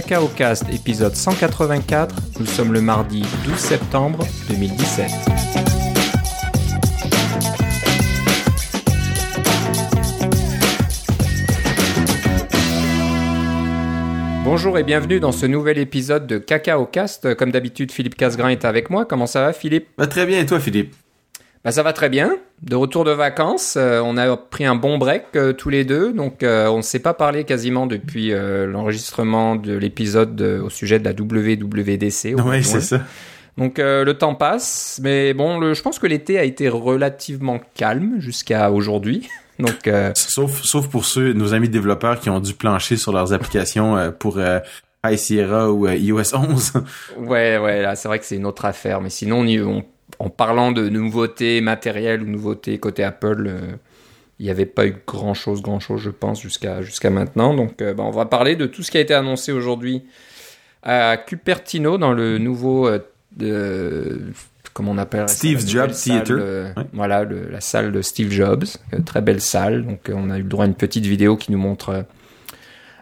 Cacao 0.00 0.28
Cast 0.28 0.72
épisode 0.72 1.16
184. 1.16 2.14
Nous 2.38 2.46
sommes 2.46 2.72
le 2.72 2.80
mardi 2.80 3.24
12 3.44 3.56
septembre 3.56 4.24
2017. 4.48 5.10
Bonjour 14.44 14.78
et 14.78 14.84
bienvenue 14.84 15.18
dans 15.18 15.32
ce 15.32 15.46
nouvel 15.46 15.78
épisode 15.78 16.28
de 16.28 16.38
Cacao 16.38 16.86
Cast. 16.86 17.34
Comme 17.34 17.50
d'habitude, 17.50 17.90
Philippe 17.90 18.14
Casgrain 18.14 18.50
est 18.50 18.64
avec 18.64 18.90
moi. 18.90 19.04
Comment 19.04 19.26
ça 19.26 19.40
va, 19.40 19.52
Philippe? 19.52 19.88
Bah, 19.98 20.06
Très 20.06 20.26
bien, 20.26 20.38
et 20.38 20.46
toi, 20.46 20.60
Philippe? 20.60 20.94
Bah, 21.68 21.72
Ça 21.72 21.82
va 21.82 21.92
très 21.92 22.08
bien. 22.08 22.34
De 22.62 22.76
retour 22.76 23.04
de 23.04 23.10
vacances, 23.10 23.74
euh, 23.76 24.00
on 24.02 24.16
a 24.16 24.36
pris 24.38 24.64
un 24.64 24.74
bon 24.74 24.96
break 24.96 25.24
euh, 25.36 25.52
tous 25.52 25.68
les 25.68 25.84
deux, 25.84 26.14
donc 26.14 26.42
euh, 26.42 26.66
on 26.68 26.78
ne 26.78 26.82
s'est 26.82 26.98
pas 26.98 27.12
parlé 27.12 27.44
quasiment 27.44 27.86
depuis 27.86 28.30
l'enregistrement 28.30 29.54
de 29.54 29.74
l'épisode 29.74 30.40
au 30.40 30.70
sujet 30.70 30.98
de 30.98 31.04
la 31.04 31.12
WWDC. 31.12 32.34
Oui, 32.42 32.64
c'est 32.64 32.80
ça. 32.80 33.00
Donc 33.58 33.78
le 33.78 34.12
temps 34.12 34.34
passe, 34.34 34.98
mais 35.02 35.34
bon, 35.34 35.58
le, 35.58 35.74
je 35.74 35.82
pense 35.82 35.98
que 35.98 36.06
l'été 36.06 36.38
a 36.38 36.44
été 36.44 36.68
relativement 36.68 37.60
calme 37.74 38.16
jusqu'à 38.18 38.70
aujourd'hui. 38.70 39.28
Donc, 39.58 39.90
sauf, 40.14 40.62
sauf 40.62 40.86
pour 40.88 41.04
ceux, 41.04 41.32
nos 41.32 41.52
amis 41.52 41.68
développeurs 41.68 42.20
qui 42.20 42.30
ont 42.30 42.38
dû 42.38 42.54
plancher 42.54 42.96
sur 42.96 43.12
leurs 43.12 43.32
applications 43.32 44.12
pour 44.16 44.38
High 45.04 45.18
Sierra 45.18 45.72
ou 45.72 45.88
iOS 45.88 46.34
11. 46.34 46.72
ouais, 47.18 47.58
ouais, 47.58 47.82
là, 47.82 47.96
c'est 47.96 48.06
vrai 48.06 48.20
que 48.20 48.24
c'est 48.24 48.36
une 48.36 48.46
autre 48.46 48.64
affaire. 48.64 49.00
Mais 49.00 49.10
sinon, 49.10 49.40
on, 49.40 49.66
on 49.66 49.84
en 50.18 50.30
parlant 50.30 50.72
de 50.72 50.88
nouveautés 50.88 51.60
matérielles 51.60 52.22
ou 52.22 52.26
nouveautés 52.26 52.78
côté 52.78 53.04
Apple, 53.04 53.44
euh, 53.46 53.60
il 54.38 54.44
n'y 54.44 54.50
avait 54.50 54.66
pas 54.66 54.86
eu 54.86 54.96
grand 55.06 55.34
chose, 55.34 55.62
grand 55.62 55.80
chose, 55.80 56.00
je 56.00 56.10
pense, 56.10 56.40
jusqu'à 56.40 56.82
jusqu'à 56.82 57.10
maintenant. 57.10 57.54
Donc, 57.54 57.82
euh, 57.82 57.94
bah, 57.94 58.04
on 58.04 58.10
va 58.10 58.26
parler 58.26 58.56
de 58.56 58.66
tout 58.66 58.82
ce 58.82 58.90
qui 58.90 58.98
a 58.98 59.00
été 59.00 59.14
annoncé 59.14 59.52
aujourd'hui 59.52 60.04
à 60.82 61.16
Cupertino 61.16 61.98
dans 61.98 62.12
le 62.12 62.38
nouveau, 62.38 62.88
euh, 62.88 64.18
comment 64.72 64.92
on 64.92 64.98
appelle 64.98 65.28
Steve 65.28 65.66
Jobs 65.66 65.92
Theater. 65.92 66.72
Voilà, 66.92 67.24
la 67.24 67.60
salle 67.60 67.92
de 67.92 68.00
Steve 68.00 68.30
Jobs, 68.30 68.64
très 69.04 69.20
belle 69.20 69.40
salle. 69.40 69.84
Donc, 69.84 70.10
on 70.12 70.30
a 70.30 70.38
eu 70.38 70.42
le 70.42 70.48
droit 70.48 70.64
à 70.64 70.68
une 70.68 70.74
petite 70.74 71.04
vidéo 71.04 71.36
qui 71.36 71.52
nous 71.52 71.58
montre 71.58 72.06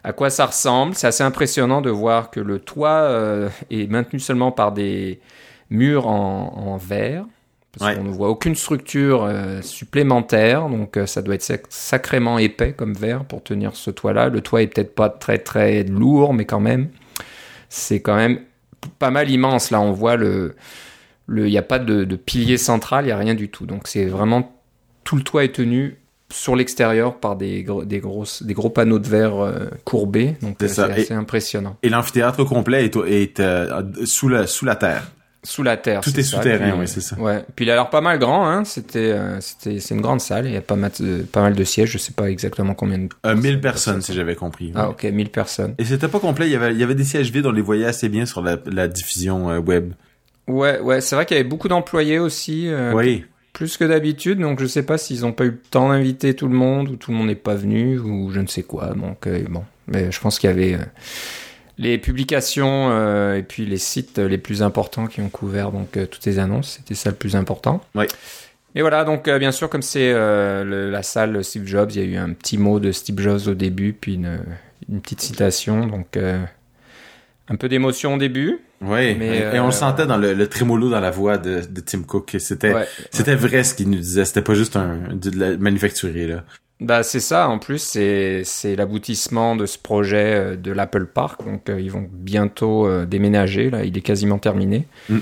à 0.03 0.13
quoi 0.13 0.31
ça 0.31 0.47
ressemble. 0.47 0.95
C'est 0.95 1.07
assez 1.07 1.23
impressionnant 1.23 1.83
de 1.83 1.91
voir 1.91 2.31
que 2.31 2.41
le 2.41 2.59
toit 2.61 3.11
est 3.71 3.91
maintenu 3.91 4.21
seulement 4.21 4.53
par 4.53 4.73
des 4.73 5.21
mur 5.71 6.07
en, 6.07 6.77
verre. 6.77 7.25
Parce 7.79 7.95
qu'on 7.95 8.05
ne 8.05 8.11
voit 8.11 8.31
aucune 8.31 8.55
structure 8.55 9.25
euh, 9.25 9.61
supplémentaire, 9.61 10.71
donc 10.71 10.97
euh, 10.97 11.05
ça 11.05 11.21
doit 11.21 11.35
être 11.35 11.67
sacrément 11.69 12.39
épais 12.39 12.73
comme 12.73 12.95
verre 12.95 13.27
pour 13.27 13.43
tenir 13.43 13.77
ce 13.77 13.91
toit-là. 13.91 14.31
Le 14.31 14.41
toit 14.41 14.63
est 14.63 14.67
peut-être 14.67 14.95
pas 14.95 15.11
très 15.11 15.39
très 15.39 15.83
lourd, 15.83 16.33
mais 16.33 16.47
quand 16.47 16.61
même, 16.61 16.89
c'est 17.69 18.01
quand 18.01 18.17
même 18.17 18.41
pas 18.99 19.11
mal 19.11 19.31
immense. 19.31 19.71
Là, 19.71 19.81
on 19.83 19.93
voit 19.93 20.17
le, 20.17 20.55
il 21.29 21.45
n'y 21.45 21.59
a 21.59 21.63
pas 21.63 21.79
de, 21.79 22.05
pilier 22.17 22.57
central, 22.57 23.05
il 23.05 23.09
n'y 23.09 23.13
a 23.13 23.19
rien 23.19 23.35
du 23.35 23.51
tout. 23.51 23.67
Donc 23.67 23.89
c'est 23.89 24.07
vraiment 24.07 24.59
tout 25.05 25.17
le 25.17 25.23
toit 25.23 25.45
est 25.45 25.55
tenu 25.55 25.99
sur 26.33 26.57
l'extérieur 26.57 27.21
par 27.21 27.37
des, 27.37 27.65
des, 27.85 28.01
grosses, 28.01 28.43
des 28.43 28.55
gros 28.55 28.71
panneaux 28.71 28.99
de 28.99 29.07
verre 29.07 29.39
euh, 29.39 29.67
courbés. 29.85 30.35
Donc 30.41 30.57
c'est 30.61 30.79
assez 30.79 31.13
impressionnant. 31.13 31.77
Et 31.83 31.91
l'amphithéâtre 31.91 32.43
complet 32.45 32.87
est, 32.87 32.97
est 33.07 34.07
sous, 34.07 34.29
la, 34.29 34.47
sous 34.47 34.65
la 34.65 34.77
terre. 34.77 35.11
Sous 35.47 35.63
la 35.63 35.77
terre. 35.77 36.01
Tout 36.01 36.19
est, 36.19 36.25
souterrain, 36.25 36.75
oui, 36.77 36.89
c'est 36.89 37.01
ça. 37.01 37.17
Ouais. 37.17 37.45
Puis 37.55 37.67
il 37.67 37.71
a 37.71 37.77
l'air 37.77 37.89
pas 37.89 38.01
mal 38.01 38.19
grand, 38.19 38.49
hein. 38.49 38.65
C'était, 38.65 39.13
euh, 39.13 39.41
c'était, 39.41 39.79
c'est 39.79 39.95
une 39.95 40.01
grande 40.01 40.21
salle. 40.21 40.47
Il 40.47 40.53
y 40.53 40.57
a 40.57 40.61
pas 40.61 40.75
mal, 40.75 40.91
de, 40.99 41.23
pas 41.23 41.41
mal 41.41 41.55
de 41.55 41.63
sièges. 41.63 41.93
Je 41.93 41.99
sais 41.99 42.13
pas 42.13 42.29
exactement 42.29 42.75
combien 42.75 42.99
de. 42.99 43.09
Euh, 43.25 43.37
1000 43.37 43.61
personnes, 43.61 44.03
si 44.03 44.13
j'avais 44.13 44.35
compris. 44.35 44.73
Ah, 44.75 44.89
ok, 44.89 45.05
1000 45.05 45.31
personnes. 45.31 45.77
Et 45.79 45.85
c'était 45.85 46.09
pas 46.09 46.19
complet. 46.19 46.47
Il 46.47 46.53
y 46.53 46.57
avait, 46.57 46.73
il 46.73 46.81
y 46.81 46.83
avait 46.83 46.97
des 46.97 47.05
sièges 47.05 47.31
vides. 47.31 47.47
On 47.47 47.53
les 47.53 47.63
voyait 47.63 47.87
assez 47.87 48.09
bien 48.09 48.27
sur 48.27 48.43
la, 48.43 48.57
la 48.67 48.89
diffusion 48.89 49.49
euh, 49.49 49.61
web. 49.61 49.93
Ouais, 50.49 50.81
ouais. 50.81 51.01
C'est 51.01 51.15
vrai 51.15 51.27
qu'il 51.27 51.37
y 51.37 51.41
avait 51.41 51.49
beaucoup 51.49 51.69
d'employés 51.69 52.19
aussi. 52.19 52.67
Euh, 52.67 52.93
oui. 52.93 53.25
Plus 53.53 53.77
que 53.77 53.85
d'habitude. 53.85 54.41
Donc 54.41 54.61
je 54.61 54.67
sais 54.67 54.83
pas 54.83 54.99
s'ils 54.99 55.25
ont 55.25 55.33
pas 55.33 55.45
eu 55.45 55.51
le 55.51 55.61
temps 55.71 55.91
d'inviter 55.91 56.35
tout 56.35 56.49
le 56.49 56.57
monde 56.57 56.89
ou 56.89 56.97
tout 56.97 57.13
le 57.13 57.19
monde 57.19 57.29
n'est 57.29 57.37
pas 57.37 57.55
venu 57.55 58.01
ou 58.01 58.33
je 58.33 58.41
ne 58.41 58.49
sais 58.49 58.65
quoi. 58.65 58.95
Donc 58.95 59.29
bon. 59.49 59.63
Mais 59.87 60.11
je 60.11 60.21
pense 60.21 60.41
qu'il 60.41 60.51
y 60.51 60.53
avait 60.53 60.77
les 61.79 61.99
publications 61.99 62.91
euh, 62.91 63.37
et 63.37 63.43
puis 63.43 63.67
les 63.67 63.79
sites 63.79 64.19
les 64.19 64.39
plus 64.39 64.63
importants 64.63 65.07
qui 65.07 65.21
ont 65.21 65.29
couvert 65.29 65.73
donc 65.73 65.97
euh, 65.97 66.07
toutes 66.07 66.25
les 66.25 66.39
annonces, 66.39 66.77
c'était 66.79 66.95
ça 66.95 67.11
le 67.11 67.17
plus 67.17 67.37
important. 67.37 67.83
Oui. 67.95 68.07
Et 68.75 68.81
voilà, 68.81 69.05
donc 69.05 69.29
euh, 69.29 69.39
bien 69.39 69.53
sûr, 69.53 69.71
comme 69.71 69.83
c'est 69.83 70.13
la 70.13 71.03
salle 71.03 71.43
Steve 71.43 71.67
Jobs, 71.67 71.91
il 71.93 72.01
y 72.01 72.05
a 72.05 72.07
eu 72.07 72.17
un 72.17 72.33
petit 72.33 72.59
mot 72.59 72.79
de 72.79 72.93
Steve 72.93 73.21
Jobs 73.21 73.49
au 73.49 73.55
début, 73.55 73.95
puis 73.95 74.15
une, 74.15 74.41
une 74.91 75.01
petite 75.01 75.23
citation, 75.23 75.87
donc 75.87 76.19
un 77.49 77.57
peu 77.57 77.69
d'émotion 77.69 78.15
au 78.15 78.19
début. 78.19 78.59
Oui, 78.83 79.15
mais, 79.15 79.39
et 79.55 79.61
on 79.61 79.67
le 79.67 79.73
sentait 79.73 80.05
dans 80.05 80.19
le, 80.19 80.35
le, 80.35 80.49
trémolo 80.49 80.91
dans 80.91 81.01
la 81.01 81.11
voix 81.11 81.39
de, 81.39 81.63
de 81.67 81.81
Tim 81.81 82.03
Cook. 82.03 82.37
C'était 82.39 82.75
c'était 83.11 83.35
vrai 83.35 83.65
ce 83.65 83.75
qu'il 83.75 83.89
nous 83.89 83.97
disait. 83.97 84.27
C'était 84.27 84.43
pas 84.43 84.53
juste 84.53 84.77
un 84.77 84.99
de 85.15 85.31
la 85.39 85.57
manufacturier 85.57 86.27
là. 86.27 86.45
Bah 86.81 87.03
c'est 87.03 87.21
ça, 87.21 87.49
en 87.49 87.59
plus 87.59 87.79
c'est, 87.79 88.77
l'aboutissement 88.77 89.57
de 89.57 89.65
ce 89.65 89.79
projet 89.79 90.35
euh, 90.35 90.57
de 90.57 90.73
l'Apple 90.73 91.07
Park, 91.07 91.43
donc 91.43 91.71
euh, 91.71 91.81
ils 91.81 91.91
vont 91.91 92.07
bientôt 92.13 92.87
euh, 92.87 93.07
déménager, 93.07 93.71
là 93.71 93.85
il 93.85 93.97
est 93.97 94.03
quasiment 94.03 94.39
terminé. 94.39 94.85
Mm. 95.09 95.19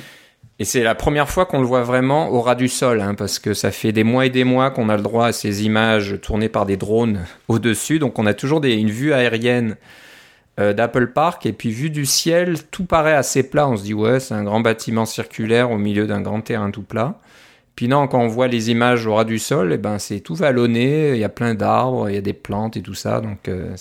Et 0.59 0.65
c'est 0.65 0.83
la 0.83 0.97
première 0.97 1.29
fois 1.31 1.47
qu'on 1.47 1.61
le 1.61 1.67
voit 1.67 1.83
vraiment 1.83 2.31
au 2.31 2.41
ras 2.41 2.57
du 2.57 2.67
sol, 2.67 3.01
hein, 3.01 3.15
parce 3.15 3.39
que 3.39 3.55
ça 3.55 3.71
fait 3.71 3.93
des 3.93 4.03
mois 4.03 4.27
et 4.27 4.31
des 4.31 4.43
mois 4.43 4.73
qu'on 4.73 4.89
a 4.89 4.97
le 4.97 5.03
droit 5.03 5.27
à 5.27 5.33
ces 5.33 5.65
images 5.65 6.19
tournées 6.21 6.49
par 6.49 6.67
des 6.67 6.77
drones 6.77 7.21
au-dessus, 7.49 8.01
donc 8.01 8.19
on 8.19 8.27
a 8.27 8.35
toujours 8.35 8.61
des, 8.61 8.75
une 8.75 8.91
vue 8.91 9.13
aérienne 9.13 9.77
d'Apple 10.57 11.09
Park, 11.09 11.47
et 11.47 11.53
puis 11.53 11.71
vue 11.71 11.91
du 11.91 12.07
ciel, 12.07 12.63
tout 12.71 12.85
paraît 12.85 13.15
assez 13.15 13.43
plat, 13.43 13.69
on 13.69 13.77
se 13.77 13.83
dit 13.83 13.95
ouais 13.95 14.21
c'est 14.21 14.35
un 14.35 14.45
grand 14.45 14.61
bâtiment 14.61 15.05
circulaire 15.05 15.73
au 15.73 15.79
milieu 15.79 16.07
d'un 16.07 16.21
grand 16.21 16.43
terrain 16.43 16.71
tout 16.71 16.83
plat. 16.83 17.19
Puis 17.77 17.89
non, 17.89 18.07
quand 18.07 18.21
on 18.21 18.29
voit 18.29 18.47
les 18.47 18.71
images 18.71 19.07
au 19.07 19.15
ras 19.15 19.25
du 19.25 19.39
sol, 19.39 19.73
eh 19.73 19.79
ben 19.79 19.99
c'est 19.99 20.21
tout 20.21 20.37
vallonné, 20.37 21.11
il 21.11 21.19
y 21.19 21.25
a 21.25 21.29
plein 21.29 21.55
d'arbres, 21.55 22.09
il 22.09 22.15
y 22.15 22.19
a 22.19 22.21
des 22.21 22.33
plantes 22.33 22.77
et 22.77 22.83
tout 22.83 22.95
ça, 22.95 23.21
donc 23.21 23.49
euh, 23.49 23.75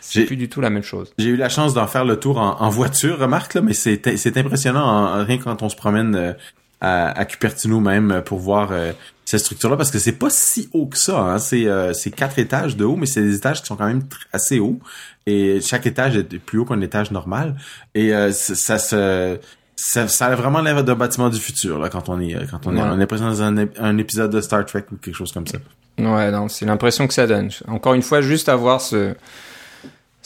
c'est 0.00 0.24
plus 0.24 0.36
du 0.36 0.48
tout 0.48 0.60
la 0.60 0.70
même 0.70 0.82
chose. 0.82 1.12
J'ai 1.18 1.28
eu 1.28 1.36
la 1.36 1.48
chance 1.48 1.74
d'en 1.74 1.86
faire 1.86 2.04
le 2.04 2.18
tour 2.18 2.38
en, 2.38 2.68
voiture, 2.70 3.18
remarque 3.18 3.54
là, 3.54 3.60
mais 3.60 3.72
c'est 3.72 4.00
c'est 4.16 4.36
impressionnant 4.36 5.24
rien 5.24 5.38
quand 5.38 5.62
on 5.62 5.68
se 5.68 5.76
promène 5.76 6.16
euh, 6.16 6.32
à, 6.80 7.24
Cupertino 7.24 7.78
même 7.78 8.20
pour 8.26 8.40
voir 8.40 8.70
euh, 8.72 8.92
cette 9.24 9.40
structure-là 9.40 9.76
parce 9.76 9.92
que 9.92 10.00
c'est 10.00 10.18
pas 10.18 10.28
si 10.28 10.68
haut 10.72 10.86
que 10.86 10.98
ça. 10.98 11.20
Hein. 11.20 11.38
C'est 11.38 11.68
c'est 11.94 12.10
quatre 12.10 12.40
étages 12.40 12.76
de 12.76 12.84
haut, 12.84 12.96
mais 12.96 13.06
c'est 13.06 13.22
des 13.22 13.36
étages 13.36 13.60
qui 13.60 13.68
sont 13.68 13.76
quand 13.76 13.86
même 13.86 14.02
assez 14.32 14.58
hauts 14.58 14.80
et 15.26 15.60
chaque 15.60 15.86
étage 15.86 16.16
est 16.16 16.38
plus 16.40 16.58
haut 16.58 16.64
qu'un 16.64 16.80
étage 16.80 17.12
normal 17.12 17.54
et 17.94 18.10
ça 18.32 18.78
se 18.78 19.38
ça, 19.86 20.08
ça 20.08 20.26
a 20.26 20.34
vraiment 20.34 20.62
l'air 20.62 20.82
d'un 20.82 20.94
bâtiment 20.94 21.28
du 21.28 21.38
futur 21.38 21.78
là 21.78 21.90
quand 21.90 22.08
on 22.08 22.18
est 22.18 22.34
quand 22.50 22.66
on 22.66 22.74
est 22.74 22.80
on 22.80 22.98
est 22.98 23.06
présent 23.06 23.26
dans 23.26 23.42
un, 23.42 23.66
un, 23.78 23.98
épisode 23.98 24.30
de 24.32 24.40
Star 24.40 24.64
Trek 24.64 24.86
ou 24.90 24.96
quelque 24.96 25.14
chose 25.14 25.30
comme 25.30 25.46
ça. 25.46 25.58
Ouais, 25.98 26.30
non, 26.30 26.48
c'est 26.48 26.64
l'impression 26.64 27.06
que 27.06 27.12
ça 27.12 27.26
donne. 27.26 27.50
Encore 27.68 27.92
une 27.92 28.02
fois, 28.02 28.22
juste 28.22 28.48
avoir 28.48 28.80
ce 28.80 29.14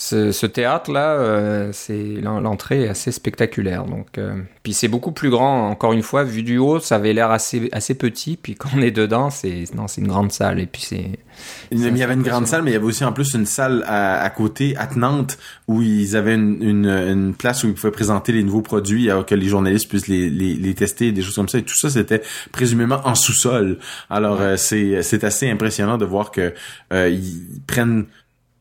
ce, 0.00 0.46
théâtre-là, 0.46 1.14
euh, 1.14 1.70
c'est 1.72 2.20
l'entrée 2.22 2.84
est 2.84 2.88
assez 2.88 3.10
spectaculaire. 3.10 3.84
Donc, 3.84 4.16
euh, 4.16 4.40
puis 4.62 4.72
c'est 4.72 4.86
beaucoup 4.86 5.10
plus 5.10 5.28
grand. 5.28 5.68
Encore 5.70 5.92
une 5.92 6.04
fois, 6.04 6.22
vu 6.22 6.44
du 6.44 6.56
haut, 6.56 6.78
ça 6.78 6.94
avait 6.94 7.12
l'air 7.12 7.32
assez 7.32 7.68
assez 7.72 7.94
petit. 7.94 8.36
Puis 8.40 8.54
quand 8.54 8.68
on 8.76 8.80
est 8.80 8.92
dedans, 8.92 9.30
c'est 9.30 9.64
non, 9.74 9.88
c'est 9.88 10.00
une 10.00 10.06
grande 10.06 10.30
salle. 10.30 10.60
Et 10.60 10.66
puis 10.66 10.82
c'est. 10.82 11.18
Il 11.72 11.80
y 11.80 12.02
avait 12.04 12.14
une 12.14 12.22
grande 12.22 12.46
salle, 12.46 12.62
mais 12.62 12.70
il 12.70 12.74
y 12.74 12.76
avait 12.76 12.84
aussi 12.84 13.04
en 13.04 13.12
plus 13.12 13.34
une 13.34 13.46
salle 13.46 13.82
à, 13.88 14.20
à 14.22 14.30
côté, 14.30 14.76
attenante, 14.76 15.36
où 15.66 15.82
ils 15.82 16.14
avaient 16.14 16.34
une, 16.34 16.62
une, 16.62 16.86
une, 16.86 17.34
place 17.34 17.64
où 17.64 17.66
ils 17.66 17.74
pouvaient 17.74 17.92
présenter 17.92 18.30
les 18.30 18.44
nouveaux 18.44 18.62
produits, 18.62 19.08
que 19.26 19.34
les 19.34 19.46
journalistes 19.46 19.88
puissent 19.88 20.08
les, 20.08 20.30
les, 20.30 20.54
les 20.54 20.74
tester, 20.74 21.10
des 21.10 21.22
choses 21.22 21.34
comme 21.34 21.48
ça. 21.48 21.58
Et 21.58 21.62
tout 21.62 21.76
ça, 21.76 21.90
c'était 21.90 22.22
présumément 22.52 23.00
en 23.04 23.16
sous-sol. 23.16 23.78
Alors 24.10 24.40
euh, 24.40 24.56
c'est 24.56 25.02
c'est 25.02 25.24
assez 25.24 25.50
impressionnant 25.50 25.98
de 25.98 26.04
voir 26.04 26.30
que 26.30 26.54
ils 26.92 27.60
prennent 27.66 28.06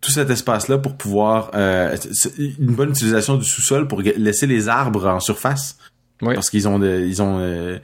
tout 0.02 0.12
cet 0.12 0.30
espace-là 0.30 0.78
pour 0.78 0.96
pouvoir 0.96 1.52
euh, 1.56 1.96
une 2.38 2.76
bonne 2.76 2.92
utilisation 2.92 3.36
du 3.36 3.46
sous-sol 3.46 3.88
pour 3.88 4.02
laisser 4.02 4.48
les 4.48 4.70
arbres 4.70 5.08
en 5.08 5.20
surface. 5.20 5.78
Oui. 6.22 6.34
Parce 6.34 6.50
qu'ils 6.50 6.68
ont 6.68 6.82
ils 6.82 7.22
ont 7.22 7.38
euh, 7.40 7.78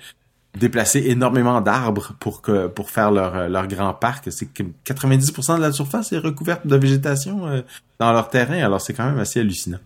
déplacé 0.58 1.04
énormément 1.08 1.62
d'arbres 1.62 2.14
pour 2.20 2.42
que 2.42 2.68
pour 2.68 2.90
faire 2.90 3.12
leur 3.12 3.36
euh, 3.36 3.48
leur 3.48 3.68
grand 3.68 3.94
parc. 3.94 4.32
C'est 4.32 4.48
que 4.48 4.64
90% 4.86 5.58
de 5.58 5.62
la 5.62 5.72
surface 5.72 6.14
est 6.14 6.18
recouverte 6.18 6.66
de 6.66 6.76
végétation 6.76 7.48
euh, 7.48 7.62
dans 8.00 8.12
leur 8.12 8.30
terrain. 8.30 8.60
Alors 8.64 8.82
c'est 8.82 8.94
quand 8.94 9.06
même 9.06 9.20
assez 9.20 9.40
hallucinant. 9.40 9.80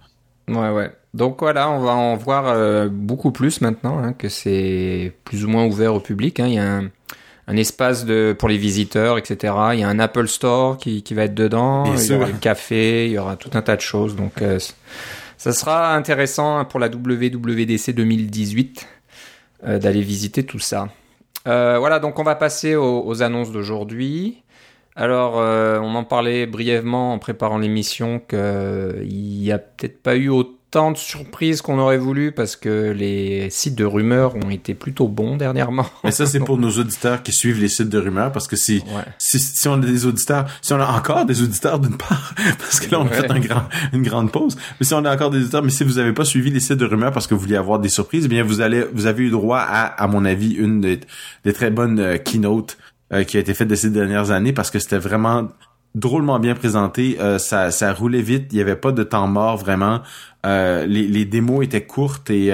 Ouais 0.47 0.71
ouais. 0.71 0.91
Donc 1.13 1.39
voilà, 1.39 1.69
on 1.69 1.79
va 1.79 1.91
en 1.91 2.15
voir 2.15 2.89
beaucoup 2.89 3.31
plus 3.31 3.59
maintenant 3.59 3.97
hein, 3.97 4.13
que 4.13 4.29
c'est 4.29 5.13
plus 5.25 5.43
ou 5.43 5.49
moins 5.49 5.65
ouvert 5.65 5.93
au 5.93 5.99
public. 5.99 6.39
Hein. 6.39 6.47
Il 6.47 6.53
y 6.53 6.59
a 6.59 6.77
un 6.77 6.89
un 7.47 7.55
espace 7.55 8.05
de 8.05 8.35
pour 8.37 8.49
les 8.49 8.57
visiteurs, 8.57 9.17
etc. 9.17 9.53
Il 9.73 9.79
y 9.79 9.83
a 9.83 9.87
un 9.89 9.99
Apple 9.99 10.27
Store 10.27 10.77
qui, 10.77 11.01
qui 11.01 11.13
va 11.13 11.23
être 11.23 11.33
dedans. 11.33 11.85
il 11.95 12.05
y 12.05 12.13
aura 12.13 12.27
un 12.27 12.33
café, 12.33 13.05
il 13.05 13.13
y 13.13 13.17
aura 13.17 13.37
tout 13.37 13.51
un 13.53 13.61
tas 13.61 13.77
de 13.77 13.81
choses. 13.81 14.15
Donc, 14.15 14.41
euh, 14.41 14.59
ça 15.37 15.53
sera 15.53 15.95
intéressant 15.95 16.65
pour 16.65 16.79
la 16.79 16.89
WWDC 16.89 17.91
2018 17.91 18.87
euh, 19.65 19.79
d'aller 19.79 20.01
visiter 20.01 20.43
tout 20.43 20.59
ça. 20.59 20.89
Euh, 21.47 21.77
voilà, 21.79 21.99
donc 21.99 22.19
on 22.19 22.23
va 22.23 22.35
passer 22.35 22.75
aux, 22.75 23.23
annonces 23.23 23.51
d'aujourd'hui. 23.51 24.43
Alors, 24.97 25.35
on 25.35 25.93
en 25.93 26.03
parlait 26.03 26.47
brièvement 26.47 27.13
en 27.13 27.19
préparant 27.19 27.59
l'émission 27.59 28.19
qu'il 28.19 29.07
n'y 29.07 29.51
a 29.51 29.59
peut-être 29.59 30.01
pas 30.01 30.15
eu 30.15 30.29
autant 30.29 30.56
de 30.71 30.97
surprises 30.97 31.61
qu'on 31.61 31.79
aurait 31.79 31.97
voulu 31.97 32.31
parce 32.31 32.55
que 32.55 32.91
les 32.91 33.49
sites 33.49 33.75
de 33.75 33.85
rumeurs 33.85 34.35
ont 34.35 34.49
été 34.49 34.73
plutôt 34.73 35.07
bons 35.07 35.35
dernièrement. 35.35 35.85
Mais 36.03 36.11
ça, 36.11 36.25
c'est 36.25 36.39
pour 36.39 36.57
nos 36.59 36.69
auditeurs 36.69 37.23
qui 37.23 37.31
suivent 37.31 37.59
les 37.59 37.67
sites 37.67 37.89
de 37.89 37.97
rumeurs 37.97 38.31
parce 38.31 38.47
que 38.47 38.55
si, 38.55 38.83
si, 39.17 39.39
si, 39.39 39.67
on 39.67 39.73
a 39.73 39.77
des 39.77 40.05
auditeurs, 40.05 40.45
si 40.61 40.73
on 40.73 40.79
a 40.79 40.85
encore 40.85 41.25
des 41.25 41.41
auditeurs 41.41 41.79
d'une 41.79 41.97
part, 41.97 42.33
parce 42.59 42.79
que 42.79 42.91
là, 42.91 42.99
on 42.99 43.07
a 43.07 43.09
fait 43.09 43.31
un 43.31 43.39
grand, 43.39 43.63
une 43.93 44.03
grande 44.03 44.31
pause, 44.31 44.55
mais 44.79 44.85
si 44.85 44.93
on 44.93 45.03
a 45.03 45.13
encore 45.13 45.31
des 45.31 45.39
auditeurs, 45.39 45.63
mais 45.63 45.71
si 45.71 45.83
vous 45.83 45.95
n'avez 45.95 46.13
pas 46.13 46.25
suivi 46.25 46.51
les 46.51 46.59
sites 46.59 46.73
de 46.73 46.85
rumeurs 46.85 47.11
parce 47.11 47.27
que 47.27 47.33
vous 47.33 47.41
vouliez 47.41 47.55
avoir 47.55 47.79
des 47.79 47.89
surprises, 47.89 48.25
eh 48.25 48.29
bien, 48.29 48.43
vous 48.43 48.61
allez, 48.61 48.85
vous 48.93 49.07
avez 49.07 49.23
eu 49.23 49.29
droit 49.29 49.59
à, 49.59 49.85
à 49.85 50.07
mon 50.07 50.25
avis, 50.25 50.53
une 50.53 50.81
des, 50.81 50.99
des 51.43 51.53
très 51.53 51.71
bonnes 51.71 51.99
euh, 51.99 52.17
keynotes 52.17 52.77
euh, 53.13 53.23
qui 53.23 53.37
a 53.37 53.39
été 53.39 53.53
faite 53.53 53.69
de 53.69 53.75
ces 53.75 53.89
dernières 53.89 54.31
années 54.31 54.53
parce 54.53 54.69
que 54.69 54.79
c'était 54.79 54.97
vraiment 54.97 55.47
drôlement 55.97 56.39
bien 56.39 56.55
présenté. 56.55 57.17
Euh, 57.19 57.37
ça, 57.39 57.71
ça 57.71 57.93
roulait 57.93 58.21
vite. 58.21 58.47
Il 58.51 58.55
n'y 58.55 58.61
avait 58.61 58.75
pas 58.75 58.91
de 58.91 59.03
temps 59.03 59.27
mort 59.27 59.57
vraiment. 59.57 60.01
Euh, 60.45 60.85
les, 60.85 61.07
les, 61.07 61.25
démos 61.25 61.65
étaient 61.65 61.85
courtes 61.85 62.29
et, 62.29 62.47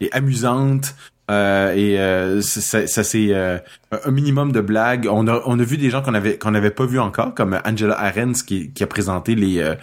et 0.00 0.12
amusantes. 0.12 0.94
et 1.30 1.96
ça, 2.42 2.86
ça 2.86 3.04
c'est 3.04 3.34
un 3.34 4.10
minimum 4.10 4.52
de 4.52 4.60
blagues. 4.60 5.08
On 5.10 5.26
a, 5.28 5.40
on 5.46 5.58
a 5.58 5.62
vu 5.62 5.76
des 5.76 5.90
gens 5.90 6.02
qu'on 6.02 6.14
avait 6.14 6.36
qu'on 6.36 6.50
n'avait 6.50 6.70
pas 6.70 6.86
vu 6.86 6.98
encore, 6.98 7.34
comme 7.34 7.58
Angela 7.64 7.98
Arens 7.98 8.42
qui, 8.42 8.72
qui 8.72 8.82
a 8.82 8.86
présenté 8.86 9.34
les 9.34 9.74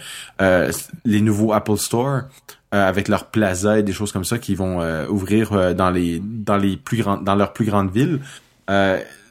les 1.04 1.20
nouveaux 1.20 1.52
Apple 1.52 1.78
Store. 1.78 2.22
avec 2.70 3.08
leur 3.08 3.24
plaza 3.30 3.78
et 3.78 3.82
des 3.82 3.94
choses 3.94 4.12
comme 4.12 4.26
ça 4.26 4.38
qui 4.38 4.54
vont 4.54 4.78
ouvrir 5.08 5.74
dans 5.74 5.90
les 5.90 6.22
dans 6.22 6.58
les 6.58 6.76
plus 6.76 6.98
grandes 6.98 7.24
dans 7.24 7.34
leurs 7.34 7.54
plus 7.54 7.64
grandes 7.64 7.90
villes 7.90 8.20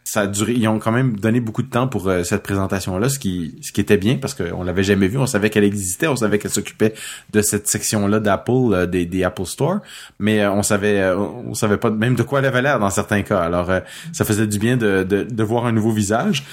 ça 0.07 0.21
a 0.21 0.25
ils 0.25 0.68
ont 0.69 0.80
quand 0.80 0.94
même 0.94 1.18
donné 1.18 1.42
beaucoup 1.42 1.63
de 1.63 1.69
temps 1.69 1.89
pour 1.89 2.07
euh, 2.07 2.24
cette 2.24 2.42
présentation-là, 2.42 3.09
ce 3.09 3.19
qui, 3.19 3.56
ce 3.62 3.74
qui 3.74 3.81
était 3.81 3.98
bien 3.98 4.15
parce 4.15 4.33
qu'on 4.33 4.63
l'avait 4.63 4.83
jamais 4.83 5.09
vu, 5.09 5.18
on 5.18 5.25
savait 5.25 5.50
qu'elle 5.50 5.65
existait, 5.65 6.07
on 6.07 6.15
savait 6.15 6.39
qu'elle 6.39 6.51
s'occupait 6.51 6.94
de 7.33 7.42
cette 7.42 7.68
section-là 7.68 8.21
d'Apple, 8.21 8.51
euh, 8.71 8.86
des, 8.86 9.24
Apple 9.25 9.45
Store, 9.45 9.80
mais 10.19 10.39
euh, 10.39 10.51
on 10.51 10.63
savait, 10.63 11.12
on 11.12 11.54
savait 11.54 11.75
pas 11.75 11.89
même 11.89 12.15
de 12.15 12.24
quoi 12.24 12.39
elle 12.39 12.45
avait 12.45 12.62
l'air 12.62 12.80
dans 12.80 12.89
certains 12.89 13.21
cas. 13.21 13.42
Alors, 13.42 13.69
ça 14.13 14.24
faisait 14.24 14.48
du 14.48 14.59
bien 14.59 14.77
de 14.77 15.44
voir 15.44 15.65
un 15.65 15.74
nouveau 15.74 15.92
visage. 15.92 16.45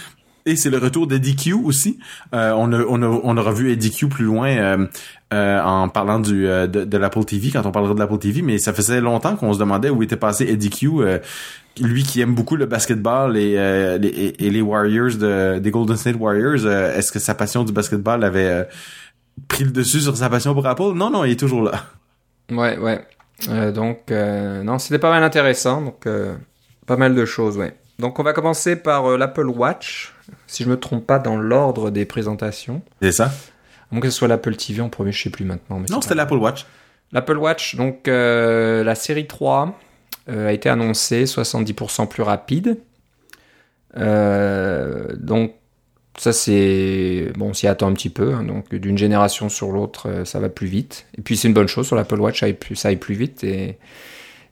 Et 0.46 0.56
c'est 0.56 0.70
le 0.70 0.79
retour 0.79 1.06
d'Eddie 1.06 1.37
Q 1.37 1.55
aussi. 1.55 1.99
on, 2.32 2.73
a, 2.73 2.85
on, 2.85 3.02
a, 3.02 3.06
on 3.06 3.37
aura 3.37 3.52
vu 3.52 3.73
Eddie 3.73 3.91
Q 3.91 4.08
plus 4.08 4.25
loin 4.25 4.88
en 5.32 5.88
parlant 5.88 6.20
du 6.20 6.43
de, 6.43 6.67
de 6.67 6.99
l'Apple 6.99 7.25
TV, 7.25 7.50
quand 7.50 7.64
on 7.64 7.73
parlera 7.73 7.94
de 7.94 7.99
l'Apple 7.99 8.19
TV, 8.19 8.43
mais 8.43 8.58
ça 8.58 8.73
faisait 8.73 9.00
longtemps 9.00 9.37
qu'on 9.37 9.55
se 9.55 9.58
demandait 9.58 9.91
où 9.91 10.02
était 10.02 10.17
passé 10.17 10.44
Eddie 10.44 10.70
Q 10.70 10.91
lui 11.81 12.02
qui 12.02 12.20
aime 12.20 12.35
beaucoup 12.35 12.56
le 12.56 12.67
basketball 12.67 13.37
et, 13.37 13.56
euh, 13.58 13.99
les, 13.99 14.08
et, 14.38 14.50
les 14.50 14.61
Warriors 14.61 15.17
de, 15.17 15.58
des 15.58 15.70
Golden 15.70 15.96
State 15.96 16.17
Warriors, 16.17 16.64
euh, 16.64 16.97
est-ce 16.97 17.11
que 17.11 17.19
sa 17.19 17.35
passion 17.35 17.64
du 17.64 17.73
basketball 17.73 18.23
avait 18.23 18.47
euh, 18.47 18.64
pris 19.49 19.64
le 19.64 19.70
dessus 19.70 20.00
sur 20.00 20.17
sa 20.17 20.29
passion 20.29 20.55
pour 20.55 20.67
Apple? 20.67 20.93
Non, 20.94 21.11
non, 21.11 21.25
il 21.25 21.32
est 21.32 21.40
toujours 21.40 21.62
là. 21.62 21.85
Ouais, 22.50 22.79
ouais. 22.79 23.73
donc, 23.73 24.11
non, 24.11 24.79
c'était 24.79 24.99
pas 24.99 25.11
mal 25.11 25.23
intéressant. 25.23 25.81
Donc, 25.82 26.06
pas 26.87 26.97
mal 26.97 27.14
de 27.14 27.25
choses, 27.25 27.56
ouais. 27.56 27.75
Donc, 27.99 28.19
on 28.19 28.23
va 28.23 28.32
commencer 28.32 28.76
par 28.76 29.17
l'Apple 29.17 29.47
Watch, 29.47 30.13
si 30.47 30.65
je 30.65 30.69
me 30.69 30.79
trompe 30.79 31.06
pas 31.06 31.19
dans 31.19 31.37
l'ordre 31.37 31.91
des 31.91 32.05
présentations. 32.05 32.82
C'est 33.03 33.12
ça 33.12 33.32
À 33.93 34.00
que 34.00 34.11
ce 34.11 34.17
soit 34.17 34.29
l'Apple 34.29 34.56
TV 34.56 34.81
en 34.81 34.88
premier, 34.88 35.12
je 35.12 35.23
sais 35.23 35.31
plus 35.31 35.44
maintenant. 35.44 35.81
non, 35.91 36.00
c'était 36.00 36.15
l'Apple 36.15 36.35
Watch. 36.35 36.67
L'Apple 37.12 37.37
Watch, 37.37 37.76
donc 37.76 38.06
la 38.06 38.94
série 38.94 39.26
3, 39.26 39.79
euh, 40.31 40.49
a 40.49 40.53
été 40.53 40.71
annoncé 40.71 41.25
70% 41.25 42.09
plus 42.09 42.23
rapide. 42.23 42.79
Euh, 43.97 45.09
donc 45.17 45.55
ça 46.17 46.32
c'est 46.32 47.31
bon, 47.37 47.50
on 47.50 47.53
s'y 47.53 47.67
attend 47.67 47.88
un 47.88 47.93
petit 47.93 48.09
peu. 48.09 48.32
Hein. 48.32 48.43
donc 48.44 48.75
d'une 48.75 48.97
génération 48.97 49.49
sur 49.50 49.71
l'autre, 49.71 50.09
euh, 50.09 50.25
ça 50.25 50.41
va 50.41 50.49
plus 50.49 50.67
vite. 50.67 51.06
Et 51.19 51.21
puis 51.21 51.37
c'est 51.37 51.49
une 51.49 51.55
bonne 51.55 51.69
chose 51.69 51.87
sur 51.87 51.97
l'Apple 51.97 52.21
Watch, 52.21 52.41
ça 52.41 52.47
aille 52.47 52.55
plus, 52.55 52.75
ça 52.75 52.88
aille 52.88 52.97
plus 52.97 53.15
vite. 53.15 53.44
Et 53.44 53.79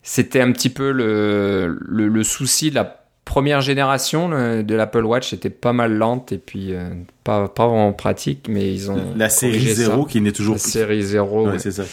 c'était 0.03 0.43
un 0.43 0.53
petit 0.53 0.69
peu 0.69 0.93
le, 0.93 1.79
le, 1.81 2.23
souci 2.23 2.71
de 2.71 2.75
la 2.75 3.02
première 3.25 3.61
génération 3.61 4.29
de 4.29 4.75
l'Apple 4.75 5.05
Watch 5.05 5.31
c'était 5.31 5.51
pas 5.51 5.73
mal 5.73 5.95
lente 5.95 6.33
et 6.33 6.39
puis 6.39 6.75
pas, 7.25 7.49
pas 7.49 7.67
vraiment 7.67 7.93
pratique, 7.93 8.47
mais 8.49 8.73
ils 8.73 8.91
ont 8.91 9.15
la 9.17 9.29
série 9.29 9.61
0 9.61 10.05
qui 10.07 10.21
n'est 10.21 10.33
toujours 10.33 10.55
la 10.55 10.59
série 10.59 11.03
0. 11.03 11.49
Ouais, 11.49 11.59
c'est 11.59 11.73
ça. 11.73 11.85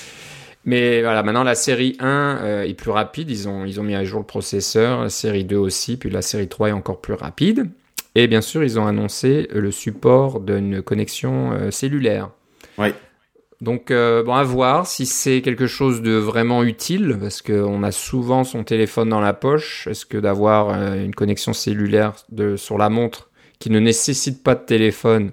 Mais 0.66 1.02
voilà, 1.02 1.24
maintenant 1.24 1.44
la 1.44 1.56
série 1.56 1.96
1 2.00 2.40
euh, 2.42 2.64
est 2.64 2.74
plus 2.74 2.92
rapide, 2.92 3.30
ils 3.30 3.48
ont, 3.48 3.66
ils 3.66 3.80
ont 3.80 3.84
mis 3.84 3.96
à 3.96 4.04
jour 4.04 4.20
le 4.20 4.26
processeur, 4.26 5.04
la 5.04 5.10
série 5.10 5.46
2 5.46 5.56
aussi, 5.56 5.98
puis 5.98 6.10
la 6.10 6.22
série 6.22 6.48
3 6.48 6.70
est 6.70 6.74
encore 6.74 7.00
plus 7.00 7.14
rapide. 7.14 7.70
Et 8.16 8.28
bien 8.28 8.42
sûr, 8.42 8.64
ils 8.64 8.80
ont 8.80 8.86
annoncé 8.86 9.48
le 9.52 9.72
support 9.72 10.40
d'une 10.40 10.82
connexion 10.82 11.54
euh, 11.54 11.72
cellulaire. 11.72 12.30
Oui. 12.78 12.90
Donc, 13.62 13.92
euh, 13.92 14.24
bon, 14.24 14.36
à 14.36 14.44
voir 14.44 14.88
si 14.88 15.06
c'est 15.06 15.42
quelque 15.42 15.68
chose 15.68 16.02
de 16.02 16.14
vraiment 16.14 16.64
utile, 16.64 17.18
parce 17.20 17.42
qu'on 17.42 17.84
a 17.84 17.92
souvent 17.92 18.46
son 18.46 18.64
téléphone 18.64 19.10
dans 19.10 19.20
la 19.20 19.34
poche. 19.34 19.86
Est-ce 19.88 20.06
que 20.06 20.18
d'avoir 20.18 20.70
une 20.94 21.14
connexion 21.14 21.52
cellulaire 21.52 22.14
de, 22.30 22.56
sur 22.56 22.78
la 22.78 22.90
montre 22.90 23.30
qui 23.60 23.70
ne 23.70 23.80
nécessite 23.80 24.44
pas 24.44 24.56
de 24.56 24.64
téléphone, 24.64 25.32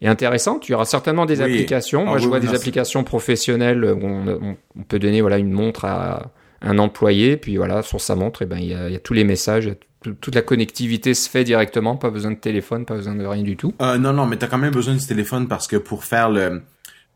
est 0.00 0.08
intéressante? 0.08 0.68
Il 0.68 0.72
y 0.72 0.74
aura 0.74 0.84
certainement 0.84 1.26
des 1.26 1.40
applications. 1.40 2.06
Moi, 2.06 2.16
ah 2.16 2.18
je 2.18 2.26
vois 2.26 2.40
des 2.40 2.54
applications 2.54 3.04
professionnelles 3.04 3.84
où 3.84 4.04
on, 4.04 4.56
peut 4.88 4.98
donner 4.98 5.20
voilà 5.20 5.38
une 5.38 5.52
montre 5.52 5.84
à 5.84 6.32
un 6.62 6.78
employé, 6.78 7.36
puis 7.36 7.56
voilà 7.56 7.82
sur 7.82 8.00
sa 8.00 8.16
montre, 8.16 8.42
et 8.42 8.46
ben 8.46 8.58
il 8.58 8.66
y 8.66 8.74
a, 8.74 8.98
tous 8.98 9.14
les 9.14 9.24
messages, 9.24 9.70
toute 10.02 10.34
la 10.34 10.42
connectivité 10.42 11.14
se 11.14 11.28
fait 11.28 11.44
directement, 11.44 11.96
pas 11.96 12.10
besoin 12.10 12.32
de 12.32 12.36
téléphone, 12.36 12.84
pas 12.84 12.96
besoin 12.96 13.14
de 13.14 13.24
rien 13.24 13.42
du 13.42 13.56
tout. 13.56 13.74
Euh, 13.80 13.96
non, 13.98 14.12
non, 14.12 14.26
mais 14.26 14.36
tu 14.36 14.44
as 14.44 14.48
quand 14.48 14.58
même 14.58 14.72
besoin 14.72 14.94
du 14.94 15.06
téléphone 15.06 15.48
parce 15.48 15.66
que 15.68 15.76
pour 15.76 16.04
faire 16.04 16.30
le 16.30 16.62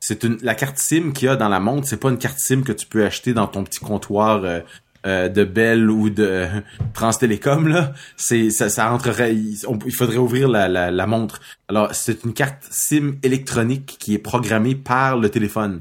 c'est 0.06 0.22
une 0.22 0.36
la 0.42 0.54
carte 0.54 0.76
SIM 0.76 1.12
qu'il 1.12 1.26
y 1.26 1.28
a 1.30 1.36
dans 1.36 1.48
la 1.48 1.60
montre, 1.60 1.88
c'est 1.88 1.96
pas 1.96 2.10
une 2.10 2.18
carte 2.18 2.38
SIM 2.38 2.62
que 2.62 2.72
tu 2.72 2.86
peux 2.86 3.06
acheter 3.06 3.32
dans 3.32 3.46
ton 3.46 3.64
petit 3.64 3.80
comptoir 3.80 4.44
euh, 4.44 4.60
euh, 5.06 5.30
de 5.30 5.44
Bell 5.44 5.88
ou 5.90 6.10
de 6.10 6.46
France 6.92 7.20
Télécom 7.20 7.68
là, 7.68 7.94
c'est 8.18 8.50
ça, 8.50 8.68
ça 8.68 8.90
rentrerait. 8.90 9.34
Il, 9.34 9.56
faudrait 9.94 10.18
ouvrir 10.18 10.48
la, 10.48 10.68
la, 10.68 10.90
la, 10.90 11.06
montre. 11.06 11.40
Alors 11.68 11.94
c'est 11.94 12.22
une 12.24 12.34
carte 12.34 12.66
SIM 12.70 13.14
électronique 13.22 13.96
qui 13.98 14.12
est 14.12 14.18
programmée 14.18 14.74
par 14.74 15.16
le 15.16 15.30
téléphone 15.30 15.80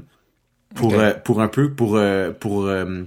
pour 0.74 0.94
euh, 0.94 1.12
pour 1.22 1.42
un 1.42 1.48
peu 1.48 1.72
pour 1.72 1.96
euh, 1.96 2.30
pour 2.30 2.64
euh, 2.66 3.04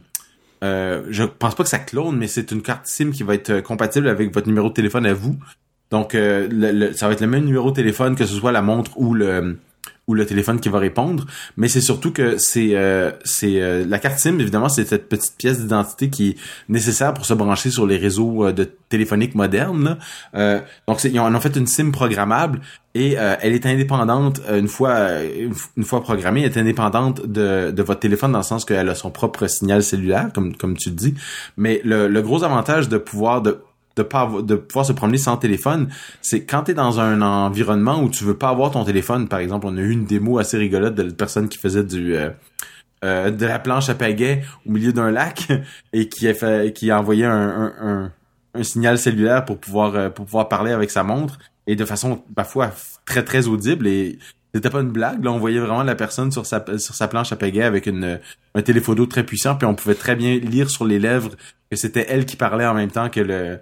je 0.61 1.23
pense 1.23 1.55
pas 1.55 1.63
que 1.63 1.69
ça 1.69 1.79
clone, 1.79 2.15
mais 2.15 2.27
c'est 2.27 2.51
une 2.51 2.61
carte 2.61 2.85
SIM 2.85 3.09
qui 3.09 3.23
va 3.23 3.33
être 3.33 3.61
compatible 3.61 4.07
avec 4.07 4.31
votre 4.31 4.47
numéro 4.47 4.69
de 4.69 4.73
téléphone 4.73 5.07
à 5.07 5.15
vous. 5.15 5.35
Donc 5.89 6.11
le, 6.13 6.93
ça 6.93 7.07
va 7.07 7.13
être 7.13 7.21
le 7.21 7.27
même 7.27 7.45
numéro 7.45 7.71
de 7.71 7.75
téléphone 7.75 8.15
que 8.15 8.27
ce 8.27 8.35
soit 8.35 8.51
la 8.51 8.61
montre 8.61 8.91
ou 8.99 9.15
le 9.15 9.57
ou 10.07 10.13
le 10.13 10.25
téléphone 10.25 10.61
qui 10.61 10.69
va 10.69 10.79
répondre, 10.79 11.25
mais 11.57 11.67
c'est 11.67 11.81
surtout 11.81 12.11
que 12.13 12.37
c'est 12.37 12.75
euh, 12.75 13.11
c'est 13.25 13.61
euh, 13.61 13.83
la 13.85 13.99
carte 13.99 14.19
SIM 14.19 14.39
évidemment 14.39 14.69
c'est 14.69 14.85
cette 14.85 15.09
petite 15.09 15.35
pièce 15.37 15.59
d'identité 15.59 16.09
qui 16.09 16.29
est 16.29 16.35
nécessaire 16.69 17.13
pour 17.13 17.25
se 17.25 17.33
brancher 17.33 17.71
sur 17.71 17.85
les 17.85 17.97
réseaux 17.97 18.45
euh, 18.45 18.53
de 18.53 18.63
téléphoniques 18.87 19.35
modernes. 19.35 19.97
Donc 20.87 21.03
ils 21.03 21.19
en 21.19 21.39
fait 21.41 21.57
une 21.57 21.67
SIM 21.67 21.91
programmable 21.91 22.61
et 22.95 23.15
elle 23.15 23.53
est 23.53 23.65
indépendante 23.65 24.39
une 24.49 24.69
fois 24.69 25.09
une 25.75 25.83
fois 25.83 26.01
programmée, 26.01 26.43
elle 26.43 26.51
est 26.51 26.57
indépendante 26.57 27.25
de, 27.25 27.71
de 27.71 27.83
votre 27.83 27.99
téléphone 27.99 28.31
dans 28.31 28.39
le 28.39 28.45
sens 28.45 28.63
qu'elle 28.63 28.87
a 28.87 28.95
son 28.95 29.11
propre 29.11 29.47
signal 29.47 29.83
cellulaire 29.83 30.29
comme 30.33 30.55
comme 30.55 30.77
tu 30.77 30.91
dis. 30.91 31.15
Mais 31.57 31.81
le, 31.83 32.07
le 32.07 32.21
gros 32.21 32.45
avantage 32.45 32.87
de 32.87 32.97
pouvoir 32.97 33.41
de 33.41 33.59
de 33.97 34.03
pas 34.03 34.31
de 34.41 34.55
pouvoir 34.55 34.85
se 34.85 34.93
promener 34.93 35.17
sans 35.17 35.37
téléphone, 35.37 35.89
c'est 36.21 36.45
quand 36.45 36.63
tu 36.63 36.73
dans 36.73 36.99
un 36.99 37.21
environnement 37.21 38.01
où 38.01 38.09
tu 38.09 38.23
veux 38.23 38.37
pas 38.37 38.49
avoir 38.49 38.71
ton 38.71 38.85
téléphone, 38.85 39.27
par 39.27 39.39
exemple, 39.39 39.67
on 39.67 39.75
a 39.77 39.81
eu 39.81 39.91
une 39.91 40.05
démo 40.05 40.37
assez 40.37 40.57
rigolote 40.57 40.95
de 40.95 41.09
personne 41.11 41.49
qui 41.49 41.57
faisait 41.57 41.83
du 41.83 42.15
euh, 42.15 42.29
euh, 43.03 43.29
de 43.29 43.45
la 43.45 43.59
planche 43.59 43.89
à 43.89 43.95
pagaie 43.95 44.43
au 44.65 44.71
milieu 44.71 44.93
d'un 44.93 45.11
lac 45.11 45.47
et 45.93 46.07
qui 46.09 46.27
a 46.27 46.69
qui 46.69 46.91
a 46.91 46.99
envoyé 46.99 47.25
un, 47.25 47.73
un, 47.79 48.11
un, 48.53 48.63
signal 48.63 48.97
cellulaire 48.97 49.45
pour 49.45 49.59
pouvoir 49.59 49.95
euh, 49.95 50.09
pour 50.09 50.25
pouvoir 50.25 50.49
parler 50.49 50.71
avec 50.71 50.89
sa 50.89 51.03
montre 51.03 51.37
et 51.67 51.75
de 51.75 51.85
façon 51.85 52.23
parfois 52.35 52.71
très 53.05 53.23
très 53.23 53.47
audible 53.47 53.87
et 53.87 54.17
c'était 54.53 54.71
pas 54.71 54.79
une 54.79 54.91
blague 54.91 55.23
là. 55.23 55.31
On 55.31 55.37
voyait 55.37 55.59
vraiment 55.59 55.83
la 55.83 55.93
personne 55.93 56.31
sur 56.31 56.47
sa 56.47 56.63
sur 56.79 56.95
sa 56.95 57.07
planche 57.07 57.31
à 57.31 57.35
pagaie 57.35 57.63
avec 57.63 57.85
une 57.85 58.19
un 58.55 58.61
téléphoto 58.61 59.05
très 59.05 59.23
puissant 59.23 59.55
puis 59.55 59.67
on 59.67 59.75
pouvait 59.75 59.95
très 59.95 60.15
bien 60.15 60.39
lire 60.39 60.69
sur 60.69 60.85
les 60.85 60.97
lèvres 60.97 61.31
que 61.69 61.75
c'était 61.75 62.05
elle 62.09 62.25
qui 62.25 62.35
parlait 62.35 62.65
en 62.65 62.73
même 62.73 62.89
temps 62.89 63.09
que 63.09 63.19
le 63.19 63.59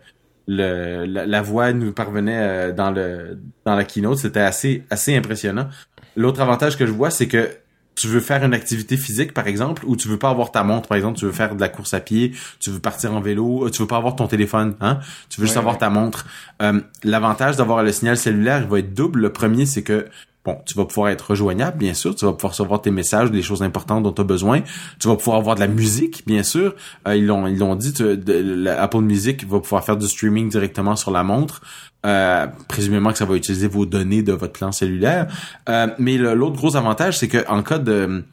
le, 0.48 1.06
la, 1.06 1.42
voix 1.42 1.74
nous 1.74 1.92
parvenait 1.92 2.38
euh, 2.38 2.72
dans 2.72 2.92
le 2.92 3.40
dans 3.66 3.76
la 3.76 3.84
keynote, 3.84 4.20
c'était 4.20 4.42
assez 4.42 4.84
assez 4.90 5.16
impressionnant. 5.16 5.70
L'autre 6.16 6.42
avantage 6.42 6.78
que 6.78 6.86
je 6.86 6.92
vois, 6.92 7.10
c'est 7.10 7.28
que 7.28 7.50
tu 7.96 8.08
veux 8.08 8.20
faire 8.20 8.44
une 8.44 8.54
activité 8.54 8.98
physique, 8.98 9.34
par 9.34 9.48
exemple, 9.48 9.84
ou 9.86 9.96
tu 9.96 10.08
veux 10.08 10.20
pas 10.20 10.30
avoir 10.30 10.52
ta 10.52 10.64
montre, 10.64 10.88
par 10.88 10.98
exemple, 10.98 11.18
tu 11.18 11.26
veux 11.26 11.32
faire 11.32 11.56
de 11.56 11.62
la 11.62 11.70
course 11.70 11.94
à 11.94 12.02
pied, 12.02 12.34
tu 12.60 12.70
veux 12.70 12.80
partir 12.80 13.14
en 13.14 13.22
vélo, 13.22 13.66
euh, 13.66 13.70
tu 13.70 13.82
veux 13.82 13.88
pas 13.88 13.98
avoir 13.98 14.16
ton 14.16 14.28
téléphone, 14.28 14.76
hein, 14.82 15.00
tu 15.30 15.40
veux 15.40 15.48
juste 15.48 15.58
avoir 15.58 15.78
ta 15.78 15.90
montre. 15.90 16.26
Euh, 16.62 16.82
l'avantage 17.04 17.56
d'avoir 17.56 17.84
le 17.84 17.92
signal 17.92 18.18
cellulaire, 18.18 18.62
il 18.62 18.68
va 18.68 18.80
être 18.80 18.94
double. 18.94 19.22
Le 19.22 19.32
premier, 19.32 19.66
c'est 19.66 19.84
que 19.84 20.08
bon, 20.46 20.60
tu 20.66 20.76
vas 20.76 20.86
pouvoir 20.86 21.10
être 21.10 21.32
rejoignable, 21.32 21.78
bien 21.78 21.94
sûr, 21.94 22.16
tu 22.16 22.26
vas 22.26 22.34
pouvoir 22.34 22.52
recevoir 22.52 22.82
tes 22.82 22.92
messages, 22.92 23.32
des 23.32 23.42
choses 23.42 23.64
importantes 23.64 24.04
dont 24.04 24.12
tu 24.12 24.22
as 24.22 24.26
besoin, 24.26 24.62
tu 25.00 25.08
vas 25.08 25.16
pouvoir 25.16 25.38
avoir 25.38 25.56
de 25.56 25.62
la 25.62 25.68
musique, 25.68 26.24
bien 26.28 26.44
sûr, 26.44 26.76
euh, 27.08 27.16
ils 27.16 27.26
l'ont 27.26 27.48
ils 27.48 27.58
l'ont 27.58 27.76
dit, 27.76 27.94
tu, 27.94 28.16
de, 28.16 28.68
Apple 28.68 29.00
Music 29.00 29.46
va 29.48 29.60
pouvoir 29.60 29.84
faire 29.84 29.98
du 29.98 30.08
streaming 30.08 30.50
directement 30.50 30.96
sur 30.96 31.10
la 31.12 31.24
montre, 31.24 31.62
euh, 32.06 32.46
présumément 32.68 33.12
que 33.12 33.18
ça 33.18 33.26
va 33.26 33.36
utiliser 33.36 33.68
vos 33.68 33.88
données 33.88 34.22
de 34.22 34.34
votre 34.34 34.54
plan 34.54 34.72
cellulaire, 34.72 35.28
euh, 35.68 35.88
mais 35.98 36.18
l'autre 36.18 36.56
gros 36.56 36.76
avantage, 36.76 37.18
c'est 37.18 37.28
que 37.28 37.46
en 37.50 37.64
cas 37.64 37.80
de 37.80 38.24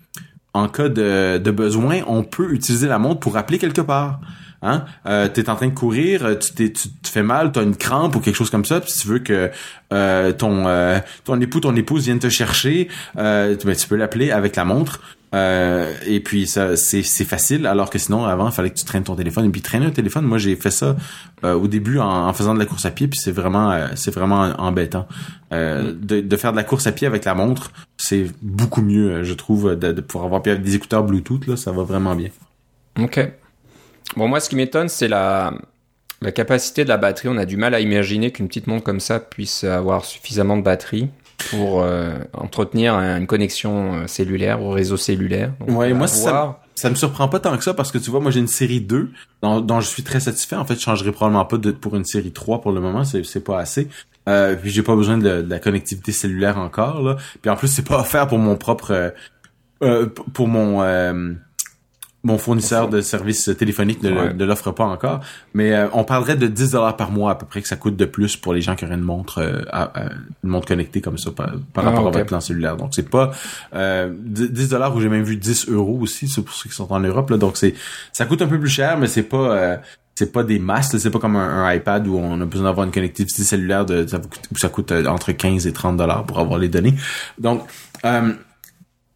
en 0.55 0.69
cas 0.69 0.91
de, 0.91 1.39
de 1.39 1.51
besoin, 1.51 2.01
on 2.07 2.25
peut 2.25 2.53
utiliser 2.53 2.87
la 2.87 2.99
montre 2.99 3.21
pour 3.21 3.39
appeler 3.39 3.59
quelque 3.59 3.81
part. 3.81 4.21
Hein? 4.63 4.85
Euh, 5.07 5.29
tu 5.33 5.41
es 5.41 5.51
en 5.51 5.57
train 5.57 5.67
de 5.67 5.75
courir, 5.75 6.25
euh, 6.25 6.35
tu, 6.37 6.73
tu, 6.73 6.89
te 6.89 7.09
fais 7.09 7.25
mal, 7.25 7.51
tu 7.51 7.59
as 7.59 7.63
une 7.63 7.77
crampe 7.77 8.15
ou 8.15 8.21
quelque 8.21 8.37
chose 8.37 8.51
comme 8.51 8.65
ça, 8.65 8.81
puis 8.81 8.93
si 8.93 9.03
tu 9.03 9.09
veux 9.09 9.19
que 9.19 9.51
euh, 9.93 10.33
ton 10.33 10.67
euh, 10.69 11.01
ton 11.25 11.41
époux, 11.41 11.61
ton 11.61 11.75
épouse 11.75 12.05
vienne 12.05 12.21
te 12.21 12.29
chercher, 12.29 12.89
euh, 13.19 13.57
tu, 13.57 13.67
ben, 13.67 13.75
tu 13.75 13.89
peux 13.89 13.97
l'appeler 13.97 14.31
avec 14.31 14.55
la 14.57 14.65
montre. 14.65 15.01
Euh, 15.35 15.91
et 16.07 16.21
puis 16.21 16.47
ça 16.47 16.77
c'est 16.77 17.03
c'est 17.03 17.25
facile 17.25 17.67
alors 17.67 17.89
que 17.89 17.99
sinon 17.99 18.27
avant 18.27 18.51
il 18.51 18.53
fallait 18.53 18.69
que 18.69 18.79
tu 18.79 18.85
traînes 18.85 19.05
ton 19.05 19.15
téléphone 19.17 19.47
et 19.47 19.49
puis 19.49 19.63
traîner 19.63 19.87
un 19.87 19.91
téléphone 19.91 20.27
moi 20.27 20.37
j'ai 20.37 20.55
fait 20.57 20.71
ça 20.71 20.95
au 21.43 21.69
début 21.69 21.99
en, 21.99 22.31
faisant 22.35 22.53
de 22.53 22.59
la 22.59 22.67
course 22.67 22.85
à 22.85 22.91
pied 22.91 23.09
puis 23.09 23.19
c'est 23.19 23.33
vraiment 23.33 23.75
c'est 23.95 24.11
vraiment 24.11 24.53
embêtant 24.59 25.09
de, 25.51 25.95
de 25.95 26.37
faire 26.37 26.53
de 26.53 26.59
la 26.59 26.65
course 26.65 26.87
à 26.87 26.93
pied 26.93 27.07
avec 27.07 27.25
la 27.25 27.33
montre 27.33 27.73
c'est 27.97 28.27
beaucoup 28.43 28.83
mieux 28.83 29.23
je 29.23 29.33
trouve 29.33 29.75
de, 29.75 29.93
de 29.93 30.01
pouvoir 30.03 30.27
avoir 30.27 30.43
puis 30.43 30.53
avec 30.53 30.63
des 30.65 30.75
écouteurs 30.75 31.03
Bluetooth 31.03 31.47
là 31.47 31.57
ça 31.57 31.73
va 31.73 31.83
vraiment 31.83 32.15
bien 32.15 32.29
ok 33.01 33.33
Bon, 34.17 34.29
moi, 34.29 34.41
ce 34.41 34.49
qui 34.49 34.57
m'étonne, 34.57 34.89
c'est 34.89 35.09
la, 35.09 35.53
la 36.23 36.33
capacité 36.33 36.85
de 36.85 36.89
la 36.89 36.97
batterie. 36.97 37.29
On 37.29 37.37
a 37.37 37.45
du 37.45 37.57
mal 37.57 37.75
à 37.75 37.81
imaginer 37.81 38.31
qu'une 38.31 38.49
petite 38.49 38.67
montre 38.67 38.85
comme 38.85 39.01
ça 39.01 39.21
puisse 39.21 39.65
avoir 39.65 40.05
suffisamment 40.05 40.57
de 40.57 40.63
batterie 40.63 41.11
pour 41.51 41.83
euh, 41.83 42.19
entretenir 42.33 42.95
une 42.95 43.27
connexion 43.27 43.95
euh, 43.95 44.07
cellulaire 44.07 44.63
au 44.63 44.71
réseau 44.71 44.97
cellulaire. 44.97 45.53
ouais, 45.67 45.93
moi, 45.93 46.07
ça, 46.07 46.61
ça 46.75 46.91
me 46.91 46.95
surprend 46.95 47.29
pas 47.29 47.41
tant 47.41 47.57
que 47.57 47.65
ça 47.65 47.75
parce 47.75 47.91
que 47.91 47.99
tu 47.99 48.11
vois, 48.11 48.21
moi, 48.21 48.31
j'ai 48.31 48.41
une 48.41 48.49
série 48.49 48.81
2 48.81 49.11
dont, 49.43 49.81
je 49.81 49.87
suis 49.87 50.03
très 50.03 50.21
satisfait. 50.21 50.57
En 50.57 50.65
fait, 50.65 50.75
je 50.75 50.81
changerai 50.81 51.11
probablement 51.13 51.45
pas 51.45 51.59
de, 51.59 51.73
pour 51.73 51.97
une 51.97 52.05
série 52.05 52.33
3 52.33 52.61
pour 52.61 52.73
le 52.73 52.81
moment. 52.81 53.05
C'est, 53.05 53.25
c'est 53.25 53.43
pas 53.43 53.59
assez. 53.59 53.89
Euh, 54.29 54.55
puis 54.55 54.71
j'ai 54.71 54.83
pas 54.83 54.95
besoin 54.95 55.19
de, 55.19 55.45
la 55.49 55.59
connectivité 55.59 56.13
cellulaire 56.13 56.59
encore, 56.59 57.03
là. 57.03 57.17
Puis 57.41 57.51
en 57.51 57.57
plus, 57.57 57.69
c'est 57.69 57.87
pas 57.87 58.01
offert 58.01 58.29
pour 58.29 58.39
mon 58.39 58.57
propre... 58.57 59.13
Euh, 59.83 60.07
pour 60.33 60.47
mon 60.47 60.81
mon 62.25 62.39
fournisseur 62.39 62.89
de 62.89 63.01
services 63.01 63.51
téléphoniques 63.59 64.03
ne, 64.03 64.45
l'offre 64.45 64.71
pas 64.71 64.85
encore, 64.85 65.21
mais 65.55 65.73
euh, 65.73 65.89
on 65.93 66.05
parlerait 66.05 66.37
de 66.37 66.47
10 66.47 66.73
dollars 66.73 66.97
par 66.97 67.11
mois 67.11 67.33
à 67.33 67.35
peu 67.35 67.47
près 67.47 67.63
que 67.63 67.69
ça 67.69 67.77
coûte 67.77 67.97
de 67.97 68.05
plus 68.05 68.37
pour 68.37 68.55
les 68.55 68.61
gens 68.61 68.77
qui 68.77 68.85
auraient 68.85 68.95
une 68.95 69.01
montre 69.01 69.39
euh, 69.39 69.63
une 70.45 70.51
montre 70.51 70.69
connectée 70.69 71.01
comme 71.01 71.19
ça 71.19 71.33
par, 71.33 71.53
ah, 71.77 71.81
rapport 71.81 72.07
à 72.07 72.11
votre 72.11 72.27
plan 72.27 72.41
cellulaire. 72.41 72.77
Donc 72.77 72.91
c'est 72.95 73.09
pas 73.09 73.33
euh, 73.75 74.13
10 74.15 74.69
dollars 74.69 74.95
où 74.95 75.01
j'ai 75.01 75.09
même 75.09 75.25
vu 75.25 75.37
10 75.37 75.69
euros 75.69 75.99
aussi, 76.01 76.29
c'est 76.29 76.43
pour 76.43 76.55
ceux 76.55 76.69
qui 76.69 76.77
sont 76.77 76.93
en 76.93 77.01
Europe 77.01 77.31
là. 77.31 77.39
Donc 77.39 77.57
c'est 77.57 77.75
ça 78.13 78.25
coûte 78.27 78.43
un 78.43 78.49
peu 78.49 78.61
plus 78.61 78.71
cher, 78.71 78.99
mais 78.99 79.09
c'est 79.09 79.25
pas 79.25 79.57
euh, 79.57 79.77
c'est 80.15 80.31
pas 80.31 80.45
des 80.45 80.59
masses, 80.59 80.97
c'est 80.97 81.11
pas 81.11 81.19
comme 81.19 81.37
un, 81.37 81.73
iPad 81.73 82.07
où 82.07 82.17
on 82.17 82.41
a 82.41 82.45
besoin 82.45 82.69
d'avoir 82.69 82.87
une 82.87 82.93
connectivité 82.93 83.43
cellulaire 83.43 83.85
de 83.85 84.07
ça, 84.07 84.21
où 84.53 84.59
ça 84.59 84.69
coûte 84.69 84.93
entre 84.93 85.33
15 85.33 85.67
et 85.67 85.73
30 85.73 85.97
dollars 85.97 86.25
pour 86.25 86.39
avoir 86.39 86.59
les 86.59 86.69
données. 86.69 86.95
Donc 87.39 87.63
euh, 88.05 88.33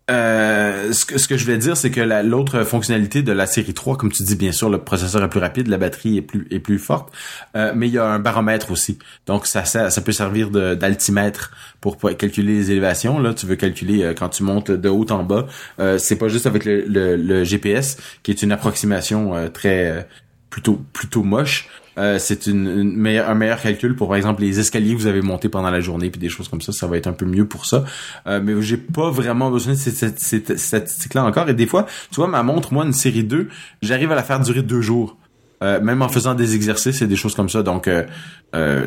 ce, 0.08 1.04
que, 1.04 1.18
ce 1.18 1.26
que 1.26 1.36
je 1.36 1.44
voulais 1.44 1.58
dire, 1.58 1.76
c'est 1.76 1.90
que 1.90 2.00
l'autre 2.00 2.62
fonctionnalité 2.62 3.22
de 3.22 3.32
la 3.32 3.46
série 3.46 3.74
3, 3.74 3.96
comme 3.96 4.12
tu 4.12 4.22
dis, 4.22 4.36
bien 4.36 4.52
sûr, 4.52 4.70
le 4.70 4.78
processeur 4.78 5.22
est 5.22 5.28
plus 5.28 5.40
rapide, 5.40 5.68
la 5.68 5.78
batterie 5.78 6.18
est 6.18 6.22
plus 6.22 6.46
est 6.50 6.60
plus 6.60 6.78
forte, 6.78 7.12
euh, 7.56 7.72
mais 7.74 7.88
il 7.88 7.94
y 7.94 7.98
a 7.98 8.06
un 8.06 8.18
baromètre 8.18 8.70
aussi. 8.70 8.98
Donc 9.26 9.46
ça 9.46 9.64
ça, 9.64 9.90
ça 9.90 10.00
peut 10.00 10.12
servir 10.12 10.50
d'altimètre 10.50 11.50
pour, 11.80 11.98
calculer 11.98 12.54
les 12.54 12.70
élévations. 12.70 13.18
Là, 13.18 13.34
tu 13.34 13.46
veux 13.46 13.56
calculer 13.56 14.02
euh, 14.02 14.14
quand 14.14 14.28
tu 14.28 14.42
montes 14.42 14.70
de 14.70 14.88
haut 14.88 15.10
en 15.10 15.24
bas. 15.24 15.46
Euh, 15.80 15.98
c'est 15.98 16.16
pas 16.16 16.28
juste 16.28 16.46
avec 16.46 16.64
le, 16.64 16.84
le, 16.86 17.16
le, 17.16 17.44
GPS 17.44 17.96
qui 18.22 18.30
est 18.30 18.42
une 18.42 18.52
approximation 18.52 19.50
très 19.52 20.08
plutôt 20.50 20.80
plutôt 20.92 21.22
moche. 21.22 21.68
Euh, 21.98 22.18
c'est 22.18 22.46
une, 22.46 23.06
un 23.06 23.34
meilleur 23.34 23.60
calcul 23.60 23.96
pour 23.96 24.08
par 24.08 24.18
exemple 24.18 24.42
les 24.42 24.60
escaliers 24.60 24.92
que 24.92 24.98
vous 24.98 25.06
avez 25.06 25.22
montés 25.22 25.48
pendant 25.48 25.70
la 25.70 25.80
journée 25.80 26.10
puis 26.10 26.20
des 26.20 26.28
choses 26.28 26.46
comme 26.46 26.60
ça 26.60 26.70
ça 26.70 26.86
va 26.86 26.98
être 26.98 27.06
un 27.06 27.14
peu 27.14 27.24
mieux 27.24 27.46
pour 27.46 27.64
ça 27.64 27.84
euh, 28.26 28.38
mais 28.44 28.60
j'ai 28.60 28.76
pas 28.76 29.10
vraiment 29.10 29.50
besoin 29.50 29.72
de 29.72 29.78
cette, 29.78 30.58
statistique 30.58 31.14
là 31.14 31.24
encore 31.24 31.48
et 31.48 31.54
des 31.54 31.66
fois 31.66 31.86
tu 32.10 32.16
vois 32.16 32.28
ma 32.28 32.42
montre 32.42 32.74
moi 32.74 32.84
une 32.84 32.92
série 32.92 33.24
2 33.24 33.48
j'arrive 33.80 34.12
à 34.12 34.14
la 34.14 34.22
faire 34.22 34.40
durer 34.40 34.62
deux 34.62 34.82
jours 34.82 35.16
euh, 35.62 35.80
même 35.80 36.02
en 36.02 36.08
faisant 36.10 36.34
des 36.34 36.54
exercices 36.54 37.00
et 37.00 37.06
des 37.06 37.16
choses 37.16 37.34
comme 37.34 37.48
ça. 37.48 37.62
Donc, 37.62 37.88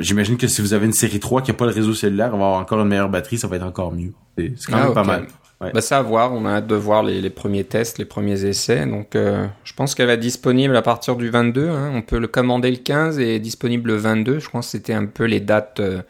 j'imagine 0.02 0.38
que 0.38 0.48
si 0.48 0.62
vous 0.62 0.74
avez 0.74 0.86
une 0.86 0.94
série 0.94 1.20
3 1.20 1.42
qui 1.42 1.50
a 1.50 1.56
pas 1.56 1.66
le 1.66 1.72
réseau 1.72 1.96
cellulaire, 1.96 2.28
on 2.28 2.38
va 2.38 2.46
avoir 2.46 2.62
encore 2.62 2.80
une 2.82 2.90
meilleure 2.90 3.10
batterie, 3.10 3.40
ça 3.40 3.48
va 3.48 3.56
être 3.56 3.66
encore 3.66 3.92
mieux. 3.92 4.14
C'est 4.38 4.54
quand 4.68 4.78
ah, 4.78 4.84
même 4.84 4.94
pas 4.94 5.04
mal. 5.04 5.28
Ouais. 5.62 5.72
Bah, 5.74 5.82
ça 5.82 5.98
à 5.98 6.02
voir, 6.02 6.34
on 6.34 6.46
a 6.46 6.52
hâte 6.52 6.68
de 6.68 6.76
voir 6.76 7.04
les, 7.04 7.20
les 7.20 7.30
premiers 7.30 7.66
tests, 7.66 7.98
les 7.98 8.06
premiers 8.06 8.46
essais. 8.46 8.86
Donc 8.86 9.16
euh, 9.16 9.46
je 9.66 9.74
pense 9.74 9.94
qu'elle 9.94 10.08
va 10.08 10.14
être 10.14 10.20
disponible 10.22 10.76
à 10.76 10.82
partir 10.82 11.18
du 11.18 11.30
22. 11.30 11.68
Hein. 11.68 11.92
On 11.94 12.02
peut 12.02 12.18
le 12.18 12.28
commander 12.28 12.72
le 12.72 12.78
15 12.78 13.20
et 13.20 13.40
disponible 13.40 13.90
le 13.90 13.98
22. 13.98 14.40
Je 14.40 14.50
pense 14.50 14.68
que 14.68 14.72
c'était 14.72 14.94
un 14.94 15.06
peu 15.06 15.26
les 15.26 15.42
dates 15.42 15.82
euh, 15.82 16.02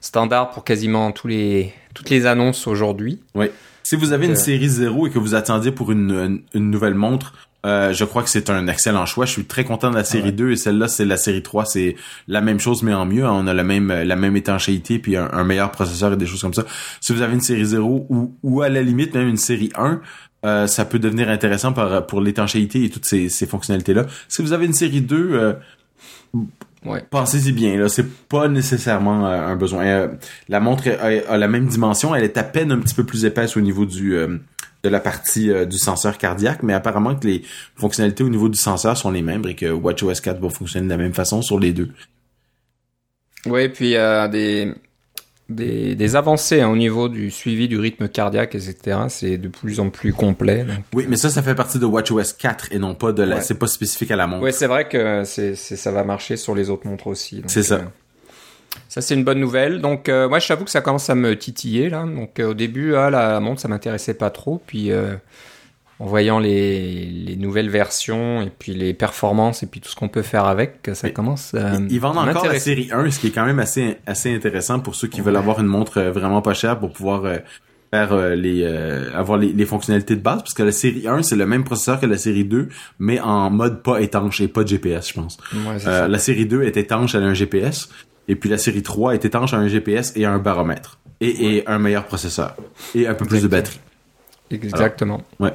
standards 0.00 0.50
pour 0.50 0.62
quasiment 0.62 1.10
tous 1.10 1.26
les, 1.26 1.74
toutes 1.92 2.10
les 2.10 2.26
annonces 2.26 2.68
aujourd'hui. 2.68 3.20
Oui. 3.34 3.46
Si 3.82 3.96
vous 3.96 4.12
avez 4.12 4.26
une 4.26 4.32
euh, 4.32 4.36
série 4.36 4.68
0 4.68 5.08
et 5.08 5.10
que 5.10 5.18
vous 5.18 5.34
attendiez 5.34 5.72
pour 5.72 5.90
une, 5.90 6.42
une 6.54 6.70
nouvelle 6.70 6.94
montre, 6.94 7.34
euh, 7.64 7.92
je 7.92 8.04
crois 8.04 8.22
que 8.22 8.28
c'est 8.28 8.50
un 8.50 8.66
excellent 8.68 9.06
choix. 9.06 9.24
Je 9.24 9.32
suis 9.32 9.44
très 9.44 9.64
content 9.64 9.90
de 9.90 9.96
la 9.96 10.04
série 10.04 10.32
2 10.32 10.50
et 10.50 10.56
celle-là, 10.56 10.88
c'est 10.88 11.04
la 11.04 11.16
série 11.16 11.42
3. 11.42 11.64
C'est 11.64 11.96
la 12.28 12.40
même 12.40 12.60
chose, 12.60 12.82
mais 12.82 12.92
en 12.92 13.06
mieux. 13.06 13.24
On 13.26 13.46
a 13.46 13.54
la 13.54 13.64
même, 13.64 13.88
la 13.88 14.16
même 14.16 14.36
étanchéité 14.36 14.98
puis 14.98 15.16
un, 15.16 15.44
meilleur 15.44 15.70
processeur 15.70 16.12
et 16.12 16.16
des 16.16 16.26
choses 16.26 16.42
comme 16.42 16.54
ça. 16.54 16.64
Si 17.00 17.12
vous 17.12 17.22
avez 17.22 17.34
une 17.34 17.40
série 17.40 17.64
0 17.64 18.06
ou, 18.08 18.34
ou 18.42 18.62
à 18.62 18.68
la 18.68 18.82
limite 18.82 19.14
même 19.14 19.28
une 19.28 19.36
série 19.36 19.70
1, 19.76 20.00
euh, 20.44 20.66
ça 20.66 20.84
peut 20.84 20.98
devenir 20.98 21.30
intéressant 21.30 21.72
par, 21.72 22.06
pour 22.06 22.20
l'étanchéité 22.20 22.84
et 22.84 22.90
toutes 22.90 23.06
ces, 23.06 23.30
ces 23.30 23.46
fonctionnalités-là. 23.46 24.06
Si 24.28 24.42
vous 24.42 24.52
avez 24.52 24.66
une 24.66 24.74
série 24.74 25.00
2, 25.00 25.30
euh, 25.32 25.52
Ouais. 26.84 27.02
Pensez-y 27.08 27.52
bien, 27.52 27.78
là, 27.78 27.88
c'est 27.88 28.06
pas 28.28 28.46
nécessairement 28.46 29.24
un 29.24 29.56
besoin. 29.56 30.10
la 30.50 30.60
montre 30.60 30.90
a, 30.90 31.38
la 31.38 31.48
même 31.48 31.66
dimension, 31.66 32.14
elle 32.14 32.24
est 32.24 32.36
à 32.36 32.42
peine 32.42 32.72
un 32.72 32.78
petit 32.78 32.94
peu 32.94 33.04
plus 33.04 33.24
épaisse 33.24 33.56
au 33.56 33.62
niveau 33.62 33.86
du 33.86 34.14
de 34.84 34.88
la 34.90 35.00
partie 35.00 35.50
euh, 35.50 35.64
du 35.64 35.78
senseur 35.78 36.18
cardiaque, 36.18 36.62
mais 36.62 36.74
apparemment 36.74 37.16
que 37.16 37.26
les 37.26 37.42
fonctionnalités 37.74 38.22
au 38.22 38.28
niveau 38.28 38.48
du 38.48 38.58
senseur 38.58 38.96
sont 38.96 39.10
les 39.10 39.22
mêmes 39.22 39.44
et 39.48 39.56
que 39.56 39.72
WatchOS 39.72 40.20
4 40.22 40.40
va 40.40 40.50
fonctionner 40.50 40.84
de 40.84 40.90
la 40.90 40.98
même 40.98 41.14
façon 41.14 41.42
sur 41.42 41.58
les 41.58 41.72
deux. 41.72 41.88
Oui, 43.46 43.68
puis 43.68 43.86
il 43.86 43.90
y 43.90 43.96
a 43.96 44.28
des, 44.28 44.74
des, 45.48 46.16
avancées 46.16 46.60
hein, 46.60 46.68
au 46.68 46.76
niveau 46.76 47.08
du 47.08 47.30
suivi 47.30 47.66
du 47.66 47.78
rythme 47.78 48.08
cardiaque, 48.08 48.54
etc. 48.54 48.98
C'est 49.08 49.38
de 49.38 49.48
plus 49.48 49.80
en 49.80 49.90
plus 49.90 50.12
complet. 50.12 50.66
Oui, 50.92 51.06
mais 51.08 51.16
ça, 51.16 51.30
ça 51.30 51.42
fait 51.42 51.54
partie 51.54 51.78
de 51.78 51.86
WatchOS 51.86 52.34
4 52.38 52.68
et 52.70 52.78
non 52.78 52.94
pas 52.94 53.12
de 53.12 53.22
la... 53.22 53.40
C'est 53.40 53.58
pas 53.58 53.66
spécifique 53.66 54.10
à 54.10 54.16
la 54.16 54.26
montre. 54.26 54.44
Oui, 54.44 54.52
c'est 54.52 54.66
vrai 54.66 54.88
que 54.88 55.24
c'est, 55.24 55.54
ça 55.56 55.90
va 55.90 56.04
marcher 56.04 56.36
sur 56.36 56.54
les 56.54 56.68
autres 56.70 56.86
montres 56.86 57.06
aussi. 57.06 57.42
C'est 57.46 57.62
ça. 57.62 57.76
Euh, 57.76 57.84
ça 58.88 59.00
c'est 59.00 59.14
une 59.14 59.24
bonne 59.24 59.40
nouvelle. 59.40 59.80
Donc 59.80 60.08
euh, 60.08 60.28
moi 60.28 60.38
j'avoue 60.38 60.64
que 60.64 60.70
ça 60.70 60.80
commence 60.80 61.10
à 61.10 61.14
me 61.14 61.36
titiller 61.36 61.90
là. 61.90 62.04
Donc 62.04 62.38
euh, 62.38 62.50
au 62.50 62.54
début 62.54 62.94
ah, 62.94 63.10
la 63.10 63.40
montre 63.40 63.60
ça 63.60 63.68
m'intéressait 63.68 64.14
pas 64.14 64.30
trop. 64.30 64.62
Puis 64.66 64.92
euh, 64.92 65.14
en 66.00 66.06
voyant 66.06 66.38
les, 66.38 67.04
les, 67.06 67.36
nouvelles 67.36 67.70
versions 67.70 68.42
et 68.42 68.50
puis 68.50 68.74
les 68.74 68.94
performances 68.94 69.62
et 69.62 69.66
puis 69.66 69.80
tout 69.80 69.88
ce 69.88 69.96
qu'on 69.96 70.08
peut 70.08 70.22
faire 70.22 70.44
avec, 70.44 70.90
ça 70.92 71.10
commence 71.10 71.54
à 71.54 71.74
Ils 71.88 72.00
vendent 72.00 72.18
encore 72.18 72.46
la 72.46 72.58
série 72.58 72.88
1, 72.92 73.10
ce 73.10 73.20
qui 73.20 73.28
est 73.28 73.30
quand 73.30 73.46
même 73.46 73.60
assez 73.60 73.96
assez 74.06 74.34
intéressant 74.34 74.80
pour 74.80 74.94
ceux 74.96 75.08
qui 75.08 75.20
veulent 75.20 75.36
avoir 75.36 75.60
une 75.60 75.66
montre 75.66 76.00
vraiment 76.02 76.42
pas 76.42 76.54
chère 76.54 76.78
pour 76.78 76.92
pouvoir 76.92 77.22
faire 77.92 78.16
les 78.36 78.64
avoir 79.14 79.38
les, 79.38 79.52
les, 79.52 79.66
fonctionnalités 79.66 80.16
de 80.16 80.20
base 80.20 80.38
parce 80.38 80.54
que 80.54 80.64
la 80.64 80.72
série 80.72 81.06
1 81.06 81.22
c'est 81.22 81.36
le 81.36 81.46
même 81.46 81.62
processeur 81.62 82.00
que 82.00 82.06
la 82.06 82.18
série 82.18 82.44
2 82.44 82.68
mais 82.98 83.20
en 83.20 83.50
mode 83.50 83.82
pas 83.82 84.00
étanche 84.00 84.40
et 84.40 84.48
pas 84.48 84.64
de 84.64 84.68
GPS 84.68 85.08
je 85.08 85.14
pense. 85.14 85.38
la 85.86 86.18
série 86.18 86.46
2 86.46 86.62
est 86.62 86.76
étanche 86.76 87.14
elle 87.14 87.22
a 87.22 87.26
un 87.26 87.34
GPS 87.34 87.88
et 88.28 88.36
puis 88.36 88.48
la 88.48 88.58
série 88.58 88.82
3 88.82 89.14
est 89.14 89.24
étanche 89.24 89.54
à 89.54 89.58
un 89.58 89.68
GPS 89.68 90.12
et 90.16 90.24
à 90.24 90.32
un 90.32 90.38
baromètre. 90.38 90.98
Et, 91.20 91.56
et 91.56 91.68
un 91.68 91.78
meilleur 91.78 92.04
processeur. 92.06 92.56
Et 92.94 93.06
un 93.06 93.14
peu 93.14 93.24
plus 93.24 93.42
de 93.42 93.48
batterie. 93.48 93.80
Exactement. 94.50 95.22
ouais. 95.40 95.52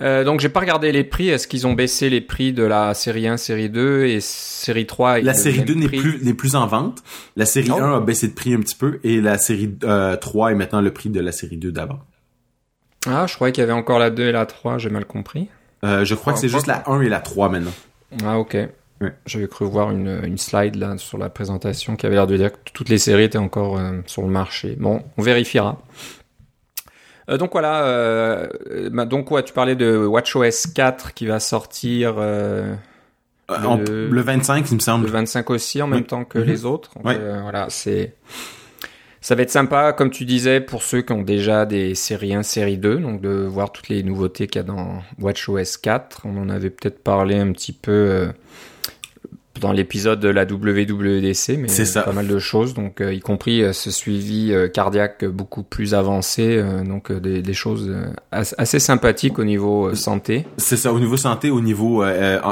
Euh, 0.00 0.24
donc 0.24 0.40
j'ai 0.40 0.48
pas 0.48 0.60
regardé 0.60 0.90
les 0.90 1.04
prix. 1.04 1.28
Est-ce 1.28 1.46
qu'ils 1.46 1.66
ont 1.66 1.74
baissé 1.74 2.08
les 2.08 2.20
prix 2.20 2.52
de 2.52 2.62
la 2.62 2.94
série 2.94 3.28
1, 3.28 3.36
série 3.36 3.68
2 3.68 4.04
et 4.06 4.20
série 4.20 4.86
3 4.86 5.20
La 5.20 5.34
série 5.34 5.62
2 5.62 5.74
n'est 5.74 5.88
plus 5.88 6.24
n'est 6.24 6.34
plus 6.34 6.56
en 6.56 6.66
vente. 6.66 7.02
La 7.36 7.44
série 7.44 7.70
1 7.70 7.96
a 7.96 8.00
baissé 8.00 8.28
de 8.28 8.32
prix 8.32 8.54
un 8.54 8.60
petit 8.60 8.74
peu 8.74 9.00
et 9.04 9.20
la 9.20 9.36
série 9.38 9.76
euh, 9.84 10.16
3 10.16 10.52
est 10.52 10.54
maintenant 10.54 10.80
le 10.80 10.92
prix 10.92 11.10
de 11.10 11.20
la 11.20 11.32
série 11.32 11.58
2 11.58 11.72
d'avant. 11.72 12.00
Ah, 13.06 13.26
je 13.26 13.34
croyais 13.34 13.52
qu'il 13.52 13.62
y 13.62 13.64
avait 13.64 13.72
encore 13.72 13.98
la 13.98 14.10
2 14.10 14.22
et 14.24 14.32
la 14.32 14.46
3, 14.46 14.78
j'ai 14.78 14.90
mal 14.90 15.04
compris. 15.04 15.48
Euh, 15.84 16.04
je 16.04 16.14
crois 16.14 16.32
que 16.32 16.38
c'est 16.38 16.48
juste 16.48 16.68
la 16.68 16.88
1 16.88 17.00
et 17.02 17.08
la 17.08 17.20
3 17.20 17.48
maintenant. 17.48 17.72
Ah, 18.24 18.38
OK. 18.38 18.56
J'avais 19.26 19.48
cru 19.48 19.64
voir 19.66 19.90
une, 19.90 20.20
une, 20.24 20.38
slide 20.38 20.76
là 20.76 20.96
sur 20.98 21.18
la 21.18 21.28
présentation 21.28 21.96
qui 21.96 22.06
avait 22.06 22.16
l'air 22.16 22.26
de 22.26 22.36
dire 22.36 22.52
que 22.52 22.58
toutes 22.72 22.88
les 22.88 22.98
séries 22.98 23.24
étaient 23.24 23.38
encore 23.38 23.78
euh, 23.78 24.00
sur 24.06 24.22
le 24.22 24.28
marché. 24.28 24.76
Bon, 24.78 25.02
on 25.16 25.22
vérifiera. 25.22 25.80
Euh, 27.28 27.38
donc 27.38 27.52
voilà, 27.52 27.84
euh, 27.84 28.48
bah, 28.90 29.04
donc 29.04 29.30
ouais, 29.30 29.42
tu 29.42 29.52
parlais 29.52 29.76
de 29.76 29.96
WatchOS 29.96 30.72
4 30.74 31.14
qui 31.14 31.26
va 31.26 31.40
sortir 31.40 32.16
le, 32.18 32.76
le, 33.48 34.20
25, 34.20 34.70
il 34.70 34.74
me 34.74 34.80
semble. 34.80 35.06
Le 35.06 35.12
25 35.12 35.50
aussi 35.50 35.82
en 35.82 35.86
même 35.86 36.04
temps 36.04 36.24
que 36.24 36.38
mhm. 36.38 36.44
les 36.44 36.64
autres. 36.64 36.90
voilà, 37.02 37.66
c'est 37.68 38.14
Ça 39.22 39.36
va 39.36 39.42
être 39.42 39.50
sympa, 39.50 39.92
comme 39.92 40.10
tu 40.10 40.24
disais, 40.24 40.60
pour 40.60 40.82
ceux 40.82 41.02
qui 41.02 41.12
ont 41.12 41.22
déjà 41.22 41.64
des 41.64 41.94
séries 41.94 42.34
1, 42.34 42.42
série 42.42 42.76
2, 42.76 42.96
donc 42.96 43.20
de 43.20 43.30
voir 43.30 43.70
toutes 43.70 43.88
les 43.88 44.02
nouveautés 44.02 44.48
qu'il 44.48 44.58
y 44.58 44.64
a 44.64 44.66
dans 44.66 45.00
WatchOS 45.20 45.78
4. 45.80 46.22
On 46.24 46.36
en 46.38 46.48
avait 46.48 46.70
peut-être 46.70 47.00
parlé 47.04 47.38
un 47.38 47.52
petit 47.52 47.72
peu 47.72 47.92
euh, 47.92 48.32
dans 49.60 49.72
l'épisode 49.72 50.18
de 50.20 50.28
la 50.28 50.44
WWDC, 50.44 51.56
mais 51.58 51.68
C'est 51.68 51.84
ça. 51.84 52.02
pas 52.02 52.12
mal 52.12 52.26
de 52.26 52.38
choses, 52.38 52.74
donc 52.74 53.00
euh, 53.00 53.12
y 53.12 53.20
compris 53.20 53.62
euh, 53.62 53.72
ce 53.72 53.90
suivi 53.90 54.52
euh, 54.52 54.68
cardiaque 54.68 55.24
beaucoup 55.24 55.62
plus 55.62 55.94
avancé, 55.94 56.56
euh, 56.56 56.82
donc 56.84 57.10
euh, 57.10 57.20
des, 57.20 57.42
des 57.42 57.52
choses 57.54 57.88
euh, 57.88 58.06
as- 58.30 58.54
assez 58.58 58.78
sympathiques 58.78 59.38
au 59.38 59.44
niveau 59.44 59.88
euh, 59.88 59.94
santé. 59.94 60.46
C'est 60.56 60.76
ça, 60.76 60.92
au 60.92 60.98
niveau 61.00 61.16
santé, 61.16 61.50
au 61.50 61.60
niveau 61.60 62.02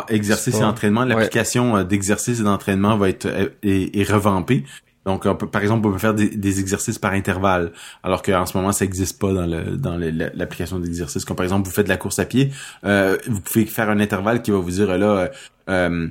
exercice 0.08 0.54
Sport. 0.54 0.62
et 0.66 0.70
entraînement, 0.70 1.04
l'application 1.04 1.76
euh, 1.78 1.84
d'exercice 1.84 2.40
et 2.40 2.42
d'entraînement 2.44 2.96
va 2.96 3.08
être 3.08 3.26
est, 3.62 3.96
est 3.98 4.12
revampée. 4.12 4.64
Donc, 5.06 5.24
on 5.24 5.34
peut, 5.34 5.46
par 5.48 5.62
exemple, 5.62 5.88
on 5.88 5.92
peut 5.92 5.98
faire 5.98 6.12
des, 6.12 6.28
des 6.28 6.60
exercices 6.60 6.98
par 6.98 7.12
intervalle, 7.14 7.72
alors 8.02 8.20
qu'en 8.22 8.44
ce 8.44 8.54
moment, 8.56 8.70
ça 8.70 8.84
n'existe 8.84 9.18
pas 9.18 9.32
dans 9.32 9.46
le 9.46 9.76
dans 9.78 9.96
l'application 10.34 10.78
d'exercice. 10.78 11.24
Comme 11.24 11.36
par 11.36 11.44
exemple, 11.44 11.66
vous 11.66 11.72
faites 11.74 11.86
de 11.86 11.88
la 11.90 11.96
course 11.96 12.18
à 12.18 12.26
pied, 12.26 12.50
euh, 12.84 13.16
vous 13.26 13.40
pouvez 13.40 13.64
faire 13.64 13.88
un 13.88 13.98
intervalle 13.98 14.42
qui 14.42 14.50
va 14.50 14.58
vous 14.58 14.70
dire 14.70 14.90
euh, 14.90 14.98
là, 14.98 15.30
euh, 15.70 16.08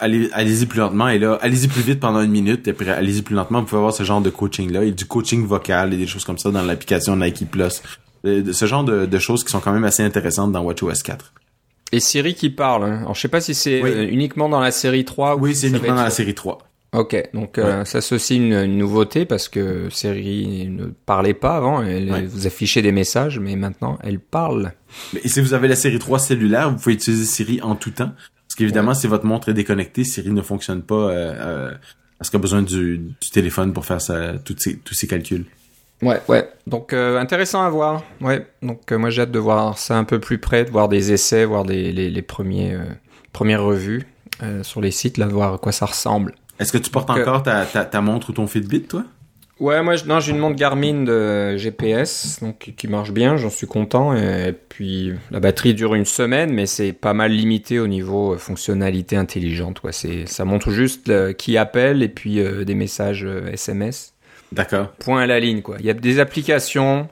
allez, 0.00 0.28
allez-y 0.32 0.66
plus 0.66 0.78
lentement 0.80 1.08
et 1.08 1.18
là, 1.18 1.38
allez-y 1.42 1.68
plus 1.68 1.82
vite 1.82 2.00
pendant 2.00 2.20
une 2.20 2.30
minute 2.30 2.66
et 2.68 2.72
puis 2.72 2.88
allez-y 2.88 3.22
plus 3.22 3.34
lentement. 3.34 3.60
Vous 3.60 3.66
pouvez 3.66 3.78
avoir 3.78 3.94
ce 3.94 4.02
genre 4.02 4.20
de 4.20 4.30
coaching 4.30 4.70
là 4.72 4.82
et 4.84 4.90
du 4.92 5.06
coaching 5.06 5.46
vocal 5.46 5.94
et 5.94 5.96
des 5.96 6.06
choses 6.06 6.24
comme 6.24 6.38
ça 6.38 6.50
dans 6.50 6.62
l'application 6.62 7.16
Nike 7.16 7.50
Plus. 7.50 7.82
Euh, 8.26 8.52
Ce 8.52 8.66
genre 8.66 8.84
de, 8.84 9.06
de 9.06 9.18
choses 9.18 9.44
qui 9.44 9.50
sont 9.50 9.60
quand 9.60 9.72
même 9.72 9.84
assez 9.84 10.02
intéressantes 10.02 10.52
dans 10.52 10.62
WatchOS 10.62 11.02
4. 11.04 11.32
Et 11.92 12.00
Siri 12.00 12.34
qui 12.34 12.50
parle. 12.50 12.84
hein. 12.84 12.98
Alors 13.02 13.14
je 13.14 13.20
sais 13.20 13.28
pas 13.28 13.40
si 13.40 13.54
c'est 13.54 13.82
Oui. 13.82 13.90
euh, 13.90 14.08
uniquement 14.08 14.48
dans 14.48 14.60
la 14.60 14.70
série 14.70 15.04
3 15.04 15.36
ou 15.36 15.40
Oui, 15.40 15.54
c'est 15.54 15.68
uniquement 15.68 15.88
être- 15.88 15.94
dans 15.96 16.02
la 16.04 16.10
série 16.10 16.34
3. 16.34 16.58
Ok, 16.92 17.20
donc 17.34 17.58
euh, 17.58 17.84
ça 17.84 18.00
c'est 18.00 18.14
aussi 18.14 18.36
une, 18.36 18.52
une 18.52 18.78
nouveauté 18.78 19.24
parce 19.24 19.48
que 19.48 19.88
Siri 19.90 20.68
ne 20.70 20.86
parlait 20.86 21.34
pas 21.34 21.56
avant, 21.56 21.82
elle 21.82 22.08
Ouais. 22.10 22.22
vous 22.24 22.46
affichait 22.46 22.82
des 22.82 22.92
messages, 22.92 23.40
mais 23.40 23.56
maintenant 23.56 23.98
elle 24.04 24.20
parle. 24.20 24.72
Et 25.24 25.28
si 25.28 25.40
vous 25.40 25.54
avez 25.54 25.66
la 25.66 25.74
série 25.74 25.98
3 25.98 26.20
cellulaire, 26.20 26.70
vous 26.70 26.76
pouvez 26.76 26.94
utiliser 26.94 27.24
Siri 27.24 27.60
en 27.62 27.74
tout 27.74 27.90
temps. 27.90 28.12
Parce 28.54 28.60
qu'évidemment, 28.60 28.94
si 28.94 29.08
votre 29.08 29.26
montre 29.26 29.48
est 29.48 29.54
déconnectée, 29.54 30.04
Siri 30.04 30.30
ne 30.30 30.40
fonctionne 30.40 30.82
pas 30.82 30.94
euh, 30.94 31.10
euh, 31.10 31.74
parce 32.18 32.30
qu'elle 32.30 32.38
a 32.38 32.42
besoin 32.42 32.62
du, 32.62 32.98
du 32.98 33.30
téléphone 33.32 33.72
pour 33.72 33.84
faire 33.84 34.00
sa, 34.00 34.34
toutes 34.38 34.60
ses- 34.60 34.76
tous 34.76 34.94
ses 34.94 35.08
calculs. 35.08 35.44
Ouais, 36.02 36.20
ouais. 36.28 36.48
Donc 36.68 36.92
euh, 36.92 37.18
intéressant 37.18 37.64
à 37.64 37.68
voir. 37.68 38.04
Ouais. 38.20 38.46
Donc 38.62 38.92
euh, 38.92 38.96
moi 38.96 39.10
j'ai 39.10 39.22
hâte 39.22 39.32
de 39.32 39.40
voir 39.40 39.76
ça 39.76 39.96
un 39.98 40.04
peu 40.04 40.20
plus 40.20 40.38
près, 40.38 40.64
de 40.64 40.70
voir 40.70 40.88
des 40.88 41.12
essais, 41.12 41.44
voir 41.44 41.64
des, 41.64 41.90
les, 41.90 42.10
les 42.10 42.22
premiers 42.22 42.74
euh, 42.74 42.84
premières 43.32 43.64
revues 43.64 44.06
euh, 44.44 44.62
sur 44.62 44.80
les 44.80 44.92
sites, 44.92 45.18
là, 45.18 45.26
de 45.26 45.32
voir 45.32 45.54
à 45.54 45.58
quoi 45.58 45.72
ça 45.72 45.86
ressemble. 45.86 46.36
Est-ce 46.60 46.70
que 46.72 46.78
tu 46.78 46.90
portes 46.90 47.08
Donc, 47.08 47.18
encore 47.18 47.42
ta, 47.42 47.66
ta, 47.66 47.84
ta 47.84 48.00
montre 48.00 48.30
ou 48.30 48.34
ton 48.34 48.46
Fitbit, 48.46 48.82
toi? 48.82 49.02
Ouais, 49.60 49.82
moi, 49.82 49.94
je- 49.94 50.04
non, 50.04 50.18
j'ai 50.18 50.32
une 50.32 50.38
montre 50.38 50.56
Garmin 50.56 51.04
de 51.04 51.56
GPS, 51.56 52.40
donc 52.42 52.72
qui 52.76 52.88
marche 52.88 53.12
bien, 53.12 53.36
j'en 53.36 53.50
suis 53.50 53.68
content. 53.68 54.14
Et 54.16 54.52
puis 54.52 55.12
la 55.30 55.38
batterie 55.38 55.74
dure 55.74 55.94
une 55.94 56.04
semaine, 56.04 56.52
mais 56.52 56.66
c'est 56.66 56.92
pas 56.92 57.14
mal 57.14 57.30
limité 57.30 57.78
au 57.78 57.86
niveau 57.86 58.34
euh, 58.34 58.36
fonctionnalité 58.36 59.16
intelligente. 59.16 59.80
C'est, 59.92 60.26
ça 60.26 60.44
montre 60.44 60.70
juste 60.70 61.08
euh, 61.08 61.32
qui 61.32 61.56
appelle 61.56 62.02
et 62.02 62.08
puis 62.08 62.40
euh, 62.40 62.64
des 62.64 62.74
messages 62.74 63.24
SMS. 63.52 64.14
D'accord. 64.50 64.88
Point 64.98 65.20
à 65.22 65.26
la 65.26 65.38
ligne, 65.38 65.62
quoi. 65.62 65.76
Il 65.78 65.86
y 65.86 65.90
a 65.90 65.94
des 65.94 66.18
applications, 66.18 67.08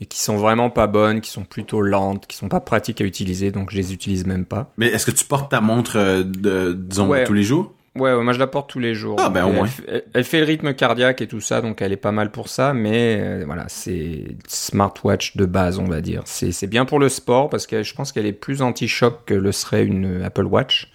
mais 0.00 0.06
qui 0.06 0.18
sont 0.20 0.36
vraiment 0.36 0.70
pas 0.70 0.86
bonnes, 0.86 1.20
qui 1.20 1.30
sont 1.30 1.44
plutôt 1.44 1.82
lentes, 1.82 2.26
qui 2.26 2.36
sont 2.36 2.48
pas 2.48 2.60
pratiques 2.60 3.00
à 3.02 3.04
utiliser, 3.04 3.50
donc 3.52 3.70
je 3.70 3.76
les 3.76 3.92
utilise 3.92 4.26
même 4.26 4.46
pas. 4.46 4.72
Mais 4.78 4.86
est-ce 4.86 5.04
que 5.06 5.10
tu 5.10 5.24
portes 5.26 5.50
ta 5.50 5.60
montre, 5.60 6.22
de, 6.22 6.72
disons, 6.72 7.08
Ouais. 7.08 7.24
tous 7.24 7.32
les 7.34 7.42
jours? 7.42 7.72
Ouais, 7.96 8.12
ouais, 8.12 8.24
moi 8.24 8.32
je 8.32 8.40
la 8.40 8.48
porte 8.48 8.68
tous 8.70 8.80
les 8.80 8.94
jours. 8.94 9.16
Ah, 9.20 9.30
ben, 9.30 9.46
au 9.46 9.52
moins. 9.52 9.68
Elle, 9.86 10.04
elle 10.14 10.24
fait 10.24 10.40
le 10.40 10.46
rythme 10.46 10.74
cardiaque 10.74 11.22
et 11.22 11.28
tout 11.28 11.40
ça, 11.40 11.60
donc 11.60 11.80
elle 11.80 11.92
est 11.92 11.96
pas 11.96 12.10
mal 12.10 12.30
pour 12.32 12.48
ça, 12.48 12.74
mais 12.74 13.18
euh, 13.20 13.44
voilà, 13.46 13.66
c'est 13.68 14.24
smartwatch 14.48 15.36
de 15.36 15.46
base, 15.46 15.78
on 15.78 15.84
va 15.84 16.00
dire. 16.00 16.22
C'est 16.24 16.66
bien 16.66 16.84
pour 16.86 16.98
le 16.98 17.08
sport 17.08 17.50
parce 17.50 17.66
que 17.68 17.84
je 17.84 17.94
pense 17.94 18.10
qu'elle 18.10 18.26
est 18.26 18.32
plus 18.32 18.62
anti-choc 18.62 19.20
que 19.26 19.34
le 19.34 19.52
serait 19.52 19.84
une 19.84 20.22
Apple 20.24 20.46
Watch. 20.46 20.90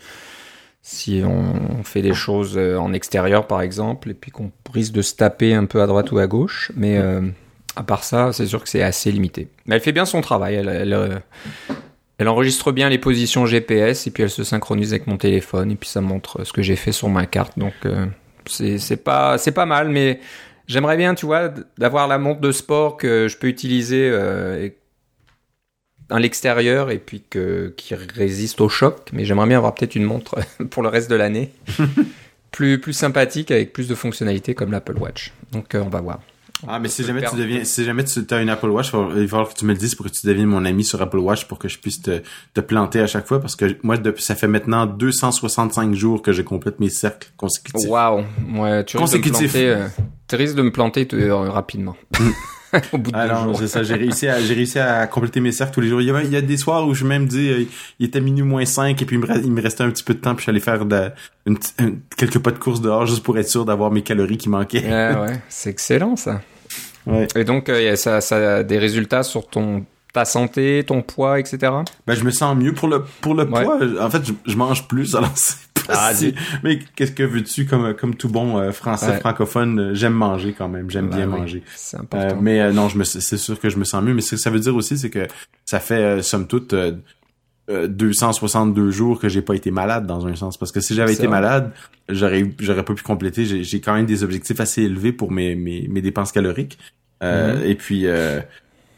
Si 0.82 1.22
on, 1.26 1.84
fait 1.84 2.02
des 2.02 2.14
choses 2.14 2.58
euh, 2.58 2.78
en 2.78 2.94
extérieur, 2.94 3.48
par 3.48 3.62
exemple, 3.62 4.10
et 4.10 4.14
puis 4.14 4.32
qu'on 4.32 4.52
risque 4.74 4.94
de 4.94 5.02
se 5.02 5.16
taper 5.16 5.54
un 5.54 5.66
peu 5.66 5.82
à 5.82 5.88
droite 5.88 6.12
ou 6.12 6.20
à 6.20 6.28
gauche, 6.28 6.72
mais 6.76 6.98
euh, 6.98 7.22
à 7.76 7.84
part 7.84 8.04
ça, 8.04 8.34
c'est 8.34 8.48
sûr 8.48 8.64
que 8.64 8.70
c'est 8.70 8.82
assez 8.82 9.12
limité. 9.12 9.50
Mais 9.66 9.76
elle 9.76 9.82
fait 9.82 9.92
bien 9.92 10.06
son 10.06 10.22
travail. 10.22 10.56
Elle, 10.56 10.68
elle, 10.68 11.22
elle 12.20 12.28
enregistre 12.28 12.72
bien 12.74 12.90
les 12.90 12.98
positions 12.98 13.46
GPS 13.46 14.06
et 14.06 14.12
puis 14.12 14.24
elle 14.24 14.30
se 14.30 14.44
synchronise 14.44 14.94
avec 14.94 15.08
mon 15.08 15.18
téléphone 15.18 15.72
et 15.72 15.76
puis 15.76 15.90
ça 15.90 16.02
montre 16.02 16.44
ce 16.44 16.52
que 16.52 16.62
j'ai 16.62 16.76
fait 16.76 16.92
sur 16.92 17.10
ma 17.10 17.26
carte. 17.26 17.58
Donc 17.58 17.74
euh, 17.86 18.06
c'est 18.46 19.04
pas 19.04 19.38
c'est 19.38 19.54
pas 19.54 19.66
mal, 19.66 19.88
mais 19.88 20.20
j'aimerais 20.68 20.98
bien, 20.98 21.16
tu 21.16 21.26
vois, 21.26 21.50
d'avoir 21.78 22.10
la 22.10 22.18
montre 22.18 22.42
de 22.42 22.52
sport 22.52 22.98
que 22.98 23.30
je 23.30 23.38
peux 23.38 23.48
utiliser 23.48 24.10
euh, 24.12 24.68
à 26.10 26.20
l'extérieur 26.20 26.92
et 26.92 27.00
puis 27.00 27.24
que 27.30 27.74
qui 27.78 27.96
résiste 27.96 28.60
au 28.60 28.68
choc. 28.68 29.10
Mais 29.14 29.24
j'aimerais 29.24 29.48
bien 29.48 29.58
avoir 29.58 29.74
peut-être 29.74 29.96
une 29.96 30.04
montre 30.04 30.40
pour 30.70 30.84
le 30.84 30.90
reste 30.90 31.10
de 31.10 31.16
l'année. 31.16 31.54
plus, 32.52 32.82
plus 32.82 32.94
sympathique 32.94 33.50
avec 33.50 33.72
plus 33.72 33.88
de 33.88 33.96
fonctionnalités 33.96 34.56
comme 34.56 34.72
l'Apple 34.72 34.98
Watch. 34.98 35.32
Donc 35.54 35.74
euh, 35.74 35.84
on 35.86 35.90
va 35.90 36.02
voir. 36.02 36.20
Ah, 36.68 36.80
mais 36.80 36.90
si 36.90 37.04
jamais 37.04 37.22
tu 37.30 37.36
deviens, 37.36 37.64
si 37.64 37.86
jamais 37.86 38.04
tu 38.04 38.20
as 38.30 38.42
une 38.42 38.50
Apple 38.50 38.68
Watch, 38.68 38.92
il 38.94 39.22
va 39.22 39.28
falloir 39.28 39.50
que 39.50 39.58
tu 39.58 39.66
me 39.66 39.72
le 39.74 39.78
dises 39.78 39.96
pour 39.96 40.06
que 40.06 40.12
tu 40.12 40.26
deviennes 40.28 40.48
mon 40.48 40.66
ami 40.66 40.84
sur 40.84 41.02
Apple 41.02 41.18
Watch 41.20 41.46
pour 41.46 41.58
que 41.58 41.68
je 41.70 41.78
puisse 41.80 42.02
te, 42.02 42.22
te 42.54 42.60
planter 42.62 43.00
à 43.00 43.08
chaque 43.08 43.28
fois 43.28 43.40
parce 43.40 43.56
que 43.56 43.78
moi, 43.84 43.98
depuis, 43.98 44.22
ça 44.24 44.36
fait 44.36 44.48
maintenant 44.48 44.86
265 44.86 45.94
jours 45.94 46.22
que 46.22 46.32
je 46.34 46.42
complète 46.42 46.80
mes 46.80 46.90
cercles 46.90 47.30
consécutifs. 47.38 47.90
Waouh, 47.90 48.26
ouais, 48.58 48.84
tu 48.84 48.98
risques 48.98 49.14
de 49.14 49.18
me 49.18 49.24
Consécutif. 49.24 49.52
planter, 49.52 49.70
euh, 49.70 49.88
tu 50.28 50.36
risques 50.36 50.56
de 50.56 50.62
me 50.62 50.72
planter 50.72 51.08
euh, 51.14 51.36
rapidement. 51.50 51.96
Au 52.94 52.98
bout 52.98 53.12
de 53.12 53.16
deux 53.16 53.20
Alors, 53.20 53.44
jours. 53.46 53.58
c'est 53.60 53.68
ça, 53.68 53.84
j'ai 53.84 53.96
réussi 53.96 54.28
à, 54.28 54.40
j'ai 54.40 54.54
réussi 54.54 54.80
à 54.80 55.08
compléter 55.08 55.40
mes 55.40 55.52
cercles 55.52 55.74
tous 55.74 55.82
les 55.82 55.90
jours. 55.90 56.02
Il 56.02 56.08
y 56.08 56.12
a, 56.12 56.24
il 56.24 56.32
y 56.32 56.36
a 56.36 56.42
des 56.42 56.58
soirs 56.58 56.88
où 56.88 56.94
je 56.94 57.04
me 57.04 57.10
même 57.10 57.28
dis, 57.28 57.50
euh, 57.50 57.66
il 58.00 58.06
était 58.06 58.22
minuit 58.22 58.44
moins 58.44 58.66
5 58.66 59.02
et 59.02 59.06
puis 59.06 59.16
il 59.16 59.20
me, 59.20 59.38
il 59.44 59.52
me 59.52 59.62
restait 59.62 59.84
un 59.84 59.90
petit 59.90 60.04
peu 60.04 60.14
de 60.14 60.20
temps 60.20 60.36
puis 60.36 60.40
je 60.40 60.44
suis 60.44 60.50
allé 60.52 60.60
faire 60.60 60.86
de, 60.86 61.10
une 61.46 61.58
quelques 62.18 62.40
pas 62.40 62.52
de 62.52 62.60
course 62.60 62.82
dehors 62.82 63.06
juste 63.06 63.24
pour 63.24 63.38
être 63.38 63.50
sûr 63.50 63.66
d'avoir 63.66 63.92
mes 63.92 64.02
calories 64.04 64.38
qui 64.38 64.50
manquaient. 64.50 64.84
Ouais, 64.84 65.20
ouais, 65.20 65.42
c'est 65.50 65.70
excellent 65.70 66.16
ça. 66.16 66.42
Ouais. 67.06 67.28
Et 67.36 67.44
donc, 67.44 67.70
euh, 67.70 67.96
ça, 67.96 68.22
ça 68.22 68.58
a 68.58 68.64
des 68.64 68.78
résultats 68.78 69.24
sur 69.24 69.48
ton 69.48 69.86
ta 70.14 70.26
santé, 70.26 70.84
ton 70.88 71.02
poids, 71.02 71.40
etc. 71.40 71.58
Ben, 72.08 72.16
je 72.16 72.24
me 72.24 72.32
sens 72.32 72.58
mieux 72.58 72.74
pour 72.74 72.88
le, 72.88 73.04
pour 73.22 73.36
le 73.36 73.44
Ouais. 73.44 73.64
poids. 73.64 73.80
En 74.02 74.10
fait, 74.10 74.26
je, 74.26 74.34
je 74.46 74.56
mange 74.58 74.88
plus, 74.88 75.16
alors 75.16 75.32
c'est 75.36 75.56
pas 75.88 75.94
Ah, 75.96 76.14
si- 76.14 76.34
Mais 76.64 76.80
qu'est-ce 76.96 77.12
que 77.12 77.24
veux-tu 77.24 77.66
comme, 77.66 77.94
comme 77.96 78.16
tout 78.16 78.30
bon 78.30 78.58
euh, 78.58 78.72
français 78.72 79.12
Ouais. 79.12 79.20
francophone, 79.20 79.80
euh, 79.80 79.94
j'aime 79.94 80.14
manger 80.14 80.54
quand 80.58 80.68
même, 80.68 80.90
j'aime 80.90 81.10
Bah 81.10 81.18
bien 81.18 81.28
oui, 81.30 81.40
manger. 81.42 81.64
C'est 81.76 81.98
Euh, 82.14 82.34
mais 82.42 82.60
euh, 82.62 82.72
non, 82.72 82.90
je 82.90 82.98
me, 82.98 83.04
c'est 83.04 83.38
sûr 83.38 83.60
que 83.60 83.70
je 83.70 83.78
me 83.78 83.84
sens 83.84 84.04
mieux. 84.04 84.14
Mais 84.14 84.22
ce 84.22 84.32
que 84.32 84.38
ça 84.38 84.50
veut 84.50 84.60
dire 84.60 84.76
aussi, 84.76 84.98
c'est 84.98 85.10
que 85.10 85.28
ça 85.66 85.80
fait 85.80 86.22
somme 86.24 86.48
toute 86.48 86.74
euh, 86.74 86.94
euh, 87.70 87.88
262 87.88 88.90
jours 88.90 89.20
que 89.20 89.30
j'ai 89.30 89.44
pas 89.44 89.54
été 89.54 89.70
malade 89.70 90.08
dans 90.08 90.26
un 90.26 90.36
sens. 90.36 90.58
Parce 90.58 90.72
que 90.72 90.80
si 90.80 90.96
j'avais 90.96 91.14
été 91.14 91.28
vrai. 91.28 91.40
malade, 91.40 91.72
j'aurais 92.10 92.44
j'aurais 92.60 92.84
pas 92.84 92.94
pu 92.96 93.04
compléter. 93.04 93.46
J'ai 93.64 93.80
quand 93.80 93.94
même 93.94 94.08
des 94.08 94.24
objectifs 94.24 94.60
assez 94.60 94.82
élevés 94.84 95.12
pour 95.14 95.32
mes 95.32 95.56
mes, 95.56 95.88
mes 95.88 96.02
dépenses 96.02 96.32
caloriques. 96.32 96.80
Euh, 97.22 97.58
Mhm. 97.58 97.64
Et 97.70 97.76
puis 97.76 98.08
euh, 98.08 98.40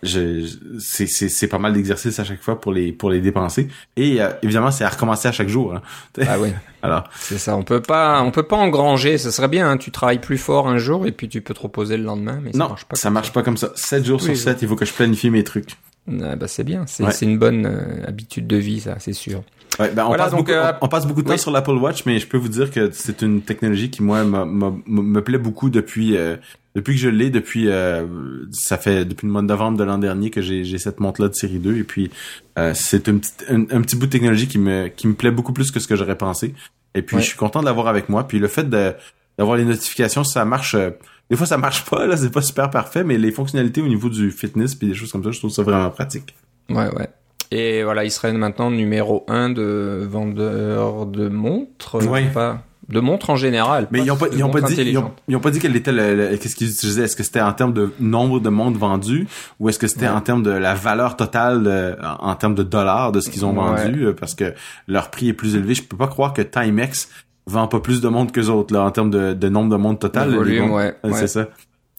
je, 0.04 0.46
je- 0.46 0.80
c'est 0.80 1.06
c'est 1.08 1.30
c'est 1.30 1.48
pas 1.48 1.58
mal 1.60 1.74
d'exercices 1.74 2.20
à 2.20 2.24
chaque 2.24 2.42
fois 2.42 2.60
pour 2.60 2.72
les 2.74 2.92
pour 2.92 3.10
les 3.12 3.22
dépenser. 3.22 3.68
Et 3.96 4.22
euh, 4.22 4.30
évidemment, 4.44 4.72
c'est 4.72 4.84
à 4.84 4.90
recommencer 4.90 5.28
à 5.28 5.32
chaque 5.32 5.48
jour. 5.50 5.74
hein. 5.76 5.82
Ah 6.28 6.40
oui, 6.40 6.50
Alors 6.82 7.04
c'est 7.20 7.38
ça. 7.38 7.56
On 7.56 7.64
peut 7.64 7.82
pas, 7.82 8.22
on 8.24 8.32
peut 8.32 8.44
pas 8.44 8.56
engranger. 8.58 9.18
Ce 9.18 9.30
serait 9.32 9.48
bien. 9.48 9.70
hein, 9.70 9.78
tu 9.78 9.92
travailles 9.92 10.20
plus 10.22 10.38
fort 10.38 10.68
un 10.68 10.78
jour 10.78 11.06
et 11.08 11.12
puis 11.12 11.30
tu 11.30 11.42
peux 11.42 11.54
te 11.54 11.62
reposer 11.62 11.98
le 11.98 12.04
lendemain. 12.04 12.40
Mais 12.44 12.52
ça 12.52 12.58
non, 12.58 12.70
marche 12.70 12.86
pas. 12.86 12.96
ça 12.96 13.04
comme 13.10 13.14
marche 13.14 13.32
pas 13.34 13.44
comme 13.44 13.58
ça. 13.58 13.72
7 13.76 14.06
jours 14.06 14.20
sur 14.22 14.30
les 14.32 14.36
7, 14.38 14.62
il 14.62 14.68
faut 14.68 14.76
que 14.76 14.86
je 14.86 14.94
planifie 14.94 15.30
mes 15.30 15.44
trucs. 15.44 15.78
Ah, 16.24 16.36
bah 16.36 16.48
c'est 16.48 16.64
bien. 16.64 16.86
C'est 16.88 17.04
Ouais. 17.04 17.12
c'est 17.12 17.26
une 17.26 17.38
bonne 17.38 17.66
euh, 17.68 18.08
habitude 18.08 18.48
de 18.48 18.58
vie, 18.58 18.80
ça, 18.80 18.96
c'est 19.00 19.14
sûr. 19.14 19.44
Ouais, 19.80 19.90
ben 19.92 20.04
on, 20.04 20.08
Voilà, 20.08 20.24
passe 20.24 20.32
donc, 20.32 20.40
beaucoup, 20.48 20.52
euh, 20.52 20.72
on, 20.82 20.86
on 20.86 20.90
passe 20.90 21.06
beaucoup 21.06 21.22
de 21.22 21.28
temps 21.30 21.38
sur 21.38 21.52
l'Apple 21.52 21.72
Watch, 21.76 22.06
mais 22.08 22.18
je 22.20 22.28
peux 22.28 22.38
vous 22.38 22.50
dire 22.50 22.72
que 22.72 22.90
c'est 22.92 23.22
une 23.22 23.42
technologie 23.44 23.90
qui 23.92 24.02
moi 24.04 24.24
me 24.26 25.20
plaît 25.22 25.38
beaucoup 25.38 25.70
depuis 25.70 26.18
euh, 26.18 26.36
depuis 26.76 26.94
que 26.96 27.00
je 27.02 27.10
l'ai, 27.10 27.30
depuis 27.30 27.68
euh, 27.70 28.06
ça 28.52 28.78
fait 28.78 29.04
depuis 29.06 29.26
le 29.28 29.32
mois 29.34 29.42
de 29.42 29.48
novembre 29.48 29.78
de 29.78 29.84
l'an 29.84 29.98
dernier 29.98 30.30
que 30.30 30.42
j'ai 30.42 30.78
cette 30.78 31.00
montre 31.00 31.22
là 31.22 31.28
de 31.28 31.34
série 31.36 31.60
2 31.60 31.78
et 31.78 31.84
puis 31.84 32.10
euh, 32.58 32.74
c'est 32.74 33.08
une 33.08 33.20
petite- 33.20 33.46
un, 33.50 33.62
un 33.76 33.82
petit 33.82 33.96
bout 33.96 34.06
de 34.06 34.12
technologie 34.12 34.48
qui 34.48 34.58
me 34.60 34.88
qui 34.88 35.08
me 35.08 35.14
plaît 35.14 35.32
beaucoup 35.32 35.54
plus 35.54 35.70
que 35.72 35.80
ce 35.80 35.88
que 35.88 35.96
j'aurais 35.96 36.18
pensé. 36.18 36.54
Et 36.96 37.02
puis 37.02 37.16
Ouais. 37.18 37.22
je 37.22 37.28
suis 37.28 37.38
content 37.38 37.60
de 37.62 37.66
l'avoir 37.66 37.88
avec 37.88 38.10
moi. 38.10 38.28
Puis 38.28 38.40
le 38.40 38.48
fait 38.48 38.70
d'avoir 38.70 39.58
les 39.58 39.66
notifications, 39.66 40.24
ça 40.24 40.46
marche. 40.46 40.76
euh, 40.76 40.92
des 41.30 41.36
fois 41.38 41.46
ça 41.48 41.58
marche 41.58 41.86
pas 41.86 42.06
là, 42.08 42.16
c'est 42.18 42.30
pas 42.32 42.42
super 42.42 42.70
parfait, 42.70 43.04
mais 43.04 43.18
les 43.18 43.32
fonctionnalités 43.32 43.82
au 43.82 43.88
niveau 43.88 44.10
du 44.10 44.32
fitness 44.32 44.76
puis 44.76 44.88
des 44.88 44.94
choses 44.94 45.12
comme 45.12 45.24
ça, 45.24 45.32
je 45.32 45.40
trouve 45.40 45.52
ça 45.52 45.64
vraiment 45.64 45.90
pratique. 45.90 46.36
Ouais, 46.70 46.88
ouais. 46.96 47.10
Et 47.54 47.84
voilà, 47.84 48.06
il 48.06 48.12
serait 48.12 48.32
maintenant 48.32 48.72
numéro 48.72 49.26
un 49.28 49.50
de 49.50 50.08
vendeur 50.10 51.06
de 51.06 51.28
montres. 51.28 52.06
Ouais. 52.08 52.30
Pas 52.34 52.64
de 52.90 53.00
montres 53.00 53.30
en 53.30 53.36
général. 53.36 53.88
Mais 53.92 54.00
ils 54.02 54.12
ont 54.12 54.18
pas, 54.18 54.28
ils 54.34 54.44
ont 54.44 54.50
pas 54.50 54.60
dit, 54.62 54.74
ils 54.74 54.78
ont, 54.78 54.82
intelligentes. 54.82 55.14
ils 55.28 55.36
ont 55.36 55.40
pas 55.40 55.52
dit 55.52 55.60
quel 55.60 55.76
était 55.76 55.92
le, 55.92 56.16
le- 56.32 56.38
qu'est-ce 56.38 56.56
qu'ils 56.56 56.70
utilisaient. 56.72 57.04
Est-ce 57.04 57.16
que 57.16 57.24
c'était 57.24 57.42
en 57.42 57.54
termes 57.54 57.74
de 57.74 57.92
nombre 58.00 58.40
de 58.40 58.50
montres 58.50 58.80
vendues 58.80 59.28
ou 59.60 59.70
est-ce 59.70 59.80
que 59.80 59.88
c'était 59.88 60.08
Ouais. 60.08 60.12
en 60.14 60.22
termes 60.22 60.44
de 60.44 60.52
la 60.52 60.74
valeur 60.74 61.16
totale, 61.16 61.98
en, 62.04 62.30
en 62.30 62.36
termes 62.36 62.56
de 62.56 62.64
dollars 62.64 63.12
de 63.12 63.20
ce 63.22 63.30
qu'ils 63.30 63.46
ont 63.46 63.52
Ouais. 63.58 63.84
vendu 63.86 64.06
euh, 64.08 64.14
parce 64.14 64.36
que 64.36 64.54
leur 64.88 65.10
prix 65.12 65.30
est 65.30 65.34
plus 65.34 65.56
élevé. 65.56 65.76
Je 65.76 65.84
peux 65.84 65.98
pas 65.98 66.08
croire 66.08 66.34
que 66.34 66.42
Timex 66.42 67.10
vend 67.48 67.68
pas 67.68 67.80
plus 67.80 68.02
de 68.02 68.08
montres 68.08 68.32
que 68.32 68.42
autres 68.50 68.74
là 68.74 68.84
en 68.84 68.92
termes 68.92 69.10
de, 69.10 69.34
de 69.34 69.50
nombre 69.50 69.70
de 69.72 69.76
montres 69.78 70.08
les 70.14 70.36
volume, 70.38 70.68
montres. 70.68 70.94
Euh, 71.06 71.10
ouais. 71.10 71.14
C'est 71.18 71.28
ça. 71.28 71.48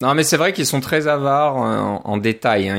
Non, 0.03 0.15
mais 0.15 0.23
c'est 0.23 0.35
vrai 0.35 0.51
qu'ils 0.51 0.65
sont 0.65 0.81
très 0.81 1.07
avares 1.07 1.55
en, 1.55 2.01
en 2.03 2.17
détail. 2.17 2.67
Hein. 2.67 2.77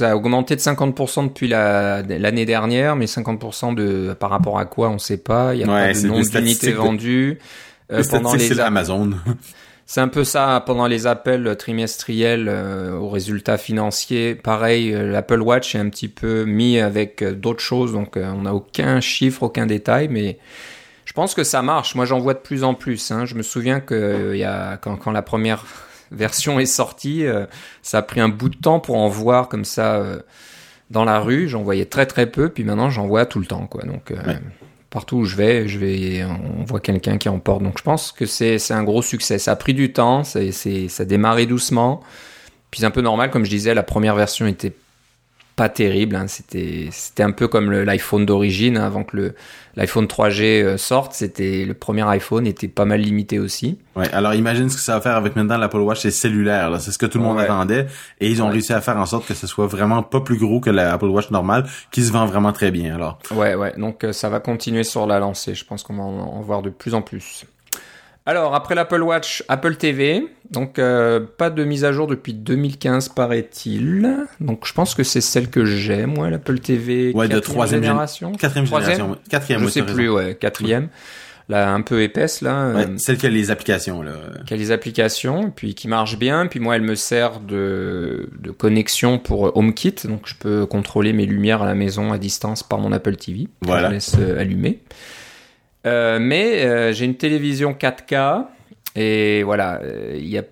A 0.00 0.16
augmenté 0.16 0.56
de 0.56 0.60
50% 0.62 1.26
depuis 1.26 1.46
l'année 1.46 2.46
dernière, 2.46 2.96
mais 2.96 3.04
50% 3.04 3.74
de 3.74 4.16
par 4.18 4.30
rapport 4.30 4.58
à 4.58 4.64
quoi 4.64 4.88
on 4.88 4.98
sait 4.98 5.18
pas. 5.18 5.54
Il 5.54 5.60
y 5.60 5.64
a 5.64 5.66
Ouais, 5.66 5.92
pas 5.92 6.00
de 6.00 6.06
nombre 6.06 6.26
d'unités 6.26 6.72
vendues. 6.72 7.38
Euh, 7.92 8.02
pendant 8.10 8.32
les 8.32 8.60
Amazon. 8.60 9.10
c'est 9.86 10.00
un 10.00 10.08
peu 10.08 10.24
ça 10.24 10.62
pendant 10.64 10.86
les 10.86 11.06
appels 11.06 11.54
trimestriels 11.58 12.46
euh, 12.48 12.96
aux 12.96 13.10
résultats 13.10 13.58
financiers. 13.58 14.34
Pareil, 14.34 14.94
euh, 14.94 15.12
l'Apple 15.12 15.42
Watch 15.42 15.74
est 15.74 15.78
un 15.78 15.90
petit 15.90 16.08
peu 16.08 16.44
mis 16.46 16.78
avec 16.78 17.20
euh, 17.20 17.34
d'autres 17.34 17.62
choses, 17.62 17.92
donc 17.92 18.16
euh, 18.16 18.32
on 18.34 18.42
n'a 18.42 18.54
aucun 18.54 19.02
chiffre, 19.02 19.42
aucun 19.42 19.66
détail, 19.66 20.08
mais 20.08 20.38
je 21.04 21.12
pense 21.12 21.34
que 21.34 21.44
ça 21.44 21.60
marche. 21.60 21.94
Moi, 21.94 22.06
j'en 22.06 22.20
vois 22.20 22.32
de 22.32 22.38
plus 22.38 22.64
en 22.64 22.72
plus. 22.72 23.10
hein. 23.10 23.26
Je 23.26 23.34
me 23.34 23.42
souviens 23.42 23.80
que 23.80 23.94
euh, 23.94 24.34
y 24.36 24.44
a 24.44 24.78
quand, 24.78 24.96
quand 24.96 25.12
la 25.12 25.20
première 25.20 25.66
version 26.14 26.58
est 26.60 26.66
sortie, 26.66 27.26
euh, 27.26 27.46
ça 27.82 27.98
a 27.98 28.02
pris 28.02 28.20
un 28.20 28.28
bout 28.28 28.48
de 28.48 28.56
temps 28.56 28.80
pour 28.80 28.96
en 28.96 29.08
voir 29.08 29.48
comme 29.48 29.64
ça 29.64 29.96
euh, 29.96 30.20
dans 30.90 31.04
la 31.04 31.20
rue. 31.20 31.48
J'en 31.48 31.62
voyais 31.62 31.86
très 31.86 32.06
très 32.06 32.26
peu, 32.26 32.48
puis 32.48 32.64
maintenant 32.64 32.90
j'en 32.90 33.06
vois 33.06 33.26
tout 33.26 33.40
le 33.40 33.46
temps, 33.46 33.66
quoi. 33.66 33.82
Donc 33.84 34.10
euh, 34.10 34.16
Ouais. 34.26 34.38
partout 34.90 35.16
où 35.18 35.24
je 35.24 35.36
vais, 35.36 35.66
je 35.68 35.78
vais, 35.78 36.24
on 36.24 36.64
voit 36.64 36.80
quelqu'un 36.80 37.18
qui 37.18 37.28
en 37.28 37.38
porte. 37.38 37.62
Donc 37.62 37.78
je 37.78 37.82
pense 37.82 38.12
que 38.12 38.26
c'est 38.26 38.58
c'est 38.58 38.74
un 38.74 38.84
gros 38.84 39.02
succès. 39.02 39.38
Ça 39.38 39.52
a 39.52 39.56
pris 39.56 39.74
du 39.74 39.92
temps, 39.92 40.24
c'est 40.24 40.52
c'est 40.52 40.88
ça 40.88 41.02
a 41.02 41.06
démarré 41.06 41.46
doucement. 41.46 42.00
Puis 42.70 42.80
c'est 42.80 42.86
un 42.86 42.90
peu 42.90 43.02
normal, 43.02 43.30
comme 43.30 43.44
je 43.44 43.50
disais, 43.50 43.72
la 43.74 43.82
première 43.84 44.16
version 44.16 44.46
était 44.46 44.72
pas 45.56 45.68
terrible. 45.68 46.16
hein. 46.16 46.26
C'était 46.26 46.88
c'était 46.90 47.22
un 47.22 47.30
peu 47.30 47.46
comme 47.48 47.70
l'iPhone 47.70 48.26
d'origine 48.26 48.76
hein, 48.76 48.84
avant 48.86 49.04
que 49.04 49.16
le 49.16 49.34
l'iPhone 49.76 50.06
3G 50.06 50.62
euh, 50.62 50.76
sorte. 50.76 51.12
C'était 51.14 51.64
le 51.64 51.74
premier 51.74 52.02
iPhone 52.08 52.46
était 52.46 52.68
pas 52.68 52.84
mal 52.84 53.00
limité 53.00 53.38
aussi. 53.38 53.78
Ouais, 53.96 54.10
alors 54.12 54.34
imagine 54.34 54.68
ce 54.70 54.76
que 54.76 54.82
ça 54.82 54.94
va 54.94 55.00
faire 55.00 55.16
avec 55.16 55.36
maintenant 55.36 55.56
l'Apple 55.58 55.78
Watch, 55.78 56.00
c'est 56.02 56.10
cellulaire, 56.10 56.70
là. 56.70 56.78
C'est 56.80 56.90
ce 56.92 56.98
que 56.98 57.06
tout 57.06 57.18
le 57.18 57.24
monde 57.24 57.36
Ouais. 57.38 57.44
attendait. 57.44 57.86
Et 58.20 58.28
ils 58.30 58.42
ont 58.42 58.46
Ouais. 58.46 58.52
réussi 58.52 58.72
à 58.72 58.80
faire 58.80 58.96
en 58.96 59.06
sorte 59.06 59.26
que 59.26 59.34
ce 59.34 59.46
soit 59.46 59.66
vraiment 59.66 60.02
pas 60.02 60.20
plus 60.20 60.36
gros 60.38 60.60
que 60.60 60.70
l'Apple 60.70 61.06
Watch 61.06 61.30
normale, 61.30 61.66
qui 61.92 62.02
se 62.04 62.10
vend 62.12 62.26
vraiment 62.26 62.52
très 62.52 62.70
bien, 62.70 62.94
alors. 62.96 63.18
Ouais, 63.32 63.54
ouais. 63.54 63.72
Donc 63.78 64.04
euh, 64.04 64.12
ça 64.12 64.28
va 64.28 64.40
continuer 64.40 64.82
sur 64.84 65.06
la 65.06 65.18
lancée. 65.20 65.54
Je 65.54 65.64
pense 65.64 65.82
qu'on 65.82 65.96
va 65.96 66.02
en, 66.02 66.18
en 66.18 66.40
voir 66.42 66.62
de 66.62 66.70
plus 66.70 66.94
en 66.94 67.02
plus. 67.02 67.44
Alors 68.26 68.54
après 68.54 68.74
l'Apple 68.74 69.02
Watch, 69.02 69.44
Apple 69.48 69.76
TV. 69.76 70.26
Donc 70.50 70.78
euh, 70.78 71.20
pas 71.20 71.50
de 71.50 71.62
mise 71.64 71.84
à 71.84 71.92
jour 71.92 72.06
depuis 72.06 72.32
2015 72.32 73.10
paraît-il. 73.10 74.16
Donc 74.40 74.66
je 74.66 74.72
pense 74.72 74.94
que 74.94 75.02
c'est 75.02 75.20
celle 75.20 75.48
que 75.50 75.64
j'ai 75.64 76.06
moi, 76.06 76.30
l'Apple 76.30 76.58
TV. 76.58 77.12
Ouais, 77.14 77.28
de 77.28 77.38
troisième 77.38 77.80
gén- 77.80 77.84
génération. 77.86 78.32
Quatrième 78.32 78.66
génération. 78.66 79.18
Quatrième, 79.28 79.60
Je 79.62 79.68
sais 79.68 79.82
plus, 79.82 80.08
ouais, 80.08 80.34
quatrième. 80.34 80.88
Là, 81.50 81.74
un 81.74 81.82
peu 81.82 82.00
épaisse 82.02 82.40
là. 82.40 82.72
Ouais, 82.72 82.86
euh, 82.86 82.94
celle 82.96 83.18
qui 83.18 83.26
a 83.26 83.28
les 83.28 83.50
applications, 83.50 84.00
là. 84.00 84.12
qui 84.46 84.54
a 84.54 84.56
les 84.56 84.70
applications, 84.70 85.50
puis 85.54 85.74
qui 85.74 85.88
marche 85.88 86.18
bien. 86.18 86.46
Puis 86.46 86.58
moi, 86.58 86.76
elle 86.76 86.80
me 86.82 86.94
sert 86.94 87.40
de, 87.40 88.30
de 88.40 88.50
connexion 88.50 89.18
pour 89.18 89.48
euh, 89.48 89.52
HomeKit, 89.54 89.94
donc 90.08 90.22
je 90.24 90.34
peux 90.36 90.64
contrôler 90.64 91.12
mes 91.12 91.26
lumières 91.26 91.60
à 91.60 91.66
la 91.66 91.74
maison 91.74 92.12
à 92.14 92.18
distance 92.18 92.62
par 92.62 92.78
mon 92.78 92.92
Apple 92.92 93.16
TV. 93.16 93.48
Voilà. 93.60 93.88
Je 93.88 93.94
laisse 93.94 94.16
euh, 94.18 94.40
allumer. 94.40 94.78
Euh, 95.86 96.18
mais 96.18 96.64
euh, 96.64 96.92
j'ai 96.92 97.04
une 97.04 97.16
télévision 97.16 97.72
4K 97.72 98.46
et 98.96 99.42
voilà, 99.42 99.80
euh, 99.82 100.14
il 100.16 100.28
y 100.28 100.38
a 100.38 100.44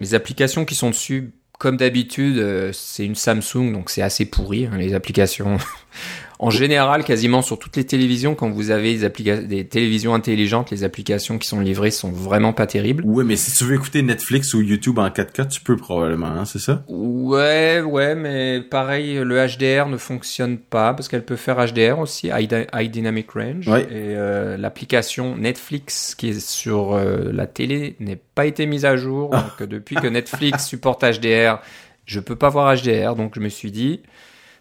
les 0.00 0.14
applications 0.14 0.64
qui 0.64 0.74
sont 0.74 0.90
dessus. 0.90 1.32
Comme 1.58 1.76
d'habitude, 1.76 2.72
c'est 2.72 3.06
une 3.06 3.14
Samsung, 3.14 3.72
donc 3.72 3.88
c'est 3.88 4.02
assez 4.02 4.24
pourri 4.26 4.66
hein, 4.66 4.76
les 4.76 4.92
applications. 4.92 5.56
en 6.38 6.50
général, 6.50 7.04
quasiment 7.04 7.42
sur 7.42 7.58
toutes 7.58 7.76
les 7.76 7.84
télévisions, 7.84 8.34
quand 8.34 8.50
vous 8.50 8.70
avez 8.70 8.96
des, 8.98 9.64
télévisions 9.66 10.14
intelligentes, 10.14 10.70
les 10.70 10.84
applications 10.84 11.38
qui 11.38 11.46
sont 11.46 11.60
livrées 11.60 11.90
sont 11.90 12.10
vraiment 12.10 12.52
pas 12.52 12.66
terribles. 12.66 13.04
Ouais, 13.06 13.24
mais 13.24 13.36
si 13.36 13.52
tu 13.56 13.64
veux 13.64 13.74
écouter 13.74 14.02
Netflix 14.02 14.52
ou 14.54 14.60
YouTube 14.60 14.98
en 14.98 15.08
4K, 15.08 15.48
tu 15.48 15.60
peux 15.60 15.76
probablement, 15.76 16.26
hein, 16.26 16.44
c'est 16.44 16.58
ça? 16.58 16.84
Ouais, 16.88 17.80
ouais, 17.80 18.14
mais 18.14 18.60
pareil, 18.60 19.20
le 19.22 19.46
HDR 19.46 19.88
ne 19.88 19.96
fonctionne 19.96 20.58
pas 20.58 20.92
parce 20.92 21.08
qu'elle 21.08 21.24
peut 21.24 21.36
faire 21.36 21.56
HDR 21.64 21.98
aussi, 21.98 22.28
High, 22.28 22.48
Dy- 22.48 22.66
High 22.74 22.90
Dynamic 22.90 23.30
Range. 23.30 23.68
Ouais. 23.68 23.82
Et 23.82 24.14
euh, 24.16 24.56
l'application 24.56 25.36
Netflix 25.36 26.14
qui 26.14 26.30
est 26.30 26.40
sur 26.40 26.94
euh, 26.94 27.30
la 27.32 27.46
télé 27.46 27.96
n'est 28.00 28.20
pas 28.34 28.46
été 28.46 28.66
mise 28.66 28.84
à 28.84 28.96
jour. 28.96 29.30
Ah. 29.32 29.46
Donc 29.58 29.68
depuis 29.68 29.96
que 29.96 30.06
Netflix 30.06 30.66
supporte 30.66 31.04
HDR, 31.04 31.60
je 32.06 32.20
peux 32.20 32.36
pas 32.36 32.48
voir 32.48 32.74
HDR. 32.76 33.14
Donc 33.14 33.32
je 33.36 33.40
me 33.40 33.48
suis 33.48 33.70
dit, 33.70 34.00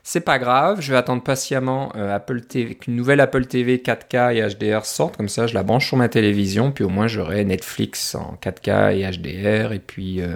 c'est 0.05 0.21
pas 0.21 0.37
grave, 0.37 0.81
je 0.81 0.91
vais 0.91 0.97
attendre 0.97 1.23
patiemment 1.23 1.93
euh, 1.95 2.13
Apple 2.13 2.41
TV, 2.41 2.75
qu'une 2.75 2.95
nouvelle 2.95 3.21
Apple 3.21 3.45
TV 3.45 3.77
4K 3.77 4.35
et 4.35 4.53
HDR 4.53 4.85
sorte. 4.85 5.15
Comme 5.15 5.29
ça, 5.29 5.47
je 5.47 5.53
la 5.53 5.63
branche 5.63 5.87
sur 5.87 5.95
ma 5.95 6.09
télévision, 6.09 6.71
puis 6.71 6.83
au 6.83 6.89
moins 6.89 7.07
j'aurai 7.07 7.45
Netflix 7.45 8.13
en 8.15 8.37
4K 8.43 8.97
et 8.97 9.09
HDR, 9.09 9.71
et 9.71 9.79
puis 9.79 10.21
euh, 10.21 10.35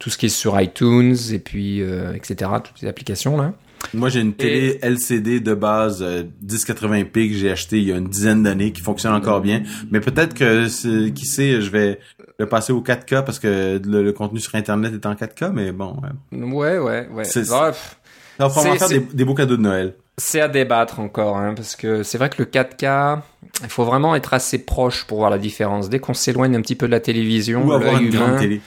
tout 0.00 0.10
ce 0.10 0.18
qui 0.18 0.26
est 0.26 0.30
sur 0.30 0.60
iTunes, 0.60 1.16
et 1.32 1.38
puis 1.38 1.80
euh, 1.80 2.12
etc. 2.14 2.50
Toutes 2.64 2.82
les 2.82 2.88
applications 2.88 3.36
là. 3.36 3.54
Moi, 3.92 4.08
j'ai 4.08 4.20
une 4.20 4.32
télé 4.32 4.78
LCD 4.80 5.40
de 5.40 5.54
base 5.54 6.02
euh, 6.02 6.22
1080p 6.44 7.28
que 7.28 7.34
j'ai 7.34 7.50
acheté 7.50 7.76
il 7.78 7.84
y 7.84 7.92
a 7.92 7.96
une 7.96 8.08
dizaine 8.08 8.42
d'années 8.42 8.72
qui 8.72 8.80
fonctionne 8.80 9.12
encore 9.12 9.42
bien. 9.42 9.62
Mais 9.90 10.00
peut-être 10.00 10.32
que, 10.32 10.66
qui 11.10 11.26
sait, 11.26 11.60
je 11.60 11.70
vais 11.70 12.00
le 12.38 12.46
passer 12.46 12.72
au 12.72 12.80
4K 12.80 13.24
parce 13.24 13.38
que 13.38 13.80
le, 13.84 14.02
le 14.02 14.12
contenu 14.12 14.40
sur 14.40 14.54
Internet 14.54 14.94
est 14.94 15.04
en 15.04 15.12
4K, 15.12 15.52
mais 15.52 15.70
bon. 15.70 15.98
ouais. 16.32 16.42
Ouais, 16.42 16.78
ouais, 16.78 17.08
ouais. 17.12 17.24
Ça 18.38 18.48
va 18.48 18.50
C'est- 18.50 18.78
faire 18.78 18.88
des, 18.88 19.00
des 19.00 19.24
beaux 19.24 19.34
cadeaux 19.34 19.56
de 19.56 19.62
Noël. 19.62 19.94
c'est 20.18 20.40
à 20.40 20.48
débattre 20.48 21.00
encore, 21.00 21.36
hein, 21.36 21.54
parce 21.54 21.76
que 21.76 22.02
c'est 22.02 22.18
vrai 22.18 22.30
que 22.30 22.36
le 22.38 22.44
4K, 22.46 23.20
il 23.62 23.68
faut 23.68 23.84
vraiment 23.84 24.14
être 24.16 24.34
assez 24.34 24.58
proche 24.58 25.04
pour 25.04 25.18
voir 25.18 25.30
la 25.30 25.38
différence. 25.38 25.88
Dès 25.88 25.98
qu'on 25.98 26.14
s'éloigne 26.14 26.56
un 26.56 26.60
petit 26.60 26.74
peu 26.76 26.86
de 26.86 26.92
la 26.92 27.00
télévision, 27.00 27.64
Ou 27.66 27.72
avoir 27.72 27.98
une 28.00 28.10
grande 28.10 28.28
humain, 28.30 28.38
télé. 28.38 28.60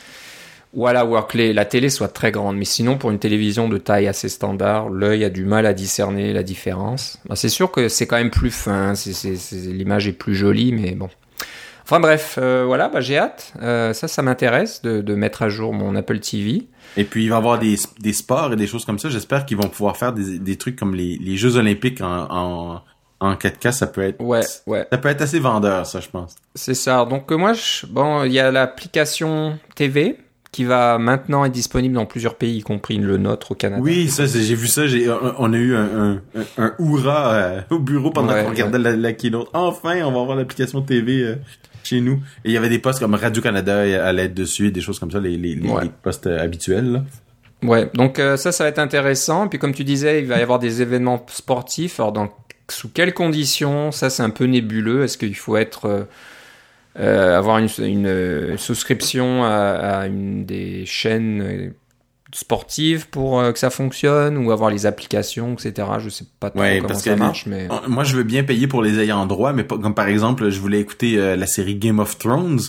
Voilà, 0.73 1.05
ou 1.05 1.15
alors 1.15 1.27
que 1.27 1.37
les- 1.37 1.53
la 1.53 1.65
télé 1.65 1.89
soit 1.89 2.09
très 2.09 2.31
grande. 2.31 2.57
Mais 2.57 2.65
sinon, 2.65 2.97
pour 2.97 3.09
une 3.09 3.19
télévision 3.19 3.67
de 3.69 3.77
taille 3.77 4.07
assez 4.07 4.29
standard, 4.29 4.89
l'œil 4.89 5.23
a 5.23 5.29
du 5.29 5.45
mal 5.45 5.65
à 5.65 5.73
discerner 5.73 6.33
la 6.33 6.43
différence. 6.43 7.17
Ben, 7.27 7.35
c'est 7.35 7.49
sûr 7.49 7.71
que 7.71 7.87
c'est 7.89 8.05
quand 8.05 8.17
même 8.17 8.29
plus 8.29 8.51
fin, 8.51 8.93
c'est- 8.93 9.33
l'image 9.53 10.07
est 10.07 10.13
plus 10.13 10.35
jolie, 10.35 10.73
mais 10.73 10.91
bon. 10.91 11.09
Enfin 11.89 12.01
bref, 12.01 12.37
euh, 12.41 12.65
voilà, 12.67 12.89
bah, 12.89 12.99
j'ai 12.99 13.17
hâte. 13.17 13.53
Euh, 13.61 13.93
ça, 13.93 14.09
ça 14.09 14.21
m'intéresse 14.21 14.81
de, 14.81 14.99
de 15.01 15.15
mettre 15.15 15.41
à 15.41 15.47
jour 15.47 15.71
mon 15.73 15.95
Apple 15.95 16.19
TV. 16.19 16.67
Et 16.97 17.05
puis, 17.05 17.23
il 17.23 17.29
va 17.29 17.35
y 17.35 17.37
avoir 17.37 17.59
des, 17.59 17.77
des 18.01 18.11
sports 18.11 18.51
et 18.51 18.55
des 18.57 18.67
choses 18.67 18.83
comme 18.83 18.99
ça. 18.99 19.09
J'espère 19.09 19.45
qu'ils 19.45 19.55
vont 19.55 19.69
pouvoir 19.69 19.95
faire 19.95 20.11
des, 20.11 20.37
des 20.37 20.57
trucs 20.57 20.75
comme 20.75 20.95
les, 20.95 21.17
les 21.17 21.37
Jeux 21.37 21.55
Olympiques 21.55 22.01
en, 22.01 22.27
en, 22.29 22.81
en 23.21 23.33
4K. 23.35 23.71
Ça 23.71 23.87
peut 23.87 24.01
être, 24.01 24.19
Ouais, 24.21 24.41
ouais, 24.65 24.85
ça 24.91 24.97
peut 24.97 25.07
être 25.07 25.21
assez 25.21 25.39
vendeur, 25.39 25.85
ça, 25.85 26.01
je 26.01 26.09
pense. 26.09 26.35
c'est 26.55 26.73
ça. 26.73 27.05
Donc 27.05 27.31
euh, 27.31 27.37
moi, 27.37 27.53
je- 27.53 27.85
bon, 27.85 28.25
il 28.25 28.33
y 28.33 28.39
a 28.41 28.51
l'application 28.51 29.57
TV 29.75 30.17
qui 30.51 30.63
va 30.65 30.97
maintenant 30.97 31.45
être 31.45 31.51
disponible 31.53 31.95
dans 31.95 32.05
plusieurs 32.05 32.35
pays, 32.35 32.57
y 32.57 32.61
compris 32.63 32.97
le 32.97 33.17
nôtre 33.17 33.51
au 33.51 33.55
Canada. 33.55 33.81
Oui, 33.81 34.09
ça, 34.09 34.25
j'ai 34.25 34.55
vu 34.55 34.67
ça. 34.67 34.87
J'ai, 34.87 35.09
on 35.09 35.35
on 35.37 35.53
a 35.53 35.57
eu 35.57 35.75
un, 35.75 35.83
un, 35.83 36.21
un, 36.35 36.63
un 36.65 36.73
hurrah 36.79 37.33
euh, 37.33 37.61
au 37.69 37.79
bureau 37.79 38.11
pendant 38.11 38.33
Ouais, 38.33 38.43
qu'on 38.43 38.49
regardait 38.49 38.79
la, 38.79 38.95
la 38.95 39.13
keynote. 39.13 39.49
Enfin, 39.53 40.01
on 40.03 40.11
va 40.11 40.19
avoir 40.21 40.35
l'application 40.35 40.81
TV 40.81 41.21
euh, 41.23 41.35
chez 41.87 42.01
nous. 42.01 42.15
Et 42.45 42.49
il 42.49 42.51
y 42.51 42.57
avait 42.57 42.69
des 42.69 42.79
postes 42.79 42.99
comme 42.99 43.15
Radio-Canada 43.15 43.79
à 44.05 44.11
l'aide 44.13 44.33
dessus, 44.33 44.71
des 44.71 44.81
choses 44.81 44.99
comme 44.99 45.11
ça, 45.11 45.19
les, 45.19 45.37
les, 45.37 45.55
les, 45.55 45.69
Ouais. 45.69 45.83
les 45.83 45.89
postes 46.03 46.27
euh, 46.27 46.39
habituels. 46.43 46.91
Là. 46.91 47.03
Ouais, 47.63 47.89
donc 47.95 48.19
euh, 48.19 48.37
ça, 48.37 48.51
ça 48.51 48.65
va 48.65 48.69
être 48.69 48.79
intéressant. 48.79 49.47
Puis 49.47 49.57
comme 49.59 49.73
tu 49.73 49.83
disais, 49.83 50.19
il 50.21 50.27
va 50.27 50.37
y 50.37 50.41
avoir 50.41 50.59
des 50.59 50.81
événements 50.81 51.25
sportifs. 51.29 51.99
Alors 51.99 52.11
dans 52.11 52.29
sous 52.69 52.89
quelles 52.89 53.13
conditions? 53.13 53.91
Ça, 53.91 54.09
c'est 54.09 54.23
un 54.23 54.29
peu 54.29 54.45
nébuleux. 54.45 55.03
Est-ce 55.03 55.17
qu'il 55.17 55.35
faut 55.35 55.57
être 55.57 55.85
euh, 55.85 56.03
euh, 56.99 57.37
avoir 57.37 57.57
une, 57.59 57.69
une, 57.79 58.57
souscription 58.57 59.43
à, 59.43 59.49
à 60.01 60.07
une 60.07 60.45
des 60.45 60.85
chaînes 60.85 61.73
sportives 62.33 63.07
pour 63.09 63.39
euh, 63.39 63.51
que 63.51 63.59
ça 63.59 63.69
fonctionne 63.69 64.37
ou 64.37 64.51
avoir 64.51 64.69
les 64.69 64.85
applications, 64.85 65.53
etc. 65.53 65.87
Je 65.99 66.09
sais 66.09 66.25
pas 66.39 66.49
trop 66.49 66.59
Ouais, 66.59 66.77
comment 66.77 66.89
parce 66.89 67.03
ça 67.03 67.13
que 67.13 67.19
marche, 67.19 67.45
mais 67.45 67.67
Moi, 67.87 68.03
je 68.03 68.15
veux 68.15 68.23
bien 68.23 68.43
payer 68.43 68.67
pour 68.67 68.81
les 68.81 68.99
ayants 68.99 69.25
droit, 69.25 69.53
mais 69.53 69.63
pas, 69.63 69.77
comme 69.77 69.93
par 69.95 70.07
exemple, 70.07 70.49
je 70.49 70.59
voulais 70.59 70.79
écouter 70.79 71.17
euh, 71.17 71.35
la 71.35 71.47
série 71.47 71.75
Game 71.75 71.99
of 71.99 72.17
Thrones 72.17 72.59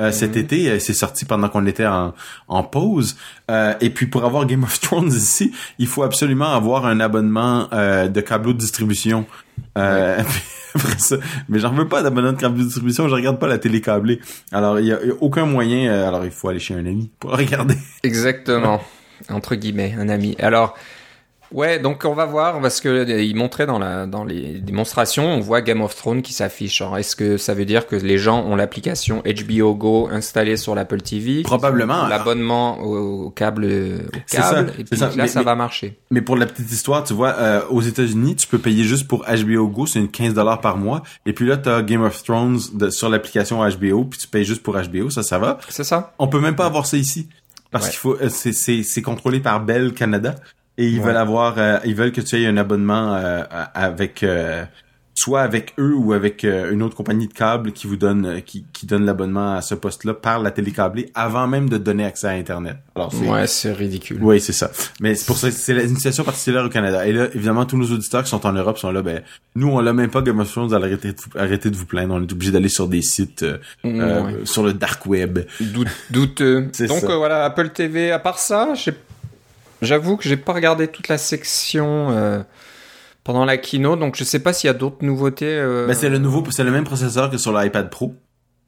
euh, 0.00 0.10
cet 0.10 0.36
été. 0.36 0.68
euh, 0.68 0.78
c'est 0.80 0.92
sorti 0.94 1.24
pendant 1.24 1.48
qu'on 1.48 1.66
était 1.66 1.86
en, 1.86 2.12
en 2.48 2.62
pause. 2.64 3.16
Euh, 3.50 3.74
et 3.80 3.90
puis, 3.90 4.06
pour 4.06 4.24
avoir 4.24 4.46
Game 4.46 4.64
of 4.64 4.80
Thrones 4.82 5.12
ici, 5.12 5.52
il 5.78 5.86
faut 5.86 6.02
absolument 6.02 6.52
avoir 6.52 6.84
un 6.86 6.98
abonnement 7.00 7.68
euh, 7.72 8.08
de 8.08 8.20
câbleau 8.20 8.52
de 8.52 8.58
distribution. 8.58 9.26
Euh, 9.78 10.20
après 10.74 10.98
ça. 10.98 11.16
Mais 11.48 11.60
j'en 11.60 11.72
veux 11.72 11.86
pas 11.86 12.02
d'abonnement 12.02 12.32
de 12.32 12.38
câble 12.40 12.58
de 12.58 12.64
distribution. 12.64 13.08
Je 13.08 13.14
regarde 13.14 13.38
pas 13.38 13.46
la 13.46 13.58
télé 13.58 13.80
câblée. 13.80 14.18
Alors, 14.50 14.80
il 14.80 14.86
y 14.86 14.88
y 14.88 14.92
a 14.92 14.98
aucun 15.20 15.46
moyen. 15.46 15.88
euh, 15.88 16.08
alors, 16.08 16.24
il 16.24 16.32
faut 16.32 16.48
aller 16.48 16.58
chez 16.58 16.74
un 16.74 16.84
ami 16.86 17.10
pour 17.20 17.30
regarder. 17.36 17.76
Exactement. 18.02 18.80
Entre 19.30 19.54
guillemets, 19.54 19.94
un 19.98 20.08
ami. 20.08 20.36
Alors, 20.40 20.74
ouais, 21.52 21.78
donc 21.78 22.04
on 22.04 22.14
va 22.14 22.24
voir, 22.26 22.60
parce 22.60 22.80
que 22.80 22.88
euh, 22.88 23.22
il 23.22 23.36
montrait 23.36 23.64
dans, 23.66 23.78
la, 23.78 24.06
dans 24.06 24.24
les 24.24 24.58
démonstrations, 24.58 25.24
on 25.26 25.40
voit 25.40 25.60
Game 25.62 25.80
of 25.82 25.94
Thrones 25.94 26.20
qui 26.22 26.32
s'affiche. 26.32 26.82
Est-ce 26.98 27.14
que 27.16 27.36
ça 27.36 27.54
veut 27.54 27.64
dire 27.64 27.86
que 27.86 27.94
les 27.96 28.18
gens 28.18 28.42
ont 28.44 28.56
l'application 28.56 29.22
HBO 29.24 29.74
Go 29.74 30.08
installée 30.10 30.56
sur 30.56 30.74
l'Apple 30.74 31.00
TV 31.00 31.42
Probablement. 31.42 32.06
L'abonnement 32.08 32.80
au, 32.80 33.26
au 33.26 33.30
câble, 33.30 33.64
au 33.64 34.18
C'est 34.26 34.40
ça, 34.42 34.50
câble, 34.54 34.72
et 34.78 34.84
puis 34.84 34.98
ça. 34.98 35.06
là, 35.06 35.12
Mais- 35.16 35.26
ça 35.28 35.38
mais- 35.40 35.44
va 35.44 35.54
marcher. 35.54 35.98
Mais 36.10 36.20
pour 36.22 36.36
la 36.36 36.46
petite 36.46 36.70
histoire, 36.70 37.04
tu 37.04 37.14
vois, 37.14 37.34
euh, 37.38 37.62
aux 37.70 37.82
États-Unis, 37.82 38.36
tu 38.36 38.46
peux 38.46 38.58
payer 38.58 38.84
juste 38.84 39.06
pour 39.08 39.24
HBO 39.24 39.68
Go, 39.68 39.86
c'est 39.86 40.00
une 40.00 40.10
15 40.10 40.34
dollars 40.34 40.60
par 40.60 40.76
mois. 40.76 41.02
Et 41.24 41.32
puis 41.32 41.46
là, 41.46 41.56
tu 41.56 41.68
as 41.68 41.82
Game 41.82 42.02
of 42.02 42.22
Thrones 42.24 42.58
de- 42.74 42.90
sur 42.90 43.08
l'application 43.08 43.60
HBO, 43.62 44.04
puis 44.04 44.18
tu 44.18 44.26
payes 44.28 44.44
juste 44.44 44.62
pour 44.62 44.74
HBO, 44.76 45.08
ça, 45.10 45.22
ça 45.22 45.38
va. 45.38 45.58
C'est 45.68 45.84
ça 45.84 46.12
On 46.18 46.26
peut 46.28 46.40
même 46.40 46.56
pas 46.56 46.66
avoir 46.66 46.84
ça 46.86 46.96
ici. 46.96 47.28
Parce 47.74 47.86
Ouais. 47.86 47.90
qu'il 47.90 47.98
faut, 47.98 48.14
euh, 48.20 48.28
c'est, 48.28 48.52
c'est, 48.52 48.84
c'est 48.84 49.02
contrôlé 49.02 49.40
par 49.40 49.58
Bell 49.58 49.92
Canada. 49.94 50.36
Et 50.78 50.86
ils 50.86 51.00
Ouais. 51.00 51.06
veulent 51.06 51.16
avoir, 51.16 51.58
euh, 51.58 51.78
ils 51.84 51.96
veulent 51.96 52.12
que 52.12 52.20
tu 52.20 52.40
aies 52.40 52.46
un 52.46 52.56
abonnement 52.56 53.14
euh, 53.16 53.42
avec, 53.74 54.22
euh, 54.22 54.64
soit 55.14 55.42
avec 55.42 55.74
eux 55.78 55.94
ou 55.94 56.12
avec 56.12 56.44
euh, 56.44 56.72
une 56.72 56.82
autre 56.82 56.96
compagnie 56.96 57.28
de 57.28 57.32
câble 57.32 57.70
qui 57.72 57.86
vous 57.86 57.96
donne, 57.96 58.26
euh, 58.26 58.40
qui, 58.40 58.64
qui 58.72 58.84
donne 58.86 59.04
l'abonnement 59.06 59.54
à 59.54 59.62
ce 59.62 59.74
poste-là 59.74 60.12
par 60.14 60.40
la 60.40 60.50
télécablée 60.50 61.10
avant 61.14 61.46
même 61.46 61.68
de 61.68 61.78
donner 61.78 62.04
accès 62.04 62.26
à 62.26 62.30
Internet. 62.30 62.76
Alors 62.96 63.12
c'est, 63.12 63.28
Ouais, 63.28 63.46
c'est 63.46 63.72
ridicule. 63.72 64.18
oui, 64.20 64.40
c'est 64.40 64.52
ça. 64.52 64.70
Mais 65.00 65.14
c'est 65.14 65.26
pour 65.26 65.36
ça, 65.36 65.50
c'est 65.52 65.72
une 65.72 65.94
situation 65.94 66.24
particulière 66.24 66.64
au 66.64 66.68
Canada. 66.68 67.06
Et 67.06 67.12
là, 67.12 67.28
évidemment, 67.32 67.64
tous 67.64 67.76
nos 67.76 67.86
auditeurs 67.92 68.24
qui 68.24 68.30
sont 68.30 68.44
en 68.44 68.52
Europe 68.52 68.76
sont 68.78 68.90
là, 68.90 69.02
ben, 69.02 69.22
nous, 69.54 69.68
on 69.68 69.80
l'a 69.80 69.92
même 69.92 70.10
pas 70.10 70.20
Game 70.20 70.40
of 70.40 70.50
Thrones, 70.50 70.74
arrêtez 70.74 71.12
de, 71.12 71.16
vous- 71.16 71.38
arrêtez 71.38 71.70
de 71.70 71.76
vous 71.76 71.86
plaindre. 71.86 72.14
On 72.14 72.20
est 72.22 72.32
obligé 72.32 72.50
d'aller 72.50 72.68
sur 72.68 72.88
des 72.88 73.02
sites, 73.02 73.44
euh, 73.44 73.58
euh, 73.84 74.22
Ouais. 74.22 74.32
sur 74.44 74.62
le 74.64 74.72
dark 74.72 75.06
web. 75.06 75.38
Doute- 75.60 75.88
douteux. 76.10 76.70
Donc 76.88 77.04
euh, 77.04 77.16
voilà, 77.16 77.44
Apple 77.44 77.68
TV. 77.70 78.10
À 78.10 78.18
part 78.18 78.38
ça, 78.40 78.72
j'avoue 79.82 80.16
que 80.16 80.24
j'ai 80.28 80.36
pas 80.36 80.52
regardé 80.52 80.88
toute 80.88 81.08
la 81.08 81.18
section 81.18 82.08
euh, 82.10 82.40
pendant 83.24 83.44
la 83.44 83.56
keynote, 83.56 83.98
donc 83.98 84.16
je 84.16 84.24
sais 84.24 84.38
pas 84.38 84.52
s'il 84.52 84.68
y 84.68 84.70
a 84.70 84.74
d'autres 84.74 85.02
nouveautés. 85.04 85.46
euh, 85.46 85.86
Ben, 85.86 85.94
c'est 85.94 86.08
le 86.10 86.18
nouveau, 86.18 86.44
c'est 86.50 86.64
le 86.64 86.70
même 86.70 86.84
processeur 86.84 87.30
que 87.30 87.38
sur 87.38 87.52
l'iPad 87.58 87.90
Pro. 87.90 88.14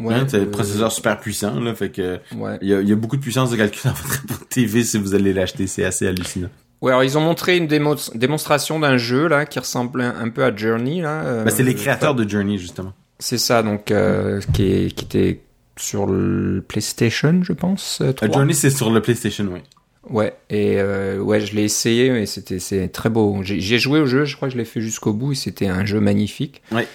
ouais, 0.01 0.15
Hein, 0.15 0.25
c'est 0.29 0.39
euh, 0.39 0.43
un 0.43 0.47
processeur 0.47 0.91
super 0.93 1.19
puissant, 1.21 1.61
là, 1.61 1.75
fait 1.75 1.91
que, 1.91 2.19
Ouais. 2.35 2.59
il 2.63 2.69
y 2.69 2.75
a, 2.75 2.81
y 2.81 2.93
a 2.93 2.97
beaucoup 2.97 3.17
de 3.17 3.23
puissance 3.23 3.51
de 3.51 3.57
calcul 3.57 3.83
dans 3.85 3.93
votre 3.93 4.49
TV 4.49 4.83
si 4.83 4.99
vous 4.99 5.15
allez 5.15 5.33
l'acheter. 5.33 5.67
C'est 5.67 5.85
assez 5.85 6.07
hallucinant. 6.07 6.49
Ouais, 6.83 6.91
alors 6.93 7.05
ils 7.05 7.17
ont 7.17 7.23
montré 7.23 7.57
une 7.57 7.67
démo- 7.69 8.11
démonstration 8.17 8.79
d'un 8.79 8.97
jeu 8.99 9.29
là 9.29 9.47
qui 9.47 9.59
ressemble 9.59 10.03
un, 10.03 10.15
un 10.21 10.29
peu 10.29 10.45
à 10.45 10.55
Journey 10.55 11.01
là. 11.01 11.23
euh, 11.25 11.45
Ben, 11.45 11.51
c'est 11.51 11.63
les 11.63 11.75
créateurs 11.75 12.15
de 12.15 12.29
Journey, 12.29 12.59
justement. 12.59 12.93
C'est 13.19 13.39
ça, 13.39 13.63
donc 13.63 13.91
euh, 13.91 14.41
qui, 14.53 14.63
est, 14.65 14.95
qui 14.95 15.05
était 15.07 15.41
sur 15.79 16.07
le 16.07 16.63
PlayStation, 16.67 17.41
je 17.43 17.53
pense. 17.55 18.01
euh, 18.03 18.09
Euh, 18.09 18.13
3. 18.13 18.29
Journey, 18.31 18.53
c'est 18.55 18.69
sur 18.71 18.91
le 18.91 19.01
PlayStation, 19.01 19.47
oui. 19.51 19.61
Ouais, 20.09 20.35
et 20.51 20.77
euh, 20.79 21.19
ouais, 21.19 21.41
je 21.41 21.55
l'ai 21.55 21.65
essayé 21.65 22.07
et 22.07 22.27
c'était 22.27 22.59
c'est 22.61 22.89
très 22.89 23.09
beau. 23.11 23.41
J'ai 23.43 23.79
joué 23.79 24.01
au 24.01 24.07
jeu, 24.07 24.25
je 24.25 24.37
crois 24.37 24.49
que 24.49 24.53
je 24.53 24.59
l'ai 24.59 24.65
fait 24.65 24.81
jusqu'au 24.81 25.13
bout 25.13 25.33
et 25.33 25.35
c'était 25.35 25.67
un 25.67 25.85
jeu 25.85 26.01
magnifique. 26.01 26.63
Ouais. 26.71 26.87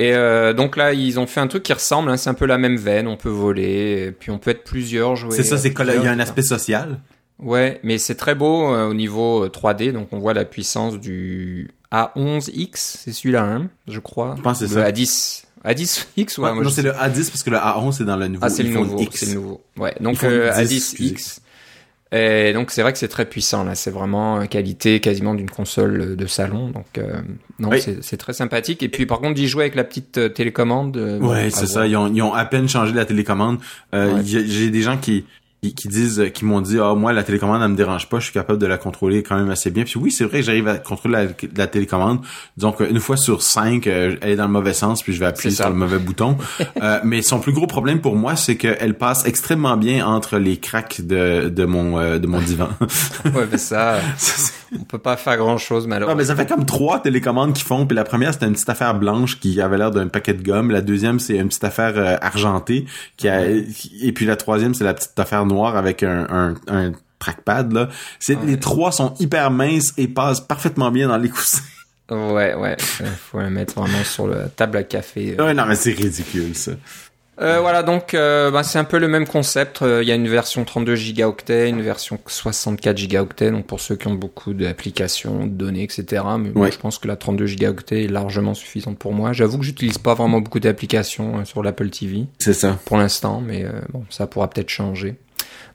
Et 0.00 0.14
euh, 0.14 0.54
donc 0.54 0.76
là, 0.78 0.94
ils 0.94 1.20
ont 1.20 1.26
fait 1.26 1.40
un 1.40 1.46
truc 1.46 1.62
qui 1.62 1.74
ressemble, 1.74 2.10
hein, 2.10 2.16
c'est 2.16 2.30
un 2.30 2.34
peu 2.34 2.46
la 2.46 2.56
même 2.56 2.76
veine, 2.76 3.06
on 3.06 3.18
peut 3.18 3.28
voler, 3.28 4.06
et 4.08 4.12
puis 4.12 4.30
on 4.30 4.38
peut 4.38 4.50
être 4.50 4.64
plusieurs, 4.64 5.14
jouer. 5.14 5.36
C'est 5.36 5.42
ça, 5.42 5.58
c'est 5.58 5.74
qu'il 5.74 5.86
y 5.86 5.90
a 5.90 6.10
un 6.10 6.18
aspect 6.18 6.40
social. 6.42 7.00
Ouais, 7.38 7.80
mais 7.82 7.98
c'est 7.98 8.14
très 8.14 8.34
beau 8.34 8.72
euh, 8.72 8.88
au 8.88 8.94
niveau 8.94 9.44
euh, 9.44 9.48
3D, 9.48 9.92
donc 9.92 10.08
on 10.12 10.18
voit 10.18 10.32
la 10.32 10.46
puissance 10.46 10.98
du 10.98 11.70
A11X, 11.92 12.70
c'est 12.74 13.12
celui-là, 13.12 13.44
hein, 13.44 13.68
je 13.88 14.00
crois. 14.00 14.34
Je 14.38 14.42
pense 14.42 14.60
que 14.60 14.66
c'est 14.66 14.74
Le 14.74 14.80
ça. 14.82 14.90
A10. 14.90 15.44
A10X, 15.66 16.40
ouais, 16.40 16.50
Ouais, 16.50 16.62
non, 16.62 16.70
c'est 16.70 16.82
le 16.82 16.92
A10 16.92 17.28
parce 17.30 17.42
que 17.42 17.50
le 17.50 17.58
A11 17.58 17.92
c'est 17.92 18.04
dans 18.04 18.16
le 18.16 18.28
nouveau 18.28 18.44
Ah, 18.46 18.48
c'est 18.48 18.62
le 18.62 18.70
nouveau. 18.70 19.04
C'est 19.12 19.26
le 19.26 19.34
nouveau. 19.34 19.60
Ouais. 19.76 19.94
Donc 20.00 20.16
iPhone 20.16 20.30
euh, 20.32 20.64
10, 20.64 20.94
A10X. 20.94 21.38
Et 22.12 22.52
donc 22.52 22.72
c'est 22.72 22.82
vrai 22.82 22.92
que 22.92 22.98
c'est 22.98 23.06
très 23.08 23.24
puissant 23.24 23.62
là. 23.62 23.74
C'est 23.76 23.92
vraiment 23.92 24.40
euh, 24.40 24.46
qualité 24.46 24.98
quasiment 24.98 25.34
d'une 25.34 25.48
console 25.50 26.00
euh, 26.00 26.16
de 26.16 26.26
salon. 26.26 26.70
Donc 26.70 26.86
euh, 26.98 27.20
non, 27.60 27.68
Oui. 27.68 27.80
c'est 28.00 28.16
très 28.16 28.32
sympathique. 28.32 28.82
Et 28.82 28.88
puis 28.88 29.06
par 29.06 29.20
contre 29.20 29.34
d'y 29.34 29.46
jouer 29.46 29.62
avec 29.64 29.76
la 29.76 29.84
petite 29.84 30.18
euh, 30.18 30.28
télécommande. 30.28 30.96
Ouais, 31.20 31.50
c'est 31.50 31.66
ça. 31.68 31.86
Ils 31.86 31.96
ont, 31.96 32.12
ils 32.12 32.20
ont 32.22 32.34
à 32.34 32.44
peine 32.46 32.68
changé 32.68 32.92
la 32.92 33.04
télécommande. 33.04 33.58
Euh, 33.94 34.14
Ouais. 34.16 34.22
J'ai 34.24 34.70
des 34.70 34.82
gens 34.82 34.96
qui, 34.98 35.24
qui, 35.62 35.74
qui 35.74 35.88
disent, 35.88 36.30
qui 36.34 36.44
m'ont 36.44 36.60
dit, 36.60 36.78
ah 36.80 36.94
moi 36.94 37.12
la 37.12 37.22
télécommande 37.22 37.62
elle 37.62 37.68
me 37.68 37.76
dérange 37.76 38.08
pas, 38.08 38.18
je 38.18 38.24
suis 38.24 38.32
capable 38.32 38.58
de 38.58 38.66
la 38.66 38.78
contrôler 38.78 39.22
quand 39.22 39.36
même 39.36 39.50
assez 39.50 39.70
bien. 39.70 39.84
Puis 39.84 39.98
oui, 39.98 40.10
c'est 40.10 40.24
vrai, 40.24 40.38
que 40.40 40.44
j'arrive 40.44 40.68
à 40.68 40.78
contrôler 40.78 41.14
la, 41.14 41.48
la 41.56 41.66
télécommande. 41.66 42.20
Donc 42.56 42.80
une 42.80 43.00
fois 43.00 43.16
sur 43.16 43.42
cinq, 43.42 43.86
euh, 43.86 44.16
elle 44.20 44.30
est 44.30 44.36
dans 44.36 44.46
le 44.46 44.52
mauvais 44.52 44.74
sens, 44.74 45.02
puis 45.02 45.12
je 45.12 45.20
vais 45.20 45.26
appuyer 45.26 45.54
sur 45.54 45.68
le 45.68 45.74
mauvais 45.74 45.98
bouton. 45.98 46.36
Euh, 46.82 47.00
mais 47.04 47.20
son 47.20 47.40
plus 47.40 47.52
gros 47.52 47.66
problème 47.66 48.00
pour 48.00 48.16
moi, 48.16 48.36
c'est 48.36 48.56
qu'elle 48.56 48.96
passe 48.96 49.26
extrêmement 49.26 49.76
bien 49.76 50.06
entre 50.06 50.38
les 50.38 50.56
cracks 50.56 51.00
de, 51.02 51.48
de 51.48 51.64
mon 51.64 51.98
euh, 51.98 52.18
de 52.18 52.26
mon 52.26 52.40
divan. 52.40 52.68
Ouais, 53.34 53.46
mais 53.50 53.58
ça, 53.58 53.94
euh, 53.94 54.00
on 54.78 54.84
peut 54.84 54.98
pas 54.98 55.16
faire 55.16 55.36
grand 55.36 55.58
chose 55.58 55.84
non, 55.84 55.90
malheureusement. 55.90 56.16
mais 56.18 56.24
ça 56.24 56.36
fait 56.36 56.46
comme 56.46 56.64
trois 56.66 57.00
télécommandes 57.00 57.52
qui 57.54 57.62
font. 57.62 57.86
Puis 57.86 57.96
la 57.96 58.04
première, 58.04 58.32
c'était 58.32 58.46
une 58.46 58.52
petite 58.52 58.68
affaire 58.68 58.94
blanche 58.94 59.40
qui 59.40 59.60
avait 59.60 59.78
l'air 59.78 59.90
d'un 59.90 60.08
paquet 60.08 60.34
de 60.34 60.42
gomme. 60.42 60.70
La 60.70 60.80
deuxième, 60.80 61.18
c'est 61.18 61.36
une 61.36 61.48
petite 61.48 61.64
affaire 61.64 61.92
euh, 61.96 62.16
argentée. 62.20 62.86
Qui 63.16 63.28
a... 63.28 63.48
Et 63.48 64.12
puis 64.14 64.26
la 64.26 64.36
troisième, 64.36 64.74
c'est 64.74 64.84
la 64.84 64.94
petite 64.94 65.18
affaire 65.18 65.44
noire 65.46 65.76
avec 65.76 66.02
un, 66.02 66.26
un, 66.30 66.54
un 66.68 66.92
trackpad. 67.18 67.72
Là. 67.72 67.88
C'est, 68.18 68.36
Ouais. 68.36 68.46
Les 68.46 68.60
trois 68.60 68.92
sont 68.92 69.14
hyper 69.18 69.50
minces 69.50 69.92
et 69.98 70.08
passent 70.08 70.40
parfaitement 70.40 70.90
bien 70.90 71.08
dans 71.08 71.18
les 71.18 71.28
coussins. 71.30 71.62
Ouais, 72.10 72.54
ouais. 72.54 72.76
euh, 73.02 73.06
faut 73.30 73.38
la 73.38 73.50
mettre 73.50 73.74
vraiment 73.74 74.02
sur 74.04 74.26
la 74.26 74.48
table 74.48 74.78
à 74.78 74.82
café. 74.82 75.36
euh. 75.38 75.46
Ouais, 75.46 75.54
non, 75.54 75.64
mais 75.66 75.76
c'est 75.76 75.92
ridicule, 75.92 76.56
ça. 76.56 76.72
Euh, 77.40 77.58
voilà, 77.60 77.82
donc 77.82 78.12
euh, 78.12 78.50
bah, 78.50 78.62
c'est 78.62 78.78
un 78.78 78.84
peu 78.84 78.98
le 78.98 79.08
même 79.08 79.26
concept. 79.26 79.80
Euh, 79.80 80.02
Il 80.02 80.08
y 80.08 80.12
a 80.12 80.14
une 80.14 80.28
version 80.28 80.64
32 80.64 80.94
gigaoctets, 80.94 81.70
une 81.70 81.80
version 81.80 82.18
64 82.26 82.98
gigaoctets, 82.98 83.50
donc 83.50 83.66
pour 83.66 83.80
ceux 83.80 83.96
qui 83.96 84.08
ont 84.08 84.14
beaucoup 84.14 84.52
d'applications, 84.52 85.46
de 85.46 85.50
données, 85.52 85.82
etc. 85.84 86.04
Mais 86.38 86.50
moi, 86.50 86.66
Ouais. 86.66 86.72
je 86.72 86.78
pense 86.78 86.98
que 86.98 87.08
la 87.08 87.16
32 87.16 87.46
gigaoctets 87.46 88.04
est 88.04 88.08
largement 88.08 88.52
suffisante 88.54 88.98
pour 88.98 89.14
moi. 89.14 89.32
J'avoue 89.32 89.58
que 89.58 89.64
j'utilise 89.64 89.96
pas 89.98 90.12
vraiment 90.14 90.40
beaucoup 90.40 90.60
d'applications 90.60 91.38
euh, 91.38 91.44
sur 91.44 91.62
l'Apple 91.62 91.88
TV 91.88 92.26
C'est 92.38 92.52
ça. 92.52 92.78
pour 92.84 92.98
l'instant, 92.98 93.40
mais 93.44 93.64
euh, 93.64 93.70
bon, 93.90 94.04
ça 94.10 94.26
pourra 94.26 94.48
peut-être 94.50 94.68
changer. 94.68 95.14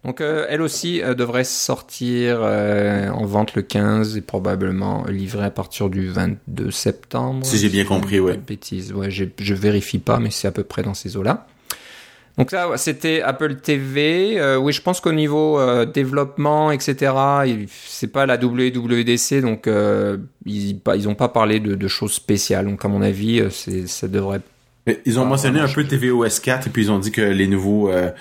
Donc 0.04 0.22
euh, 0.22 0.46
elle 0.50 0.62
aussi 0.62 1.02
euh, 1.02 1.16
devrait 1.16 1.44
sortir 1.44 2.38
euh, 2.42 3.10
en 3.10 3.26
vente 3.26 3.56
le 3.56 3.64
15 3.64 4.18
et 4.18 4.22
probablement 4.22 5.04
livrée 5.06 5.46
à 5.46 5.50
partir 5.50 5.90
du 5.90 6.08
22 6.10 6.70
septembre. 6.70 7.44
Si 7.44 7.58
j'ai 7.58 7.70
bien 7.70 7.86
compris, 7.86 8.20
ouais. 8.20 8.36
de 8.36 8.42
bêtises, 8.42 8.94
ouais, 8.94 9.10
je 9.10 9.54
vérifie 9.56 9.98
pas, 9.98 10.20
mais 10.20 10.30
c'est 10.30 10.48
à 10.48 10.52
peu 10.52 10.64
près 10.64 10.84
dans 10.84 10.94
ces 10.94 11.18
eaux-là. 11.18 11.48
Donc 12.38 12.52
ça, 12.52 12.68
c'était 12.76 13.22
Apple 13.22 13.56
TV. 13.56 14.38
Euh, 14.38 14.58
oui, 14.58 14.74
je 14.74 14.82
pense 14.82 15.00
qu'au 15.00 15.14
niveau 15.14 15.58
euh, 15.60 15.86
développement, 15.86 16.70
etc., 16.72 17.14
c'est 17.88 18.12
pas 18.12 18.26
la 18.26 18.36
WWDC, 18.38 19.42
donc 19.42 19.68
euh, 19.68 20.18
ils 20.46 20.78
pas- 20.78 20.98
ils 20.98 21.08
ont 21.08 21.16
pas 21.16 21.30
parlé 21.30 21.60
de, 21.62 21.76
de 21.76 21.88
choses 21.88 22.12
spéciales. 22.12 22.66
Donc 22.66 22.84
à 22.84 22.88
mon 22.90 23.02
avis, 23.02 23.40
euh, 23.40 23.50
ça 23.88 24.08
devrait. 24.10 24.42
Mais 24.86 25.00
Ils 25.06 25.18
ont 25.18 25.24
Ah, 25.24 25.30
mentionné 25.30 25.60
un 25.62 25.68
peu 25.68 25.84
tvOS 25.86 26.40
4 26.44 26.68
et 26.68 26.70
puis 26.70 26.84
ils 26.84 26.92
ont 26.92 27.00
dit 27.00 27.12
que 27.12 27.22
les 27.22 27.48
nouveaux, 27.48 27.90
euh, 27.90 28.12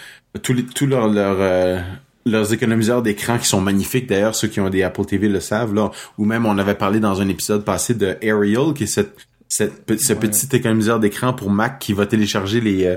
tous 0.42 0.52
les, 0.52 0.64
tous 0.64 0.86
leurs, 0.86 1.08
leurs, 1.08 1.36
euh, 1.40 1.80
leurs 2.24 2.52
économiseurs 2.54 3.02
d'écran 3.02 3.36
qui 3.38 3.46
sont 3.48 3.60
magnifiques 3.60 4.08
d'ailleurs, 4.08 4.34
ceux 4.36 4.48
qui 4.48 4.60
ont 4.60 4.70
des 4.70 4.82
Apple 4.84 5.04
TV 5.04 5.28
le 5.28 5.40
savent 5.40 5.74
là, 5.74 5.90
ou 6.18 6.24
même 6.24 6.46
on 6.46 6.56
avait 6.56 6.74
parlé 6.76 7.00
dans 7.00 7.20
un 7.20 7.28
épisode 7.28 7.64
passé 7.64 7.94
de 7.94 8.16
Arial 8.26 8.72
qui 8.74 8.84
est 8.84 8.86
cette, 8.86 9.16
cette 9.48 10.00
ce 10.00 10.12
Ouais. 10.14 10.18
petit 10.20 10.54
économiseur 10.56 11.00
d'écran 11.00 11.32
pour 11.34 11.50
Mac 11.50 11.80
qui 11.80 11.92
va 11.92 12.06
télécharger 12.06 12.60
les 12.62 12.86
euh, 12.86 12.96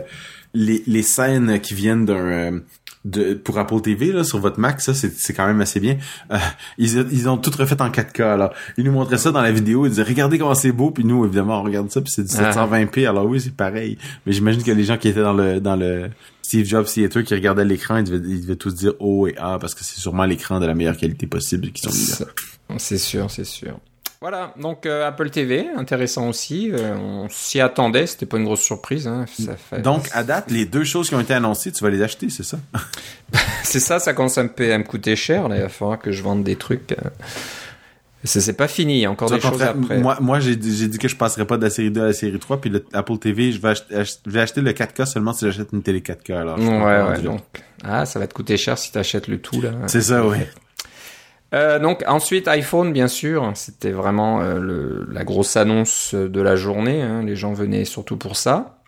les, 0.66 0.84
les 0.88 1.04
scènes 1.04 1.60
qui 1.62 1.74
viennent 1.74 2.06
d'un 2.06 2.16
euh, 2.16 2.60
de, 3.06 3.36
pour 3.36 3.58
Apple 3.58 3.80
TV 3.80 4.12
là 4.12 4.24
sur 4.24 4.40
votre 4.40 4.60
Mac 4.60 4.82
ça 4.82 4.94
c'est 4.94 5.14
c'est 5.18 5.34
quand 5.34 5.48
même 5.48 5.62
assez 5.62 5.80
bien 5.80 5.98
Euh, 6.32 6.38
ils 6.78 6.98
ils 7.12 7.30
ont 7.30 7.38
tout 7.38 7.52
refait 7.58 7.82
en 7.82 7.90
4K 7.90 8.22
alors 8.24 8.54
ils 8.78 8.84
nous 8.84 8.92
montraient 8.92 9.18
ça 9.26 9.32
dans 9.32 9.42
la 9.42 9.52
vidéo 9.52 9.86
ils 9.86 9.90
disaient 9.92 10.04
regardez 10.04 10.38
comment 10.40 10.56
c'est 10.56 10.72
beau 10.74 10.92
puis 10.92 11.06
nous 11.06 11.24
évidemment 11.26 11.62
on 11.62 11.64
regarde 11.64 11.90
ça 11.92 12.02
puis 12.02 12.12
c'est 12.14 12.24
du 12.24 12.34
Ah. 12.38 12.52
720p 12.52 13.08
alors 13.08 13.26
oui 13.26 13.40
c'est 13.40 13.56
pareil 13.56 13.98
mais 14.26 14.34
j'imagine 14.34 14.62
que 14.64 14.72
les 14.72 14.84
gens 14.84 14.98
qui 14.98 15.08
étaient 15.10 15.22
dans 15.22 15.34
le 15.34 15.62
dans 15.62 15.76
le 15.78 16.10
Steve 16.42 16.66
Jobs 16.66 16.86
Theater 16.86 17.24
qui 17.24 17.34
regardaient 17.36 17.66
l'écran 17.66 17.98
ils 17.98 18.04
devaient, 18.06 18.28
ils 18.28 18.42
devaient 18.42 18.56
tous 18.58 18.74
dire 18.76 18.94
oh 19.00 19.28
et 19.28 19.36
ah 19.38 19.58
parce 19.62 19.74
que 19.76 19.84
c'est 19.86 20.00
sûrement 20.00 20.26
l'écran 20.26 20.60
de 20.60 20.66
la 20.66 20.74
meilleure 20.74 20.98
qualité 20.98 21.28
possible 21.28 21.72
qui 21.72 21.82
sont 21.84 21.92
mis 21.92 22.10
là 22.20 22.78
C'est 22.78 22.98
sûr, 22.98 23.30
c'est 23.32 23.46
sûr. 23.46 23.80
Voilà, 24.20 24.54
donc 24.60 24.86
euh, 24.88 25.08
Apple 25.08 25.30
TV, 25.30 25.68
intéressant 25.78 26.28
aussi. 26.30 26.72
Euh, 26.74 26.96
on 26.96 27.28
s'y 27.30 27.60
attendait, 27.62 28.08
c'était 28.08 28.26
pas 28.26 28.38
une 28.38 28.46
grosse 28.46 28.62
surprise. 28.62 29.08
Hein. 29.08 29.26
Ça 29.40 29.56
fait... 29.56 29.82
donc 29.82 30.08
à 30.12 30.24
date 30.24 30.50
les 30.50 30.66
deux 30.66 30.84
choses 30.84 31.10
qui 31.10 31.16
ont 31.16 31.20
été 31.20 31.36
annoncées 31.36 31.72
tu 31.72 31.84
vas 31.84 31.92
les 31.92 32.02
acheter 32.02 32.30
c'est 32.30 32.44
ça? 32.44 32.58
C'est 33.64 33.80
ça, 33.82 34.00
ça 34.00 34.14
commence 34.14 34.38
à 34.38 34.44
me, 34.44 34.50
payer- 34.50 34.72
à 34.74 34.78
me 34.78 34.84
coûter 34.86 35.16
cher. 35.18 35.50
Là. 35.50 35.58
Il 35.58 35.62
va 35.62 35.70
falloir 35.70 36.00
que 36.00 36.12
je 36.14 36.24
vende 36.24 36.44
des 36.44 36.56
trucs. 36.56 36.94
euh. 36.94 37.10
Ça 38.24 38.42
c'est 38.42 38.54
pas 38.54 38.68
fini, 38.68 38.96
il 38.96 39.02
y 39.02 39.06
a 39.06 39.12
encore 39.12 39.28
Tu 39.30 39.36
des 39.36 39.42
choses 39.42 39.62
après. 39.62 40.00
Moi, 40.00 40.18
moi 40.20 40.40
j'ai 40.40 40.56
dit 40.56 40.98
que 40.98 41.08
je 41.08 41.16
passerais 41.16 41.46
pas 41.46 41.58
de 41.58 41.64
la 41.64 41.70
série 41.70 41.92
2 41.92 42.02
à 42.02 42.06
la 42.08 42.14
série 42.14 42.40
3, 42.40 42.60
puis 42.60 42.70
le 42.72 42.84
Apple 42.94 43.18
TV, 43.20 43.52
je 43.52 43.62
vais, 43.62 43.70
acheter, 43.70 43.96
ach- 43.96 44.18
je 44.26 44.32
vais 44.32 44.40
acheter 44.42 44.62
le 44.62 44.72
4K 44.72 45.06
seulement 45.06 45.34
si 45.34 45.46
j'achète 45.46 45.70
une 45.74 45.84
télé 45.84 46.00
4K. 46.02 46.34
Alors, 46.34 46.58
ouais, 46.58 47.04
ouais, 47.12 47.22
donc. 47.22 47.42
Ah, 47.84 48.06
ça 48.06 48.18
va 48.20 48.26
te 48.28 48.34
coûter 48.34 48.58
cher 48.58 48.78
si 48.78 48.92
t'achètes 48.92 49.28
le 49.28 49.40
tout 49.40 49.62
là. 49.62 49.72
C'est 49.86 50.02
ça, 50.02 50.26
ouais. 50.26 50.50
Euh, 51.54 51.80
donc 51.80 52.04
ensuite 52.08 52.48
iPhone 52.48 52.92
bien 52.92 53.08
sûr, 53.08 53.52
c'était 53.56 53.92
vraiment 53.92 54.42
euh, 54.42 54.60
le, 54.60 55.08
la 55.12 55.24
grosse 55.24 55.56
annonce 55.56 56.14
de 56.14 56.42
la 56.42 56.56
journée. 56.56 57.02
hein. 57.02 57.24
Les 57.24 57.36
gens 57.36 57.54
venaient 57.54 57.86
surtout 57.86 58.18
pour 58.18 58.36
ça. 58.36 58.80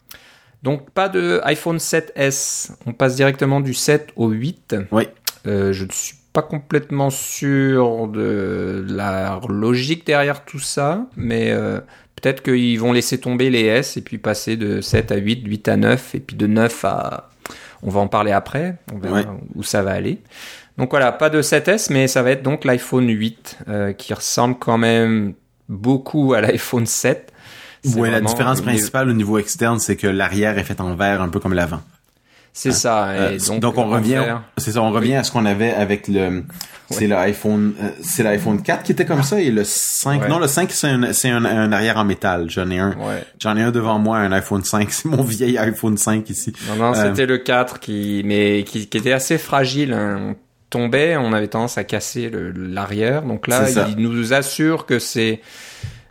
Donc 0.62 0.90
pas 0.92 1.08
de 1.08 1.40
iPhone 1.46 1.78
7s, 1.78 2.72
on 2.86 2.92
passe 2.92 3.16
directement 3.16 3.62
du 3.62 3.74
7 3.74 4.10
au 4.18 4.30
8. 4.30 4.76
Oui. 4.92 5.08
Euh, 5.48 5.72
je 5.72 5.86
ne 5.86 5.92
suis 5.92 6.18
pas 6.34 6.42
complètement 6.42 7.10
sûr 7.10 8.08
de 8.08 8.86
la 8.90 9.40
logique 9.48 10.06
derrière 10.06 10.44
tout 10.44 10.60
ça, 10.60 11.06
mais 11.16 11.52
peut-être 12.16 12.44
qu'ils 12.44 12.80
vont 12.80 12.92
laisser 12.92 13.20
tomber 13.20 13.50
les 13.50 13.64
S 13.64 13.96
et 13.98 14.02
puis 14.02 14.18
passer 14.18 14.58
de 14.58 14.82
7 14.82 15.12
à 15.14 15.16
8, 15.16 15.48
8 15.48 15.68
à 15.70 15.78
9 15.78 16.16
et 16.16 16.20
puis 16.20 16.36
de 16.36 16.46
9 16.46 16.86
à... 16.86 17.30
On 17.82 17.90
va 17.90 18.02
en 18.02 18.08
parler 18.08 18.32
après, 18.34 18.76
on 18.94 19.00
verra 19.00 19.22
Ouais. 19.22 19.26
où 19.56 19.64
ça 19.64 19.82
va 19.82 19.92
aller. 19.92 20.20
Donc 20.80 20.90
voilà, 20.92 21.12
pas 21.12 21.30
de 21.30 21.42
7S, 21.42 21.92
mais 21.92 22.08
ça 22.08 22.24
va 22.24 22.32
être 22.32 22.42
donc 22.42 22.66
l'iPhone 22.66 23.08
8 23.08 23.58
euh, 23.68 23.94
qui 23.94 24.14
ressemble 24.14 24.56
quand 24.58 24.78
même 24.78 25.34
beaucoup 25.68 26.34
à 26.34 26.42
l'iPhone 26.42 26.86
7. 26.88 27.32
C'est 27.84 28.00
Ouais, 28.00 28.10
la 28.10 28.20
différence 28.22 28.62
principale 28.62 29.10
au 29.10 29.14
niveau 29.14 29.38
externe, 29.38 29.80
c'est 29.80 29.96
que 29.96 30.08
l'arrière 30.08 30.58
est 30.58 30.64
fait 30.64 30.82
en 30.82 30.96
verre, 30.96 31.22
un 31.22 31.30
peu 31.30 31.40
comme 31.40 31.54
l'avant. 31.54 31.82
C'est 32.52 32.72
ça. 32.72 33.14
Et 33.32 33.36
Euh, 33.36 33.60
donc, 33.62 33.78
on 33.78 33.86
revient, 33.88 34.24
c'est 34.58 34.72
ça, 34.72 34.82
on 34.82 34.92
revient 34.92 35.16
à 35.16 35.24
ce 35.24 35.32
qu'on 35.32 35.46
avait 35.46 35.72
avec 35.72 36.08
le, 36.10 36.44
c'est 36.90 37.08
l'iPhone, 37.08 37.74
euh, 37.82 37.90
c'est 38.02 38.24
l'iPhone 38.24 38.62
4 38.62 38.84
qui 38.84 38.92
était 38.92 39.06
comme 39.06 39.22
ça 39.24 39.40
et 39.40 39.52
le 39.52 39.64
5, 39.64 40.24
Ouais. 40.24 40.28
non, 40.28 40.40
le 40.40 40.48
5 40.48 40.72
c'est 40.72 40.88
un, 40.88 41.14
c'est 41.14 41.30
un, 41.30 41.46
un 41.46 41.72
arrière 41.72 41.98
en 41.98 42.04
métal. 42.06 42.50
J'en 42.50 42.70
ai 42.70 42.80
un, 42.80 42.92
Ouais. 42.98 43.24
j'en 43.40 43.56
ai 43.56 43.62
un 43.62 43.72
devant 43.72 44.00
moi, 44.00 44.18
un 44.18 44.32
iPhone 44.32 44.64
5. 44.64 44.92
C'est 44.92 45.06
mon 45.06 45.24
vieil 45.24 45.58
iPhone 45.58 45.96
5 45.98 46.30
ici. 46.30 46.52
Non, 46.68 46.76
non, 46.76 46.94
Euh, 46.96 47.10
c'était 47.10 47.28
le 47.28 47.38
4 47.38 47.80
qui, 47.80 48.24
mais 48.26 48.64
qui, 48.66 48.88
qui 48.88 48.98
était 48.98 49.14
assez 49.14 49.38
fragile. 49.38 49.94
hein. 49.94 50.20
On 50.32 50.36
tombait, 50.70 51.18
on 51.18 51.34
avait 51.34 51.48
tendance 51.48 51.78
à 51.78 51.84
casser 51.84 52.32
l'arrière. 52.32 53.24
Donc 53.24 53.48
là, 53.48 53.70
il 53.90 53.98
nous 53.98 54.34
assure 54.34 54.86
que 54.86 55.00
c'est 55.00 55.42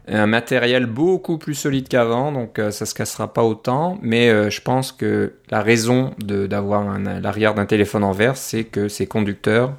un 0.07 0.27
matériel 0.27 0.87
beaucoup 0.87 1.37
plus 1.37 1.55
solide 1.55 1.87
qu'avant, 1.89 2.33
donc 2.33 2.59
euh, 2.59 2.71
ça 2.71 2.87
se 2.87 2.95
cassera 2.95 3.35
pas 3.35 3.43
autant. 3.43 3.99
Mais 4.01 4.31
euh, 4.31 4.49
je 4.49 4.63
pense 4.63 4.91
que 4.91 5.35
la 5.51 5.61
raison 5.61 6.15
d'avoir 6.19 6.99
l'arrière 6.99 7.55
d'un 7.55 7.67
téléphone 7.67 8.05
en 8.05 8.13
verre, 8.13 8.39
c'est 8.39 8.65
que 8.65 8.89
c'est 8.89 9.07
conducteur 9.07 9.75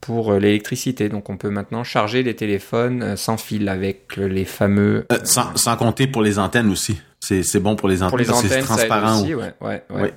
pour 0.00 0.32
euh, 0.32 0.38
l'électricité. 0.38 1.08
Donc 1.08 1.30
on 1.30 1.36
peut 1.36 1.50
maintenant 1.50 1.84
charger 1.84 2.22
les 2.22 2.36
téléphones 2.36 3.02
euh, 3.02 3.16
sans 3.16 3.36
fil 3.36 3.68
avec 3.68 4.16
les 4.16 4.44
fameux 4.44 5.06
sans, 5.24 5.56
sans 5.56 5.76
compter 5.76 6.06
pour 6.06 6.22
les 6.22 6.38
antennes 6.38 6.70
aussi. 6.70 7.00
C'est, 7.20 7.58
bon 7.58 7.74
pour 7.74 7.88
les 7.88 8.02
antennes 8.04 8.24
pour 8.24 8.42
les 8.42 8.48
c'est 8.48 8.60
transparent. 8.60 9.20
aussi, 9.20 9.34
ouais, 9.34 9.52
ouais, 9.60 9.82
ouais. 9.90 10.02
Ouais. 10.02 10.14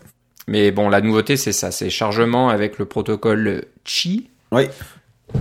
Mais 0.49 0.71
bon, 0.71 0.89
la 0.89 0.99
nouveauté, 1.01 1.37
c'est 1.37 1.51
ça, 1.53 1.71
c'est 1.71 1.89
chargement 1.89 2.49
avec 2.49 2.77
le 2.79 2.85
protocole 2.85 3.65
Qi. 3.85 4.29
Oui. 4.51 4.63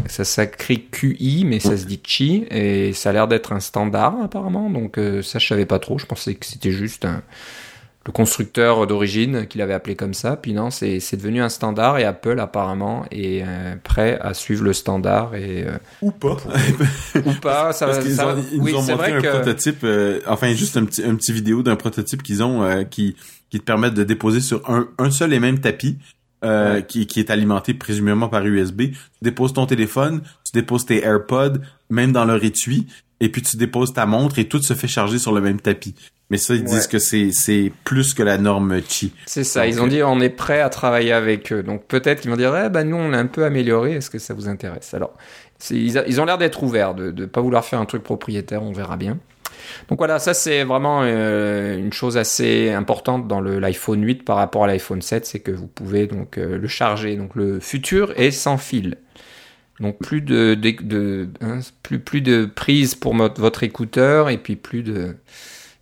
Ça 0.06 0.22
s'écrit 0.24 0.84
QI, 0.84 1.44
mais 1.46 1.60
ça 1.60 1.76
se 1.78 1.86
dit 1.86 1.98
Qi, 1.98 2.44
et 2.50 2.92
ça 2.92 3.08
a 3.08 3.12
l'air 3.14 3.26
d'être 3.26 3.52
un 3.52 3.60
standard 3.60 4.14
apparemment. 4.22 4.68
Donc 4.68 4.98
euh, 4.98 5.22
ça, 5.22 5.38
je 5.38 5.46
savais 5.46 5.64
pas 5.64 5.78
trop. 5.78 5.98
Je 5.98 6.04
pensais 6.04 6.34
que 6.34 6.44
c'était 6.44 6.72
juste 6.72 7.06
un- 7.06 7.22
le 8.06 8.12
constructeur 8.12 8.86
d'origine 8.86 9.46
qui 9.46 9.58
l'avait 9.58 9.72
appelé 9.74 9.94
comme 9.96 10.12
ça. 10.14 10.36
Puis 10.36 10.52
non, 10.52 10.70
c'est 10.70 10.98
devenu 11.16 11.40
un 11.42 11.48
standard, 11.48 11.98
et 11.98 12.04
Apple 12.04 12.38
apparemment 12.38 13.04
est 13.10 13.42
euh, 13.46 13.76
prêt 13.82 14.18
à 14.20 14.34
suivre 14.34 14.62
le 14.64 14.72
standard 14.74 15.34
et 15.34 15.64
euh, 15.66 15.78
Ou 16.02 16.10
pas. 16.10 16.36
ou 17.24 17.32
pas. 17.40 17.72
Ça, 17.72 17.86
Parce 17.86 18.06
ça- 18.08 18.28
ont, 18.34 18.44
ils 18.52 18.60
oui, 18.60 18.72
nous 18.72 18.78
ont 18.78 18.82
montré 18.82 19.12
un 19.12 19.20
que 19.22 19.28
prototype, 19.28 19.84
euh, 19.84 20.20
enfin 20.26 20.52
juste 20.52 20.76
un 20.76 20.84
petit, 20.84 21.02
un 21.02 21.14
petit 21.16 21.32
vidéo 21.32 21.62
d'un 21.62 21.76
prototype 21.76 22.22
qu'ils 22.22 22.42
ont 22.42 22.84
qui, 22.90 23.16
qui 23.50 23.58
te 23.60 23.64
permet 23.64 23.90
de 23.90 24.04
déposer 24.04 24.40
sur 24.40 24.68
un, 24.70 24.88
un 24.98 25.10
seul 25.10 25.32
et 25.32 25.40
même 25.40 25.58
tapis. 25.60 25.98
Euh, 26.44 26.74
Ouais. 26.76 26.86
qui, 26.86 27.08
qui 27.08 27.18
est 27.18 27.30
alimenté 27.30 27.74
présumément 27.74 28.28
par 28.28 28.46
USB. 28.46 28.82
Tu 28.92 28.96
déposes 29.22 29.52
ton 29.52 29.66
téléphone, 29.66 30.20
tu 30.44 30.52
déposes 30.54 30.86
tes 30.86 31.02
AirPods, 31.02 31.54
même 31.90 32.12
dans 32.12 32.24
leur 32.24 32.44
étui, 32.44 32.86
et 33.18 33.28
puis 33.28 33.42
tu 33.42 33.56
déposes 33.56 33.92
ta 33.92 34.06
montre 34.06 34.38
et 34.38 34.44
tout 34.44 34.62
se 34.62 34.74
fait 34.74 34.86
charger 34.86 35.18
sur 35.18 35.32
le 35.32 35.40
même 35.40 35.60
tapis. 35.60 35.96
Mais 36.30 36.36
ça, 36.36 36.54
ils 36.54 36.60
Ouais. 36.60 36.66
disent 36.68 36.86
que 36.86 37.00
c'est, 37.00 37.32
c'est 37.32 37.72
plus 37.82 38.14
que 38.14 38.22
la 38.22 38.38
norme 38.38 38.80
Qi. 38.82 39.12
C'est 39.26 39.42
ça, 39.42 39.64
Donc, 39.64 39.74
ils 39.74 39.80
ont 39.80 39.86
euh, 39.86 39.88
dit 39.88 40.02
on 40.04 40.20
est 40.20 40.28
prêt 40.28 40.60
à 40.60 40.68
travailler 40.68 41.10
avec 41.12 41.52
eux. 41.52 41.64
Donc 41.64 41.88
peut-être 41.88 42.20
qu'ils 42.20 42.30
vont 42.30 42.36
dire 42.36 42.54
eh 42.56 42.68
ben 42.68 42.84
nous 42.84 42.94
on 42.94 43.08
l'a 43.08 43.18
un 43.18 43.26
peu 43.26 43.44
amélioré, 43.44 43.94
est-ce 43.94 44.08
que 44.08 44.20
ça 44.20 44.32
vous 44.32 44.46
intéresse? 44.48 44.94
Alors 44.94 45.14
ils, 45.70 45.98
a- 45.98 46.06
ils 46.06 46.20
ont 46.20 46.24
l'air 46.24 46.38
d'être 46.38 46.62
ouverts, 46.62 46.94
de 46.94 47.10
ne 47.10 47.26
pas 47.26 47.40
vouloir 47.40 47.64
faire 47.64 47.80
un 47.80 47.84
truc 47.84 48.04
propriétaire, 48.04 48.62
on 48.62 48.70
verra 48.72 48.96
bien. 48.96 49.18
Donc 49.88 49.98
voilà, 49.98 50.18
ça 50.18 50.34
c'est 50.34 50.64
vraiment 50.64 51.00
euh, 51.02 51.76
une 51.76 51.92
chose 51.92 52.16
assez 52.16 52.70
importante 52.70 53.28
dans 53.28 53.40
l'iPhone 53.40 54.02
8 54.02 54.24
par 54.24 54.36
rapport 54.36 54.64
à 54.64 54.66
l'iPhone 54.66 55.02
7, 55.02 55.26
c'est 55.26 55.40
que 55.40 55.50
vous 55.50 55.66
pouvez 55.66 56.06
donc 56.06 56.38
euh, 56.38 56.58
le 56.58 56.68
charger. 56.68 57.16
Donc 57.16 57.34
le 57.34 57.60
futur 57.60 58.12
est 58.16 58.30
sans 58.30 58.58
fil. 58.58 58.96
Donc 59.80 59.98
plus 59.98 60.20
de, 60.20 60.58
hein, 61.40 61.60
plus, 61.82 62.20
de 62.20 62.46
prise 62.46 62.94
pour 62.94 63.14
votre 63.14 63.62
écouteur 63.62 64.28
et 64.28 64.38
puis 64.38 64.56
plus 64.56 64.82
de 64.82 65.16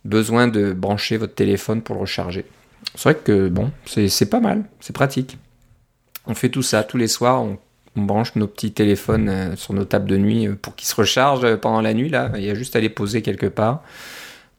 besoin 0.05 0.47
de 0.47 0.71
brancher 0.71 1.17
votre 1.17 1.33
téléphone 1.33 1.81
pour 1.81 1.95
le 1.95 2.01
recharger. 2.01 2.45
C'est 2.95 3.11
vrai 3.11 3.15
que 3.15 3.49
bon, 3.49 3.71
c'est 3.85 4.07
c'est 4.07 4.29
pas 4.29 4.39
mal, 4.39 4.65
c'est 4.79 4.93
pratique. 4.93 5.37
On 6.27 6.35
fait 6.35 6.49
tout 6.49 6.61
ça 6.61 6.83
tous 6.83 6.97
les 6.97 7.07
soirs, 7.07 7.43
on 7.97 8.03
branche 8.03 8.35
nos 8.35 8.47
petits 8.47 8.71
téléphones 8.71 9.29
euh, 9.29 9.55
sur 9.55 9.73
nos 9.73 9.85
tables 9.85 10.07
de 10.09 10.17
nuit 10.17 10.47
euh, 10.47 10.55
pour 10.61 10.75
qu'ils 10.75 10.87
se 10.87 10.95
rechargent 10.95 11.43
euh, 11.45 11.57
pendant 11.57 11.81
la 11.81 11.93
nuit. 11.93 12.09
Là, 12.09 12.31
il 12.35 12.43
y 12.43 12.49
a 12.49 12.55
juste 12.55 12.75
à 12.75 12.79
les 12.79 12.89
poser 12.89 13.21
quelque 13.21 13.47
part. 13.47 13.81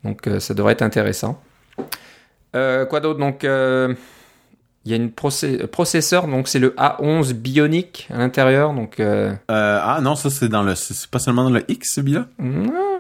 Donc 0.05 0.29
ça 0.38 0.55
devrait 0.55 0.72
être 0.74 0.83
intéressant. 0.83 1.40
Euh, 2.57 2.87
quoi 2.87 3.01
d'autre? 3.01 3.18
Donc 3.18 3.42
euh, 3.44 3.94
il 4.85 4.92
y 4.92 4.94
a 4.94 4.96
une 4.96 5.09
procé- 5.11 5.66
processeur, 5.66 6.29
donc 6.29 6.48
c'est 6.48 6.61
le 6.61 6.70
A11 6.79 7.33
Bionic 7.35 8.09
à 8.14 8.18
l'intérieur. 8.18 8.72
Donc 8.72 9.01
euh, 9.01 9.35
ah 9.48 9.98
non, 10.03 10.14
ça 10.14 10.31
c'est 10.31 10.48
dans 10.48 10.62
le, 10.62 10.74
c'est 10.74 11.11
pas 11.11 11.18
seulement 11.18 11.44
dans 11.44 11.51
le 11.51 11.64
X 11.70 11.94
celui-là? 11.94 12.27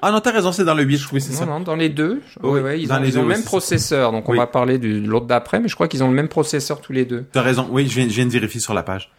Ah 0.02 0.10
non, 0.12 0.20
t'as 0.20 0.32
raison, 0.32 0.52
c'est 0.52 0.64
dans 0.64 0.74
le 0.74 0.82
8, 0.82 1.00
oui, 1.12 1.20
c'est 1.20 1.32
ça. 1.32 1.46
non, 1.46 1.60
dans 1.60 1.76
les 1.76 1.88
deux. 1.88 2.20
Oui, 2.42 2.60
ouais, 2.60 2.80
ils 2.80 2.92
ont, 2.92 2.98
les 2.98 3.08
ils 3.08 3.18
ont 3.18 3.22
deux, 3.22 3.28
le 3.28 3.32
oui, 3.32 3.34
même 3.38 3.44
processeur. 3.44 4.12
Donc 4.12 4.28
on 4.28 4.32
Oui. 4.32 4.38
va 4.38 4.46
parler 4.46 4.78
de 4.78 4.88
l'autre 5.06 5.26
d'après, 5.26 5.60
mais 5.60 5.68
je 5.68 5.74
crois 5.76 5.88
qu'ils 5.88 6.02
ont 6.04 6.08
le 6.08 6.14
même 6.14 6.28
processeur 6.28 6.80
tous 6.80 6.92
les 6.92 7.04
deux. 7.04 7.24
T'as 7.32 7.42
raison, 7.42 7.66
oui, 7.70 7.86
je 7.88 7.94
viens, 7.94 8.04
je 8.08 8.14
viens 8.14 8.26
de 8.26 8.30
vérifier 8.30 8.60
sur 8.60 8.74
la 8.74 8.82
page. 8.82 9.10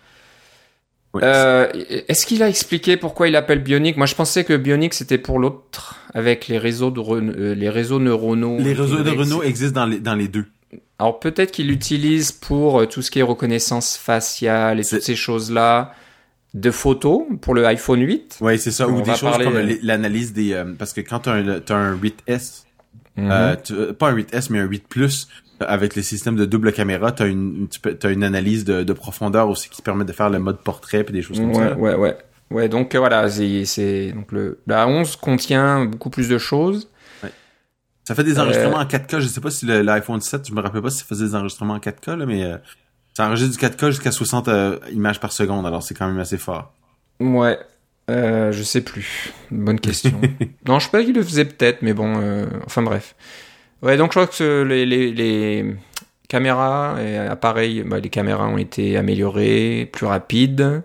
Oui. 1.13 1.21
Euh, 1.23 1.67
Est-ce 2.07 2.25
qu'il 2.27 2.43
a 2.43 2.49
expliqué 2.49 2.95
pourquoi 2.97 3.27
il 3.27 3.35
appelle 3.35 3.59
Bionic? 3.63 3.97
Moi, 3.97 4.05
je 4.05 4.13
pensais 4.15 4.43
que 4.43 4.55
Bionic 4.55 4.93
c'était 4.93 5.17
pour 5.17 5.39
l'autre, 5.39 5.95
avec 6.13 6.47
les 6.47 6.57
réseaux 6.59 6.91
de 6.91 6.99
euh, 7.01 7.55
les 7.55 7.69
réseaux 7.69 7.99
neuronaux. 7.99 8.57
les 8.59 8.73
réseaux 8.73 8.97
Renault 8.97 9.41
existent 9.43 9.81
dans 9.81 9.87
les, 9.87 9.99
dans 9.99 10.15
les 10.15 10.27
deux. 10.27 10.45
Alors 10.99 11.19
peut-être 11.19 11.51
qu'il 11.51 11.67
l'utilise 11.67 12.31
pour 12.31 12.81
euh, 12.81 12.85
tout 12.85 13.01
ce 13.01 13.09
qui 13.09 13.19
est 13.19 13.23
reconnaissance 13.23 13.97
faciale 13.97 14.79
et 14.79 14.85
toutes 14.85 15.01
ces 15.01 15.15
choses-là 15.15 15.93
de 16.53 16.69
photos 16.71 17.23
pour 17.41 17.53
le 17.55 17.65
iPhone 17.65 18.01
8. 18.01 18.37
Oui, 18.41 18.59
c'est 18.59 18.71
ça. 18.71 18.87
Ou 18.87 19.01
des 19.01 19.11
choses 19.15 19.21
parler, 19.31 19.45
comme 19.45 19.59
l'analyse 19.81 20.33
des... 20.33 20.63
parce 20.77 20.93
que 20.93 21.01
quand 21.01 21.19
t'as 21.19 21.33
un, 21.33 21.59
t'as 21.59 21.75
un 21.75 21.95
8S, 21.95 22.63
Mhm. 23.17 23.57
tu- 23.63 23.93
pas 23.95 24.09
un 24.11 24.15
8S, 24.15 24.47
mais 24.49 24.59
un 24.59 24.65
8 24.65 24.87
Plus, 24.87 25.27
avec 25.61 25.95
le 25.95 26.01
système 26.01 26.35
de 26.35 26.45
double 26.45 26.71
caméra, 26.73 27.11
t'as 27.11 27.27
une, 27.27 27.67
t'as 27.99 28.11
une 28.11 28.23
analyse 28.23 28.65
de, 28.65 28.83
de 28.83 28.93
profondeur 28.93 29.49
aussi 29.49 29.69
qui 29.69 29.77
te 29.77 29.81
permet 29.83 30.05
de 30.05 30.11
faire 30.13 30.29
le 30.29 30.39
mode 30.39 30.59
portrait 30.59 31.05
et 31.07 31.11
des 31.11 31.21
choses 31.21 31.39
comme 31.39 31.49
ouais, 31.49 31.69
ça. 31.69 31.77
ouais, 31.77 31.95
ouais. 31.95 32.17
Ouais, 32.51 32.67
donc 32.67 32.95
euh, 32.95 32.99
voilà, 32.99 33.29
c'est 33.29 34.11
donc 34.11 34.31
le 34.31 34.59
la 34.65 34.87
11 34.87 35.15
contient 35.17 35.85
beaucoup 35.85 36.09
plus 36.09 36.29
de 36.29 36.37
choses. 36.37 36.89
Ça 38.05 38.15
fait 38.15 38.23
des 38.23 38.39
Euh, 38.39 38.41
enregistrements 38.41 38.77
en 38.77 38.85
4K. 38.85 39.19
Je 39.19 39.27
sais 39.27 39.39
pas 39.39 39.51
si 39.51 39.67
l'iPhone 39.67 40.19
7, 40.19 40.47
je 40.47 40.53
me 40.55 40.61
rappelle 40.61 40.81
pas 40.81 40.89
si 40.89 40.97
ça 40.97 41.05
faisait 41.05 41.25
des 41.25 41.35
enregistrements 41.35 41.75
en 41.75 41.79
4K, 41.79 42.15
là, 42.15 42.25
mais 42.25 42.43
euh, 42.43 42.57
ça 43.13 43.27
enregistre 43.27 43.55
du 43.55 43.63
4K 43.63 43.91
jusqu'à 43.91 44.11
60 44.11 44.47
euh, 44.47 44.79
images 44.91 45.19
par 45.19 45.31
seconde, 45.31 45.67
alors 45.67 45.83
c'est 45.83 45.93
quand 45.93 46.07
même 46.07 46.17
assez 46.17 46.39
fort. 46.39 46.73
Ouais, 47.19 47.59
je 48.07 48.63
sais 48.63 48.81
plus. 48.81 49.31
Bonne 49.51 49.79
question. 49.79 50.19
non, 50.67 50.79
je 50.79 50.85
sais 50.85 50.91
pas 50.91 51.03
qu'il 51.03 51.13
le 51.13 51.21
faisait 51.23 51.45
peut-être, 51.45 51.83
mais 51.83 51.93
bon, 51.93 52.47
enfin 52.65 52.81
bref. 52.81 53.15
Ouais, 53.81 53.95
donc 53.97 54.07
je 54.13 54.19
crois 54.19 54.27
que 54.27 54.63
les, 54.63 54.85
les, 54.85 55.11
les 55.13 55.75
caméras 56.27 56.95
et 57.01 57.17
appareils, 57.17 57.83
bah, 57.83 57.99
les 57.99 58.09
caméras 58.09 58.47
ont 58.47 58.57
été 58.57 58.97
améliorées, 58.97 59.89
plus 59.91 60.05
rapides. 60.05 60.83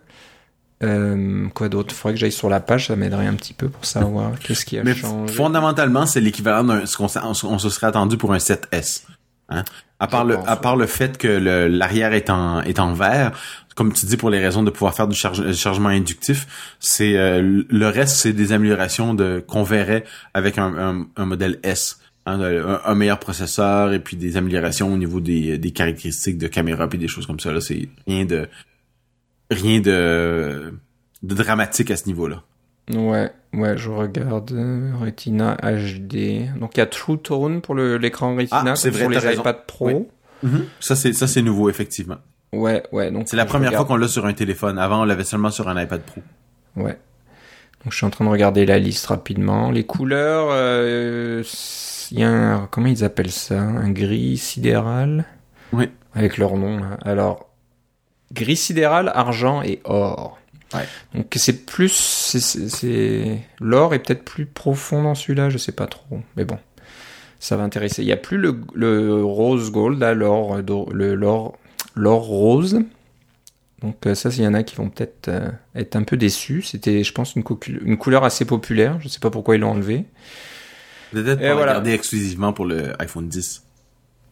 Euh, 0.82 1.48
quoi 1.54 1.68
d'autre? 1.68 1.94
Faudrait 1.94 2.14
que 2.14 2.20
j'aille 2.20 2.32
sur 2.32 2.48
la 2.50 2.60
page, 2.60 2.88
ça 2.88 2.96
m'aiderait 2.96 3.26
un 3.26 3.34
petit 3.34 3.54
peu 3.54 3.68
pour 3.68 3.84
savoir 3.84 4.38
qu'est-ce 4.38 4.64
qui 4.64 4.78
a 4.78 4.84
Mais 4.84 4.94
changé. 4.94 5.32
fondamentalement, 5.34 6.04
c'est 6.06 6.20
l'équivalent 6.20 6.64
d'un 6.64 6.86
ce 6.86 6.96
qu'on 6.96 7.06
on, 7.44 7.58
se 7.58 7.70
serait 7.70 7.86
attendu 7.86 8.16
pour 8.16 8.32
un 8.34 8.38
7S. 8.38 9.04
Hein? 9.48 9.64
À 10.00 10.06
part 10.08 10.24
le 10.24 10.36
à 10.46 10.56
part 10.56 10.76
le 10.76 10.86
fait 10.86 11.16
que 11.18 11.28
l'arrière 11.68 12.12
est 12.12 12.28
en 12.28 12.60
est 12.62 12.78
en 12.80 12.92
verre, 12.92 13.32
comme 13.76 13.92
tu 13.92 14.04
dis 14.06 14.16
pour 14.16 14.28
les 14.30 14.40
raisons 14.40 14.62
de 14.62 14.70
pouvoir 14.70 14.94
faire 14.94 15.06
du 15.06 15.14
charge- 15.16 15.40
euh, 15.40 15.52
chargement 15.52 15.88
inductif, 15.90 16.46
c'est 16.80 17.16
euh, 17.16 17.62
le 17.68 17.88
reste 17.88 18.16
c'est 18.16 18.32
des 18.32 18.52
améliorations 18.52 19.14
de 19.14 19.42
qu'on 19.46 19.62
verrait 19.62 20.04
avec 20.34 20.58
un, 20.58 20.74
un, 20.76 21.06
un 21.16 21.24
modèle 21.26 21.58
S. 21.62 21.98
Un, 22.26 22.80
un 22.84 22.94
meilleur 22.94 23.18
processeur 23.18 23.92
et 23.92 23.98
puis 23.98 24.16
des 24.16 24.38
améliorations 24.38 24.90
au 24.92 24.96
niveau 24.96 25.20
des, 25.20 25.58
des 25.58 25.70
caractéristiques 25.72 26.38
de 26.38 26.46
caméra 26.46 26.88
puis 26.88 26.98
des 26.98 27.06
choses 27.08 27.26
comme 27.26 27.38
ça 27.38 27.52
là 27.52 27.60
c'est 27.60 27.86
rien 28.06 28.24
de 28.24 28.48
rien 29.50 29.80
de 29.80 30.72
de 31.22 31.34
dramatique 31.34 31.90
à 31.90 31.96
ce 31.96 32.06
niveau-là. 32.06 32.42
Ouais, 32.92 33.30
ouais, 33.54 33.78
je 33.78 33.88
regarde 33.90 34.52
euh, 34.52 34.92
Retina 35.00 35.56
HD. 35.62 36.54
Donc 36.58 36.76
il 36.76 36.78
y 36.78 36.82
a 36.82 36.86
True 36.86 37.18
Tone 37.18 37.60
pour 37.62 37.74
l'écran 37.74 38.36
Retina, 38.36 38.64
Ah, 38.72 38.76
c'est 38.76 38.90
vrai, 38.90 39.00
sur 39.00 39.10
les 39.10 39.18
raison. 39.18 39.40
iPad 39.42 39.56
Pro. 39.66 40.10
Oui. 40.42 40.50
Ça 40.80 40.94
c'est 40.96 41.12
ça 41.14 41.26
c'est 41.26 41.40
nouveau 41.42 41.68
effectivement. 41.70 42.16
Ouais, 42.52 42.82
ouais. 42.92 43.10
Donc 43.10 43.28
C'est 43.28 43.36
la 43.36 43.46
première 43.46 43.70
regarde- 43.70 43.86
fois 43.86 43.96
qu'on 43.96 44.00
l'a 44.00 44.08
sur 44.08 44.26
un 44.26 44.32
téléphone. 44.34 44.78
Avant, 44.78 45.02
on 45.02 45.04
l'avait 45.04 45.24
seulement 45.24 45.50
sur 45.50 45.68
un 45.68 45.82
iPad 45.82 46.02
Pro. 46.02 46.22
Ouais. 46.76 46.98
Donc 47.84 47.92
je 47.92 47.96
suis 47.96 48.06
en 48.06 48.10
train 48.10 48.24
de 48.26 48.30
regarder 48.30 48.64
la 48.66 48.78
liste 48.78 49.06
rapidement. 49.06 49.70
Les 49.70 49.84
couleurs, 49.84 50.48
euh, 50.52 51.42
il 52.10 52.20
y 52.20 52.22
a 52.22 52.28
un, 52.28 52.66
comment 52.66 52.86
ils 52.86 53.04
appellent 53.04 53.30
ça? 53.30 53.60
Un 53.60 53.90
gris 53.90 54.36
sidéral? 54.36 55.24
Oui. 55.72 55.88
Avec 56.14 56.38
leur 56.38 56.56
nom. 56.56 56.80
Alors, 57.02 57.50
gris 58.32 58.56
sidéral, 58.56 59.10
argent 59.14 59.62
et 59.62 59.80
or. 59.84 60.38
Ouais. 60.72 60.86
Donc 61.14 61.32
c'est 61.36 61.66
plus, 61.66 61.92
c'est- 61.92 63.38
l'or 63.60 63.94
est 63.94 64.00
peut-être 64.00 64.24
plus 64.24 64.46
profond 64.46 65.02
dans 65.02 65.14
celui-là, 65.14 65.50
je 65.50 65.58
sais 65.58 65.72
pas 65.72 65.86
trop, 65.86 66.20
mais 66.36 66.44
bon, 66.44 66.58
ça 67.38 67.56
va 67.56 67.62
intéresser. 67.62 68.02
Il 68.02 68.08
y 68.08 68.12
a 68.12 68.16
plus 68.16 68.38
le, 68.38 68.60
le 68.74 69.22
rose 69.24 69.70
gold, 69.70 70.00
là, 70.00 70.14
l'or, 70.14 70.56
euh, 70.56 70.62
le 70.92 71.14
l'or, 71.14 71.56
l'or 71.94 72.22
rose. 72.22 72.80
Donc 73.82 74.06
euh, 74.06 74.14
ça, 74.14 74.30
il 74.30 74.42
y 74.42 74.46
en 74.46 74.54
a 74.54 74.62
qui 74.62 74.76
vont 74.76 74.88
peut-être 74.88 75.28
euh, 75.28 75.50
être 75.74 75.94
un 75.94 76.04
peu 76.04 76.16
déçus. 76.16 76.62
C'était, 76.62 77.04
je 77.04 77.12
pense, 77.12 77.34
une, 77.36 77.42
couleur 77.42 78.24
assez 78.24 78.46
populaire. 78.46 78.98
Je 79.00 79.08
sais 79.08 79.20
pas 79.20 79.30
pourquoi 79.30 79.56
ils 79.56 79.60
l'ont 79.60 79.72
enlevé. 79.72 80.06
Peut-être 81.14 81.38
pour 81.38 81.52
voilà. 81.52 81.66
la 81.66 81.72
garder 81.74 81.92
exclusivement 81.92 82.52
pour 82.52 82.66
le 82.66 82.92
iPhone 83.00 83.28
10. 83.28 83.62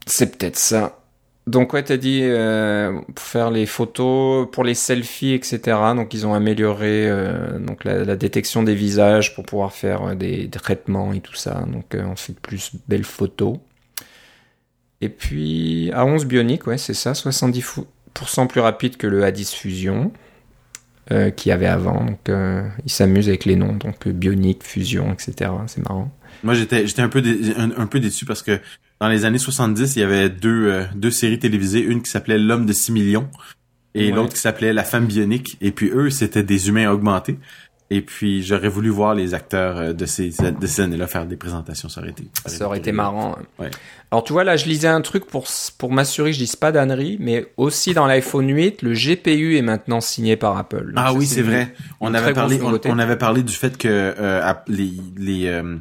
C'est 0.07 0.37
peut-être 0.37 0.59
ça. 0.59 0.99
Donc 1.47 1.73
ouais, 1.73 1.83
t'as 1.83 1.97
dit 1.97 2.21
euh, 2.23 3.01
pour 3.15 3.25
faire 3.25 3.51
les 3.51 3.67
photos, 3.67 4.49
pour 4.53 4.63
les 4.63 4.75
selfies, 4.75 5.33
etc. 5.33 5.61
Donc 5.97 6.15
ils 6.15 6.27
ont 6.27 6.35
amélioré 6.35 7.09
euh, 7.09 7.59
donc 7.59 7.85
la, 7.85 8.05
la, 8.05 8.15
détection 8.15 8.63
des 8.63 8.77
visages 8.77 9.35
pour 9.35 9.45
pouvoir 9.45 9.73
faire 9.73 10.03
euh, 10.03 10.15
des, 10.15 10.49
traitements 10.51 11.13
et 11.13 11.21
tout 11.21 11.35
ça. 11.35 11.65
Donc 11.67 11.95
euh, 11.95 12.05
on 12.05 12.15
fait 12.15 12.35
plus 12.39 12.73
belles 12.87 13.05
photos. 13.05 13.59
Et 15.01 15.09
puis 15.09 15.91
A11 15.91 16.27
Bionic, 16.27 16.67
ouais, 16.69 16.79
c'est 16.79 16.95
ça, 16.95 17.13
70% 17.13 18.47
plus 18.47 18.61
rapide 18.61 18.97
que 18.97 19.09
le 19.09 19.23
A10 19.23 19.53
Fusion 19.53 20.13
euh, 21.11 21.31
qu'il 21.31 21.51
y 21.51 21.53
avait 21.53 21.67
avant. 21.67 22.05
Donc 22.05 22.29
euh, 22.29 22.63
ils 22.85 22.93
s'amusent 22.93 23.29
avec 23.29 23.45
les 23.45 23.57
noms, 23.57 23.73
donc 23.73 24.07
Bionic, 24.07 24.63
Fusion, 24.63 25.13
etc. 25.13 25.51
C'est 25.67 25.83
marrant. 25.83 26.13
Moi 26.43 26.55
j'étais 26.55 26.87
j'étais 26.87 27.03
un 27.03 27.09
peu 27.09 27.23
dé, 27.23 27.53
un, 27.57 27.71
un 27.77 27.87
peu 27.87 28.01
déçu 28.01 28.25
parce 28.25 28.43
que 28.43 28.59
dans 29.01 29.09
les 29.09 29.25
années 29.25 29.39
70, 29.39 29.97
il 29.97 30.01
y 30.01 30.03
avait 30.03 30.29
deux, 30.29 30.67
euh, 30.69 30.85
deux 30.95 31.11
séries 31.11 31.39
télévisées, 31.39 31.81
une 31.81 32.03
qui 32.03 32.11
s'appelait 32.11 32.39
L'homme 32.39 32.67
de 32.67 32.73
6 32.73 32.93
millions 32.93 33.29
et 33.95 34.07
Ouais. 34.11 34.17
l'autre 34.17 34.35
qui 34.35 34.41
s'appelait 34.41 34.73
La 34.73 34.85
femme 34.85 35.07
bionique. 35.07 35.57
Et 35.61 35.71
puis 35.73 35.91
eux, 35.93 36.09
c'était 36.11 36.43
des 36.43 36.69
humains 36.69 36.91
augmentés. 36.91 37.39
Et 37.91 38.01
puis 38.01 38.43
j'aurais 38.43 38.69
voulu 38.71 38.89
voir 38.89 39.15
les 39.15 39.35
acteurs 39.35 39.77
euh, 39.77 39.93
de 39.93 40.07
ces, 40.07 40.31
de 40.31 40.67
ces 40.67 40.81
années-là 40.83 41.07
faire 41.09 41.27
des 41.27 41.37
présentations. 41.37 41.91
Ça 41.91 42.01
aurait 42.01 42.11
été, 42.11 42.25
Ça 42.47 42.65
aurait 42.67 42.79
été 42.79 42.91
marrant. 42.91 43.37
hein. 43.39 43.43
Ouais. 43.59 43.71
Alors 44.11 44.25
tu 44.25 44.33
vois 44.33 44.45
là, 44.45 44.57
je 44.57 44.65
lisais 44.67 44.89
un 44.89 45.03
truc 45.03 45.27
pour 45.27 45.47
pour 45.79 45.93
m'assurer 45.93 46.31
que 46.31 46.35
je 46.35 46.41
dise 46.41 46.57
pas 46.57 46.73
d'ânerie, 46.73 47.19
mais 47.21 47.47
aussi 47.59 47.93
dans 47.93 48.07
l'iPhone 48.07 48.49
8, 48.49 48.81
le 48.83 48.95
GPU 48.95 49.57
est 49.59 49.63
maintenant 49.63 50.01
signé 50.01 50.37
par 50.37 50.57
Apple. 50.57 50.87
Donc 50.87 50.95
Ah 50.97 51.13
oui, 51.13 51.27
c'est 51.27 51.41
une- 51.41 51.47
vrai. 51.49 51.75
On 52.01 52.09
une 52.09 52.17
avait 52.17 52.33
parlé, 52.33 52.59
on, 52.63 52.79
on 52.87 52.99
avait 52.99 53.19
parlé 53.19 53.43
du 53.43 53.53
fait 53.53 53.77
que 53.77 53.89
euh, 53.89 54.53
les 54.69 54.93
les 55.19 55.47
euh, 55.49 55.77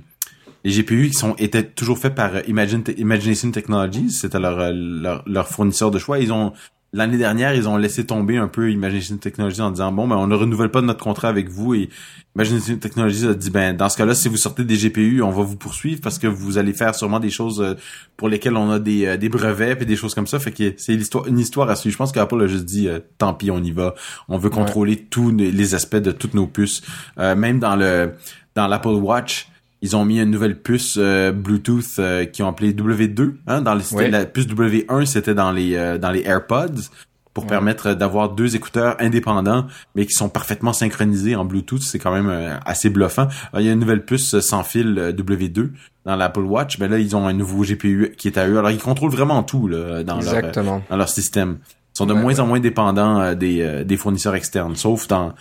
les 0.64 0.72
GPU 0.72 1.08
qui 1.10 1.14
sont 1.14 1.36
étaient 1.38 1.64
toujours 1.64 1.98
faits 1.98 2.16
par 2.16 2.36
euh, 2.36 2.42
Imagine 2.48 2.84
Imagination 2.98 3.52
Technologies, 3.52 4.12
c'était 4.12 4.40
leur, 4.40 4.60
euh, 4.60 4.72
leur 4.74 5.24
leur 5.26 5.48
fournisseur 5.48 5.92
de 5.92 6.00
choix. 6.00 6.20
Ils 6.20 6.32
ont 6.32 6.54
l'année 6.94 7.18
dernière, 7.18 7.56
ils 7.56 7.70
ont 7.70 7.78
laissé 7.78 8.06
tomber 8.06 8.36
un 8.38 8.50
peu 8.50 8.70
Imagination 8.70 9.18
Technologies 9.18 9.62
en 9.62 9.72
disant 9.72 9.92
bon, 9.92 10.08
ben 10.08 10.18
on 10.18 10.28
ne 10.28 10.36
renouvelle 10.36 10.70
pas 10.70 10.82
notre 10.82 11.02
contrat 11.04 11.30
avec 11.30 11.50
vous 11.50 11.74
et 11.74 11.90
Imagination 12.36 12.76
Technologies 12.78 13.28
a 13.28 13.34
dit 13.34 13.50
ben 13.50 13.76
dans 13.76 13.90
ce 13.90 13.98
cas-là, 13.98 14.14
si 14.14 14.30
vous 14.30 14.38
sortez 14.38 14.64
des 14.64 14.76
GPU, 14.78 15.22
on 15.22 15.32
va 15.32 15.42
vous 15.44 15.56
poursuivre 15.56 16.00
parce 16.02 16.20
que 16.20 16.28
vous 16.28 16.58
allez 16.58 16.74
faire 16.74 16.94
sûrement 16.96 17.20
des 17.20 17.30
choses 17.30 17.62
euh, 17.62 17.74
pour 18.18 18.30
lesquelles 18.30 18.56
on 18.58 18.70
a 18.72 18.80
des 18.80 19.18
des 19.18 19.30
brevets 19.30 19.76
puis 19.78 19.86
des 19.86 19.96
choses 19.96 20.14
comme 20.14 20.28
ça. 20.28 20.38
Fait 20.40 20.52
que 20.52 20.74
c'est 20.78 20.94
l'histoire 20.96 21.26
une 21.28 21.40
histoire 21.40 21.70
à 21.70 21.76
suivre. 21.76 21.94
Je 21.94 21.98
pense 21.98 22.12
qu'Apple 22.12 22.42
a 22.42 22.48
juste 22.48 22.66
dit 22.66 22.88
euh, 22.88 23.00
tant 23.18 23.34
pis, 23.34 23.52
on 23.52 23.64
y 23.64 23.72
va. 23.72 23.96
On 24.30 24.38
veut 24.38 24.50
contrôler 24.50 24.98
tous 24.98 25.32
les- 25.32 25.52
les 25.52 25.76
aspects 25.76 25.96
de 25.98 26.12
toutes 26.12 26.34
nos 26.34 26.46
puces. 26.48 26.82
Euh, 27.18 27.36
même 27.36 27.60
dans 27.60 27.76
le 27.76 28.12
dans 28.56 28.68
l'Apple 28.68 28.90
Watch, 28.90 29.48
ils 29.82 29.96
ont 29.96 30.06
mis 30.06 30.20
une 30.20 30.30
nouvelle 30.30 30.60
puce 30.60 30.96
euh, 31.00 31.32
Bluetooth 31.32 31.86
euh, 32.00 32.26
qui 32.26 32.44
ont 32.44 32.48
appelé 32.50 32.74
W2. 32.74 33.34
Hein, 33.48 33.62
dans 33.62 33.74
les, 33.74 33.84
c'était 33.84 33.96
Ouais. 34.04 34.10
la 34.12 34.26
puce 34.26 34.48
W1, 34.48 35.06
c'était 35.06 35.34
dans 35.34 35.52
les 35.52 35.76
euh, 35.76 35.98
dans 35.98 36.12
les 36.12 36.22
AirPods 36.24 36.90
pour 37.34 37.46
Ouais. 37.46 37.50
permettre 37.50 37.94
d'avoir 37.94 38.30
deux 38.30 38.56
écouteurs 38.58 38.96
indépendants 39.00 39.66
mais 39.96 40.06
qui 40.06 40.14
sont 40.14 40.28
parfaitement 40.30 40.74
synchronisés 40.74 41.36
en 41.36 41.46
Bluetooth. 41.46 41.82
C'est 41.82 41.98
quand 41.98 42.12
même 42.14 42.60
assez 42.66 42.90
bluffant. 42.90 43.28
Alors, 43.54 43.62
il 43.62 43.66
y 43.66 43.70
a 43.70 43.72
une 43.74 43.80
nouvelle 43.80 44.04
puce 44.06 44.40
sans 44.42 44.64
fil 44.64 44.98
euh, 45.00 45.12
W2 45.14 45.70
dans 46.06 46.16
l'Apple 46.16 46.42
Watch. 46.42 46.78
Mais 46.80 46.88
là, 46.88 47.00
ils 47.00 47.16
ont 47.16 47.28
un 47.28 47.34
nouveau 47.34 47.64
GPU 47.64 48.14
qui 48.18 48.28
est 48.28 48.38
à 48.38 48.48
eux. 48.48 48.58
Alors, 48.60 48.72
ils 48.72 48.80
contrôlent 48.80 49.12
vraiment 49.12 49.44
tout 49.44 49.68
là, 49.68 50.04
dans 50.04 50.16
leur 50.20 50.36
Exactement. 50.36 50.84
dans 50.90 50.98
leur 50.98 51.10
système. 51.10 51.58
Ils 51.94 51.98
sont 51.98 52.06
de 52.06 52.14
Ouais, 52.14 52.22
moins 52.22 52.40
en 52.40 52.48
moins 52.48 52.60
dépendants 52.60 53.34
des, 53.34 53.84
des 53.86 53.98
fournisseurs 53.98 54.36
externes, 54.36 54.76
sauf 54.76 55.08
dans 55.08 55.34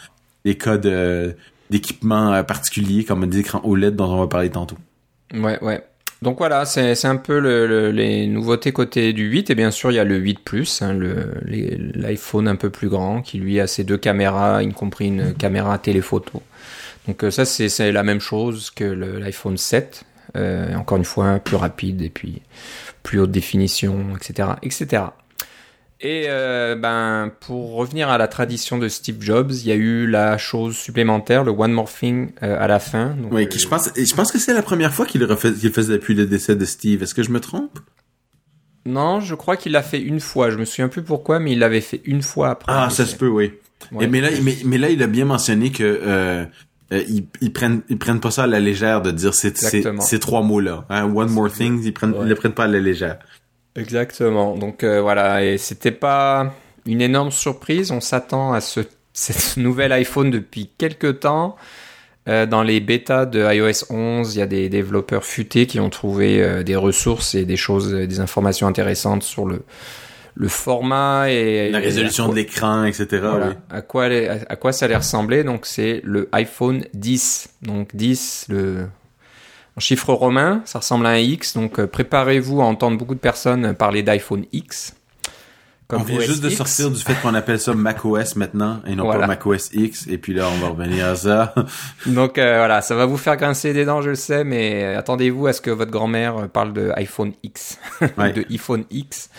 les 0.45 0.57
cas 0.57 0.79
de- 0.79 1.35
d'équipements 1.71 2.33
euh, 2.33 2.43
particuliers 2.43 3.05
comme 3.05 3.27
des 3.29 3.39
écrans 3.39 3.61
OLED 3.65 3.97
dont 3.97 4.13
on 4.13 4.21
va 4.21 4.27
parler 4.27 4.51
tantôt. 4.51 4.77
Ouais, 5.35 5.59
ouais. 5.63 5.85
Donc 6.23 6.37
voilà, 6.37 6.67
c'est 6.67 7.05
un 7.07 7.17
peu 7.17 7.39
le, 7.41 7.67
le- 7.67 7.91
les 7.93 8.27
nouveautés 8.27 8.73
côté 8.73 9.15
du 9.15 9.25
8 9.31 9.49
et 9.49 9.55
bien 9.55 9.71
sûr 9.71 9.91
il 9.91 9.95
y 9.95 9.99
a 9.99 10.05
le 10.05 10.17
8 10.19 10.41
Plus, 10.41 10.83
hein, 10.83 10.93
l'iPhone 11.47 12.49
un 12.49 12.57
peu 12.57 12.71
plus 12.71 12.89
grand 12.89 13.23
qui 13.23 13.39
lui 13.39 13.59
a 13.61 13.67
ses 13.67 13.85
deux 13.85 13.97
caméras, 13.97 14.63
y 14.63 14.71
compris 14.73 15.07
une 15.07 15.33
caméra 15.35 15.79
téléphoto. 15.79 16.43
Donc 17.09 17.25
euh, 17.25 17.31
ça 17.31 17.45
c'est 17.47 17.93
la 17.93 18.03
même 18.03 18.21
chose 18.21 18.71
que 18.71 18.85
l'iPhone 18.85 19.57
7, 19.57 20.05
euh, 20.37 20.75
encore 20.75 20.99
une 20.99 21.05
fois 21.05 21.39
plus 21.39 21.57
rapide 21.57 22.03
et 22.03 22.11
puis 22.11 22.43
plus 23.03 23.19
haute 23.21 23.31
définition, 23.31 24.15
etc., 24.17 24.51
etc. 24.63 25.03
Et 26.03 26.25
euh, 26.29 26.77
ben 26.77 27.31
pour 27.41 27.75
revenir 27.75 28.09
à 28.09 28.17
la 28.17 28.27
tradition 28.27 28.79
de 28.79 28.89
Steve 28.89 29.17
Jobs, 29.21 29.51
il 29.53 29.67
y 29.67 29.73
a 29.73 29.75
eu 29.75 30.07
la 30.07 30.39
chose 30.39 30.75
supplémentaire, 30.77 31.45
le 31.45 31.51
One 31.53 31.73
More 31.73 31.91
Thing 31.93 32.31
euh, 32.43 32.57
à 32.59 32.67
la 32.67 32.79
fin. 32.79 33.11
Donc, 33.11 33.33
Oui, 33.35 33.43
euh, 33.43 33.47
qui, 33.47 33.59
je 33.59 33.69
pense, 33.69 33.91
et 33.97 34.07
je 34.07 34.15
pense 34.15 34.33
que 34.33 34.39
c'est 34.39 34.55
la 34.55 34.63
première 34.63 34.95
fois 34.95 35.05
qu'il 35.05 35.21
le, 35.21 35.27
refait- 35.27 35.53
qu'il 35.53 35.69
le 35.69 35.75
faisait 35.75 35.93
depuis 35.93 36.15
le 36.15 36.25
décès 36.25 36.57
de 36.57 36.65
Steve. 36.65 37.03
Est-ce 37.03 37.15
que 37.15 37.23
je 37.23 37.31
me 37.31 37.39
trompe? 37.39 37.79
Non, 38.87 39.21
je 39.21 39.35
crois 39.35 39.59
qu'il 39.59 39.73
l'a 39.73 39.83
fait 39.83 40.01
une 40.01 40.21
fois. 40.21 40.49
Je 40.49 40.57
me 40.57 40.65
souviens 40.65 40.89
plus 40.89 41.03
pourquoi, 41.03 41.39
mais 41.39 41.53
il 41.53 41.59
l'avait 41.59 41.83
fait 41.83 42.01
une 42.07 42.23
fois 42.23 42.49
après. 42.49 42.73
Ah, 42.75 42.89
ça 42.89 43.05
se 43.05 43.15
peut, 43.15 43.29
oui. 43.29 43.53
Ouais. 43.93 44.05
Et 44.05 44.09
mais 44.09 44.23
là, 44.23 44.31
mais, 44.43 44.57
mais 44.65 44.79
là, 44.79 44.89
il 44.89 45.03
a 45.03 45.07
bien 45.07 45.27
mentionné 45.27 45.71
que 45.71 45.85
euh, 45.85 46.45
euh, 46.93 47.03
ils, 47.09 47.27
ils 47.43 47.53
prennent 47.53 47.83
ils 47.91 47.99
prennent 47.99 48.21
pas 48.21 48.31
ça 48.31 48.45
à 48.45 48.47
la 48.47 48.59
légère 48.59 49.03
de 49.03 49.11
dire 49.11 49.35
ces, 49.35 49.53
ces, 49.55 50.19
trois 50.19 50.43
mots-là. 50.43 50.87
Hein, 50.89 51.13
one 51.15 51.29
more 51.31 51.53
thing, 51.53 51.83
ils 51.85 51.93
prennent 51.93 52.13
Ouais. 52.13 52.21
ils 52.23 52.29
le 52.29 52.35
prennent 52.37 52.53
pas 52.55 52.65
à 52.65 52.69
la 52.69 52.81
légère. 52.81 53.19
Exactement. 53.77 54.57
Donc 54.57 54.83
euh, 54.85 55.01
voilà, 55.01 55.45
et 55.45 55.59
c'était 55.59 55.91
pas 55.93 56.53
une 56.87 57.01
énorme 57.01 57.31
surprise. 57.31 57.91
On 57.93 58.01
s'attend 58.01 58.53
à 58.53 58.61
ce 58.61 58.81
cette 59.13 59.57
nouvelle 59.57 59.93
iPhone 59.93 60.31
depuis 60.31 60.71
quelques 60.79 61.21
temps. 61.21 61.57
Euh, 62.29 62.45
dans 62.47 62.63
les 62.63 62.81
bêtas 62.81 63.25
de 63.27 63.41
iOS 63.53 63.87
11, 63.91 64.35
il 64.37 64.39
y 64.39 64.43
a 64.43 64.47
des 64.47 64.69
développeurs 64.69 65.25
futés 65.25 65.67
qui 65.67 65.81
ont 65.81 65.89
trouvé 65.89 66.43
euh, 66.43 66.63
des 66.63 66.77
ressources 66.77 67.35
et 67.35 67.45
des 67.47 67.57
choses, 67.57 67.93
des 67.93 68.21
informations 68.21 68.67
intéressantes 68.67 69.23
sur 69.23 69.47
le 69.47 69.63
le 70.37 70.49
format 70.49 71.29
et 71.29 71.71
La 71.71 71.81
et 71.81 71.85
résolution 71.85 72.27
quoi- 72.27 72.35
de 72.35 72.39
l'écran, 72.41 72.85
etc. 72.85 73.07
Voilà. 73.21 73.49
oui. 73.49 73.55
À 73.71 73.83
quoi 73.83 74.05
allait- 74.05 74.29
à 74.29 74.39
à 74.51 74.57
quoi 74.57 74.73
ça 74.73 74.85
allait 74.85 74.97
ressembler? 74.97 75.43
Donc 75.45 75.67
c'est 75.67 76.01
le 76.05 76.29
iPhone 76.33 76.85
10. 76.95 77.49
Donc 77.63 77.95
10 77.97 78.47
le 78.49 78.87
en 79.77 79.81
chiffre 79.81 80.13
romain, 80.13 80.63
ça 80.65 80.79
ressemble 80.81 81.07
à 81.07 81.11
un 81.11 81.19
X. 81.19 81.55
Donc 81.55 81.79
euh, 81.79 81.87
préparez-vous 81.87 82.61
à 82.61 82.65
entendre 82.65 82.99
beaucoup 82.99 83.15
de 83.15 83.21
personnes 83.21 83.75
parler 83.75 84.03
d'iPhone 84.03 84.45
X. 84.53 84.95
on 85.99 86.03
vient 86.03 86.21
juste 86.21 86.43
de 86.43 86.51
sortir 86.51 86.91
du 86.91 87.01
fait 87.01 87.15
qu'on 87.23 87.35
appelle 87.35 87.59
ça 87.61 87.75
macOS 87.75 88.37
maintenant 88.37 88.81
et 88.87 88.95
non 88.95 89.05
Voilà. 89.05 89.21
pas 89.23 89.27
macOS 89.27 89.71
X. 89.73 90.07
Et 90.09 90.19
puis 90.19 90.35
là, 90.35 90.47
on 90.53 90.59
va 90.59 90.69
revenir 90.69 91.07
à 91.07 91.17
ça. 91.17 91.55
Donc 92.07 92.39
euh, 92.39 92.57
voilà, 92.59 92.81
ça 92.83 92.95
va 92.95 93.07
vous 93.07 93.17
faire 93.17 93.37
grincer 93.37 93.73
des 93.73 93.85
dents, 93.85 94.03
je 94.03 94.11
le 94.11 94.15
sais, 94.17 94.45
mais 94.45 94.85
euh, 94.85 94.99
attendez-vous 94.99 95.47
à 95.47 95.53
ce 95.53 95.61
que 95.61 95.71
votre 95.71 95.91
grand-mère 95.91 96.37
euh, 96.37 96.47
parle 96.47 96.73
de 96.73 96.91
iPhone 96.97 97.33
X, 97.43 97.79
Ouais. 98.19 98.33
de 98.33 98.45
iPhone 98.51 98.85
X 98.91 99.31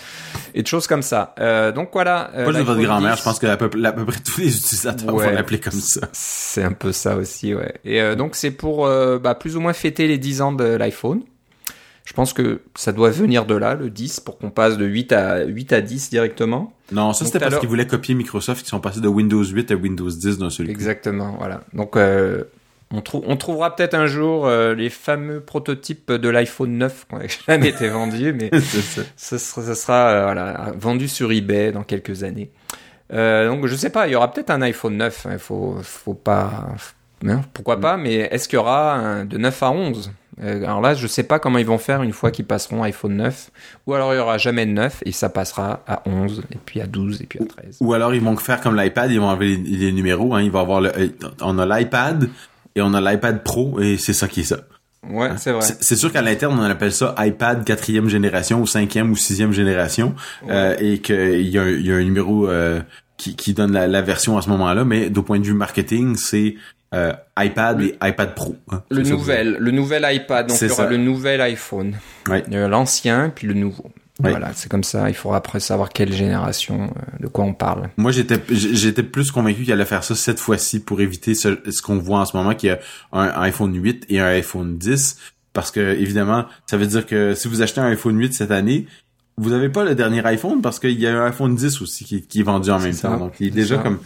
et 0.54 0.62
de 0.64 0.68
choses 0.68 0.88
comme 0.88 1.02
ça. 1.02 1.34
Euh, 1.40 1.72
donc 1.72 1.90
voilà. 1.94 2.32
euh, 2.36 2.46
Pas 2.46 2.52
juste 2.54 2.66
votre 2.66 2.82
grand-mère, 2.82 3.14
10, 3.14 3.20
je 3.20 3.24
pense 3.24 3.40
que 3.40 3.48
à 3.48 3.58
peu, 3.58 3.70
à 3.84 3.92
peu 3.92 4.06
près 4.06 4.20
tous 4.24 4.42
les 4.42 4.56
utilisateurs 4.56 5.14
Ouais. 5.14 5.28
vont 5.28 5.32
l'appeler 5.36 5.60
comme 5.60 5.74
ça. 5.80 6.08
C'est 6.14 6.64
un 6.64 6.74
peu 6.74 6.92
ça 6.92 7.16
aussi, 7.16 7.54
ouais. 7.56 7.74
Et 7.86 8.02
euh, 8.02 8.16
donc 8.16 8.36
c'est 8.36 8.52
pour 8.52 8.88
bah, 9.22 9.36
plus 9.36 9.56
ou 9.58 9.62
moins 9.62 9.74
fêter 9.74 10.08
les 10.08 10.18
10 10.18 10.42
ans 10.42 10.52
de 10.52 10.64
l'iPhone. 10.66 11.22
Je 12.06 12.14
pense 12.14 12.34
que 12.34 12.62
ça 12.76 12.92
doit 12.92 13.10
venir 13.12 13.46
de 13.46 13.56
là, 13.56 13.76
le 13.76 13.90
10, 13.90 14.20
pour 14.22 14.38
qu'on 14.38 14.50
passe 14.50 14.78
de 14.78 14.86
8 14.86 15.12
à 15.14 15.44
8 15.46 15.72
à 15.74 15.82
10 15.82 16.10
directement. 16.10 16.74
Non, 16.92 17.14
ça 17.14 17.26
c'était 17.26 17.40
parce 17.40 17.58
qu'ils 17.60 17.70
voulaient 17.70 17.88
copier 17.88 18.16
Microsoft, 18.16 18.64
qui 18.64 18.70
sont 18.70 18.80
passés 18.80 19.02
de 19.02 19.08
Windows 19.08 19.44
8 19.44 19.72
à 19.72 19.76
Windows 19.76 20.10
10 20.10 20.40
d'un 20.40 20.50
seul 20.50 20.66
coup. 20.66 20.72
Exactement, 20.72 21.36
voilà. 21.38 21.62
Donc 21.74 21.96
euh, 21.96 22.44
on, 22.92 23.02
trou- 23.02 23.24
on 23.28 23.38
trouvera 23.38 23.76
peut-être 23.76 23.94
un 23.94 24.08
jour 24.08 24.46
euh, 24.48 24.74
les 24.74 24.90
fameux 24.90 25.40
prototypes 25.42 26.12
de 26.12 26.28
l'iPhone 26.28 26.78
9 26.78 27.06
qui 27.08 27.16
n'ont 27.16 27.22
jamais 27.48 27.70
été 27.70 27.88
vendus, 27.88 28.34
mais 28.34 28.50
ça. 28.60 29.38
ce 29.38 29.38
sera, 29.76 30.08
euh, 30.10 30.24
voilà, 30.24 30.74
vendu 30.78 31.08
sur 31.08 31.32
eBay 31.32 31.72
dans 31.72 31.84
quelques 31.84 32.24
années. 32.24 32.50
Donc 33.12 33.68
je 33.68 33.76
sais 33.76 33.90
pas, 33.90 34.08
il 34.08 34.12
y 34.14 34.16
aura 34.16 34.32
peut-être 34.34 34.50
un 34.50 34.62
iPhone 34.62 34.98
9. 34.98 35.28
Il 35.34 35.38
faut, 35.40 35.78
faut 35.84 36.14
pas, 36.14 36.68
hein, 37.28 37.42
pourquoi 37.54 37.80
pas. 37.80 37.96
Mais 37.98 38.16
est-ce 38.16 38.48
qu'il 38.50 38.58
y 38.58 38.60
aura 38.60 38.96
un 38.96 39.24
de 39.26 39.38
9 39.38 39.64
à 39.64 39.72
11 39.72 40.08
Euh, 40.08 40.12
Alors 40.42 40.82
là, 40.82 40.94
je 40.94 41.08
sais 41.08 41.24
pas 41.24 41.40
comment 41.40 41.58
ils 41.58 41.66
vont 41.66 41.78
faire 41.78 42.04
une 42.04 42.14
fois 42.14 42.32
qu'ils 42.32 42.46
passeront 42.46 42.84
iPhone 42.84 43.16
9. 43.18 43.52
Ou 43.88 43.94
alors 43.94 44.14
il 44.14 44.18
y 44.18 44.20
aura 44.20 44.38
jamais 44.38 44.66
de 44.66 44.72
9 44.72 45.04
et 45.06 45.12
ça 45.12 45.30
passera 45.30 45.84
à 45.88 46.02
11 46.08 46.44
et 46.52 46.58
puis 46.66 46.80
à 46.82 46.88
12 46.88 47.22
et 47.22 47.26
puis 47.26 47.40
à 47.42 47.46
13. 47.46 47.78
Ou 47.82 47.94
alors 47.94 48.14
ils 48.16 48.22
vont 48.22 48.36
faire 48.38 48.62
comme 48.62 48.76
l'iPad, 48.80 49.12
ils 49.12 49.20
vont 49.20 49.28
enlever 49.28 49.58
les, 49.58 49.78
les 49.78 49.92
numéros. 49.92 50.34
Hein, 50.34 50.42
il 50.44 50.52
va 50.52 50.62
avoir 50.62 50.82
le, 50.82 50.90
euh, 50.98 51.08
on 51.42 51.60
a 51.60 51.66
l'iPad 51.66 52.30
et 52.76 52.82
on 52.82 52.94
a 52.94 53.02
l'iPad 53.02 53.44
Pro 53.44 53.80
et 53.82 53.98
c'est 53.98 54.14
ça 54.14 54.28
qui 54.28 54.42
est 54.42 54.46
ça. 54.46 54.60
Ouais, 55.10 55.30
c'est 55.38 55.52
vrai. 55.52 55.62
C'est 55.80 55.96
sûr 55.96 56.12
qu'à 56.14 56.22
l'interne 56.22 56.58
on 56.60 56.64
appelle 56.64 56.92
ça 56.94 57.16
iPad 57.18 57.66
quatrième 57.66 58.08
génération 58.08 58.62
ou 58.62 58.68
cinquième 58.68 59.12
ou 59.12 59.16
sixième 59.16 59.52
génération 59.52 60.14
euh, 60.50 60.76
et 60.80 61.00
qu'il 61.00 61.42
y, 61.50 61.58
a 61.58 61.64
un- 61.64 61.70
y 61.72 61.92
a 61.92 61.96
un 61.96 62.04
numéro 62.04 62.48
euh, 62.48 62.82
qui, 63.18 63.36
qui 63.36 63.54
donne 63.54 63.72
la, 63.74 63.88
la 63.88 64.02
version 64.04 64.38
à 64.38 64.42
ce 64.44 64.50
moment-là, 64.50 64.86
mais 64.86 65.10
du 65.10 65.22
point 65.24 65.40
de 65.40 65.46
vue 65.46 65.54
marketing 65.56 66.16
c'est 66.16 66.56
euh, 66.94 67.14
iPad 67.40 67.82
et 67.82 67.96
iPad 68.04 68.36
Pro. 68.36 68.56
hein. 68.72 68.84
Le 68.90 69.02
nouvel, 69.04 69.58
le 69.60 69.72
nouvel 69.72 70.06
iPad, 70.14 70.48
donc 70.48 70.58
C'est 70.58 70.66
il 70.66 70.70
y 70.70 70.72
aura 70.74 70.84
ça. 70.84 70.90
le 70.90 70.98
nouvel 70.98 71.42
iPhone, 71.42 71.96
Ouais. 72.30 72.44
Euh, 72.52 72.68
l'ancien 72.68 73.32
puis 73.34 73.48
le 73.48 73.54
nouveau. 73.54 73.92
Ouais. 74.22 74.30
Voilà, 74.32 74.52
c'est 74.54 74.70
comme 74.70 74.84
ça. 74.84 75.10
Il 75.10 75.16
faudra 75.16 75.38
après 75.38 75.60
savoir 75.60 75.90
quelle 75.90 76.14
génération, 76.14 76.84
euh, 76.96 77.24
de 77.24 77.28
quoi 77.28 77.44
on 77.46 77.54
parle. 77.54 77.90
Moi, 77.98 78.12
j'étais 78.12 78.36
j'étais 78.50 79.02
plus 79.04 79.32
convaincu 79.32 79.64
qu'il 79.64 79.72
allait 79.74 79.86
faire 79.86 80.04
ça 80.04 80.14
cette 80.14 80.40
fois-ci 80.40 80.80
pour 80.80 81.02
éviter 81.02 81.34
ce, 81.34 81.58
ce 81.72 81.82
qu'on 81.82 81.98
voit 81.98 82.20
en 82.20 82.26
ce 82.26 82.38
moment, 82.38 82.54
qu'il 82.54 82.70
y 82.70 82.72
a 82.72 82.80
un 83.14 83.30
iPhone 83.42 83.74
8 83.74 84.06
et 84.10 84.20
un 84.20 84.26
iPhone 84.28 84.78
10. 84.78 85.18
Parce 85.54 85.72
que, 85.72 85.80
évidemment, 85.80 86.46
ça 86.70 86.78
veut 86.78 86.86
dire 86.88 87.06
que 87.08 87.34
si 87.34 87.48
vous 87.48 87.62
achetez 87.64 87.82
un 87.82 87.86
iPhone 87.88 88.18
8 88.18 88.34
cette 88.34 88.52
année, 88.52 88.86
vous 89.38 89.54
avez 89.54 89.70
pas 89.70 89.84
le 89.84 89.96
dernier 89.96 90.24
iPhone 90.26 90.62
parce 90.62 90.78
qu'il 90.78 91.00
y 91.00 91.08
a 91.08 91.20
un 91.20 91.26
iPhone 91.26 91.56
10 91.56 91.82
aussi 91.82 92.06
qui, 92.06 92.22
qui 92.22 92.42
est 92.42 92.44
vendu 92.44 92.70
en 92.70 92.80
même 92.80 92.96
temps. 92.96 93.18
Donc 93.18 93.34
il 93.40 93.48
est 93.48 93.52
déjà 93.52 93.78
comme 93.78 93.98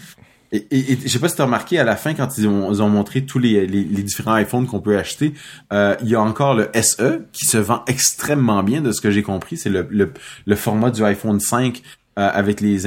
et, 0.56 0.92
et, 0.94 1.00
je 1.02 1.08
sais 1.08 1.20
pas 1.20 1.30
si 1.30 1.36
tu 1.36 1.42
as 1.42 1.46
remarqué 1.46 1.80
à 1.80 1.84
la 1.84 1.96
fin 1.96 2.14
quand 2.14 2.38
ils 2.38 2.48
ont, 2.48 2.72
ils 2.72 2.82
ont 2.82 2.90
montré 2.90 3.26
tous 3.26 3.40
les, 3.40 3.66
les, 3.66 4.04
différents 4.04 4.38
iPhones 4.38 4.68
qu'on 4.68 4.80
peut 4.80 4.98
acheter, 4.98 5.34
euh, 5.74 5.96
il 6.02 6.10
y 6.10 6.16
a 6.16 6.22
encore 6.22 6.56
le 6.56 6.70
SE 6.82 7.26
qui 7.32 7.46
se 7.46 7.58
vend 7.58 7.84
extrêmement 7.88 8.64
bien 8.64 8.82
de 8.82 8.92
ce 8.92 9.02
que 9.02 9.12
j'ai 9.12 9.24
compris. 9.24 9.58
C'est 9.58 9.70
le, 9.70 9.88
le, 9.90 10.12
le, 10.46 10.56
format 10.56 10.92
du 10.92 11.04
iPhone 11.04 11.40
5 11.40 11.82
euh, 12.18 12.30
avec 12.34 12.62
les 12.62 12.78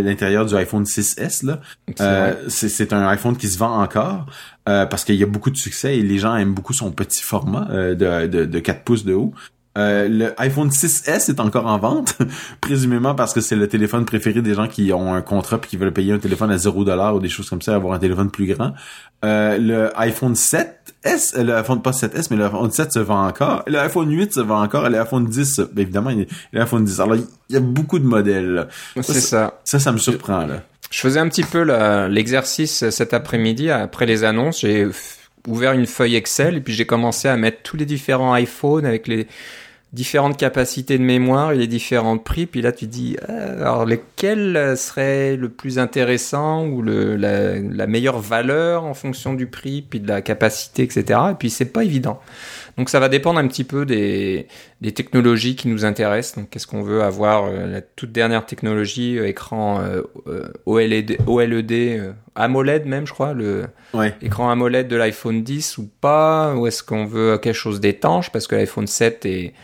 l'intérieur 0.00 0.46
du 0.46 0.54
iPhone 0.54 0.84
6S 0.84 1.44
là. 1.44 1.60
Euh, 2.00 2.34
c'est 2.48 2.92
un 2.92 3.08
iPhone 3.08 3.36
qui 3.36 3.48
se 3.48 3.58
vend 3.58 3.82
encore 3.82 4.26
euh, 4.68 4.86
parce 4.86 5.04
qu'il 5.04 5.16
y 5.16 5.24
a 5.24 5.26
beaucoup 5.26 5.50
de 5.50 5.56
succès 5.56 5.98
et 5.98 6.02
les 6.02 6.18
gens 6.18 6.36
aiment 6.36 6.54
beaucoup 6.54 6.72
son 6.72 6.92
petit 6.92 7.22
format 7.22 7.66
euh, 7.70 7.94
de, 7.96 8.28
de, 8.28 8.44
de 8.44 8.58
4 8.60 8.84
pouces 8.84 9.04
de 9.04 9.14
haut. 9.14 9.34
Euh, 9.76 10.08
le 10.08 10.40
iPhone 10.40 10.70
6S 10.70 11.30
est 11.30 11.40
encore 11.40 11.66
en 11.66 11.78
vente, 11.78 12.16
présumément 12.60 13.14
parce 13.14 13.34
que 13.34 13.40
c'est 13.40 13.56
le 13.56 13.68
téléphone 13.68 14.04
préféré 14.04 14.40
des 14.40 14.54
gens 14.54 14.68
qui 14.68 14.92
ont 14.92 15.12
un 15.12 15.22
contrat 15.22 15.58
puis 15.58 15.70
qui 15.70 15.76
veulent 15.76 15.92
payer 15.92 16.12
un 16.12 16.18
téléphone 16.18 16.50
à 16.50 16.58
0 16.58 16.84
ou 17.14 17.20
des 17.20 17.28
choses 17.28 17.50
comme 17.50 17.62
ça, 17.62 17.74
avoir 17.74 17.94
un 17.94 17.98
téléphone 17.98 18.30
plus 18.30 18.46
grand. 18.46 18.72
Euh, 19.24 19.58
le 19.58 20.00
iPhone 20.00 20.34
7S, 20.34 21.36
euh, 21.36 21.42
le 21.42 21.54
iPhone 21.56 21.82
pas 21.82 21.90
7S, 21.90 22.28
mais 22.30 22.36
le 22.36 22.44
iPhone 22.44 22.70
7 22.70 22.92
se 22.92 22.98
vend 23.00 23.26
encore. 23.26 23.64
Le 23.66 23.78
iPhone 23.78 24.10
8 24.10 24.34
se 24.34 24.40
vend 24.40 24.62
encore. 24.62 24.86
Et 24.86 24.90
l'iPhone 24.90 25.26
10, 25.26 25.60
ben, 25.72 25.82
évidemment, 25.82 26.10
il 26.10 26.20
y 26.20 26.22
a 26.22 26.26
l'iPhone 26.52 26.84
10. 26.84 27.00
Alors, 27.00 27.16
il 27.16 27.54
y 27.54 27.56
a 27.56 27.60
beaucoup 27.60 27.98
de 27.98 28.06
modèles. 28.06 28.68
C'est 29.00 29.20
ça. 29.20 29.60
Ça, 29.64 29.78
ça 29.78 29.92
me 29.92 29.98
surprend, 29.98 30.46
là. 30.46 30.62
Je 30.90 31.00
faisais 31.00 31.18
un 31.18 31.28
petit 31.28 31.42
peu 31.42 31.62
l'exercice 32.08 32.88
cet 32.90 33.12
après-midi 33.12 33.70
après 33.70 34.06
les 34.06 34.22
annonces. 34.22 34.60
J'ai 34.60 34.86
ouvert 35.48 35.72
une 35.72 35.86
feuille 35.86 36.14
Excel 36.14 36.56
et 36.56 36.60
puis 36.60 36.74
j'ai 36.74 36.86
commencé 36.86 37.28
à 37.28 37.36
mettre 37.36 37.62
tous 37.62 37.76
les 37.76 37.86
différents 37.86 38.36
iPhones 38.36 38.86
avec 38.86 39.08
les 39.08 39.26
différentes 39.96 40.36
capacités 40.36 40.98
de 40.98 41.02
mémoire 41.02 41.52
et 41.52 41.56
les 41.56 41.66
différents 41.66 42.18
prix. 42.18 42.46
Puis 42.46 42.60
là, 42.60 42.70
tu 42.70 42.86
dis, 42.86 43.16
euh, 43.28 43.62
alors 43.62 43.86
lequel 43.86 44.76
serait 44.76 45.36
le 45.36 45.48
plus 45.48 45.78
intéressant 45.78 46.66
ou 46.66 46.82
le, 46.82 47.16
la, 47.16 47.58
la, 47.58 47.86
meilleure 47.86 48.20
valeur 48.20 48.84
en 48.84 48.92
fonction 48.92 49.32
du 49.32 49.46
prix, 49.46 49.80
puis 49.82 49.98
de 49.98 50.06
la 50.06 50.20
capacité, 50.20 50.82
etc. 50.82 51.18
Et 51.32 51.34
puis 51.34 51.48
c'est 51.50 51.72
pas 51.72 51.82
évident. 51.82 52.20
Donc 52.76 52.90
ça 52.90 53.00
va 53.00 53.08
dépendre 53.08 53.40
un 53.40 53.48
petit 53.48 53.64
peu 53.64 53.86
des, 53.86 54.48
des 54.82 54.92
technologies 54.92 55.56
qui 55.56 55.66
nous 55.68 55.86
intéressent. 55.86 56.36
Donc 56.36 56.50
qu'est-ce 56.50 56.66
qu'on 56.66 56.82
veut 56.82 57.02
avoir 57.02 57.46
euh, 57.46 57.66
La 57.66 57.80
toute 57.80 58.12
dernière 58.12 58.44
technologie, 58.44 59.18
euh, 59.18 59.26
écran 59.26 59.82
OLED, 60.66 61.18
OLED 61.26 62.14
AMOLED 62.34 62.84
même, 62.84 63.06
je 63.06 63.14
crois, 63.14 63.32
le 63.32 63.64
écran 64.20 64.50
AMOLED 64.50 64.88
de 64.88 64.96
l'iPhone 64.96 65.42
10 65.42 65.78
ou 65.78 65.88
pas 66.02 66.54
Ou 66.54 66.66
est-ce 66.66 66.82
qu'on 66.82 67.06
veut 67.06 67.38
quelque 67.38 67.54
chose 67.54 67.80
d'étanche 67.80 68.30
parce 68.30 68.46
que 68.46 68.56
l'iPhone 68.56 68.86
7 68.86 69.24
est 69.24 69.54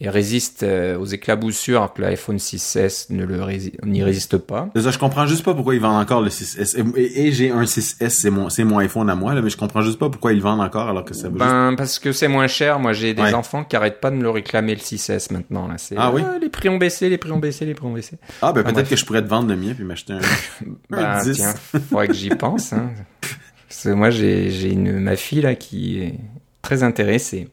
il 0.00 0.08
résiste 0.08 0.64
euh, 0.64 0.98
aux 0.98 1.04
éclaboussures 1.04 1.78
alors 1.78 1.94
que 1.94 2.02
l'iPhone 2.02 2.36
6S 2.36 3.06
ne 3.10 3.24
le 3.24 3.38
n'y 3.86 4.02
résiste 4.02 4.38
pas. 4.38 4.68
Ça, 4.74 4.90
je 4.90 4.98
comprends 4.98 5.26
juste 5.26 5.44
pas 5.44 5.54
pourquoi 5.54 5.74
ils 5.74 5.80
vendent 5.80 6.02
encore 6.02 6.20
le 6.20 6.30
6S. 6.30 6.96
Et, 6.96 7.30
j'ai 7.30 7.52
un 7.52 7.62
6S, 7.62 8.08
c'est 8.08 8.30
mon, 8.30 8.48
mon 8.70 8.78
iPhone 8.78 9.08
à 9.08 9.14
moi, 9.14 9.34
là, 9.34 9.40
mais 9.40 9.50
je 9.50 9.56
comprends 9.56 9.82
juste 9.82 10.00
pas 10.00 10.10
pourquoi 10.10 10.32
ils 10.32 10.42
vendent 10.42 10.60
encore 10.60 10.88
alors 10.88 11.04
que 11.04 11.14
ça 11.14 11.28
Ben, 11.28 11.74
parce 11.76 12.00
que 12.00 12.10
c'est 12.10 12.26
moins 12.26 12.48
cher. 12.48 12.80
Moi, 12.80 12.92
j'ai 12.92 13.14
des 13.14 13.34
enfants 13.34 13.62
qui 13.62 13.76
arrêtent 13.76 14.00
pas 14.00 14.10
de 14.10 14.16
me 14.16 14.22
le 14.22 14.30
réclamer 14.30 14.74
le 14.74 14.80
6S 14.80 15.32
maintenant, 15.32 15.68
là. 15.68 15.76
ah 15.96 16.10
oui? 16.12 16.22
les 16.40 16.48
prix 16.48 16.68
ont 16.68 16.78
baissé, 16.78 17.08
les 17.08 17.18
prix 17.18 17.30
ont 17.30 17.38
baissé, 17.38 17.64
les 17.64 17.74
prix 17.74 17.86
ont 17.86 17.92
baissé. 17.92 18.18
Ah, 18.42 18.52
ben, 18.52 18.64
peut-être 18.64 18.88
que 18.88 18.96
je 18.96 19.04
pourrais 19.04 19.22
te 19.22 19.28
vendre 19.28 19.48
le 19.48 19.56
mien 19.56 19.74
puis 19.74 19.84
m'acheter 19.84 20.14
un, 20.14 20.20
ben, 20.90 21.22
10. 21.22 21.36
Tiens, 21.36 21.54
faudrait 21.88 22.08
que 22.08 22.14
j'y 22.14 22.30
pense, 22.30 22.72
hein. 22.72 22.90
Parce 23.68 23.84
que 23.84 23.88
moi, 23.90 24.10
j'ai, 24.10 24.50
j'ai 24.50 24.70
une, 24.70 25.00
ma 25.00 25.16
fille, 25.16 25.40
là, 25.40 25.54
qui 25.54 26.00
est 26.00 26.14
très 26.62 26.82
intéressée. 26.82 27.48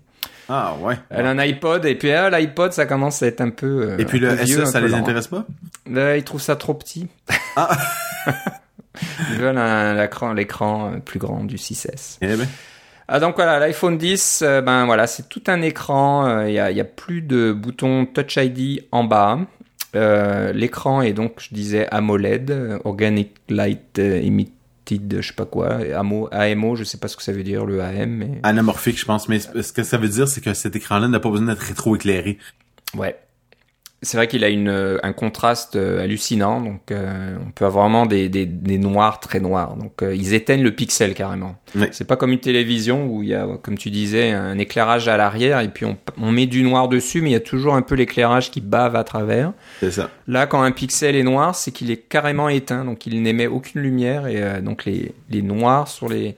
Ah 0.54 0.76
ouais. 0.82 0.96
Elle 1.10 1.26
a 1.26 1.30
un 1.30 1.40
iPod 1.40 1.86
et 1.86 1.96
puis 1.96 2.12
ah, 2.12 2.30
l'iPod 2.30 2.74
ça 2.74 2.86
commence 2.86 3.24
à 3.24 3.28
être 3.28 3.40
un 3.40 3.52
peu. 3.52 3.92
Euh, 3.92 3.98
et 3.98 4.04
puis 4.04 4.20
le 4.20 4.36
SE 4.46 4.66
ça 4.66 4.82
les 4.82 4.94
intéresse 4.94 5.28
pas? 5.28 5.46
Là 5.90 6.18
ils 6.18 6.26
trouvent 6.26 6.42
ça 6.42 6.58
trop 6.58 6.74
petit. 6.74 7.08
Ah. 7.56 7.70
ils 9.32 9.38
veulent 9.38 9.56
l'écran 10.36 10.92
euh, 10.92 10.98
plus 10.98 11.20
grand 11.20 11.46
du 11.46 11.56
6S. 11.56 12.18
Eh 12.20 12.36
ben. 12.36 12.46
Ah 13.08 13.22
donc 13.22 13.36
voilà 13.36 13.60
l'iPhone 13.60 13.98
10 13.98 14.42
euh, 14.46 14.62
ben 14.62 14.86
voilà 14.86 15.08
c'est 15.08 15.30
tout 15.30 15.44
un 15.48 15.62
écran 15.62 16.42
il 16.46 16.52
y, 16.54 16.60
a, 16.60 16.70
y, 16.70 16.82
a, 16.82 16.86
plus 16.86 17.22
de 17.22 17.54
boutons 17.54 18.06
Touch 18.06 18.36
ID 18.36 18.84
en 18.92 19.06
bas. 19.06 19.40
L'écran 19.94 21.02
est 21.02 21.14
donc 21.14 21.36
je 21.38 21.54
disais 21.54 21.88
AMOLED 21.92 22.80
Organic 22.84 23.38
Light 23.48 24.00
Emit 24.00 24.52
je 24.90 25.22
sais 25.22 25.34
pas 25.34 25.46
quoi, 25.46 25.80
AMO, 25.96 26.28
AMO, 26.32 26.76
je 26.76 26.84
sais 26.84 26.98
pas 26.98 27.08
ce 27.08 27.16
que 27.16 27.24
ça 27.24 27.32
veut 27.32 27.44
dire 27.44 27.66
le 27.66 27.82
AM. 27.82 28.10
Mais... 28.10 28.40
Anamorphique, 28.44 29.00
je 29.00 29.06
pense, 29.06 29.30
mais 29.30 29.40
ce 29.40 29.72
que 29.72 29.84
ça 29.84 29.98
veut 29.98 30.10
dire, 30.10 30.28
c'est 30.28 30.42
que 30.42 30.54
cet 30.54 30.76
écran-là 30.76 31.08
n'a 31.08 31.20
pas 31.20 31.30
besoin 31.30 31.48
d'être 31.48 31.60
rétro-éclairé. 31.60 32.38
Ouais 32.96 33.18
c'est 34.04 34.18
vrai 34.18 34.28
qu'il 34.28 34.44
a 34.44 34.50
une, 34.50 34.68
euh, 34.68 34.98
un 35.04 35.14
contraste 35.14 35.76
euh, 35.76 36.02
hallucinant, 36.02 36.60
donc 36.60 36.92
euh, 36.92 37.38
on 37.46 37.52
peut 37.52 37.66
avoir 37.66 37.86
vraiment 37.86 38.08
des, 38.08 38.30
des, 38.30 38.48
des, 38.48 38.80
noirs 38.80 39.20
très 39.20 39.40
noirs. 39.40 39.76
Donc 39.76 40.02
ils 40.02 40.34
éteignent 40.34 40.64
le 40.64 40.74
pixel 40.74 41.14
carrément. 41.14 41.56
C'est 41.92 42.08
pas 42.08 42.16
comme 42.16 42.32
une 42.32 42.40
télévision 42.40 43.06
où 43.06 43.22
il 43.22 43.30
y 43.30 43.36
a, 43.36 43.48
comme 43.62 43.78
tu 43.78 43.92
disais, 43.92 44.32
un 44.32 44.58
éclairage 44.58 45.08
à 45.08 45.18
l'arrière 45.18 45.60
et 45.60 45.68
puis 45.70 45.86
on, 45.86 45.98
on, 46.20 46.32
met 46.32 46.48
du 46.48 46.64
noir 46.64 46.90
dessus, 46.90 47.22
mais 47.22 47.30
il 47.30 47.34
y 47.34 47.36
a 47.36 47.42
toujours 47.42 47.76
un 47.76 47.84
peu 47.84 47.94
l'éclairage 47.94 48.50
qui 48.50 48.60
bave 48.60 48.96
à 48.96 49.04
travers. 49.04 49.54
C'est 49.80 49.92
ça. 49.92 50.10
Là, 50.28 50.48
quand 50.48 50.64
un 50.64 50.72
pixel 50.72 51.16
est 51.16 51.24
noir, 51.24 51.54
c'est 51.54 51.72
qu'il 51.72 51.92
est 51.92 51.98
carrément 51.98 52.50
éteint, 52.50 52.86
donc 52.86 53.06
il 53.06 53.22
n'émet 53.22 53.46
aucune 53.46 53.82
lumière 53.82 54.26
et 54.26 54.62
donc 54.62 54.86
les, 54.86 55.14
les 55.30 55.44
noirs 55.44 55.88
sur 55.88 56.10
les 56.10 56.36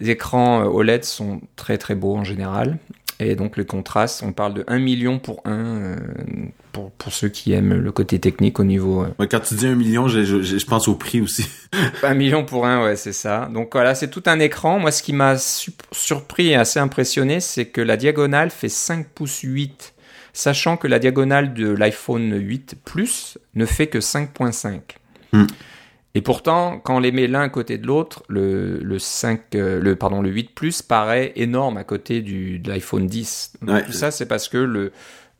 écrans 0.00 0.64
OLED 0.64 1.04
sont 1.04 1.40
très 1.54 1.78
très 1.78 1.94
beaux 1.94 2.16
en 2.16 2.24
général. 2.24 2.78
Et 3.20 3.34
donc 3.34 3.56
le 3.56 3.64
contraste, 3.64 4.22
on 4.24 4.32
parle 4.32 4.54
de 4.54 4.64
1 4.68 4.78
million 4.78 5.18
pour 5.18 5.42
1 5.44 5.50
euh, 5.50 5.96
pour, 6.70 6.92
pour 6.92 7.12
ceux 7.12 7.28
qui 7.28 7.52
aiment 7.52 7.74
le 7.74 7.90
côté 7.90 8.20
technique 8.20 8.60
au 8.60 8.64
niveau. 8.64 9.02
Euh. 9.02 9.26
quand 9.26 9.40
tu 9.40 9.54
dis 9.54 9.66
1 9.66 9.74
million, 9.74 10.06
je, 10.06 10.22
je, 10.22 10.40
je 10.40 10.66
pense 10.66 10.86
au 10.86 10.94
prix 10.94 11.20
aussi. 11.20 11.44
1 12.04 12.14
million 12.14 12.44
pour 12.44 12.64
1, 12.64 12.84
ouais, 12.84 12.94
c'est 12.94 13.12
ça. 13.12 13.50
Donc 13.52 13.70
voilà, 13.72 13.96
c'est 13.96 14.08
tout 14.08 14.22
un 14.26 14.38
écran. 14.38 14.78
Moi, 14.78 14.92
ce 14.92 15.02
qui 15.02 15.12
m'a 15.12 15.36
surpris 15.36 16.48
et 16.48 16.54
assez 16.54 16.78
impressionné, 16.78 17.40
c'est 17.40 17.66
que 17.66 17.80
la 17.80 17.96
diagonale 17.96 18.50
fait 18.50 18.68
5 18.68 19.08
pouces 19.08 19.40
8, 19.40 19.94
sachant 20.32 20.76
que 20.76 20.86
la 20.86 21.00
diagonale 21.00 21.54
de 21.54 21.68
l'iPhone 21.70 22.38
8 22.40 22.76
Plus 22.84 23.38
ne 23.56 23.66
fait 23.66 23.88
que 23.88 23.98
5.5. 23.98 24.80
Et 26.18 26.20
pourtant, 26.20 26.80
quand 26.80 26.96
on 26.96 26.98
les 26.98 27.12
met 27.12 27.28
l'un 27.28 27.42
à 27.42 27.48
côté 27.48 27.78
de 27.78 27.86
l'autre, 27.86 28.24
le, 28.26 28.80
le 28.80 28.98
5, 28.98 29.54
euh, 29.54 29.80
le, 29.80 29.94
pardon, 29.94 30.20
le 30.20 30.30
8 30.30 30.52
Plus 30.52 30.82
paraît 30.82 31.32
énorme 31.36 31.76
à 31.76 31.84
côté 31.84 32.22
du, 32.22 32.58
de 32.58 32.68
l'iPhone 32.68 33.06
10. 33.06 33.52
Tout 33.86 33.92
ça, 33.92 34.10
c'est 34.10 34.26
parce 34.26 34.48
que 34.48 34.58
le, 34.58 34.90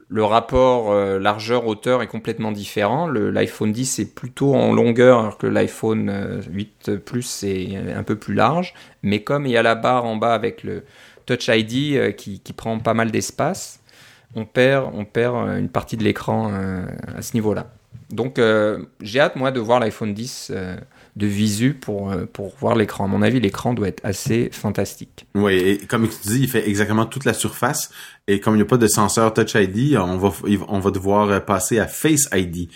le 0.08 0.22
rapport 0.22 0.92
euh, 0.92 1.18
largeur-hauteur 1.18 2.00
est 2.00 2.06
complètement 2.06 2.52
différent. 2.52 3.08
L'iPhone 3.08 3.72
10 3.72 3.98
est 3.98 4.14
plutôt 4.14 4.54
en 4.54 4.72
longueur, 4.72 5.18
alors 5.18 5.36
que 5.36 5.48
l'iPhone 5.48 6.44
8 6.48 6.90
euh, 6.90 6.96
Plus 6.98 7.42
est 7.42 7.74
un 7.92 8.04
peu 8.04 8.14
plus 8.14 8.34
large. 8.34 8.72
Mais 9.02 9.24
comme 9.24 9.46
il 9.46 9.50
y 9.50 9.56
a 9.56 9.64
la 9.64 9.74
barre 9.74 10.04
en 10.04 10.14
bas 10.14 10.32
avec 10.32 10.62
le 10.62 10.84
Touch 11.26 11.48
ID 11.48 12.14
qui, 12.14 12.38
qui 12.38 12.52
prend 12.52 12.78
pas 12.78 12.94
mal 12.94 13.10
d'espace, 13.10 13.80
on 14.36 14.44
perd, 14.44 14.92
on 14.94 15.04
perd 15.04 15.34
une 15.58 15.70
partie 15.70 15.96
de 15.96 16.04
l'écran 16.04 16.52
à 17.16 17.20
ce 17.20 17.34
niveau-là. 17.34 17.66
Donc 18.10 18.38
euh, 18.38 18.78
j'ai 19.00 19.20
hâte 19.20 19.36
moi 19.36 19.50
de 19.50 19.60
voir 19.60 19.80
l'iPhone 19.80 20.14
10 20.14 20.50
euh, 20.50 20.76
de 21.16 21.26
visu 21.26 21.74
pour 21.74 22.10
euh, 22.10 22.24
pour 22.32 22.54
voir 22.58 22.74
l'écran. 22.74 23.04
À 23.04 23.06
mon 23.06 23.22
avis, 23.22 23.40
l'écran 23.40 23.74
doit 23.74 23.88
être 23.88 24.04
assez 24.04 24.48
fantastique. 24.52 25.26
Oui, 25.34 25.54
et 25.54 25.78
comme 25.78 26.08
tu 26.08 26.16
dis, 26.28 26.40
il 26.40 26.48
fait 26.48 26.68
exactement 26.68 27.06
toute 27.06 27.24
la 27.24 27.34
surface 27.34 27.90
et 28.26 28.40
comme 28.40 28.54
il 28.54 28.58
n'y 28.58 28.62
a 28.62 28.66
pas 28.66 28.78
de 28.78 28.86
senseur 28.86 29.34
Touch 29.34 29.54
ID, 29.54 29.96
on 29.96 30.16
va 30.16 30.32
on 30.68 30.78
va 30.78 30.90
devoir 30.90 31.44
passer 31.44 31.78
à 31.78 31.86
Face 31.86 32.28
ID. 32.32 32.70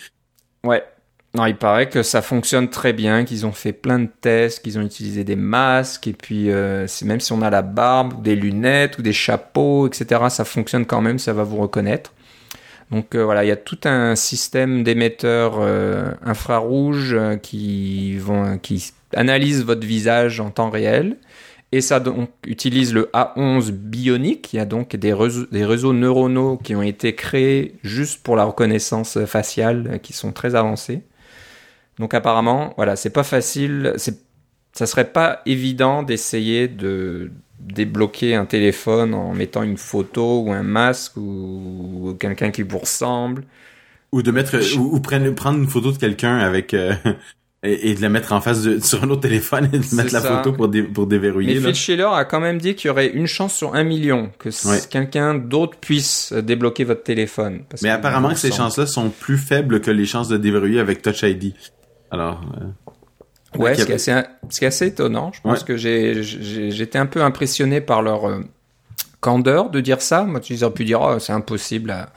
Ouais. 0.63 0.83
Non, 1.35 1.47
il 1.47 1.55
paraît 1.55 1.89
que 1.89 2.03
ça 2.03 2.21
fonctionne 2.21 2.69
très 2.69 2.93
bien, 2.93 3.25
qu'ils 3.25 3.47
ont 3.47 3.51
fait 3.51 3.73
plein 3.73 3.97
de 3.97 4.09
tests, 4.21 4.63
qu'ils 4.63 4.77
ont 4.77 4.83
utilisé 4.83 5.23
des 5.23 5.35
masques, 5.35 6.05
et 6.05 6.13
puis 6.13 6.49
même 7.03 7.19
si 7.19 7.33
on 7.33 7.41
a 7.41 7.49
la 7.49 7.63
barbe, 7.63 8.13
ou 8.19 8.21
des 8.21 8.35
lunettes, 8.35 8.99
ou 8.99 9.01
des 9.01 9.13
chapeaux, 9.13 9.87
etc., 9.87 10.25
ça 10.29 10.45
fonctionne 10.45 10.85
quand 10.85 11.01
même, 11.01 11.17
ça 11.17 11.33
va 11.33 11.41
vous 11.41 11.57
reconnaître. 11.57 12.13
Donc 12.93 13.15
euh, 13.15 13.25
voilà, 13.25 13.43
il 13.43 13.47
y 13.47 13.51
a 13.51 13.55
tout 13.55 13.79
un 13.85 14.15
système 14.15 14.83
d'émetteurs 14.83 15.55
euh, 15.59 16.11
infrarouges 16.23 17.15
euh, 17.15 17.37
qui 17.37 18.17
vont 18.19 18.59
qui 18.59 18.93
analysent 19.15 19.65
votre 19.65 19.85
visage 19.85 20.39
en 20.39 20.51
temps 20.51 20.69
réel 20.69 21.17
et 21.71 21.81
ça 21.81 21.99
donc 21.99 22.29
utilise 22.45 22.93
le 22.93 23.09
A11 23.13 23.71
bionique. 23.71 24.53
Il 24.53 24.57
y 24.57 24.59
a 24.59 24.65
donc 24.65 24.95
des 24.95 25.11
réseaux, 25.11 25.93
neuronaux 25.93 26.57
qui 26.57 26.75
ont 26.75 26.83
été 26.83 27.15
créés 27.15 27.73
juste 27.81 28.21
pour 28.21 28.35
la 28.35 28.43
reconnaissance 28.43 29.25
faciale 29.25 29.99
qui 30.03 30.13
sont 30.13 30.31
très 30.31 30.53
avancés. 30.53 31.01
Donc 31.97 32.13
apparemment, 32.13 32.75
voilà, 32.77 32.95
c'est 32.95 33.09
pas 33.09 33.23
facile, 33.23 33.93
ça 34.73 34.87
serait 34.87 35.11
pas 35.11 35.41
évident 35.45 36.03
d'essayer 36.03 36.67
de 36.67 37.31
débloquer 37.59 38.35
un 38.35 38.45
téléphone 38.45 39.13
en 39.13 39.33
mettant 39.33 39.63
une 39.63 39.77
photo 39.77 40.41
ou 40.41 40.51
un 40.51 40.63
masque 40.63 41.15
ou, 41.15 42.17
quelqu'un 42.19 42.51
qui 42.51 42.63
vous 42.63 42.79
ressemble. 42.79 43.43
Ou 44.11 44.21
de 44.21 44.31
mettre 44.31 44.57
ou, 44.77 44.99
prendre, 44.99 45.29
prendre 45.31 45.59
une 45.59 45.67
photo 45.67 45.91
de 45.91 45.97
quelqu'un 45.97 46.37
avec 46.37 46.73
euh, 46.73 46.93
et, 47.63 47.95
de 47.95 48.01
la 48.01 48.09
mettre 48.09 48.33
en 48.33 48.41
face 48.41 48.63
de, 48.63 48.79
sur 48.83 49.03
un 49.03 49.09
autre 49.09 49.21
téléphone 49.21 49.69
et 49.71 49.77
de 49.77 49.95
mettre 49.95 50.13
la 50.13 50.21
photo 50.21 50.53
pour, 50.53 50.69
pour 50.93 51.07
déverrouiller. 51.07 51.55
Mais 51.55 51.61
Phil 51.61 51.75
Schiller 51.75 52.09
a 52.11 52.25
quand 52.25 52.39
même 52.39 52.59
dit 52.59 52.75
qu'il 52.75 52.89
y 52.89 52.91
aurait 52.91 53.07
une 53.07 53.27
chance 53.27 53.55
sur 53.55 53.75
un 53.75 53.83
million 53.83 54.31
que 54.39 54.49
quelqu'un 54.87 55.35
d'autre 55.35 55.77
puisse 55.79 56.33
débloquer 56.33 56.83
votre 56.83 57.03
téléphone. 57.03 57.63
Mais 57.81 57.89
apparemment 57.89 58.29
que 58.29 58.39
ces 58.39 58.51
chances-là 58.51 58.87
sont 58.87 59.09
plus 59.09 59.37
faibles 59.37 59.81
que 59.81 59.91
les 59.91 60.05
chances 60.05 60.29
de 60.29 60.37
déverrouiller 60.37 60.79
avec 60.79 61.01
Touch 61.01 61.21
ID. 61.23 61.53
Alors. 62.11 62.41
Euh, 62.59 62.91
ouais, 63.57 63.75
ce 63.75 63.85
qui, 63.85 63.91
est 63.91 63.95
assez, 63.95 64.65
assez 64.65 64.87
étonnant. 64.87 65.31
Je 65.33 65.41
pense 65.41 65.63
que 65.63 65.77
j'ai, 65.77 66.23
j'étais 66.23 66.97
un 66.97 67.05
peu 67.05 67.21
impressionné 67.21 67.81
par 67.81 68.01
leur 68.01 68.27
euh, 68.27 68.41
candeur 69.19 69.69
de 69.69 69.79
dire 69.79 70.01
ça. 70.01 70.23
Moi, 70.23 70.41
ils 70.49 70.63
auraient 70.63 70.73
pu 70.73 70.85
dire, 70.85 71.01
oh, 71.01 71.19
c'est 71.19 71.33
impossible 71.33 71.91
à 71.91 72.09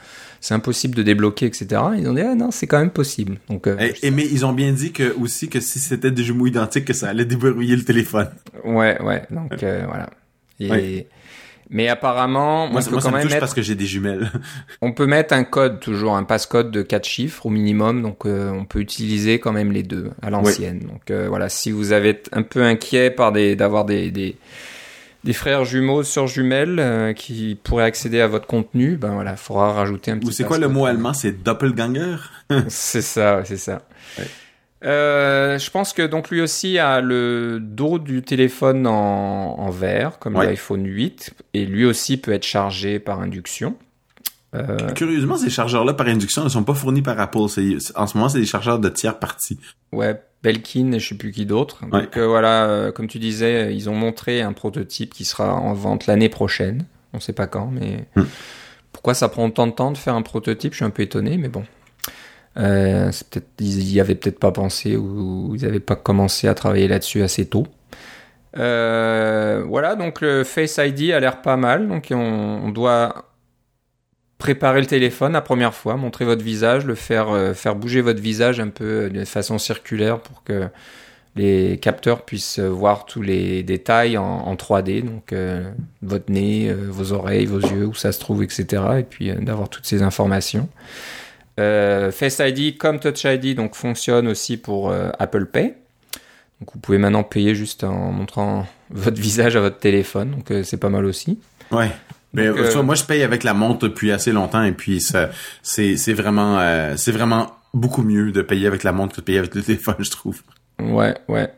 c'est 0.47 0.55
impossible 0.55 0.95
de 0.95 1.03
débloquer, 1.03 1.47
etc. 1.47 1.67
Ils 1.99 2.09
ont 2.09 2.15
dit, 2.15 2.21
ah 2.21 2.37
non, 2.37 2.53
c'est 2.53 2.69
quand 2.69 2.79
même 2.79 2.91
possible. 2.91 3.39
Donc, 3.49 3.67
euh, 3.67 3.77
et, 4.03 4.11
mais 4.13 4.25
ils 4.25 4.47
ont 4.47 4.53
bien 4.53 4.73
dit 4.73 4.93
que 4.93 5.13
aussi 5.21 5.49
que 5.49 5.59
si 5.59 5.81
c'était 5.81 6.13
des 6.13 6.23
jumeaux 6.23 6.47
identiques, 6.47 6.85
que 6.85 6.93
ça 6.93 7.09
allait 7.09 7.25
déverrouiller 7.25 7.75
le 7.75 7.85
téléphone. 7.85 8.29
Ouais, 8.65 9.01
ouais. 9.03 9.25
Donc 9.31 9.61
euh, 9.63 9.85
voilà. 9.87 10.09
Et, 10.61 11.09
Mais 11.69 11.89
apparemment, 11.89 12.69
moi, 12.69 12.81
ça, 12.81 12.91
quand 12.91 13.11
me 13.11 13.23
touche 13.23 13.39
parce 13.39 13.55
que 13.55 13.63
j'ai 13.63 13.75
des 13.75 13.87
jumelles. 13.87 14.31
on 14.83 14.93
peut 14.93 15.07
mettre 15.07 15.35
un 15.35 15.45
code 15.45 15.81
toujours, 15.81 16.17
un 16.17 16.25
passcode 16.25 16.71
de 16.71 16.83
quatre 16.83 17.07
chiffres 17.07 17.47
au 17.47 17.51
minimum, 17.51 18.03
donc 18.03 18.25
euh, 18.25 18.51
on 18.51 18.65
peut 18.65 18.81
utiliser 18.81 19.39
quand 19.41 19.53
même 19.53 19.73
les 19.73 19.83
deux 19.83 20.11
à 20.23 20.31
l'ancienne. 20.31 20.81
Donc 20.81 21.11
voilà, 21.29 21.49
si 21.49 21.71
vous 21.71 21.93
avez 21.93 22.23
un 22.33 22.43
peu 22.43 22.63
inquiet 22.63 23.11
par 23.11 23.33
des 23.33 23.57
d'avoir 23.57 23.85
des, 23.85 24.11
des 24.11 24.37
des 25.27 25.33
frères 25.33 25.65
jumeaux 25.65 26.05
sur 26.05 26.29
jumelles 26.29 26.79
euh, 26.79 27.13
qui 27.13 27.59
pourraient 27.63 27.85
accéder 27.85 28.21
à 28.21 28.29
votre 28.29 28.47
contenu, 28.47 28.97
ben 28.97 29.13
voilà, 29.13 29.37
faudra 29.37 29.73
rajouter 29.73 30.13
un 30.13 30.19
petit. 30.19 30.29
Ou 30.29 30.31
c'est 30.31 30.45
quoi 30.45 30.57
le 30.57 30.69
mot 30.69 30.87
allemand? 30.87 31.13
C'est 31.13 31.43
doppelganger? 31.43 32.17
c'est 32.69 33.03
ça, 33.03 33.43
c'est 33.45 33.57
ça. 33.57 33.83
Euh, 34.85 35.59
je 35.59 35.71
pense 35.71 35.93
que 35.93 36.03
donc 36.03 36.31
lui 36.31 36.41
aussi 36.41 36.79
a 36.79 37.01
le 37.01 37.59
dos 37.61 37.99
du 37.99 38.23
téléphone 38.23 38.87
en, 38.87 39.59
en 39.59 39.71
verre, 39.71 40.19
comme 40.19 40.35
l'iPhone 40.35 40.87
8, 40.87 41.35
et 41.55 41.65
lui 41.65 41.85
aussi 41.85 42.17
peut 42.19 42.33
être 42.33 42.45
chargé 42.45 42.99
par 42.99 43.21
induction. 43.21 43.77
Euh... 44.55 44.77
Curieusement, 44.95 45.37
ces 45.37 45.51
chargeurs-là 45.51 45.95
par 45.95 46.07
induction 46.07 46.45
ne 46.45 46.49
sont 46.49 46.63
pas 46.63 46.75
fournis 46.75 47.03
par 47.03 47.19
Apple. 47.19 47.39
En 47.39 47.49
ce 48.07 48.17
moment, 48.17 48.29
c'est 48.29 48.39
des 48.39 48.47
chargeurs 48.47 48.79
de 48.79 48.89
tiers 48.89 49.19
parties. 49.19 49.59
Ouais, 49.93 50.21
Belkin 50.43 50.93
et 50.93 51.01
je 51.01 51.09
sais 51.09 51.15
plus 51.15 51.33
qui 51.33 51.47
d'autre. 51.47 51.85
Donc 51.87 52.17
euh, 52.17 52.27
voilà, 52.27 52.93
comme 52.95 53.09
tu 53.09 53.19
disais, 53.19 53.75
ils 53.75 53.91
ont 53.91 53.95
montré 53.95 54.43
un 54.43 54.53
prototype 54.53 55.13
qui 55.13 55.25
sera 55.25 55.55
en 55.55 55.73
vente 55.75 56.07
l'année 56.07 56.29
prochaine. 56.29 56.85
On 57.13 57.21
sait 57.21 57.33
pas 57.33 57.47
quand, 57.47 57.71
mais 57.73 58.07
hmm. 58.15 58.25
pourquoi 58.93 59.15
ça 59.15 59.29
prend 59.29 59.47
autant 59.47 59.67
de 59.67 59.73
temps 59.73 59.91
de 59.91 59.99
faire 59.99 60.15
un 60.15 60.23
prototype 60.23 60.73
Je 60.73 60.77
suis 60.77 60.85
un 60.85 60.91
peu 60.91 61.03
étonné, 61.03 61.39
mais 61.39 61.49
bon. 61.49 61.65
Euh, 62.59 63.11
ils 63.59 63.93
y 63.93 64.01
avaient 64.01 64.15
peut-être 64.15 64.39
pas 64.39 64.53
pensé 64.53 64.97
ou 64.97 65.53
ils 65.55 65.63
n'avaient 65.63 65.81
pas 65.81 65.97
commencé 65.97 66.49
à 66.49 66.55
travailler 66.55 66.89
là-dessus 66.89 67.23
assez 67.23 67.47
tôt. 67.47 67.67
voilà, 68.55 69.95
donc 69.97 70.21
le 70.21 70.45
Face 70.45 70.79
ID 70.79 71.13
a 71.13 71.21
l'air 71.21 71.43
pas 71.43 71.57
mal. 71.57 71.89
Donc 71.89 72.09
on, 72.11 72.17
on 72.17 72.71
doit 72.71 73.27
préparer 74.39 74.81
le 74.81 74.87
téléphone 74.87 75.33
la 75.33 75.41
première 75.41 75.75
fois, 75.75 75.97
montrer 75.97 76.25
votre 76.25 76.43
visage, 76.43 76.85
le 76.85 76.95
faire 76.95 77.31
euh, 77.31 77.55
faire 77.55 77.75
bouger 77.75 78.01
votre 78.01 78.21
visage 78.21 78.61
un 78.61 78.69
peu 78.69 78.85
euh, 78.85 79.09
de 79.09 79.25
façon 79.25 79.59
circulaire 79.59 80.21
pour 80.21 80.43
que 80.45 80.69
les 81.37 81.79
capteurs 81.79 82.25
puissent 82.25 82.59
euh, 82.59 82.69
voir 82.69 83.07
tous 83.07 83.23
les 83.23 83.63
détails 83.63 84.17
en, 84.19 84.55
3D, 84.55 85.03
donc 85.05 85.35
votre 86.03 86.33
nez, 86.33 86.73
vos 86.73 87.13
oreilles, 87.13 87.45
vos 87.45 87.61
yeux, 87.61 87.87
où 87.87 87.95
ça 87.95 88.13
se 88.13 88.21
trouve, 88.21 88.43
etc. 88.43 88.83
Et 89.01 89.03
puis 89.03 89.31
d'avoir 89.33 89.69
toutes 89.69 89.85
ces 89.85 90.03
informations. 90.03 90.69
Face 91.57 92.41
ID 92.41 92.77
comme 92.77 93.01
Touch 93.01 93.25
ID 93.25 93.57
donc 93.57 93.75
fonctionne 93.75 94.29
aussi 94.29 94.57
pour 94.57 94.93
Apple 95.19 95.47
Pay. 95.47 95.75
Donc 96.61 96.71
vous 96.73 96.79
pouvez 96.81 96.99
maintenant 96.99 97.23
payer 97.23 97.55
juste 97.55 97.85
en 97.85 98.13
montrant 98.13 98.67
votre 98.91 99.21
visage 99.21 99.57
à 99.57 99.61
votre 99.61 99.79
téléphone, 99.79 100.31
donc 100.33 100.65
c'est 100.65 100.79
pas 100.79 100.91
mal 100.91 101.05
aussi. 101.05 101.39
Ouais. 101.71 101.91
Mais 102.37 102.49
euh, 102.49 102.83
moi, 102.83 102.95
je 102.95 103.05
paye 103.05 103.23
avec 103.23 103.45
la 103.45 103.55
montre 103.55 103.89
depuis 103.89 104.13
assez 104.13 104.31
longtemps 104.31 104.63
et 104.63 104.73
puis 104.73 105.01
ça, 105.01 105.31
c'est, 105.63 105.97
c'est 105.97 106.13
vraiment, 106.13 106.59
euh, 106.61 106.95
c'est 106.97 107.11
vraiment 107.11 107.53
beaucoup 107.73 108.03
mieux 108.03 108.31
de 108.31 108.43
payer 108.43 108.67
avec 108.67 108.83
la 108.83 108.93
montre 108.93 109.15
que 109.15 109.21
de 109.21 109.25
payer 109.25 109.39
avec 109.39 109.55
le 109.55 109.63
téléphone, 109.63 109.97
je 110.01 110.11
trouve. 110.11 110.43
Ouais, 110.79 111.15
ouais. 111.29 111.51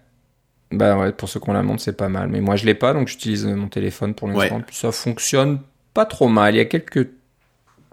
Bah 0.71 0.97
ouais, 0.97 1.11
pour 1.11 1.29
ceux 1.29 1.41
qui 1.41 1.51
ont 1.51 1.55
la 1.55 1.65
montre, 1.65 1.83
c'est 1.83 1.97
pas 1.97 2.09
mal. 2.09 2.29
Mais 2.29 2.41
moi, 2.41 2.55
je 2.55 2.65
l'ai 2.65 2.75
pas, 2.75 2.93
donc 2.93 3.09
j'utilise 3.09 3.45
mon 3.47 3.67
téléphone 3.67 4.15
pour 4.15 4.29
l'instant. 4.29 4.61
Puis 4.61 4.77
ça 4.77 4.93
fonctionne 4.93 5.59
pas 5.95 6.05
trop 6.05 6.29
mal. 6.29 6.55
Il 6.55 6.59
y 6.59 6.61
a 6.61 6.67
quelques 6.67 7.09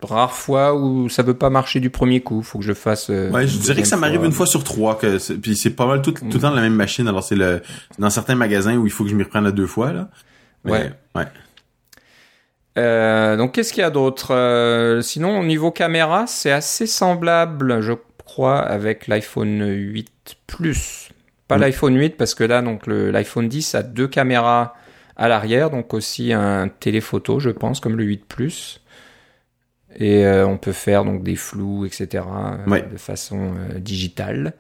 rares 0.02 0.34
fois 0.34 0.76
où 0.76 1.10
ça 1.10 1.24
veut 1.24 1.34
pas 1.34 1.50
marcher 1.50 1.80
du 1.80 1.90
premier 1.90 2.22
coup. 2.22 2.42
Faut 2.42 2.60
que 2.60 2.66
je 2.66 2.74
fasse. 2.74 3.10
Euh, 3.10 3.32
ouais, 3.32 3.48
je 3.48 3.58
dirais 3.58 3.82
que 3.82 3.88
ça 3.88 3.98
m'arrive 3.98 4.24
une 4.24 4.32
fois 4.32 4.46
sur 4.46 4.64
trois. 4.64 4.98
Que 4.98 5.18
puis 5.36 5.56
c'est 5.56 5.72
pas 5.72 5.86
mal 5.86 6.02
tout, 6.02 6.12
tout 6.12 6.26
le 6.26 6.40
temps 6.40 6.52
la 6.52 6.62
même 6.62 6.76
machine. 6.76 7.08
Alors 7.08 7.24
c'est 7.24 7.36
le 7.36 7.62
dans 8.00 8.10
certains 8.10 8.36
magasins 8.36 8.76
où 8.78 8.86
il 8.86 8.92
faut 8.92 9.04
que 9.04 9.10
je 9.10 9.16
m'y 9.16 9.24
reprenne 9.24 9.46
à 9.46 9.52
deux 9.52 9.68
fois 9.68 9.94
là. 9.94 10.10
ouais. 10.66 10.92
Ouais. 11.16 11.26
Euh, 12.78 13.38
donc 13.38 13.54
qu'est-ce 13.54 13.72
qu'il 13.72 13.82
y 13.82 13.86
a 13.86 13.90
d'autre? 13.90 14.34
Euh, 14.34 15.02
Sinon, 15.02 15.40
au 15.40 15.44
niveau 15.44 15.72
caméra, 15.72 16.28
c'est 16.28 16.52
assez 16.52 16.88
semblable, 16.88 17.82
je 17.82 17.94
crois, 18.26 18.60
avec 18.60 19.08
l'iPhone 19.08 19.66
8 19.66 20.38
Plus. 20.48 21.10
Pas 21.48 21.58
mm. 21.58 21.62
l'iPhone 21.62 21.96
8 21.98 22.18
parce 22.18 22.36
que 22.36 22.44
là, 22.44 22.62
donc 22.62 22.88
l'iPhone 22.88 23.48
10 23.48 23.76
a 23.76 23.84
deux 23.84 24.08
caméras 24.08 24.76
à 25.16 25.30
l'arrière, 25.30 25.70
donc 25.70 25.94
aussi 25.94 26.34
un 26.34 26.68
téléphoto, 26.68 27.40
je 27.40 27.50
pense, 27.50 27.80
comme 27.80 27.96
le 27.96 28.04
8 28.04 28.26
Plus. 28.26 28.82
Et 29.98 30.26
euh, 30.26 30.46
on 30.46 30.58
peut 30.58 30.74
faire 30.74 31.06
donc 31.06 31.24
des 31.24 31.36
flous, 31.36 31.86
etc. 31.86 32.24
de 32.68 32.98
façon 32.98 33.54
digitale. 33.78 34.54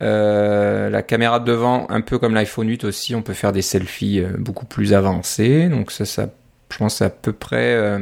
la 0.00 1.02
caméra 1.02 1.40
de 1.40 1.46
devant, 1.46 1.86
un 1.90 2.00
peu 2.00 2.18
comme 2.18 2.34
l'iPhone 2.34 2.68
8 2.68 2.84
aussi, 2.84 3.14
on 3.14 3.22
peut 3.22 3.34
faire 3.34 3.52
des 3.52 3.62
selfies 3.62 4.22
beaucoup 4.38 4.66
plus 4.66 4.92
avancés. 4.92 5.68
Donc 5.68 5.90
ça, 5.90 6.04
ça 6.04 6.28
je 6.74 6.78
pense 6.78 7.02
à 7.02 7.10
peu 7.10 7.32
près 7.32 7.74
euh, 7.74 8.00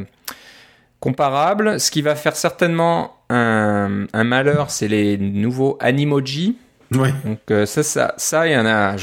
comparable. 0.98 1.78
Ce 1.78 1.90
qui 1.90 2.00
va 2.00 2.14
faire 2.14 2.36
certainement 2.36 3.16
un, 3.28 4.06
malheur, 4.14 4.70
c'est 4.70 4.88
les 4.88 5.18
nouveaux 5.18 5.76
Animoji. 5.80 6.56
Ouais. 6.92 7.12
Donc 7.24 7.40
euh, 7.50 7.66
ça, 7.66 7.82
ça, 7.82 8.14
ça, 8.16 8.46
il 8.46 8.52
y 8.52 8.56
en 8.56 8.66
a. 8.66 8.96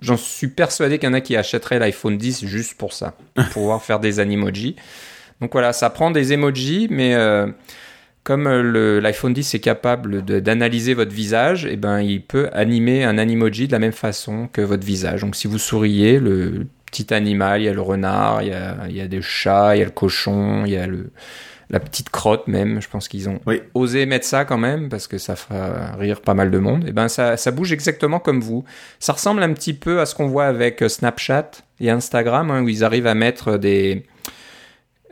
J'en 0.00 0.16
suis 0.16 0.46
persuadé 0.46 1.00
qu'il 1.00 1.08
y 1.08 1.10
en 1.10 1.14
a 1.14 1.20
qui 1.20 1.36
achèteraient 1.36 1.80
l'iPhone 1.80 2.16
10 2.16 2.44
juste 2.44 2.74
pour 2.74 2.92
ça, 2.92 3.14
pour 3.34 3.48
pouvoir 3.48 3.82
faire 3.82 3.98
des 3.98 4.20
Animoji. 4.20 4.76
Donc 5.40 5.52
voilà, 5.52 5.72
ça 5.72 5.90
prend 5.90 6.10
des 6.10 6.32
emojis, 6.32 6.88
mais 6.90 7.14
euh, 7.14 7.46
comme 8.24 8.48
l'iPhone 8.48 9.32
10 9.32 9.54
est 9.54 9.60
capable 9.60 10.22
d'analyser 10.22 10.94
votre 10.94 11.12
visage, 11.12 11.64
et 11.64 11.72
eh 11.72 11.76
ben 11.76 12.00
il 12.00 12.22
peut 12.22 12.50
animer 12.52 13.04
un 13.04 13.18
Animoji 13.18 13.68
de 13.68 13.72
la 13.72 13.78
même 13.78 13.92
façon 13.92 14.48
que 14.52 14.60
votre 14.60 14.84
visage. 14.84 15.22
Donc 15.22 15.36
si 15.36 15.46
vous 15.46 15.58
souriez, 15.58 16.18
le 16.18 16.66
petit 16.86 17.12
animal, 17.14 17.60
il 17.60 17.64
y 17.64 17.68
a 17.68 17.72
le 17.72 17.80
renard, 17.80 18.42
il 18.42 18.48
y 18.48 18.52
a, 18.52 18.76
il 18.88 18.96
y 18.96 19.00
a 19.00 19.08
des 19.08 19.22
chats, 19.22 19.76
il 19.76 19.78
y 19.78 19.82
a 19.82 19.84
le 19.84 19.90
cochon, 19.90 20.64
il 20.66 20.72
y 20.72 20.76
a 20.76 20.86
le, 20.86 21.10
la 21.70 21.80
petite 21.80 22.10
crotte 22.10 22.48
même. 22.48 22.80
Je 22.80 22.88
pense 22.88 23.08
qu'ils 23.08 23.28
ont 23.28 23.40
osé 23.74 24.06
mettre 24.06 24.26
ça 24.26 24.44
quand 24.44 24.58
même 24.58 24.88
parce 24.88 25.06
que 25.06 25.18
ça 25.18 25.36
fera 25.36 25.96
rire 25.96 26.20
pas 26.20 26.34
mal 26.34 26.50
de 26.50 26.58
monde. 26.58 26.86
Et 26.88 26.92
ben 26.92 27.08
ça, 27.08 27.36
ça 27.36 27.50
bouge 27.50 27.72
exactement 27.72 28.18
comme 28.18 28.40
vous. 28.40 28.64
Ça 28.98 29.12
ressemble 29.12 29.42
un 29.42 29.52
petit 29.52 29.74
peu 29.74 30.00
à 30.00 30.06
ce 30.06 30.14
qu'on 30.14 30.28
voit 30.28 30.46
avec 30.46 30.82
euh, 30.82 30.88
Snapchat 30.88 31.50
et 31.80 31.90
Instagram 31.90 32.50
hein, 32.50 32.62
où 32.62 32.68
ils 32.68 32.84
arrivent 32.84 33.06
à 33.06 33.14
mettre 33.14 33.56
des 33.58 34.04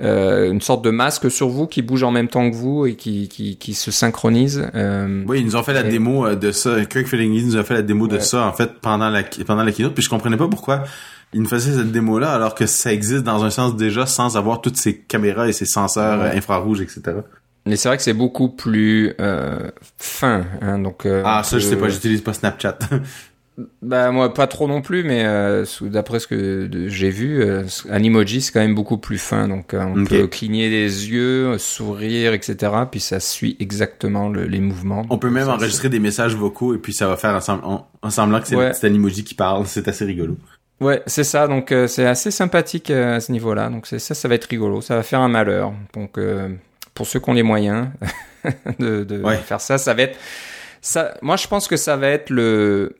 euh, 0.00 0.50
une 0.50 0.60
sorte 0.60 0.84
de 0.84 0.90
masque 0.90 1.30
sur 1.30 1.48
vous 1.48 1.66
qui 1.66 1.82
bouge 1.82 2.02
en 2.02 2.10
même 2.10 2.28
temps 2.28 2.50
que 2.50 2.54
vous 2.54 2.86
et 2.86 2.94
qui, 2.94 3.28
qui, 3.28 3.56
qui 3.56 3.74
se 3.74 3.90
synchronise. 3.90 4.68
Euh, 4.74 5.24
oui, 5.26 5.40
ils 5.40 5.44
nous 5.46 5.56
ont 5.56 5.62
fait 5.62 5.72
la 5.72 5.82
démo 5.82 6.26
euh, 6.26 6.34
de 6.34 6.52
ça. 6.52 6.84
Kirk 6.84 7.06
Ferengi 7.06 7.44
nous 7.44 7.56
a 7.56 7.64
fait 7.64 7.74
la 7.74 7.82
démo 7.82 8.06
de 8.06 8.18
ça 8.18 8.46
en 8.46 8.52
fait 8.52 8.80
pendant 8.80 9.08
la 9.08 9.22
pendant 9.22 9.62
la 9.62 9.72
keynote. 9.72 9.94
Puis 9.94 10.02
je 10.02 10.10
comprenais 10.10 10.36
pas 10.36 10.48
pourquoi 10.48 10.84
il 11.32 11.42
nous 11.42 11.48
faisait 11.48 11.72
cette 11.72 11.92
démo-là 11.92 12.32
alors 12.32 12.54
que 12.54 12.66
ça 12.66 12.92
existe 12.92 13.24
dans 13.24 13.44
un 13.44 13.50
sens 13.50 13.76
déjà 13.76 14.06
sans 14.06 14.36
avoir 14.36 14.60
toutes 14.60 14.76
ces 14.76 14.96
caméras 14.96 15.48
et 15.48 15.52
ces 15.52 15.66
senseurs 15.66 16.22
infrarouges, 16.22 16.80
etc. 16.80 17.16
Mais 17.66 17.74
c'est 17.74 17.88
vrai 17.88 17.96
que 17.96 18.02
c'est 18.04 18.14
beaucoup 18.14 18.48
plus 18.48 19.12
euh, 19.20 19.70
fin. 19.98 20.44
Hein, 20.62 20.78
donc, 20.78 21.04
euh, 21.04 21.22
ah, 21.24 21.42
ça, 21.42 21.58
je 21.58 21.66
sais 21.66 21.76
pas, 21.76 21.88
j'utilise 21.88 22.20
pas 22.20 22.32
Snapchat. 22.32 22.78
bah 23.80 24.10
moi, 24.10 24.34
pas 24.34 24.46
trop 24.46 24.68
non 24.68 24.82
plus, 24.82 25.02
mais 25.02 25.24
euh, 25.24 25.64
d'après 25.80 26.20
ce 26.20 26.26
que 26.26 26.68
j'ai 26.88 27.10
vu, 27.10 27.42
euh, 27.42 27.64
un 27.90 28.02
emoji, 28.02 28.42
c'est 28.42 28.52
quand 28.52 28.60
même 28.60 28.74
beaucoup 28.74 28.98
plus 28.98 29.18
fin. 29.18 29.48
Donc, 29.48 29.74
on 29.74 30.04
peut 30.04 30.26
cligner 30.26 30.68
des 30.68 31.10
yeux, 31.10 31.56
sourire, 31.58 32.34
etc. 32.34 32.72
Puis 32.90 33.00
ça 33.00 33.20
suit 33.20 33.56
exactement 33.60 34.28
les 34.28 34.60
mouvements. 34.60 35.06
On 35.10 35.18
peut 35.18 35.30
même 35.30 35.48
enregistrer 35.48 35.88
des 35.88 36.00
messages 36.00 36.34
vocaux 36.34 36.74
et 36.74 36.78
puis 36.78 36.92
ça 36.92 37.08
va 37.08 37.16
faire 37.16 37.34
un, 37.34 38.10
semblant 38.10 38.40
que 38.40 38.46
c'est 38.46 38.86
un 38.86 38.94
emoji 38.94 39.24
qui 39.24 39.34
parle. 39.34 39.66
C'est 39.66 39.88
assez 39.88 40.04
rigolo. 40.04 40.36
Ouais, 40.80 41.02
c'est 41.06 41.24
ça. 41.24 41.48
Donc 41.48 41.72
euh, 41.72 41.86
c'est 41.86 42.06
assez 42.06 42.30
sympathique 42.30 42.90
euh, 42.90 43.16
à 43.16 43.20
ce 43.20 43.32
niveau-là. 43.32 43.70
Donc 43.70 43.86
ça, 43.86 43.98
ça 43.98 44.28
va 44.28 44.34
être 44.34 44.44
rigolo. 44.44 44.80
Ça 44.80 44.96
va 44.96 45.02
faire 45.02 45.20
un 45.20 45.28
malheur. 45.28 45.72
Donc 45.94 46.18
euh, 46.18 46.50
pour 46.94 47.06
ceux 47.06 47.18
qui 47.18 47.30
ont 47.30 47.34
les 47.34 47.42
moyens 47.42 47.88
de, 48.78 49.04
de 49.04 49.22
faire 49.44 49.60
ça, 49.60 49.78
ça 49.78 49.94
va 49.94 50.02
être 50.02 50.18
ça. 50.80 51.14
Moi, 51.22 51.36
je 51.36 51.48
pense 51.48 51.66
que 51.66 51.76
ça 51.76 51.96
va 51.96 52.08
être 52.08 52.30
le 52.30 52.96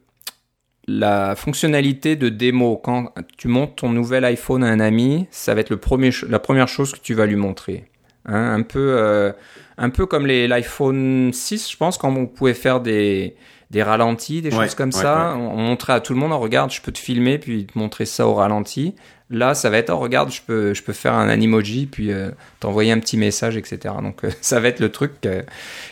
la 0.89 1.34
fonctionnalité 1.34 2.16
de 2.16 2.28
démo 2.28 2.76
quand 2.76 3.12
tu 3.37 3.49
montes 3.49 3.76
ton 3.76 3.91
nouvel 3.91 4.24
iPhone 4.24 4.62
à 4.62 4.68
un 4.68 4.80
ami, 4.80 5.26
ça 5.30 5.55
va 5.55 5.61
être 5.61 5.70
la 5.70 6.39
première 6.39 6.68
chose 6.68 6.93
que 6.93 7.01
tu 7.01 7.14
vas 7.14 7.26
lui 7.26 7.37
montrer. 7.37 7.84
Hein, 8.24 8.55
un 8.55 8.62
peu 8.62 9.32
un 9.78 9.91
peu 9.91 10.07
comme 10.07 10.26
l'iPhone 10.26 11.32
6, 11.32 11.70
je 11.70 11.76
pense 11.76 11.99
quand 11.99 12.14
on 12.14 12.26
pouvait 12.26 12.55
faire 12.55 12.80
des 12.80 13.34
des 13.71 13.83
ralentis, 13.83 14.43
des 14.43 14.51
choses 14.51 14.75
comme 14.75 14.93
ça. 14.93 15.35
On, 15.37 15.57
montrait 15.57 15.93
à 15.93 16.01
tout 16.01 16.14
le 16.14 16.21
monde, 16.21 16.33
on 16.33 16.39
regarde, 16.39 16.71
je 16.71 16.81
peux 16.81 16.93
te 16.93 16.99
filmer, 16.99 17.39
puis 17.39 17.67
te 17.67 17.79
montrer 17.79 18.07
ça 18.07 18.27
au 18.27 18.35
ralenti. 18.35 18.95
Là, 19.29 19.55
ça 19.55 19.71
va 19.71 19.79
être, 19.79 19.91
oh, 19.91 19.99
regarde, 19.99 20.31
je 20.31 20.41
peux, 20.41 20.73
je 20.73 20.85
peux 20.85 20.93
faire 20.93 21.14
un 21.14 21.29
animoji, 21.29 21.87
puis 21.87 22.12
euh, 22.12 22.31
t'envoyer 22.61 22.93
un 22.93 23.01
petit 23.01 23.17
message, 23.17 23.57
etc. 23.57 23.95
Donc, 24.01 24.25
euh, 24.25 24.31
ça 24.41 24.61
va 24.61 24.69
être 24.69 24.79
le 24.79 24.93
truc 24.93 25.12
euh, 25.25 25.43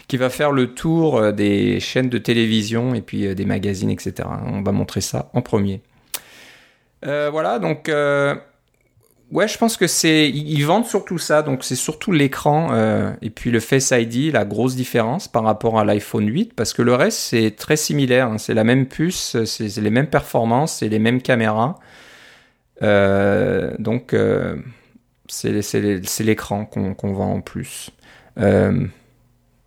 qui 0.06 0.16
va 0.16 0.30
faire 0.30 0.52
le 0.52 0.72
tour 0.72 1.32
des 1.32 1.80
chaînes 1.80 2.08
de 2.08 2.18
télévision 2.18 2.94
et 2.94 3.00
puis 3.00 3.34
des 3.34 3.44
magazines, 3.44 3.90
etc. 3.90 4.28
On 4.46 4.62
va 4.62 4.70
montrer 4.70 5.00
ça 5.00 5.30
en 5.34 5.42
premier. 5.42 5.80
voilà, 7.02 7.58
donc 7.58 7.90
Ouais, 9.34 9.48
je 9.48 9.58
pense 9.58 9.76
que 9.76 9.88
c'est 9.88 10.30
ils 10.30 10.62
vendent 10.62 10.86
surtout 10.86 11.18
ça, 11.18 11.42
donc 11.42 11.64
c'est 11.64 11.74
surtout 11.74 12.12
l'écran 12.12 12.68
euh, 12.70 13.12
et 13.20 13.30
puis 13.30 13.50
le 13.50 13.58
Face 13.58 13.90
ID, 13.90 14.32
la 14.32 14.44
grosse 14.44 14.76
différence 14.76 15.26
par 15.26 15.42
rapport 15.42 15.76
à 15.76 15.84
l'iPhone 15.84 16.28
8, 16.28 16.54
parce 16.54 16.72
que 16.72 16.82
le 16.82 16.94
reste 16.94 17.18
c'est 17.18 17.50
très 17.50 17.74
similaire, 17.74 18.28
hein. 18.28 18.38
c'est 18.38 18.54
la 18.54 18.62
même 18.62 18.86
puce, 18.86 19.36
c'est 19.44 19.76
les 19.78 19.90
mêmes 19.90 20.06
performances, 20.06 20.76
c'est 20.76 20.88
les 20.88 21.00
mêmes 21.00 21.20
caméras, 21.20 21.80
euh, 22.82 23.74
donc 23.80 24.14
euh, 24.14 24.54
c'est 25.26 26.20
l'écran 26.20 26.64
qu'on 26.64 27.12
vend 27.12 27.32
en 27.32 27.40
plus. 27.40 27.90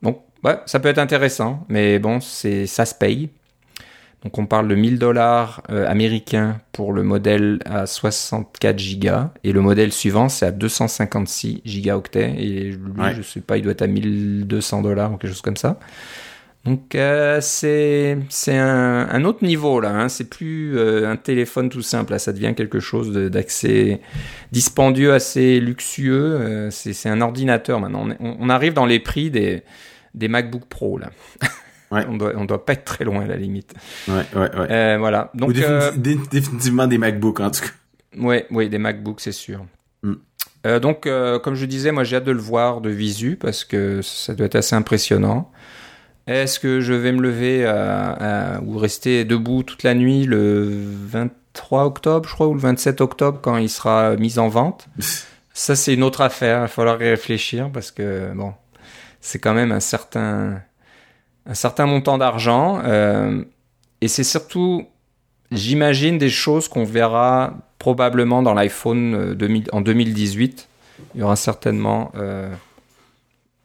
Donc 0.01 0.21
ouais, 0.45 0.59
ça 0.65 0.79
peut 0.79 0.87
être 0.87 0.97
intéressant, 0.97 1.65
mais 1.67 1.99
bon, 1.99 2.21
ça 2.21 2.85
se 2.85 2.95
paye. 2.95 3.31
Donc 4.23 4.37
on 4.39 4.47
parle 4.47 4.67
de 4.67 4.75
1000 4.75 4.97
dollars 4.97 5.61
euh, 5.69 5.87
américains 5.87 6.59
pour 6.71 6.91
le 6.91 7.03
modèle 7.03 7.59
à 7.65 7.85
64 7.85 8.79
gigas 8.79 9.29
et 9.43 9.51
le 9.51 9.61
modèle 9.61 9.91
suivant 9.91 10.27
c'est 10.27 10.47
à 10.47 10.51
256 10.51 11.61
gigaoctets 11.63 12.33
et 12.37 12.71
lui 12.71 13.13
je 13.15 13.21
sais 13.21 13.41
pas 13.41 13.57
il 13.57 13.63
doit 13.63 13.73
être 13.73 13.83
à 13.83 13.87
1200 13.87 14.81
dollars 14.81 15.13
ou 15.13 15.17
quelque 15.17 15.31
chose 15.31 15.41
comme 15.41 15.57
ça. 15.57 15.79
Donc 16.65 16.95
euh, 16.95 17.39
c'est 17.41 18.17
c'est 18.27 18.57
un, 18.57 19.07
un, 19.07 19.23
autre 19.23 19.45
niveau 19.45 19.79
là, 19.79 19.91
hein. 19.91 20.09
c'est 20.09 20.27
plus 20.29 20.77
euh, 20.77 21.09
un 21.09 21.15
téléphone 21.15 21.69
tout 21.69 21.83
simple, 21.83 22.11
là, 22.11 22.19
ça 22.19 22.33
devient 22.33 22.53
quelque 22.57 22.79
chose 22.79 23.13
d'accès 23.13 24.01
dispendieux, 24.51 25.13
assez 25.13 25.61
luxueux. 25.61 26.69
c'est 26.71 27.07
un 27.07 27.21
ordinateur 27.21 27.79
maintenant. 27.79 28.09
On, 28.19 28.35
on, 28.41 28.49
arrive 28.49 28.73
dans 28.73 28.85
les 28.85 28.99
prix 28.99 29.29
des 29.29 29.63
des 30.15 30.27
MacBook 30.27 30.65
Pro 30.65 30.97
là. 30.97 31.11
On 31.91 32.17
doit, 32.17 32.33
on 32.35 32.45
doit 32.45 32.65
pas 32.65 32.73
être 32.73 32.85
très 32.85 33.05
loin 33.05 33.21
à 33.21 33.27
la 33.27 33.37
limite. 33.37 33.73
Ouais, 34.07 34.25
ouais, 34.35 34.39
ouais. 34.39 34.71
Euh, 34.71 34.97
voilà. 34.99 35.31
Donc, 35.33 35.55
euh, 35.57 35.91
définitivement 35.95 36.87
des 36.87 36.97
MacBooks 36.97 37.39
en 37.39 37.49
tout 37.49 37.61
cas. 37.61 37.71
Ouais, 38.17 38.45
oui, 38.51 38.69
des 38.69 38.77
MacBooks, 38.77 39.21
c'est 39.21 39.31
sûr. 39.31 39.65
Mm. 40.03 40.13
Euh, 40.65 40.79
donc, 40.79 41.07
comme 41.43 41.55
je 41.55 41.65
disais, 41.65 41.91
moi 41.91 42.03
j'ai 42.03 42.17
hâte 42.17 42.25
de 42.25 42.31
le 42.31 42.41
voir 42.41 42.81
de 42.81 42.89
visu 42.89 43.37
parce 43.39 43.63
que 43.63 44.01
ça 44.01 44.35
doit 44.35 44.47
être 44.47 44.55
assez 44.55 44.75
impressionnant. 44.75 45.51
Est-ce 46.25 46.59
que 46.59 46.81
je 46.81 46.93
vais 46.93 47.13
me 47.13 47.21
lever 47.21 47.65
ou 48.65 48.77
rester 48.77 49.23
debout 49.23 49.63
toute 49.63 49.83
la 49.83 49.93
nuit 49.93 50.25
le 50.25 50.67
23 50.69 51.85
octobre, 51.85 52.27
je 52.27 52.33
crois, 52.33 52.47
ou 52.47 52.53
le 52.53 52.59
27 52.59 52.99
octobre 52.99 53.39
quand 53.41 53.55
il 53.57 53.69
sera 53.69 54.17
mis 54.17 54.39
en 54.39 54.49
vente? 54.49 54.87
Ça, 55.53 55.75
c'est 55.75 55.93
une 55.93 56.03
autre 56.03 56.21
affaire. 56.21 56.57
Il 56.57 56.61
va 56.61 56.67
falloir 56.67 57.01
y 57.01 57.09
réfléchir 57.09 57.71
parce 57.71 57.89
que, 57.89 58.31
bon, 58.35 58.53
c'est 59.21 59.39
quand 59.39 59.55
même 59.55 59.71
un 59.71 59.79
certain 59.79 60.61
un 61.47 61.53
certain 61.53 61.85
montant 61.85 62.17
d'argent. 62.17 62.81
Euh, 62.83 63.43
et 64.01 64.07
c'est 64.07 64.23
surtout, 64.23 64.85
j'imagine, 65.51 66.17
des 66.17 66.29
choses 66.29 66.67
qu'on 66.67 66.83
verra 66.83 67.57
probablement 67.79 68.43
dans 68.43 68.53
l'iPhone 68.53 69.33
2000, 69.33 69.63
euh, 69.63 69.65
en 69.71 69.81
2018. 69.81 70.67
Il 71.15 71.21
y 71.21 71.23
aura 71.23 71.35
certainement 71.35 72.11
euh, 72.15 72.49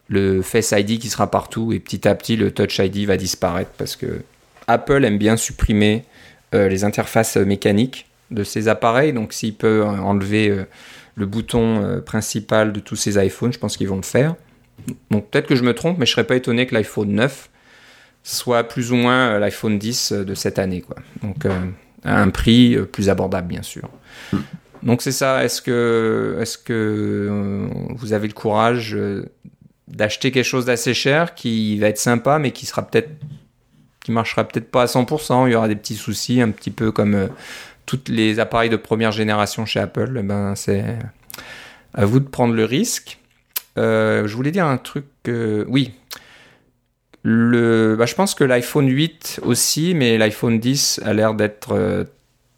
le 0.09 0.43
Face 0.43 0.72
ID 0.76 0.99
qui 0.99 1.09
sera 1.09 1.30
partout 1.30 1.72
et 1.72 1.80
petit 1.80 2.07
à 2.07 2.14
petit 2.14 2.37
le 2.37 2.51
Touch 2.51 2.78
ID 2.78 3.07
va 3.07 3.16
disparaître 3.16 3.70
parce 3.78 3.97
que 3.97 4.22
Apple 4.66 5.05
aime 5.05 5.18
bien 5.18 5.37
supprimer 5.37 6.05
les 6.53 6.85
interfaces 6.85 7.39
mécaniques 7.39 8.07
de 8.30 8.45
ses 8.45 8.68
appareils. 8.68 9.14
Donc 9.14 9.33
s'il 9.33 9.55
peut 9.55 9.83
enlever 9.83 10.66
le 11.14 11.26
bouton 11.26 12.03
principal 12.05 12.74
de 12.74 12.80
tous 12.80 12.95
ses 12.95 13.24
iPhones, 13.24 13.55
je 13.55 13.59
pense 13.59 13.78
qu'ils 13.78 13.89
vont 13.89 13.97
le 13.97 14.03
faire. 14.03 14.35
Donc 15.11 15.30
peut-être 15.30 15.47
que 15.47 15.57
je 15.57 15.62
me 15.62 15.72
trompe, 15.72 15.97
mais 15.97 16.05
je 16.05 16.12
serais 16.12 16.26
pas 16.26 16.37
étonné 16.37 16.66
que 16.66 16.74
l'iPhone 16.74 17.11
9 17.11 17.49
soit 18.23 18.64
plus 18.64 18.93
ou 18.93 18.97
moins 18.97 19.33
euh, 19.33 19.39
l'iPhone 19.39 19.79
10 19.79 20.12
euh, 20.12 20.25
de 20.25 20.35
cette 20.35 20.59
année. 20.59 20.81
Quoi. 20.81 20.97
Donc 21.23 21.45
euh, 21.45 21.59
à 22.05 22.20
un 22.20 22.31
prix 22.31 22.77
plus 22.93 23.09
abordable, 23.09 23.49
bien 23.49 23.62
sûr. 23.62 23.89
Hmm. 24.33 24.39
Donc 24.83 25.03
c'est 25.03 25.12
ça. 25.12 25.45
Est-ce 25.45 25.62
que, 25.62 26.39
est-ce 26.41 26.59
que 26.59 27.68
vous 27.95 28.12
avez 28.12 28.27
le 28.27 28.35
courage 28.35 28.97
d'acheter 29.93 30.31
quelque 30.31 30.45
chose 30.45 30.66
d'assez 30.66 30.95
cher 30.95 31.35
qui 31.35 31.79
va 31.79 31.89
être 31.89 31.99
sympa, 31.99 32.39
mais 32.39 32.51
qui 32.51 32.66
sera 32.66 32.83
peut-être, 32.83 33.11
qui 34.01 34.12
marchera 34.12 34.45
peut-être 34.45 34.70
pas 34.70 34.83
à 34.83 34.87
100%. 34.87 35.47
Il 35.47 35.53
y 35.53 35.55
aura 35.55 35.68
des 35.68 35.77
petits 35.77 35.95
soucis, 35.95 36.41
un 36.41 36.51
petit 36.51 36.70
peu 36.70 36.91
comme 36.91 37.14
euh, 37.14 37.29
tous 37.87 38.01
les 38.09 38.41
appareils 38.41 38.70
de 38.70 38.77
première 38.77 39.12
génération 39.12 39.66
chez 39.66 39.81
Apple. 39.81 40.16
Eh 40.18 40.23
ben 40.23 40.55
c'est 40.55 40.85
à 41.95 42.05
vous 42.05 42.20
de 42.20 42.29
prendre 42.29 42.55
le 42.55 42.64
risque. 42.64 43.18
Euh, 43.79 44.27
je 44.27 44.35
voulais 44.35 44.51
dire 44.51 44.66
un 44.66 44.79
truc. 44.79 45.07
oui, 45.27 45.93
le, 47.23 47.95
bah, 47.97 48.07
je 48.07 48.14
pense 48.14 48.35
que 48.35 48.45
l'iPhone 48.45 48.89
8 48.89 49.41
aussi, 49.45 49.95
mais 49.95 50.18
l'iPhone 50.18 50.59
10 50.59 51.01
a 51.05 51.12
l'air 51.12 51.35
d'être 51.35 51.73
euh, 51.73 52.05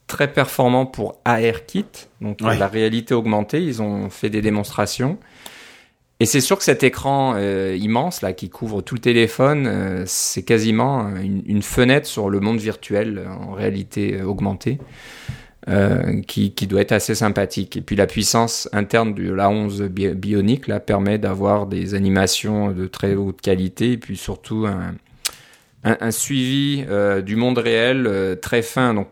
très 0.06 0.32
performant 0.32 0.86
pour 0.86 1.20
ARKit, 1.24 1.84
donc 2.20 2.40
la 2.40 2.68
réalité 2.68 3.14
augmentée. 3.14 3.62
Ils 3.62 3.82
ont 3.82 4.08
fait 4.10 4.30
des 4.30 4.40
démonstrations. 4.40 5.18
Et 6.20 6.26
c'est 6.26 6.40
sûr 6.40 6.56
que 6.56 6.64
cet 6.64 6.84
écran 6.84 7.34
euh, 7.36 7.76
immense 7.78 8.22
là 8.22 8.32
qui 8.32 8.48
couvre 8.48 8.80
tout 8.80 8.94
le 8.94 9.00
téléphone, 9.00 9.66
euh, 9.66 10.04
c'est 10.06 10.44
quasiment 10.44 11.08
une, 11.16 11.42
une, 11.44 11.62
fenêtre 11.62 12.06
sur 12.06 12.30
le 12.30 12.38
monde 12.40 12.58
virtuel 12.58 13.26
en 13.28 13.52
réalité 13.52 14.22
augmentée. 14.22 14.78
Euh, 15.66 16.20
qui, 16.20 16.52
qui, 16.52 16.66
doit 16.66 16.82
être 16.82 16.92
assez 16.92 17.14
sympathique. 17.14 17.78
Et 17.78 17.80
puis 17.80 17.96
la 17.96 18.06
puissance 18.06 18.68
interne 18.74 19.14
de 19.14 19.32
la 19.32 19.48
11 19.48 19.84
bionique 19.84 20.68
là, 20.68 20.78
permet 20.78 21.16
d'avoir 21.16 21.66
des 21.66 21.94
animations 21.94 22.70
de 22.72 22.86
très 22.86 23.14
haute 23.14 23.40
qualité 23.40 23.92
et 23.92 23.96
puis 23.96 24.18
surtout 24.18 24.66
un, 24.66 24.94
un, 25.84 26.10
suivi 26.10 26.84
euh, 26.88 27.22
du 27.22 27.36
monde 27.36 27.58
réel 27.58 28.06
euh, 28.06 28.34
très 28.34 28.62
fin. 28.62 28.94
Donc 28.94 29.08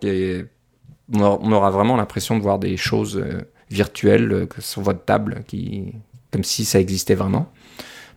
on 1.13 1.53
aura 1.53 1.71
vraiment 1.71 1.97
l'impression 1.97 2.37
de 2.37 2.43
voir 2.43 2.59
des 2.59 2.77
choses 2.77 3.17
euh, 3.17 3.43
virtuelles 3.71 4.47
sur 4.59 4.83
votre 4.83 5.07
table, 5.07 5.45
qui, 5.47 5.95
comme 6.31 6.45
si 6.45 6.65
ça 6.65 6.81
existait 6.81 7.15
vraiment. 7.15 7.51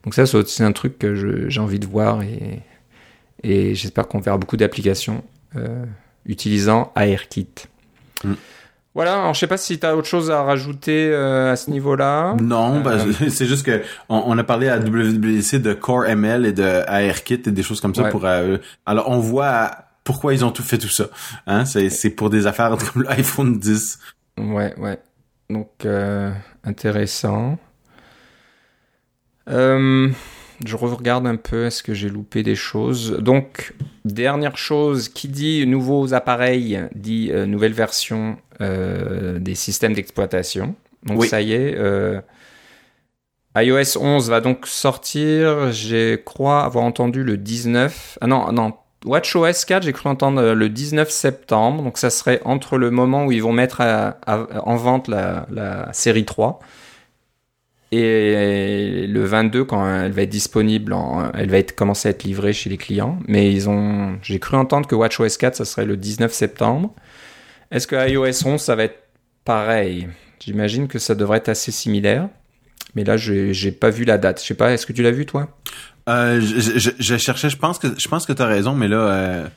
Donc 0.04 0.14
ça, 0.14 0.26
c'est 0.26 0.36
aussi 0.36 0.64
un 0.64 0.72
truc 0.72 1.00
que 1.00 1.48
j'ai 1.50 1.60
envie 1.62 1.80
de 1.80 1.88
voir 1.88 2.22
et, 2.22 2.62
et 3.44 3.76
j'espère 3.76 4.08
qu'on 4.08 4.20
verra 4.20 4.38
beaucoup 4.38 4.58
d'applications 4.58 5.24
utilisant 6.26 6.92
ARKit. 6.96 7.48
Mm. 8.26 8.36
Voilà, 8.96 9.20
alors 9.20 9.34
je 9.34 9.40
sais 9.42 9.48
pas 9.48 9.58
si 9.58 9.78
tu 9.78 9.86
as 9.86 9.94
autre 9.94 10.08
chose 10.08 10.32
à 10.32 10.42
rajouter 10.44 11.10
euh, 11.12 11.52
à 11.52 11.58
ce 11.58 11.70
niveau-là. 11.70 12.38
Non, 12.42 12.80
bah, 12.80 12.94
euh, 12.94 13.30
c'est 13.30 13.46
juste 13.46 13.66
que 13.66 13.82
on, 14.08 14.38
a 14.38 14.44
parlé 14.46 14.70
à 14.70 14.80
WWDC 14.80 15.62
de 15.62 15.74
Core 15.74 16.06
ML 16.06 16.46
et 16.46 16.54
de 16.54 16.64
ARKit 16.88 17.34
et 17.34 17.52
des 17.52 17.62
choses 17.62 17.82
comme 17.82 17.94
ça 17.94 18.06
pour 18.06 18.24
euh, 18.24 18.58
alors 18.86 19.10
on 19.10 19.20
voit 19.20 19.72
pourquoi 20.06 20.34
ils 20.34 20.46
ont 20.46 20.52
tout 20.52 20.64
fait 20.64 20.78
tout 20.78 20.88
ça. 20.88 21.08
Hein, 21.46 21.66
c'est 21.66 21.90
c'est 21.90 22.10
pour 22.10 22.30
des 22.30 22.48
affaires 22.48 22.78
comme 22.94 23.04
l'iPhone 23.04 23.60
10. 23.60 24.00
Ouais, 24.38 24.74
ouais. 24.78 24.98
Donc 25.50 25.86
intéressant. 26.64 27.60
Euh 29.50 30.10
je 30.68 30.76
regarde 30.76 31.28
un 31.28 31.36
peu, 31.36 31.66
est-ce 31.66 31.84
que 31.84 31.94
j'ai 31.94 32.10
loupé 32.10 32.44
des 32.44 32.56
choses? 32.56 33.18
Donc, 33.20 33.74
dernière 34.06 34.58
chose, 34.58 35.10
qui 35.10 35.28
dit 35.28 35.66
nouveaux 35.66 36.14
appareils, 36.14 36.82
dit 36.94 37.30
euh, 37.32 37.46
nouvelle 37.46 37.74
version 37.74 38.38
euh, 38.62 39.40
des 39.40 39.56
systèmes 39.56 39.94
d'exploitation. 39.94 40.76
Donc 41.04 41.26
ça 41.26 41.42
y 41.42 41.54
est, 41.54 41.76
euh, 41.78 42.20
iOS 43.56 44.00
11 44.00 44.30
va 44.30 44.42
donc 44.42 44.66
sortir, 44.66 45.72
je 45.72 46.16
crois 46.16 46.64
avoir 46.64 46.84
entendu 46.84 47.24
le 47.24 47.38
19... 47.38 48.18
Ah 48.22 48.28
non, 48.28 48.52
non, 48.52 48.74
WatchOS 49.06 49.66
4, 49.68 49.84
j'ai 49.84 49.94
cru 49.94 50.10
entendre 50.10 50.42
le 50.42 50.70
19 50.70 51.12
septembre, 51.12 51.84
donc 51.84 52.00
ça 52.00 52.10
serait 52.10 52.42
entre 52.44 52.78
le 52.78 52.90
moment 52.90 53.26
où 53.26 53.32
ils 53.32 53.44
vont 53.44 53.54
mettre 53.54 53.82
en 54.26 54.76
vente 54.78 55.08
la, 55.08 55.46
la 55.52 55.94
série 55.94 56.26
3 56.26 56.60
et 57.92 59.08
le 59.08 59.24
22, 59.24 59.64
quand 59.64 59.88
elle 60.04 60.12
va 60.12 60.24
être 60.24 60.30
disponible, 60.30 60.96
elle 61.34 61.50
va 61.50 61.58
être 61.58 61.76
commencer 61.76 62.10
à 62.10 62.12
être 62.12 62.24
livrée 62.24 62.54
chez 62.54 62.70
les 62.70 62.78
clients. 62.78 63.20
Mais 63.28 63.52
ils 63.52 63.70
ont, 63.70 64.18
j'ai 64.22 64.40
cru 64.40 64.58
entendre 64.58 64.88
que 64.88 64.96
WatchOS 64.96 65.38
4, 65.40 65.56
ça 65.56 65.66
serait 65.66 65.86
le 65.86 65.96
19 65.96 66.34
septembre. 66.34 66.94
Est-ce 67.72 67.88
que 67.88 68.10
iOS 68.10 68.48
11, 68.48 68.60
ça 68.60 68.76
va 68.76 68.84
être 68.84 69.00
pareil? 69.44 70.08
J'imagine 70.40 70.88
que 70.88 71.00
ça 71.00 71.16
devrait 71.16 71.38
être 71.38 71.50
assez 71.50 71.72
similaire. 71.72 72.30
Mais 72.96 73.04
là, 73.04 73.18
j'ai 73.18 73.72
pas 73.72 73.90
vu 73.90 74.06
la 74.06 74.18
date. 74.18 74.42
Je 74.42 74.48
sais 74.48 74.54
pas, 74.54 74.72
est-ce 74.72 74.86
que 74.86 74.94
tu 74.94 75.04
l'as 75.04 75.12
vu, 75.12 75.26
toi? 75.26 75.50
Euh, 76.08 76.40
je, 76.40 76.92
je, 76.98 77.18
cherchais, 77.18 77.50
je 77.50 77.58
pense 77.58 77.80
que 77.80 77.88
je 77.98 78.08
pense 78.08 78.26
que 78.26 78.34
t'as 78.34 78.46
raison, 78.46 78.74
mais 78.76 78.88
là, 78.88 78.98
euh, 78.98 79.48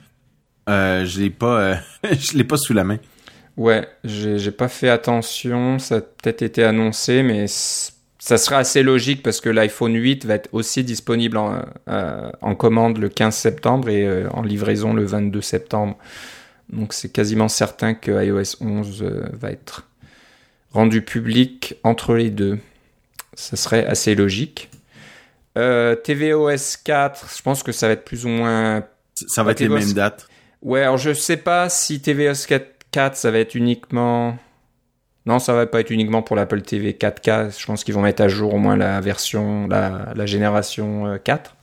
euh, 0.69 1.05
je 1.05 1.21
l'ai 1.21 1.31
pas, 1.31 1.61
euh, 1.61 1.75
je 2.11 2.37
l'ai 2.37 2.45
pas 2.45 2.57
sous 2.57 2.73
la 2.73 2.85
main. 2.85 2.99
Ouais, 3.57 3.89
j'ai 4.05 4.53
pas 4.53 4.69
fait 4.69 4.89
attention. 4.89 5.79
Ça 5.79 5.97
a 5.97 6.01
peut-être 6.01 6.43
été 6.43 6.63
annoncé, 6.63 7.23
mais 7.23 7.47
ça 8.29 8.37
sera 8.37 8.59
assez 8.59 8.83
logique 8.83 9.23
parce 9.23 9.41
que 9.41 9.49
l'iPhone 9.49 9.95
8 9.95 10.27
va 10.27 10.35
être 10.35 10.51
aussi 10.53 10.85
disponible 10.85 11.39
en, 11.39 11.63
en 11.87 12.55
commande 12.55 12.99
le 12.99 13.09
15 13.09 13.35
septembre 13.35 13.89
et 13.89 14.27
en 14.27 14.43
livraison 14.43 14.93
le 14.93 15.07
22 15.07 15.41
septembre. 15.41 15.97
Donc 16.69 16.93
c'est 16.93 17.09
quasiment 17.09 17.49
certain 17.49 17.95
que 17.95 18.11
iOS 18.23 18.63
11 18.63 19.03
va 19.33 19.51
être 19.51 19.87
rendu 20.73 21.01
public 21.01 21.77
entre 21.85 22.17
les 22.17 22.29
deux. 22.29 22.59
Ça 23.33 23.57
serait 23.57 23.87
assez 23.87 24.15
logique. 24.15 24.69
Euh, 25.57 25.97
tvOS 25.97 26.77
4, 26.85 27.35
je 27.35 27.41
pense 27.41 27.63
que 27.63 27.73
ça 27.73 27.87
va 27.87 27.95
être 27.95 28.05
plus 28.05 28.27
ou 28.27 28.29
moins. 28.29 28.85
Ça 29.15 29.43
va 29.43 29.53
être 29.53 29.61
les 29.61 29.71
mêmes 29.71 29.95
dates. 29.95 30.29
Ouais, 30.61 30.83
alors 30.83 30.99
je 30.99 31.15
sais 31.15 31.39
pas 31.39 31.71
si 31.71 32.03
tvOS 32.03 32.47
4, 32.91 33.17
ça 33.17 33.31
va 33.31 33.39
être 33.39 33.55
uniquement. 33.55 34.37
Non, 35.29 35.39
ça 35.39 35.53
va 35.53 35.67
pas 35.67 35.81
être 35.81 35.91
uniquement 35.91 36.23
pour 36.23 36.37
l'Apple 36.37 36.63
TV 36.63 36.93
4K. 36.99 37.61
Je 37.61 37.67
pense 37.67 37.85
qu'ils 37.85 37.93
vont 37.93 38.01
mettre 38.01 38.23
à 38.23 38.29
jour 38.29 38.55
au 38.55 38.59
moins 38.59 38.79
la 38.79 38.99
version, 39.03 39.69
la, 39.69 40.15
la 40.17 40.25
génération 40.25 41.19
4 41.23 41.51
euh, 41.51 41.55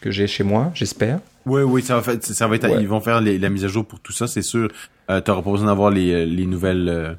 que 0.00 0.10
j'ai 0.10 0.26
chez 0.26 0.42
moi, 0.42 0.72
j'espère. 0.74 1.18
Oui, 1.44 1.60
oui, 1.60 1.82
ça 1.82 2.00
va, 2.00 2.12
ça 2.18 2.46
va 2.48 2.56
être, 2.56 2.66
ils 2.80 2.88
vont 2.88 3.02
faire 3.02 3.20
la 3.20 3.48
mise 3.50 3.66
à 3.66 3.68
jour 3.68 3.84
pour 3.84 4.00
tout 4.00 4.14
ça, 4.14 4.26
c'est 4.26 4.40
sûr. 4.40 4.70
Euh, 5.10 5.20
tu 5.20 5.30
n'auras 5.30 5.42
pas 5.42 5.50
besoin 5.50 5.66
d'avoir 5.66 5.90
les, 5.90 6.24
les 6.24 6.46
nouvelles, 6.46 6.88
euh, 6.88 7.14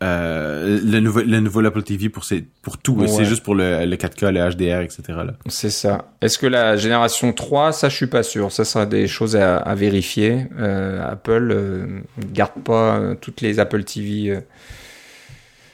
le 0.00 1.00
nouveau 1.00 1.20
le 1.22 1.40
nouveau 1.40 1.64
Apple 1.64 1.82
TV 1.82 2.08
pour 2.08 2.24
pour 2.62 2.78
tout 2.78 3.06
c'est 3.08 3.24
juste 3.24 3.42
pour 3.42 3.54
le, 3.54 3.84
le 3.84 3.96
4K 3.96 4.30
le 4.30 4.50
HDR 4.50 4.82
etc 4.82 5.18
c'est 5.46 5.70
ça. 5.70 6.12
Est-ce 6.20 6.38
que 6.38 6.46
la 6.46 6.76
génération 6.76 7.32
3 7.32 7.72
ça 7.72 7.88
je 7.88 7.96
suis 7.96 8.06
pas 8.06 8.22
sûr. 8.22 8.52
Ça 8.52 8.64
sera 8.64 8.86
des 8.86 9.08
choses 9.08 9.36
à, 9.36 9.56
à 9.56 9.74
vérifier. 9.74 10.46
Euh, 10.58 11.10
Apple 11.10 11.50
euh, 11.50 12.00
garde 12.32 12.62
pas 12.64 12.98
euh, 12.98 13.14
toutes 13.14 13.40
les 13.40 13.58
Apple 13.58 13.84
TV 13.84 14.38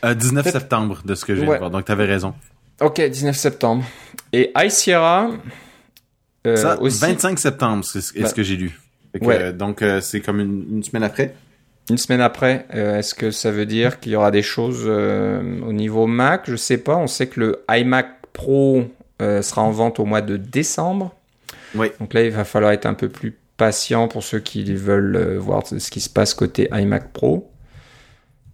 19 0.02 0.50
septembre 0.50 1.02
de 1.04 1.14
ce 1.14 1.24
que 1.24 1.34
j'ai 1.34 1.46
ouais. 1.46 1.58
voir 1.58 1.70
donc 1.70 1.84
t'avais 1.84 2.06
raison. 2.06 2.34
Ok 2.80 3.00
19 3.00 3.36
septembre. 3.36 3.84
Et 4.32 4.52
iSierra 4.56 5.30
ça, 6.44 6.80
aussi. 6.80 7.00
25 7.00 7.38
septembre 7.38 7.84
c'est 7.84 8.00
ce 8.00 8.18
bah, 8.20 8.32
que 8.32 8.42
j'ai 8.42 8.56
lu. 8.56 8.80
Ouais. 9.20 9.52
donc 9.52 9.84
c'est 10.00 10.20
comme 10.20 10.40
une, 10.40 10.64
une 10.76 10.82
semaine 10.82 11.04
après 11.04 11.34
une 11.90 11.98
semaine 11.98 12.20
après, 12.20 12.66
euh, 12.74 12.98
est-ce 12.98 13.14
que 13.14 13.30
ça 13.30 13.50
veut 13.50 13.66
dire 13.66 14.00
qu'il 14.00 14.12
y 14.12 14.16
aura 14.16 14.30
des 14.30 14.42
choses 14.42 14.84
euh, 14.86 15.60
au 15.66 15.72
niveau 15.72 16.06
Mac? 16.06 16.44
Je 16.46 16.56
sais 16.56 16.78
pas. 16.78 16.96
On 16.96 17.06
sait 17.06 17.26
que 17.26 17.40
le 17.40 17.64
iMac 17.68 18.06
Pro 18.32 18.84
euh, 19.20 19.42
sera 19.42 19.62
en 19.62 19.70
vente 19.70 20.00
au 20.00 20.04
mois 20.04 20.22
de 20.22 20.36
décembre. 20.36 21.14
Oui. 21.74 21.88
Donc 22.00 22.14
là, 22.14 22.22
il 22.22 22.30
va 22.30 22.44
falloir 22.44 22.72
être 22.72 22.86
un 22.86 22.94
peu 22.94 23.08
plus 23.08 23.36
patient 23.56 24.08
pour 24.08 24.22
ceux 24.22 24.40
qui 24.40 24.64
veulent 24.74 25.36
voir 25.36 25.66
ce 25.66 25.90
qui 25.90 26.00
se 26.00 26.08
passe 26.08 26.34
côté 26.34 26.68
iMac 26.72 27.12
Pro. 27.12 27.50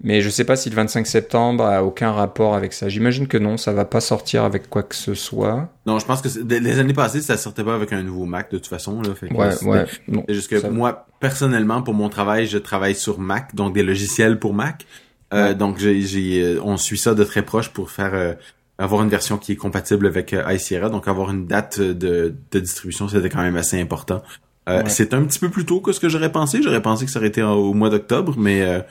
Mais 0.03 0.22
je 0.22 0.30
sais 0.30 0.44
pas 0.44 0.57
si 0.57 0.70
le 0.70 0.76
25 0.76 1.07
septembre 1.07 1.64
a 1.64 1.84
aucun 1.84 2.12
rapport 2.12 2.55
avec 2.55 2.72
ça. 2.72 2.88
J'imagine 2.88 3.26
que 3.28 3.36
non, 3.36 3.59
ça 3.59 3.72
va 3.72 3.84
pas 3.84 4.01
sortir 4.01 4.44
avec 4.44 4.70
quoi 4.70 4.82
que 4.82 4.94
ce 4.94 5.12
soit. 5.12 5.68
Non, 5.84 5.98
je 5.98 6.07
pense 6.07 6.22
que 6.22 6.28
les 6.42 6.78
années 6.78 6.94
passées, 6.94 7.20
ça 7.20 7.36
sortait 7.36 7.64
pas 7.64 7.74
avec 7.74 7.92
un 7.92 8.03
nouveau 8.03 8.24
Mac 8.24 8.51
de 8.51 8.57
toute 8.57 8.66
façon. 8.66 9.03
Là, 9.03 9.14
fait 9.14 9.30
ouais, 9.30 9.64
ouais. 9.64 9.84
C'est 10.26 10.34
juste 10.34 10.48
que 10.51 10.66
moi, 10.68 11.07
personnellement, 11.20 11.82
pour 11.82 11.92
mon 11.92 12.09
travail, 12.09 12.46
je 12.46 12.57
travaille 12.57 12.94
sur 12.94 13.18
Mac, 13.18 13.55
donc 13.55 13.74
des 13.74 13.82
logiciels 13.82 14.38
pour 14.38 14.55
Mac. 14.55 14.86
Euh, 15.34 15.53
Donc, 15.55 15.78
j'ai, 15.78 16.01
j'ai, 16.01 16.59
on 16.62 16.76
suit 16.78 16.98
ça 16.98 17.14
de 17.14 17.22
très 17.22 17.42
proche 17.42 17.68
pour 17.68 17.90
faire 17.90 18.14
euh, 18.14 18.32
avoir 18.78 19.03
une 19.03 19.11
version 19.11 19.36
qui 19.36 19.53
est 19.53 19.57
compatible 19.57 20.07
avec 20.07 20.32
euh, 20.32 20.51
iSierra. 20.51 20.88
Donc, 20.88 21.09
avoir 21.09 21.30
une 21.30 21.46
date 21.46 21.78
de, 21.78 22.34
de 22.51 22.59
distribution, 22.59 23.07
c'était 23.07 23.28
quand 23.28 23.42
même 23.42 23.57
assez 23.57 23.78
important. 23.78 24.22
Euh, 24.68 24.82
C'est 24.86 25.12
un 25.14 25.22
petit 25.24 25.38
peu 25.38 25.51
plus 25.51 25.66
tôt 25.66 25.80
que 25.80 25.92
ce 25.92 26.01
que 26.01 26.09
j'aurais 26.09 26.32
pensé. 26.32 26.62
J'aurais 26.62 26.82
pensé 26.82 27.05
que 27.05 27.11
ça 27.11 27.18
aurait 27.18 27.28
été 27.28 27.42
au 27.42 27.74
mois 27.74 27.90
d'octobre, 27.90 28.34
mais 28.38 28.82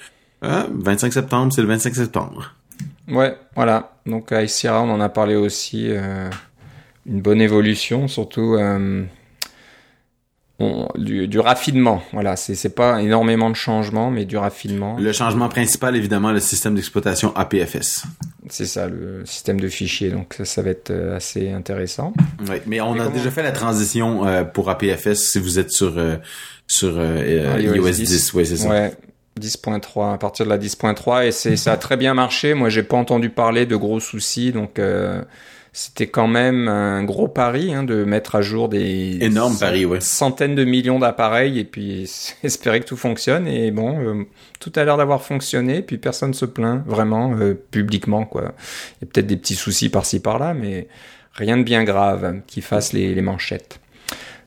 euh, 0.43 0.63
25 0.69 1.07
ah, 1.07 1.11
septembre, 1.11 1.53
c'est 1.53 1.61
le 1.61 1.67
25 1.67 1.95
septembre. 1.95 2.53
Ouais, 3.09 3.35
voilà. 3.55 3.93
Donc 4.05 4.31
à 4.31 4.47
Sierra, 4.47 4.81
on 4.81 4.89
en 4.89 5.01
a 5.01 5.09
parlé 5.09 5.35
aussi. 5.35 5.87
Euh, 5.89 6.29
une 7.05 7.21
bonne 7.21 7.41
évolution, 7.41 8.07
surtout 8.07 8.55
euh, 8.55 9.03
du, 10.95 11.39
raffinement. 11.39 12.03
Voilà, 12.13 12.35
c'est 12.35 12.75
pas 12.75 13.01
énormément 13.01 13.49
de 13.49 13.55
changements, 13.55 14.11
mais 14.11 14.25
du 14.25 14.37
raffinement. 14.37 14.97
Le 14.99 15.11
changement 15.11 15.49
principal, 15.49 15.95
évidemment, 15.95 16.31
le 16.31 16.39
système 16.39 16.75
d'exploitation 16.75 17.35
APFS. 17.35 18.03
C'est 18.49 18.65
ça, 18.65 18.87
le 18.87 19.25
système 19.25 19.59
de 19.59 19.69
fichiers. 19.69 20.11
Donc 20.11 20.35
ça, 20.37 20.45
ça 20.45 20.61
va 20.61 20.69
être 20.69 20.91
euh, 20.91 21.15
assez 21.15 21.51
intéressant. 21.51 22.13
Oui, 22.47 22.57
mais 22.67 22.79
on 22.81 22.99
a 22.99 23.07
déjà 23.07 23.31
fait 23.31 23.43
la 23.43 23.51
transition 23.51 24.23
pour 24.53 24.69
APFS 24.69 25.15
si 25.15 25.39
vous 25.39 25.57
êtes 25.57 25.71
sur 25.71 25.95
sur 26.67 27.01
iOS 27.01 27.89
10. 27.89 27.97
10. 27.97 28.33
Ouais, 28.33 28.45
c'est 28.45 28.57
ça. 28.57 28.69
Ouais. 28.69 28.93
10.3 29.39 30.13
à 30.13 30.17
partir 30.17 30.45
de 30.45 30.49
la 30.49 30.57
10.3 30.57 31.25
et 31.25 31.31
c'est 31.31 31.55
ça 31.55 31.73
a 31.73 31.77
très 31.77 31.97
bien 31.97 32.13
marché. 32.13 32.53
Moi, 32.53 32.69
j'ai 32.69 32.83
pas 32.83 32.97
entendu 32.97 33.29
parler 33.29 33.65
de 33.65 33.75
gros 33.75 33.99
soucis, 33.99 34.51
donc 34.51 34.79
euh, 34.79 35.21
c'était 35.73 36.07
quand 36.07 36.27
même 36.27 36.67
un 36.67 37.03
gros 37.03 37.27
pari 37.27 37.73
hein, 37.73 37.83
de 37.83 38.03
mettre 38.03 38.35
à 38.35 38.41
jour 38.41 38.69
des 38.69 39.17
ouais. 39.85 40.01
centaines 40.01 40.55
de 40.55 40.65
millions 40.65 40.99
d'appareils 40.99 41.59
et 41.59 41.63
puis 41.63 42.09
espérer 42.43 42.79
que 42.81 42.85
tout 42.85 42.97
fonctionne. 42.97 43.47
Et 43.47 43.71
bon, 43.71 43.99
euh, 43.99 44.23
tout 44.59 44.71
a 44.75 44.83
l'air 44.83 44.97
d'avoir 44.97 45.21
fonctionné, 45.21 45.81
puis 45.81 45.97
personne 45.97 46.33
se 46.33 46.45
plaint 46.45 46.83
vraiment 46.85 47.35
euh, 47.39 47.53
publiquement 47.71 48.25
quoi. 48.25 48.53
Il 49.01 49.05
y 49.05 49.09
a 49.09 49.11
peut-être 49.11 49.27
des 49.27 49.37
petits 49.37 49.55
soucis 49.55 49.89
par-ci 49.89 50.19
par-là, 50.19 50.53
mais 50.53 50.87
rien 51.33 51.57
de 51.57 51.63
bien 51.63 51.83
grave 51.83 52.41
qui 52.47 52.61
fasse 52.61 52.93
les, 52.93 53.13
les 53.15 53.21
manchettes. 53.21 53.78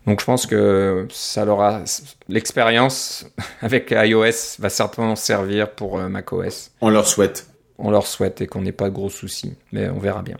Donc 0.06 0.20
je 0.20 0.24
pense 0.24 0.46
que 0.46 1.06
ça 1.10 1.44
leur 1.44 1.82
l'expérience 2.28 3.26
avec 3.60 3.92
iOS 3.96 4.58
va 4.58 4.68
certainement 4.68 5.16
servir 5.16 5.70
pour 5.70 5.98
euh, 5.98 6.08
macOS. 6.08 6.72
On 6.80 6.90
leur 6.90 7.06
souhaite. 7.06 7.48
On 7.78 7.90
leur 7.90 8.06
souhaite 8.06 8.40
et 8.40 8.46
qu'on 8.46 8.62
n'ait 8.62 8.72
pas 8.72 8.88
de 8.88 8.94
gros 8.94 9.10
soucis, 9.10 9.54
mais 9.72 9.88
on 9.88 9.98
verra 9.98 10.22
bien. 10.22 10.36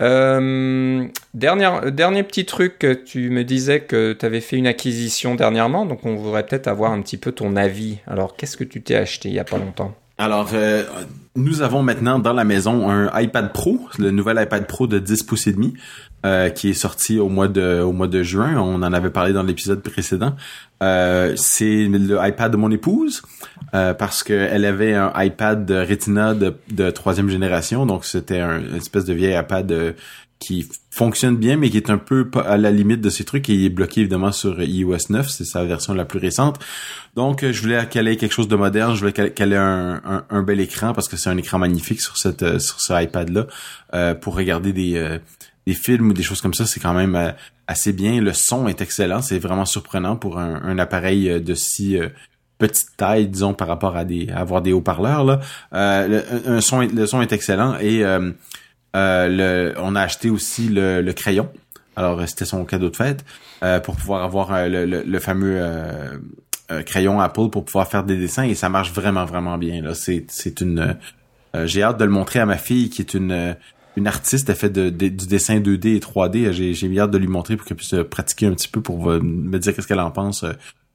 Euh, 0.00 1.06
dernier, 1.34 1.90
dernier 1.90 2.22
petit 2.22 2.46
truc, 2.46 2.86
tu 3.04 3.30
me 3.30 3.42
disais 3.42 3.80
que 3.80 4.12
tu 4.12 4.24
avais 4.24 4.40
fait 4.40 4.56
une 4.56 4.68
acquisition 4.68 5.34
dernièrement, 5.34 5.86
donc 5.86 6.06
on 6.06 6.14
voudrait 6.14 6.46
peut-être 6.46 6.68
avoir 6.68 6.92
un 6.92 7.02
petit 7.02 7.16
peu 7.16 7.32
ton 7.32 7.56
avis. 7.56 7.98
Alors 8.06 8.36
qu'est-ce 8.36 8.56
que 8.56 8.64
tu 8.64 8.80
t'es 8.80 8.94
acheté 8.94 9.28
il 9.28 9.34
y 9.34 9.40
a 9.40 9.44
pas 9.44 9.58
longtemps? 9.58 9.94
Alors, 10.18 10.50
euh, 10.52 10.82
nous 11.36 11.62
avons 11.62 11.84
maintenant 11.84 12.18
dans 12.18 12.32
la 12.32 12.42
maison 12.42 12.90
un 12.90 13.08
iPad 13.20 13.52
Pro, 13.52 13.78
le 14.00 14.10
nouvel 14.10 14.42
iPad 14.42 14.66
Pro 14.66 14.88
de 14.88 14.98
10 14.98 15.22
pouces 15.22 15.46
et 15.46 15.52
demi, 15.52 15.74
euh, 16.26 16.50
qui 16.50 16.70
est 16.70 16.74
sorti 16.74 17.20
au 17.20 17.28
mois 17.28 17.46
de 17.46 17.80
au 17.80 17.92
mois 17.92 18.08
de 18.08 18.24
juin. 18.24 18.56
On 18.56 18.82
en 18.82 18.92
avait 18.92 19.10
parlé 19.10 19.32
dans 19.32 19.44
l'épisode 19.44 19.80
précédent. 19.80 20.34
Euh, 20.82 21.34
c'est 21.36 21.86
le 21.86 22.18
iPad 22.20 22.50
de 22.50 22.56
mon 22.56 22.72
épouse 22.72 23.22
parce 23.70 24.24
qu'elle 24.24 24.64
avait 24.64 24.94
un 24.94 25.12
iPad 25.14 25.70
Retina 25.70 26.34
de, 26.34 26.90
troisième 26.90 27.28
génération, 27.28 27.86
donc 27.86 28.04
c'était 28.04 28.40
un, 28.40 28.58
une 28.58 28.74
espèce 28.74 29.04
de 29.04 29.12
vieil 29.12 29.38
iPad 29.38 29.94
qui 30.38 30.68
fonctionne 30.90 31.36
bien, 31.36 31.56
mais 31.56 31.70
qui 31.70 31.76
est 31.76 31.90
un 31.90 31.98
peu 31.98 32.30
à 32.44 32.56
la 32.56 32.70
limite 32.70 33.00
de 33.00 33.10
ces 33.10 33.24
trucs 33.24 33.48
et 33.50 33.54
il 33.54 33.64
est 33.64 33.70
bloqué 33.70 34.00
évidemment 34.00 34.32
sur 34.32 34.62
iOS 34.62 34.96
9, 35.10 35.28
c'est 35.28 35.44
sa 35.44 35.64
version 35.64 35.94
la 35.94 36.04
plus 36.04 36.18
récente. 36.18 36.58
Donc, 37.16 37.44
je 37.44 37.60
voulais 37.60 37.86
qu'elle 37.88 38.16
quelque 38.16 38.32
chose 38.32 38.48
de 38.48 38.56
moderne, 38.56 38.94
je 38.94 39.00
voulais 39.00 39.12
qu'elle 39.12 39.52
ait 39.52 39.56
un, 39.56 40.42
bel 40.42 40.60
écran 40.60 40.92
parce 40.92 41.08
que 41.08 41.16
c'est 41.16 41.30
un 41.30 41.36
écran 41.36 41.58
magnifique 41.58 42.00
sur 42.00 42.16
cette 42.16 42.42
euh, 42.42 42.58
sur 42.58 42.80
ce 42.80 43.02
iPad 43.02 43.28
là 43.30 43.46
euh, 43.94 44.14
pour 44.14 44.36
regarder 44.36 44.72
des 44.72 44.96
euh, 44.96 45.18
des 45.66 45.74
films 45.74 46.10
ou 46.10 46.12
des 46.12 46.22
choses 46.22 46.40
comme 46.40 46.54
ça, 46.54 46.66
c'est 46.66 46.80
quand 46.80 46.94
même 46.94 47.34
assez 47.66 47.92
bien. 47.92 48.22
Le 48.22 48.32
son 48.32 48.68
est 48.68 48.80
excellent, 48.80 49.20
c'est 49.20 49.38
vraiment 49.38 49.66
surprenant 49.66 50.16
pour 50.16 50.38
un, 50.38 50.78
appareil 50.78 51.42
de 51.42 51.54
si 51.54 51.98
petite 52.56 52.96
taille, 52.96 53.28
disons, 53.28 53.52
par 53.52 53.68
rapport 53.68 53.94
à 53.94 54.06
des 54.06 54.30
avoir 54.30 54.62
des 54.62 54.72
haut-parleurs 54.72 55.24
là. 55.24 55.40
le, 56.08 56.60
son, 56.62 56.80
le 56.80 57.06
son 57.06 57.20
est 57.20 57.34
excellent 57.34 57.76
et 57.80 58.02
euh, 58.02 58.30
le, 58.94 59.74
on 59.78 59.94
a 59.94 60.02
acheté 60.02 60.30
aussi 60.30 60.68
le, 60.68 61.10
crayon. 61.12 61.50
Alors, 61.96 62.26
c'était 62.28 62.44
son 62.44 62.64
cadeau 62.64 62.90
de 62.90 62.96
fête 62.96 63.24
euh, 63.62 63.80
pour 63.80 63.96
pouvoir 63.96 64.22
avoir 64.22 64.52
euh, 64.52 64.68
le, 64.68 65.18
fameux 65.18 65.60
crayon 66.86 67.20
Apple 67.20 67.48
pour 67.50 67.64
pouvoir 67.64 67.88
faire 67.88 68.04
des 68.04 68.16
dessins 68.16 68.44
et 68.44 68.54
ça 68.54 68.68
marche 68.68 68.92
vraiment, 68.92 69.24
vraiment 69.24 69.58
bien. 69.58 69.82
Là, 69.82 69.94
c'est, 69.94 70.26
c'est 70.28 70.60
une. 70.60 70.96
j'ai 71.64 71.82
hâte 71.82 71.98
de 71.98 72.04
le 72.04 72.10
montrer 72.10 72.40
à 72.40 72.46
ma 72.46 72.58
fille 72.58 72.90
qui 72.90 73.02
est 73.02 73.14
une 73.14 73.56
une 73.96 74.06
artiste, 74.06 74.48
elle 74.48 74.54
fait 74.54 74.70
de, 74.70 74.90
du 74.90 75.26
dessin 75.26 75.58
2D 75.58 75.96
et 75.96 75.98
3D. 75.98 76.52
J'ai, 76.52 76.72
j'ai 76.72 77.00
hâte 77.00 77.10
de 77.10 77.18
lui 77.18 77.26
montrer 77.26 77.56
pour 77.56 77.66
qu'elle 77.66 77.76
puisse 77.76 77.96
pratiquer 78.08 78.46
un 78.46 78.52
petit 78.52 78.68
peu 78.68 78.80
pour 78.80 79.08
me 79.08 79.58
dire 79.58 79.74
qu'est-ce 79.74 79.88
qu'elle 79.88 79.98
en 79.98 80.12
pense 80.12 80.44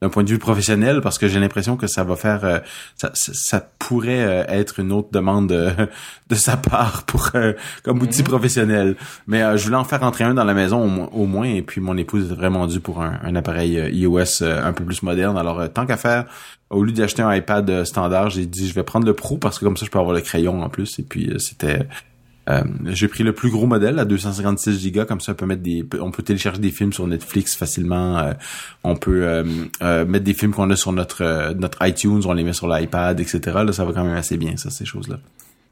d'un 0.02 0.08
point 0.08 0.24
de 0.24 0.28
vue 0.28 0.38
professionnel 0.38 1.00
parce 1.00 1.18
que 1.18 1.28
j'ai 1.28 1.40
l'impression 1.40 1.76
que 1.76 1.86
ça 1.86 2.04
va 2.04 2.16
faire 2.16 2.44
euh, 2.44 2.58
ça, 2.96 3.10
ça, 3.14 3.66
pourrait 3.78 4.24
euh, 4.24 4.44
être 4.48 4.80
une 4.80 4.92
autre 4.92 5.08
demande 5.12 5.48
de, 5.48 5.70
de 6.28 6.34
sa 6.34 6.56
part 6.56 7.04
pour 7.04 7.30
euh, 7.34 7.52
comme 7.84 8.02
outil 8.02 8.22
mhm. 8.22 8.28
professionnel. 8.28 8.96
Mais 9.26 9.56
je 9.56 9.64
voulais 9.64 9.76
en 9.76 9.84
faire 9.84 10.02
entrer 10.02 10.24
un 10.24 10.34
dans 10.34 10.44
la 10.44 10.54
maison 10.54 11.08
au, 11.12 11.26
moins 11.26 11.46
et 11.46 11.62
puis 11.62 11.80
mon 11.80 11.96
épouse 11.96 12.30
est 12.30 12.34
vraiment 12.34 12.66
due 12.66 12.80
pour 12.80 13.02
un, 13.02 13.18
un 13.22 13.34
appareil 13.36 13.74
iOS 13.92 14.42
un 14.42 14.72
peu 14.72 14.84
plus 14.84 15.02
moderne. 15.02 15.38
Alors 15.38 15.72
tant 15.72 15.86
qu'à 15.86 15.96
faire 15.96 16.26
au 16.70 16.82
lieu 16.82 16.92
d'acheter 16.92 17.22
un 17.22 17.34
iPad 17.34 17.84
standard 17.84 18.30
j'ai 18.30 18.46
dit 18.46 18.68
je 18.68 18.74
vais 18.74 18.82
prendre 18.82 19.06
le 19.06 19.14
Pro 19.14 19.36
parce 19.36 19.58
que 19.58 19.64
comme 19.64 19.76
ça 19.76 19.86
je 19.86 19.90
peux 19.90 19.98
avoir 19.98 20.14
le 20.14 20.20
crayon 20.20 20.62
en 20.62 20.68
plus. 20.68 20.98
Et 20.98 21.02
puis 21.02 21.32
c'était 21.38 21.86
euh, 22.48 22.62
j'ai 22.86 23.08
pris 23.08 23.24
le 23.24 23.32
plus 23.32 23.50
gros 23.50 23.66
modèle 23.66 23.98
à 23.98 24.04
256 24.04 24.92
Go, 24.92 25.04
comme 25.06 25.20
ça 25.20 25.32
on 25.32 25.34
peut 25.34 25.46
mettre 25.46 25.62
des, 25.62 25.84
on 26.00 26.10
peut 26.10 26.22
télécharger 26.22 26.60
des 26.60 26.70
films 26.70 26.92
sur 26.92 27.06
Netflix 27.06 27.54
facilement. 27.56 28.18
Euh, 28.18 28.32
on 28.82 28.96
peut 28.96 29.22
euh, 29.24 30.04
mettre 30.04 30.24
des 30.24 30.34
films 30.34 30.52
qu'on 30.52 30.70
a 30.70 30.76
sur 30.76 30.92
notre 30.92 31.54
notre 31.54 31.86
iTunes, 31.86 32.22
on 32.24 32.32
les 32.32 32.44
met 32.44 32.52
sur 32.52 32.68
l'iPad, 32.68 33.18
etc. 33.20 33.40
Là, 33.64 33.72
ça 33.72 33.84
va 33.84 33.92
quand 33.92 34.04
même 34.04 34.16
assez 34.16 34.36
bien, 34.36 34.56
ça, 34.56 34.70
ces 34.70 34.84
choses-là. 34.84 35.18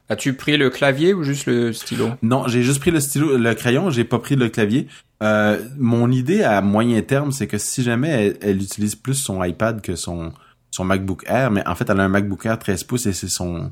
As-tu 0.08 0.34
pris 0.34 0.56
le 0.56 0.68
clavier 0.68 1.14
ou 1.14 1.22
juste 1.22 1.46
le 1.46 1.72
stylo? 1.72 2.10
Non, 2.22 2.46
j'ai 2.48 2.62
juste 2.62 2.80
pris 2.80 2.90
le 2.90 3.00
stylo, 3.00 3.36
le 3.36 3.54
crayon, 3.54 3.90
j'ai 3.90 4.04
pas 4.04 4.18
pris 4.18 4.36
le 4.36 4.48
clavier. 4.48 4.88
Euh, 5.22 5.58
mon 5.78 6.10
idée 6.10 6.42
à 6.42 6.60
moyen 6.60 7.00
terme, 7.02 7.32
c'est 7.32 7.46
que 7.46 7.56
si 7.56 7.82
jamais 7.82 8.34
elle, 8.42 8.60
utilise 8.60 8.96
plus 8.96 9.14
son 9.14 9.42
iPad 9.42 9.80
que 9.80 9.96
son 9.96 10.32
son 10.70 10.84
MacBook 10.84 11.24
Air, 11.26 11.50
mais 11.50 11.66
en 11.66 11.74
fait 11.74 11.88
elle 11.88 12.00
a 12.00 12.04
un 12.04 12.08
MacBook 12.08 12.44
Air 12.46 12.58
13 12.58 12.84
pouces 12.84 13.06
et 13.06 13.12
c'est 13.12 13.28
son 13.28 13.70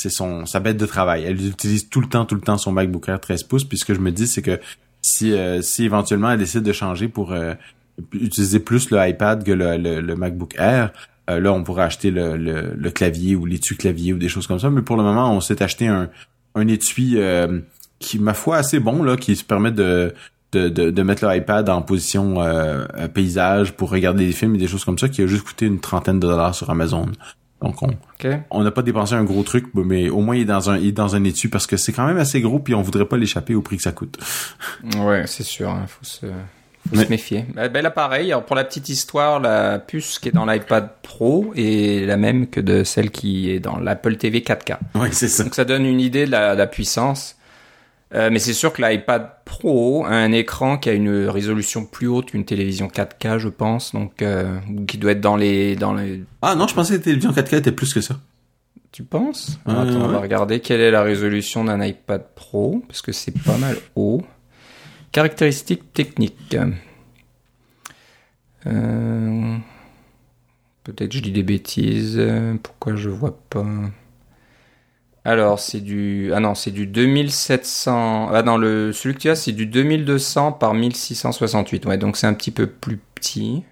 c'est 0.00 0.08
son 0.08 0.46
sa 0.46 0.60
bête 0.60 0.78
de 0.78 0.86
travail. 0.86 1.24
Elle 1.24 1.46
utilise 1.46 1.90
tout 1.90 2.00
le 2.00 2.06
temps 2.06 2.24
tout 2.24 2.34
le 2.34 2.40
temps 2.40 2.56
son 2.56 2.72
MacBook 2.72 3.08
Air 3.08 3.20
13 3.20 3.42
pouces. 3.42 3.64
Puis 3.64 3.76
ce 3.76 3.84
que 3.84 3.92
je 3.92 4.00
me 4.00 4.10
dis, 4.10 4.26
c'est 4.26 4.40
que 4.40 4.58
si 5.02 5.32
euh, 5.32 5.60
si 5.60 5.84
éventuellement 5.84 6.30
elle 6.30 6.38
décide 6.38 6.62
de 6.62 6.72
changer 6.72 7.08
pour 7.08 7.32
euh, 7.32 7.54
utiliser 8.14 8.60
plus 8.60 8.90
le 8.90 9.06
iPad 9.06 9.44
que 9.44 9.52
le, 9.52 9.76
le, 9.76 10.16
MacBook 10.16 10.54
Air, 10.58 10.92
euh, 11.28 11.38
là 11.38 11.52
on 11.52 11.62
pourrait 11.62 11.82
acheter 11.82 12.10
le, 12.10 12.36
le, 12.36 12.90
clavier 12.90 13.36
ou 13.36 13.44
l'étui 13.44 13.76
clavier 13.76 14.14
ou 14.14 14.18
des 14.18 14.30
choses 14.30 14.46
comme 14.46 14.58
ça. 14.58 14.70
Mais 14.70 14.82
pour 14.82 14.96
le 14.96 15.02
moment, 15.02 15.34
on 15.34 15.40
s'est 15.40 15.62
acheté 15.62 15.86
un 15.86 16.08
un 16.54 16.66
étui 16.66 17.18
qui 17.98 18.18
ma 18.18 18.34
foi 18.34 18.56
assez 18.56 18.80
bon 18.80 19.02
là, 19.02 19.16
qui 19.18 19.36
se 19.36 19.44
permet 19.44 19.70
de 19.70 20.14
de, 20.52 20.68
de, 20.68 20.90
de 20.90 21.02
mettre 21.02 21.24
le 21.24 21.36
iPad 21.36 21.68
en 21.68 21.82
position 21.82 22.38
paysage 23.14 23.72
pour 23.72 23.90
regarder 23.90 24.26
des 24.26 24.32
films 24.32 24.54
et 24.56 24.58
des 24.58 24.66
choses 24.66 24.84
comme 24.84 24.98
ça, 24.98 25.08
qui 25.08 25.22
a 25.22 25.26
juste 25.26 25.44
coûté 25.44 25.66
une 25.66 25.78
trentaine 25.78 26.18
de 26.18 26.26
dollars 26.26 26.54
sur 26.54 26.70
Amazon. 26.70 27.06
Donc 27.60 27.82
on 27.82 27.90
on 28.50 28.62
n'a 28.62 28.70
pas 28.70 28.82
dépensé 28.82 29.14
un 29.14 29.24
gros 29.24 29.42
truc, 29.42 29.66
mais 29.74 30.08
au 30.08 30.20
moins 30.20 30.36
il 30.36 30.42
est 30.42 30.46
dans 30.46 30.70
un 30.70 30.78
il 30.78 30.88
est 30.88 30.92
dans 30.92 31.14
un 31.14 31.24
étui 31.24 31.48
parce 31.48 31.66
que 31.66 31.76
c'est 31.76 31.92
quand 31.92 32.06
même 32.06 32.18
assez 32.18 32.40
gros 32.40 32.58
puis 32.58 32.74
on 32.74 32.82
voudrait 32.82 33.04
pas 33.04 33.16
l'échapper 33.16 33.54
au 33.54 33.62
prix 33.62 33.76
que 33.76 33.82
ça 33.82 33.92
coûte. 33.92 34.18
Ouais, 34.98 35.24
c'est 35.26 35.42
sûr, 35.42 35.68
il 35.68 35.72
hein, 35.72 35.86
faut 35.86 36.04
se 36.04 36.26
faut 36.88 36.96
se 36.96 37.08
méfier. 37.08 37.44
Bah, 37.54 37.68
ben 37.68 37.82
là 37.82 37.90
pareil, 37.90 38.34
pour 38.46 38.56
la 38.56 38.64
petite 38.64 38.88
histoire, 38.88 39.40
la 39.40 39.78
puce 39.78 40.18
qui 40.18 40.28
est 40.28 40.32
dans 40.32 40.46
l'iPad 40.46 40.88
Pro 41.02 41.52
est 41.56 42.06
la 42.06 42.16
même 42.16 42.46
que 42.48 42.60
de 42.60 42.84
celle 42.84 43.10
qui 43.10 43.50
est 43.50 43.60
dans 43.60 43.78
l'Apple 43.78 44.16
TV 44.16 44.40
4K. 44.40 44.78
Ouais, 44.94 45.12
c'est 45.12 45.28
ça. 45.28 45.44
Donc 45.44 45.54
ça 45.54 45.64
donne 45.64 45.84
une 45.84 46.00
idée 46.00 46.26
de 46.26 46.30
la, 46.30 46.54
de 46.54 46.58
la 46.58 46.66
puissance. 46.66 47.36
Euh, 48.12 48.28
mais 48.32 48.40
c'est 48.40 48.54
sûr 48.54 48.72
que 48.72 48.82
l'iPad 48.82 49.30
Pro 49.44 50.04
a 50.04 50.10
un 50.10 50.32
écran 50.32 50.78
qui 50.78 50.88
a 50.88 50.92
une 50.92 51.28
résolution 51.28 51.84
plus 51.84 52.08
haute 52.08 52.32
qu'une 52.32 52.44
télévision 52.44 52.88
4K, 52.88 53.38
je 53.38 53.48
pense, 53.48 53.92
donc 53.92 54.20
euh, 54.22 54.58
qui 54.88 54.98
doit 54.98 55.12
être 55.12 55.20
dans 55.20 55.36
les 55.36 55.76
dans 55.76 55.94
les. 55.94 56.24
Ah 56.42 56.56
non, 56.56 56.66
je 56.66 56.74
pensais 56.74 56.94
que 56.94 56.98
la 56.98 57.04
télévision 57.04 57.30
4K 57.30 57.58
était 57.58 57.72
plus 57.72 57.94
que 57.94 58.00
ça. 58.00 58.18
Tu 58.90 59.04
penses? 59.04 59.60
Attends, 59.64 60.02
on 60.02 60.08
va 60.08 60.18
regarder 60.18 60.58
quelle 60.58 60.80
est 60.80 60.90
la 60.90 61.02
résolution 61.02 61.62
d'un 61.62 61.80
iPad 61.84 62.24
Pro 62.34 62.82
parce 62.88 63.02
que 63.02 63.12
c'est 63.12 63.38
pas 63.44 63.56
mal 63.56 63.76
haut. 63.94 64.22
Caractéristiques 65.12 65.92
techniques. 65.92 66.56
Euh... 68.66 69.56
Peut-être 70.82 71.12
je 71.12 71.20
dis 71.20 71.30
des 71.30 71.44
bêtises. 71.44 72.20
Pourquoi 72.64 72.96
je 72.96 73.08
vois 73.08 73.38
pas? 73.48 73.64
Alors, 75.24 75.58
c'est 75.58 75.80
du. 75.80 76.32
Ah 76.34 76.40
non, 76.40 76.54
c'est 76.54 76.70
du 76.70 76.86
2700. 76.86 78.30
Ah 78.32 78.42
non, 78.42 78.56
le... 78.56 78.92
celui 78.92 79.14
que 79.14 79.20
tu 79.20 79.28
as, 79.28 79.34
c'est 79.34 79.52
du 79.52 79.66
2200 79.66 80.52
par 80.52 80.72
1668. 80.72 81.84
Ouais, 81.86 81.98
donc 81.98 82.16
c'est 82.16 82.26
un 82.26 82.34
petit 82.34 82.50
peu 82.50 82.66
plus 82.66 82.98
petit. 83.14 83.62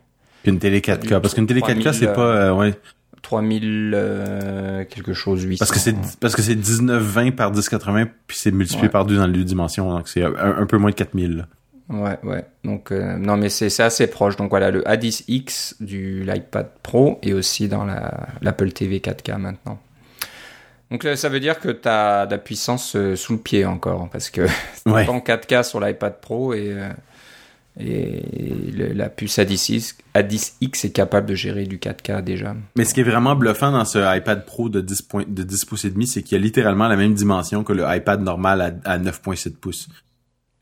Qu'une 0.45 0.59
télé 0.59 0.81
4K. 0.81 1.21
Parce 1.21 1.35
qu'une 1.35 1.47
télé 1.47 1.63
4K, 1.63 1.93
c'est 1.93 2.13
pas. 2.13 2.21
Euh, 2.21 2.55
ouais. 2.55 2.75
3000 3.23 3.93
euh, 3.95 4.85
quelque 4.85 5.13
chose 5.13 5.43
800. 5.43 5.59
Parce 5.59 5.71
que 5.71 5.79
c'est 5.79 5.95
parce 6.21 6.35
que 6.35 6.41
c'est 6.41 6.55
1920 6.55 7.33
par 7.33 7.51
1080 7.51 8.07
puis 8.27 8.39
c'est 8.39 8.53
multiplié 8.53 8.89
par 8.89 9.05
2 9.05 9.17
dans 9.17 9.27
les 9.27 9.45
dimensions 9.45 9.91
donc 9.91 10.09
c'est 10.09 10.23
un, 10.23 10.65
peu 10.67 10.79
moins 10.79 10.91
de 10.91 10.95
4000. 10.95 11.47
Ouais 11.91 12.19
ouais. 12.23 12.45
Donc 12.65 12.91
euh, 12.91 13.19
non 13.19 13.37
mais 13.37 13.49
c'est 13.49 13.83
assez 13.83 14.07
proche. 14.07 14.37
Donc 14.37 14.51
voilà 14.51 14.71
le 14.71 14.83
A10X 14.83 15.83
du 15.83 16.23
l'iPad 16.23 16.71
Pro 16.83 17.19
et 17.23 17.35
aussi 17.35 17.69
dans 17.69 17.85
la 17.85 18.29
l'Apple 18.41 18.73
TV 18.73 19.01
4K 19.01 19.37
maintenant. 19.37 19.79
Donc 20.91 21.05
euh, 21.05 21.17
ça 21.17 21.29
veut 21.29 21.41
dire 21.41 21.61
que 21.61 21.69
tu 21.69 21.89
as 21.89 22.27
de 22.27 22.33
la 22.33 22.39
puissance 22.39 22.97
euh, 22.97 23.15
sous 23.15 23.35
le 23.35 23.39
pied 23.39 23.65
encore, 23.65 24.09
parce 24.11 24.31
que 24.31 24.43
ouais. 24.87 25.05
pas 25.05 25.13
en 25.13 25.21
4K 25.21 25.63
sur 25.63 25.81
l'iPad 25.81 26.21
Pro 26.21 26.55
et, 26.55 26.75
euh, 26.75 26.91
la 28.95 29.09
puce 29.09 29.39
A10X, 29.39 29.97
A10X 30.15 30.87
est 30.87 30.91
capable 30.91 31.27
de 31.27 31.35
gérer 31.35 31.65
du 31.67 31.79
4K 31.79 32.23
déjà. 32.25 32.57
Mais 32.77 32.85
ce 32.85 32.93
qui 32.93 33.01
est 33.01 33.05
vraiment 33.05 33.37
bluffant 33.37 33.71
dans 33.71 33.85
ce 33.85 33.99
iPad 34.17 34.45
Pro 34.45 34.69
de 34.69 34.81
10, 34.81 35.09
de 35.29 35.43
10 35.45 35.65
pouces 35.65 35.85
et 35.85 35.91
demi, 35.91 36.09
c'est 36.09 36.23
qu'il 36.23 36.37
a 36.37 36.41
littéralement 36.41 36.89
la 36.89 36.97
même 36.97 37.15
dimension 37.15 37.63
que 37.63 37.73
le 37.73 37.85
iPad 37.87 38.21
normal 38.21 38.81
à, 38.85 38.99
9.7 38.99 39.53
pouces. 39.57 39.89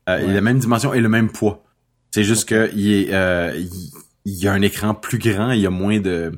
Il 0.07 0.11
a 0.11 0.19
la 0.19 0.41
même 0.41 0.59
dimension 0.59 0.93
et 0.93 1.01
le 1.01 1.09
même 1.09 1.31
poids. 1.31 1.63
C'est 2.11 2.23
juste 2.23 2.47
que 2.47 2.69
il, 2.75 2.91
est, 2.91 3.59
il, 3.59 3.91
il 4.25 4.43
y 4.43 4.47
a 4.47 4.53
un 4.53 4.61
écran 4.61 4.93
plus 4.93 5.17
grand 5.17 5.51
et 5.51 5.55
il 5.55 5.61
y 5.61 5.65
a 5.65 5.71
moins 5.71 5.99
de, 5.99 6.33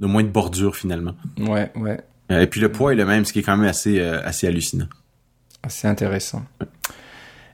de 0.00 0.06
moins 0.06 0.24
de 0.24 0.28
bordure 0.28 0.76
finalement. 0.76 1.14
Ouais, 1.38 1.70
ouais. 1.76 2.00
Euh, 2.30 2.42
et 2.42 2.46
puis 2.46 2.60
le 2.60 2.70
poids 2.70 2.92
est 2.92 2.96
le 2.96 3.04
même, 3.04 3.24
ce 3.24 3.32
qui 3.32 3.40
est 3.40 3.42
quand 3.42 3.56
même 3.56 3.68
assez, 3.68 4.00
euh, 4.00 4.20
assez 4.24 4.46
hallucinant. 4.46 4.88
Assez 5.62 5.88
intéressant. 5.88 6.42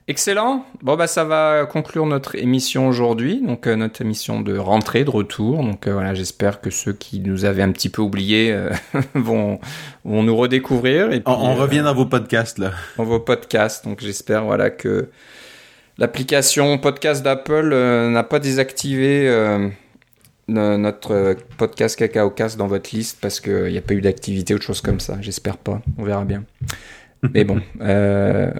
Excellent. 0.07 0.63
Bon 0.83 0.95
bah 0.95 1.07
ça 1.07 1.23
va 1.23 1.65
conclure 1.65 2.05
notre 2.05 2.35
émission 2.35 2.87
aujourd'hui, 2.87 3.41
donc 3.41 3.65
euh, 3.65 3.75
notre 3.75 4.01
émission 4.01 4.41
de 4.41 4.55
rentrée, 4.55 5.03
de 5.03 5.09
retour. 5.09 5.63
Donc 5.63 5.87
voilà, 5.87 6.13
j'espère 6.13 6.61
que 6.61 6.69
ceux 6.69 6.93
qui 6.93 7.19
nous 7.21 7.43
avaient 7.43 7.63
un 7.63 7.71
petit 7.71 7.89
peu 7.89 8.03
oubliés 8.03 8.55
vont 9.15 9.59
vont 10.03 10.21
nous 10.21 10.35
redécouvrir. 10.35 11.11
Et 11.11 11.21
puis, 11.21 11.33
on, 11.33 11.55
revient 11.55 11.81
dans 11.81 11.95
vos 11.95 12.05
podcasts 12.05 12.59
là. 12.59 12.71
Dans 12.97 13.03
vos 13.03 13.19
podcasts. 13.19 13.83
Donc 13.85 14.01
j'espère 14.01 14.43
voilà 14.45 14.69
que 14.69 15.09
l'application 15.97 16.77
podcast 16.77 17.23
d'Apple 17.23 17.69
n'a 18.09 18.23
pas 18.23 18.37
désactivé 18.37 19.27
notre 20.47 21.35
podcast 21.57 21.97
CacaoCast 21.97 22.57
dans 22.57 22.67
votre 22.67 22.95
liste 22.95 23.19
parce 23.21 23.39
qu'il 23.39 23.65
n'y 23.65 23.77
a 23.77 23.81
pas 23.81 23.93
eu 23.93 24.01
d'activité 24.01 24.53
ou 24.53 24.57
de 24.57 24.63
choses 24.63 24.81
comme 24.81 24.99
ça. 24.99 25.17
J'espère 25.21 25.57
pas. 25.57 25.81
On 25.97 26.03
verra 26.03 26.25
bien. 26.25 26.43
Mais 27.33 27.43
bon, 27.43 27.61
euh, 27.81 28.51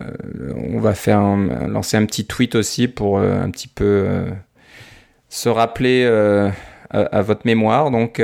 on 0.55 0.79
va 0.79 0.93
faire 0.93 1.21
lancer 1.21 1.97
un 1.97 2.05
petit 2.05 2.25
tweet 2.25 2.55
aussi 2.55 2.87
pour 2.87 3.17
euh, 3.17 3.41
un 3.41 3.49
petit 3.51 3.67
peu 3.67 3.83
euh, 4.07 4.29
se 5.29 5.49
rappeler 5.49 6.05
à, 6.89 7.21
votre 7.21 7.45
mémoire. 7.45 7.91
Donc, 7.91 8.21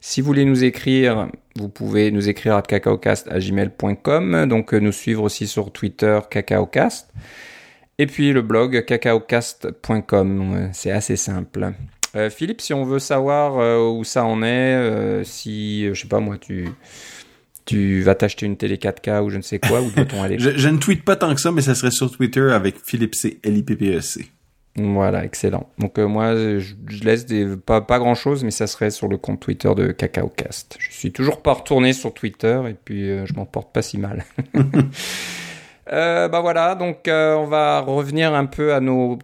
si 0.00 0.20
vous 0.20 0.26
voulez 0.26 0.44
nous 0.44 0.64
écrire, 0.64 1.28
vous 1.56 1.68
pouvez 1.68 2.10
nous 2.10 2.28
écrire 2.28 2.56
à 2.56 2.62
cacaocast@gmail.com. 2.62 4.46
Donc, 4.46 4.72
nous 4.72 4.92
suivre 4.92 5.22
aussi 5.24 5.46
sur 5.48 5.72
Twitter 5.72 6.20
cacaocast. 6.30 7.12
Et 7.98 8.06
puis 8.06 8.32
le 8.32 8.42
blog 8.42 8.84
cacaocast.com. 8.84 10.70
C'est 10.72 10.90
assez 10.90 11.16
simple. 11.16 11.72
Euh, 12.16 12.30
Philippe, 12.30 12.60
si 12.60 12.72
on 12.72 12.84
veut 12.84 12.98
savoir 12.98 13.58
euh, 13.58 13.90
où 13.90 14.04
ça 14.04 14.24
en 14.24 14.42
est, 14.42 14.46
euh, 14.46 15.24
si, 15.24 15.88
je 15.92 16.00
sais 16.00 16.08
pas 16.08 16.20
moi, 16.20 16.36
tu, 16.38 16.68
tu 17.64 18.02
vas 18.02 18.14
t'acheter 18.14 18.46
une 18.46 18.56
télé 18.56 18.76
4K 18.76 19.22
ou 19.22 19.30
je 19.30 19.36
ne 19.36 19.42
sais 19.42 19.58
quoi, 19.58 19.80
où 19.80 19.90
doit-on 19.90 20.22
aller? 20.22 20.38
Je, 20.38 20.50
je, 20.56 20.68
ne 20.68 20.78
tweete 20.78 21.04
pas 21.04 21.16
tant 21.16 21.34
que 21.34 21.40
ça, 21.40 21.50
mais 21.50 21.62
ça 21.62 21.74
serait 21.74 21.90
sur 21.90 22.10
Twitter 22.10 22.52
avec 22.52 22.76
Philippe 22.84 23.14
C, 23.14 23.40
L 23.42 23.56
I 23.56 23.62
P 23.62 23.76
P 23.76 23.96
E 23.96 24.00
C. 24.00 24.26
Voilà, 24.76 25.24
excellent. 25.24 25.68
Donc 25.78 25.98
moi, 25.98 26.34
je, 26.34 26.74
laisse 27.04 27.26
des, 27.26 27.56
pas, 27.56 27.80
pas 27.80 27.98
grand 28.00 28.16
chose, 28.16 28.42
mais 28.42 28.50
ça 28.50 28.66
serait 28.66 28.90
sur 28.90 29.06
le 29.06 29.16
compte 29.16 29.38
Twitter 29.38 29.72
de 29.76 29.92
CacaoCast. 29.92 30.76
Je 30.80 30.92
suis 30.92 31.12
toujours 31.12 31.42
pas 31.42 31.52
retourné 31.52 31.92
sur 31.92 32.12
Twitter 32.12 32.60
et 32.68 32.74
puis 32.74 33.24
je 33.24 33.34
m'en 33.34 33.46
porte 33.46 33.72
pas 33.72 33.82
si 33.82 33.98
mal. 33.98 34.24
bah 35.86 36.40
voilà, 36.40 36.74
donc 36.74 37.02
on 37.06 37.44
va 37.44 37.80
revenir 37.80 38.34
un 38.34 38.46
peu 38.46 38.74
à 38.74 38.80
nos 38.80 39.18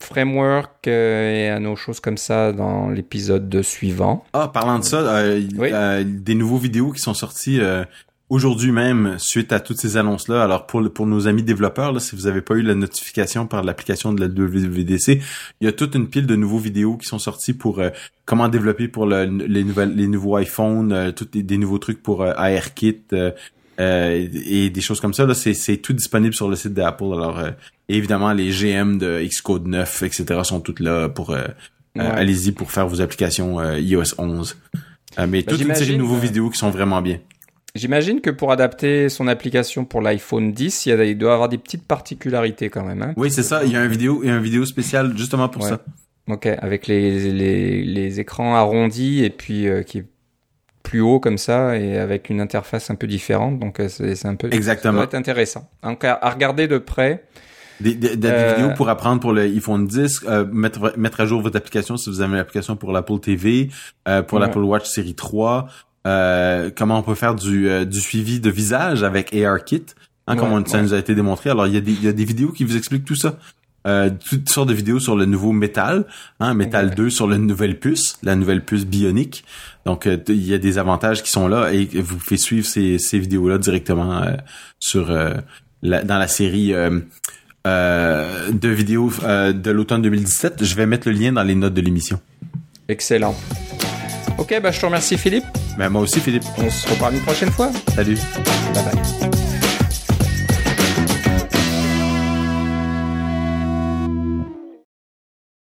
framework 0.00 0.88
euh, 0.88 1.32
et 1.32 1.48
à 1.48 1.58
nos 1.58 1.76
choses 1.76 2.00
comme 2.00 2.16
ça 2.16 2.52
dans 2.52 2.88
l'épisode 2.88 3.62
suivant. 3.62 4.24
Ah, 4.32 4.48
parlant 4.48 4.78
de 4.78 4.84
ça, 4.84 4.98
euh, 4.98 5.42
euh, 5.58 6.04
des 6.06 6.34
nouveaux 6.34 6.58
vidéos 6.58 6.92
qui 6.92 7.00
sont 7.00 7.14
sortis 7.14 7.60
aujourd'hui 8.28 8.72
même 8.72 9.18
suite 9.18 9.52
à 9.52 9.60
toutes 9.60 9.78
ces 9.78 9.96
annonces-là. 9.96 10.42
Alors 10.42 10.66
pour 10.66 10.82
pour 10.92 11.06
nos 11.06 11.28
amis 11.28 11.42
développeurs, 11.42 11.92
là, 11.92 12.00
si 12.00 12.14
vous 12.14 12.22
n'avez 12.22 12.42
pas 12.42 12.54
eu 12.54 12.62
la 12.62 12.74
notification 12.74 13.46
par 13.46 13.64
l'application 13.64 14.12
de 14.12 14.20
la 14.20 14.26
WWDC, 14.26 15.20
il 15.60 15.64
y 15.64 15.68
a 15.68 15.72
toute 15.72 15.94
une 15.94 16.08
pile 16.08 16.26
de 16.26 16.36
nouveaux 16.36 16.58
vidéos 16.58 16.96
qui 16.96 17.06
sont 17.06 17.18
sortis 17.18 17.54
pour 17.54 17.80
comment 18.24 18.48
développer 18.48 18.88
pour 18.88 19.06
le, 19.06 19.24
les 19.24 19.64
nouvelles 19.64 19.94
les 19.94 20.08
nouveaux 20.08 20.38
iPhones, 20.38 21.12
tous 21.14 21.28
des, 21.32 21.58
nouveaux 21.58 21.78
trucs 21.78 22.02
pour 22.02 22.24
AirKit. 22.26 23.02
et 23.78 24.70
des 24.70 24.80
choses 24.80 25.00
comme 25.00 25.14
ça, 25.14 25.24
là, 25.24 25.34
c'est 25.34 25.76
tout 25.78 25.92
disponible 25.92 26.34
sur 26.34 26.48
le 26.48 26.56
site 26.56 26.74
d'Apple. 26.74 27.12
Alors, 27.12 27.40
évidemment, 27.88 28.32
les 28.32 28.50
GM 28.50 28.98
de 28.98 29.22
Xcode 29.24 29.66
9, 29.66 30.02
etc. 30.02 30.40
sont 30.42 30.60
toutes 30.60 30.80
là 30.80 31.08
pour... 31.08 31.30
Euh, 31.30 31.44
euh, 31.98 32.10
allez-y 32.14 32.52
pour 32.52 32.70
faire 32.70 32.86
vos 32.86 33.00
applications 33.00 33.58
euh, 33.58 33.78
iOS 33.78 34.18
11. 34.18 34.58
mais 35.26 35.42
bah, 35.42 35.52
toute 35.52 35.62
une 35.62 35.74
série 35.74 35.92
de 35.92 35.96
nouveaux 35.96 36.18
vidéos 36.18 36.50
qui 36.50 36.58
sont 36.58 36.70
vraiment 36.70 37.00
bien. 37.00 37.20
J'imagine 37.74 38.20
que 38.20 38.30
pour 38.30 38.52
adapter 38.52 39.08
son 39.08 39.28
application 39.28 39.86
pour 39.86 40.02
l'iPhone 40.02 40.52
10, 40.52 40.86
il, 40.86 41.18
doit 41.18 41.32
avoir 41.32 41.48
des 41.48 41.58
petites 41.58 41.86
particularités 41.86 42.68
quand 42.68 42.84
même. 42.84 43.02
Hein. 43.02 43.14
oui, 43.16 43.30
c'est 43.30 43.42
ça. 43.42 43.64
Il 43.64 43.72
y 43.72 43.76
a 43.76 43.80
un 43.80 43.86
vidéo, 43.86 44.20
il 44.22 44.28
y 44.28 44.30
a 44.30 44.36
une 44.36 44.42
vidéo 44.42 44.66
spéciale 44.66 45.16
justement 45.16 45.48
pour 45.48 45.62
ça. 45.62 45.80
Ok, 46.28 46.46
avec 46.46 46.86
les, 46.86 47.32
les, 47.32 47.84
les, 47.84 48.20
écrans 48.20 48.56
arrondis 48.56 49.22
et 49.24 49.30
puis 49.30 49.66
qui 49.86 49.98
est 49.98 50.06
plus 50.82 51.00
haut 51.00 51.20
comme 51.20 51.38
ça 51.38 51.78
et 51.78 51.98
avec 51.98 52.30
une 52.30 52.40
interface 52.40 52.90
un 52.90 52.94
peu 52.94 53.06
différente. 53.06 53.58
Donc 53.58 53.80
c'est 53.88 54.26
un 54.26 54.34
peu. 54.34 54.52
Exactement. 54.52 54.92
Ça 54.92 54.96
doit 54.96 55.04
être 55.04 55.14
intéressant. 55.14 55.70
Donc 55.82 56.04
à 56.04 56.28
regarder 56.28 56.68
de 56.68 56.78
près. 56.78 57.24
Des, 57.80 57.94
des, 57.94 58.16
des 58.16 58.28
euh, 58.28 58.54
vidéos 58.54 58.74
pour 58.74 58.88
apprendre 58.88 59.20
pour 59.20 59.32
le 59.32 59.42
iPhone 59.42 59.86
10, 59.86 60.22
euh, 60.28 60.46
mettre, 60.50 60.94
mettre 60.96 61.20
à 61.20 61.26
jour 61.26 61.42
votre 61.42 61.56
application 61.56 61.98
si 61.98 62.08
vous 62.08 62.22
avez 62.22 62.32
une 62.32 62.38
application 62.38 62.74
pour 62.74 62.90
l'Apple 62.92 63.18
TV, 63.20 63.68
euh, 64.08 64.22
pour 64.22 64.38
l'Apple 64.38 64.60
Watch 64.60 64.86
série 64.86 65.14
3, 65.14 65.68
euh, 66.06 66.70
comment 66.74 66.98
on 66.98 67.02
peut 67.02 67.14
faire 67.14 67.34
du, 67.34 67.68
euh, 67.68 67.84
du 67.84 68.00
suivi 68.00 68.38
de 68.38 68.50
visage 68.50 69.02
avec 69.02 69.34
ARKit, 69.34 69.86
hein, 70.26 70.36
comme 70.36 70.52
on, 70.52 70.64
ça 70.64 70.80
nous 70.80 70.94
a 70.94 70.98
été 70.98 71.14
démontré. 71.14 71.50
Alors, 71.50 71.66
il 71.66 71.74
y, 71.74 71.76
a 71.76 71.80
des, 71.80 71.92
il 71.92 72.04
y 72.04 72.08
a 72.08 72.12
des 72.12 72.24
vidéos 72.24 72.52
qui 72.52 72.64
vous 72.64 72.76
expliquent 72.76 73.04
tout 73.04 73.16
ça. 73.16 73.38
Euh, 73.88 74.10
toutes 74.28 74.48
sortes 74.48 74.68
de 74.68 74.74
vidéos 74.74 74.98
sur 74.98 75.16
le 75.16 75.26
nouveau 75.26 75.52
métal, 75.52 76.06
hein, 76.40 76.54
métal 76.54 76.94
2 76.94 77.08
sur 77.10 77.28
la 77.28 77.38
nouvelle 77.38 77.78
puce, 77.78 78.18
la 78.22 78.34
nouvelle 78.34 78.64
puce 78.64 78.84
bionique. 78.84 79.44
Donc 79.84 80.08
il 80.28 80.44
y 80.44 80.54
a 80.54 80.58
des 80.58 80.78
avantages 80.78 81.22
qui 81.22 81.30
sont 81.30 81.46
là 81.46 81.72
et 81.72 81.84
vous 81.84 82.16
pouvez 82.16 82.36
suivre 82.36 82.66
ces, 82.66 82.98
ces 82.98 83.20
vidéos-là 83.20 83.58
directement 83.58 84.24
sur 84.80 85.16
la, 85.82 86.02
dans 86.02 86.18
la 86.18 86.26
série 86.26 86.74
de 87.66 88.68
vidéos 88.68 89.10
de 89.22 89.70
l'automne 89.70 90.02
2017. 90.02 90.64
Je 90.64 90.74
vais 90.74 90.86
mettre 90.86 91.08
le 91.08 91.14
lien 91.14 91.32
dans 91.32 91.42
les 91.42 91.54
notes 91.54 91.74
de 91.74 91.80
l'émission. 91.80 92.20
Excellent. 92.88 93.34
Ok, 94.38 94.58
bah 94.62 94.70
je 94.70 94.80
te 94.80 94.86
remercie 94.86 95.16
Philippe. 95.16 95.44
Ben 95.78 95.88
moi 95.88 96.02
aussi 96.02 96.20
Philippe. 96.20 96.44
On 96.58 96.70
se 96.70 96.88
reparle 96.88 97.14
une 97.14 97.22
prochaine 97.22 97.50
fois. 97.50 97.70
Salut. 97.94 98.18
Bye 98.74 98.84
bye. 98.84 99.45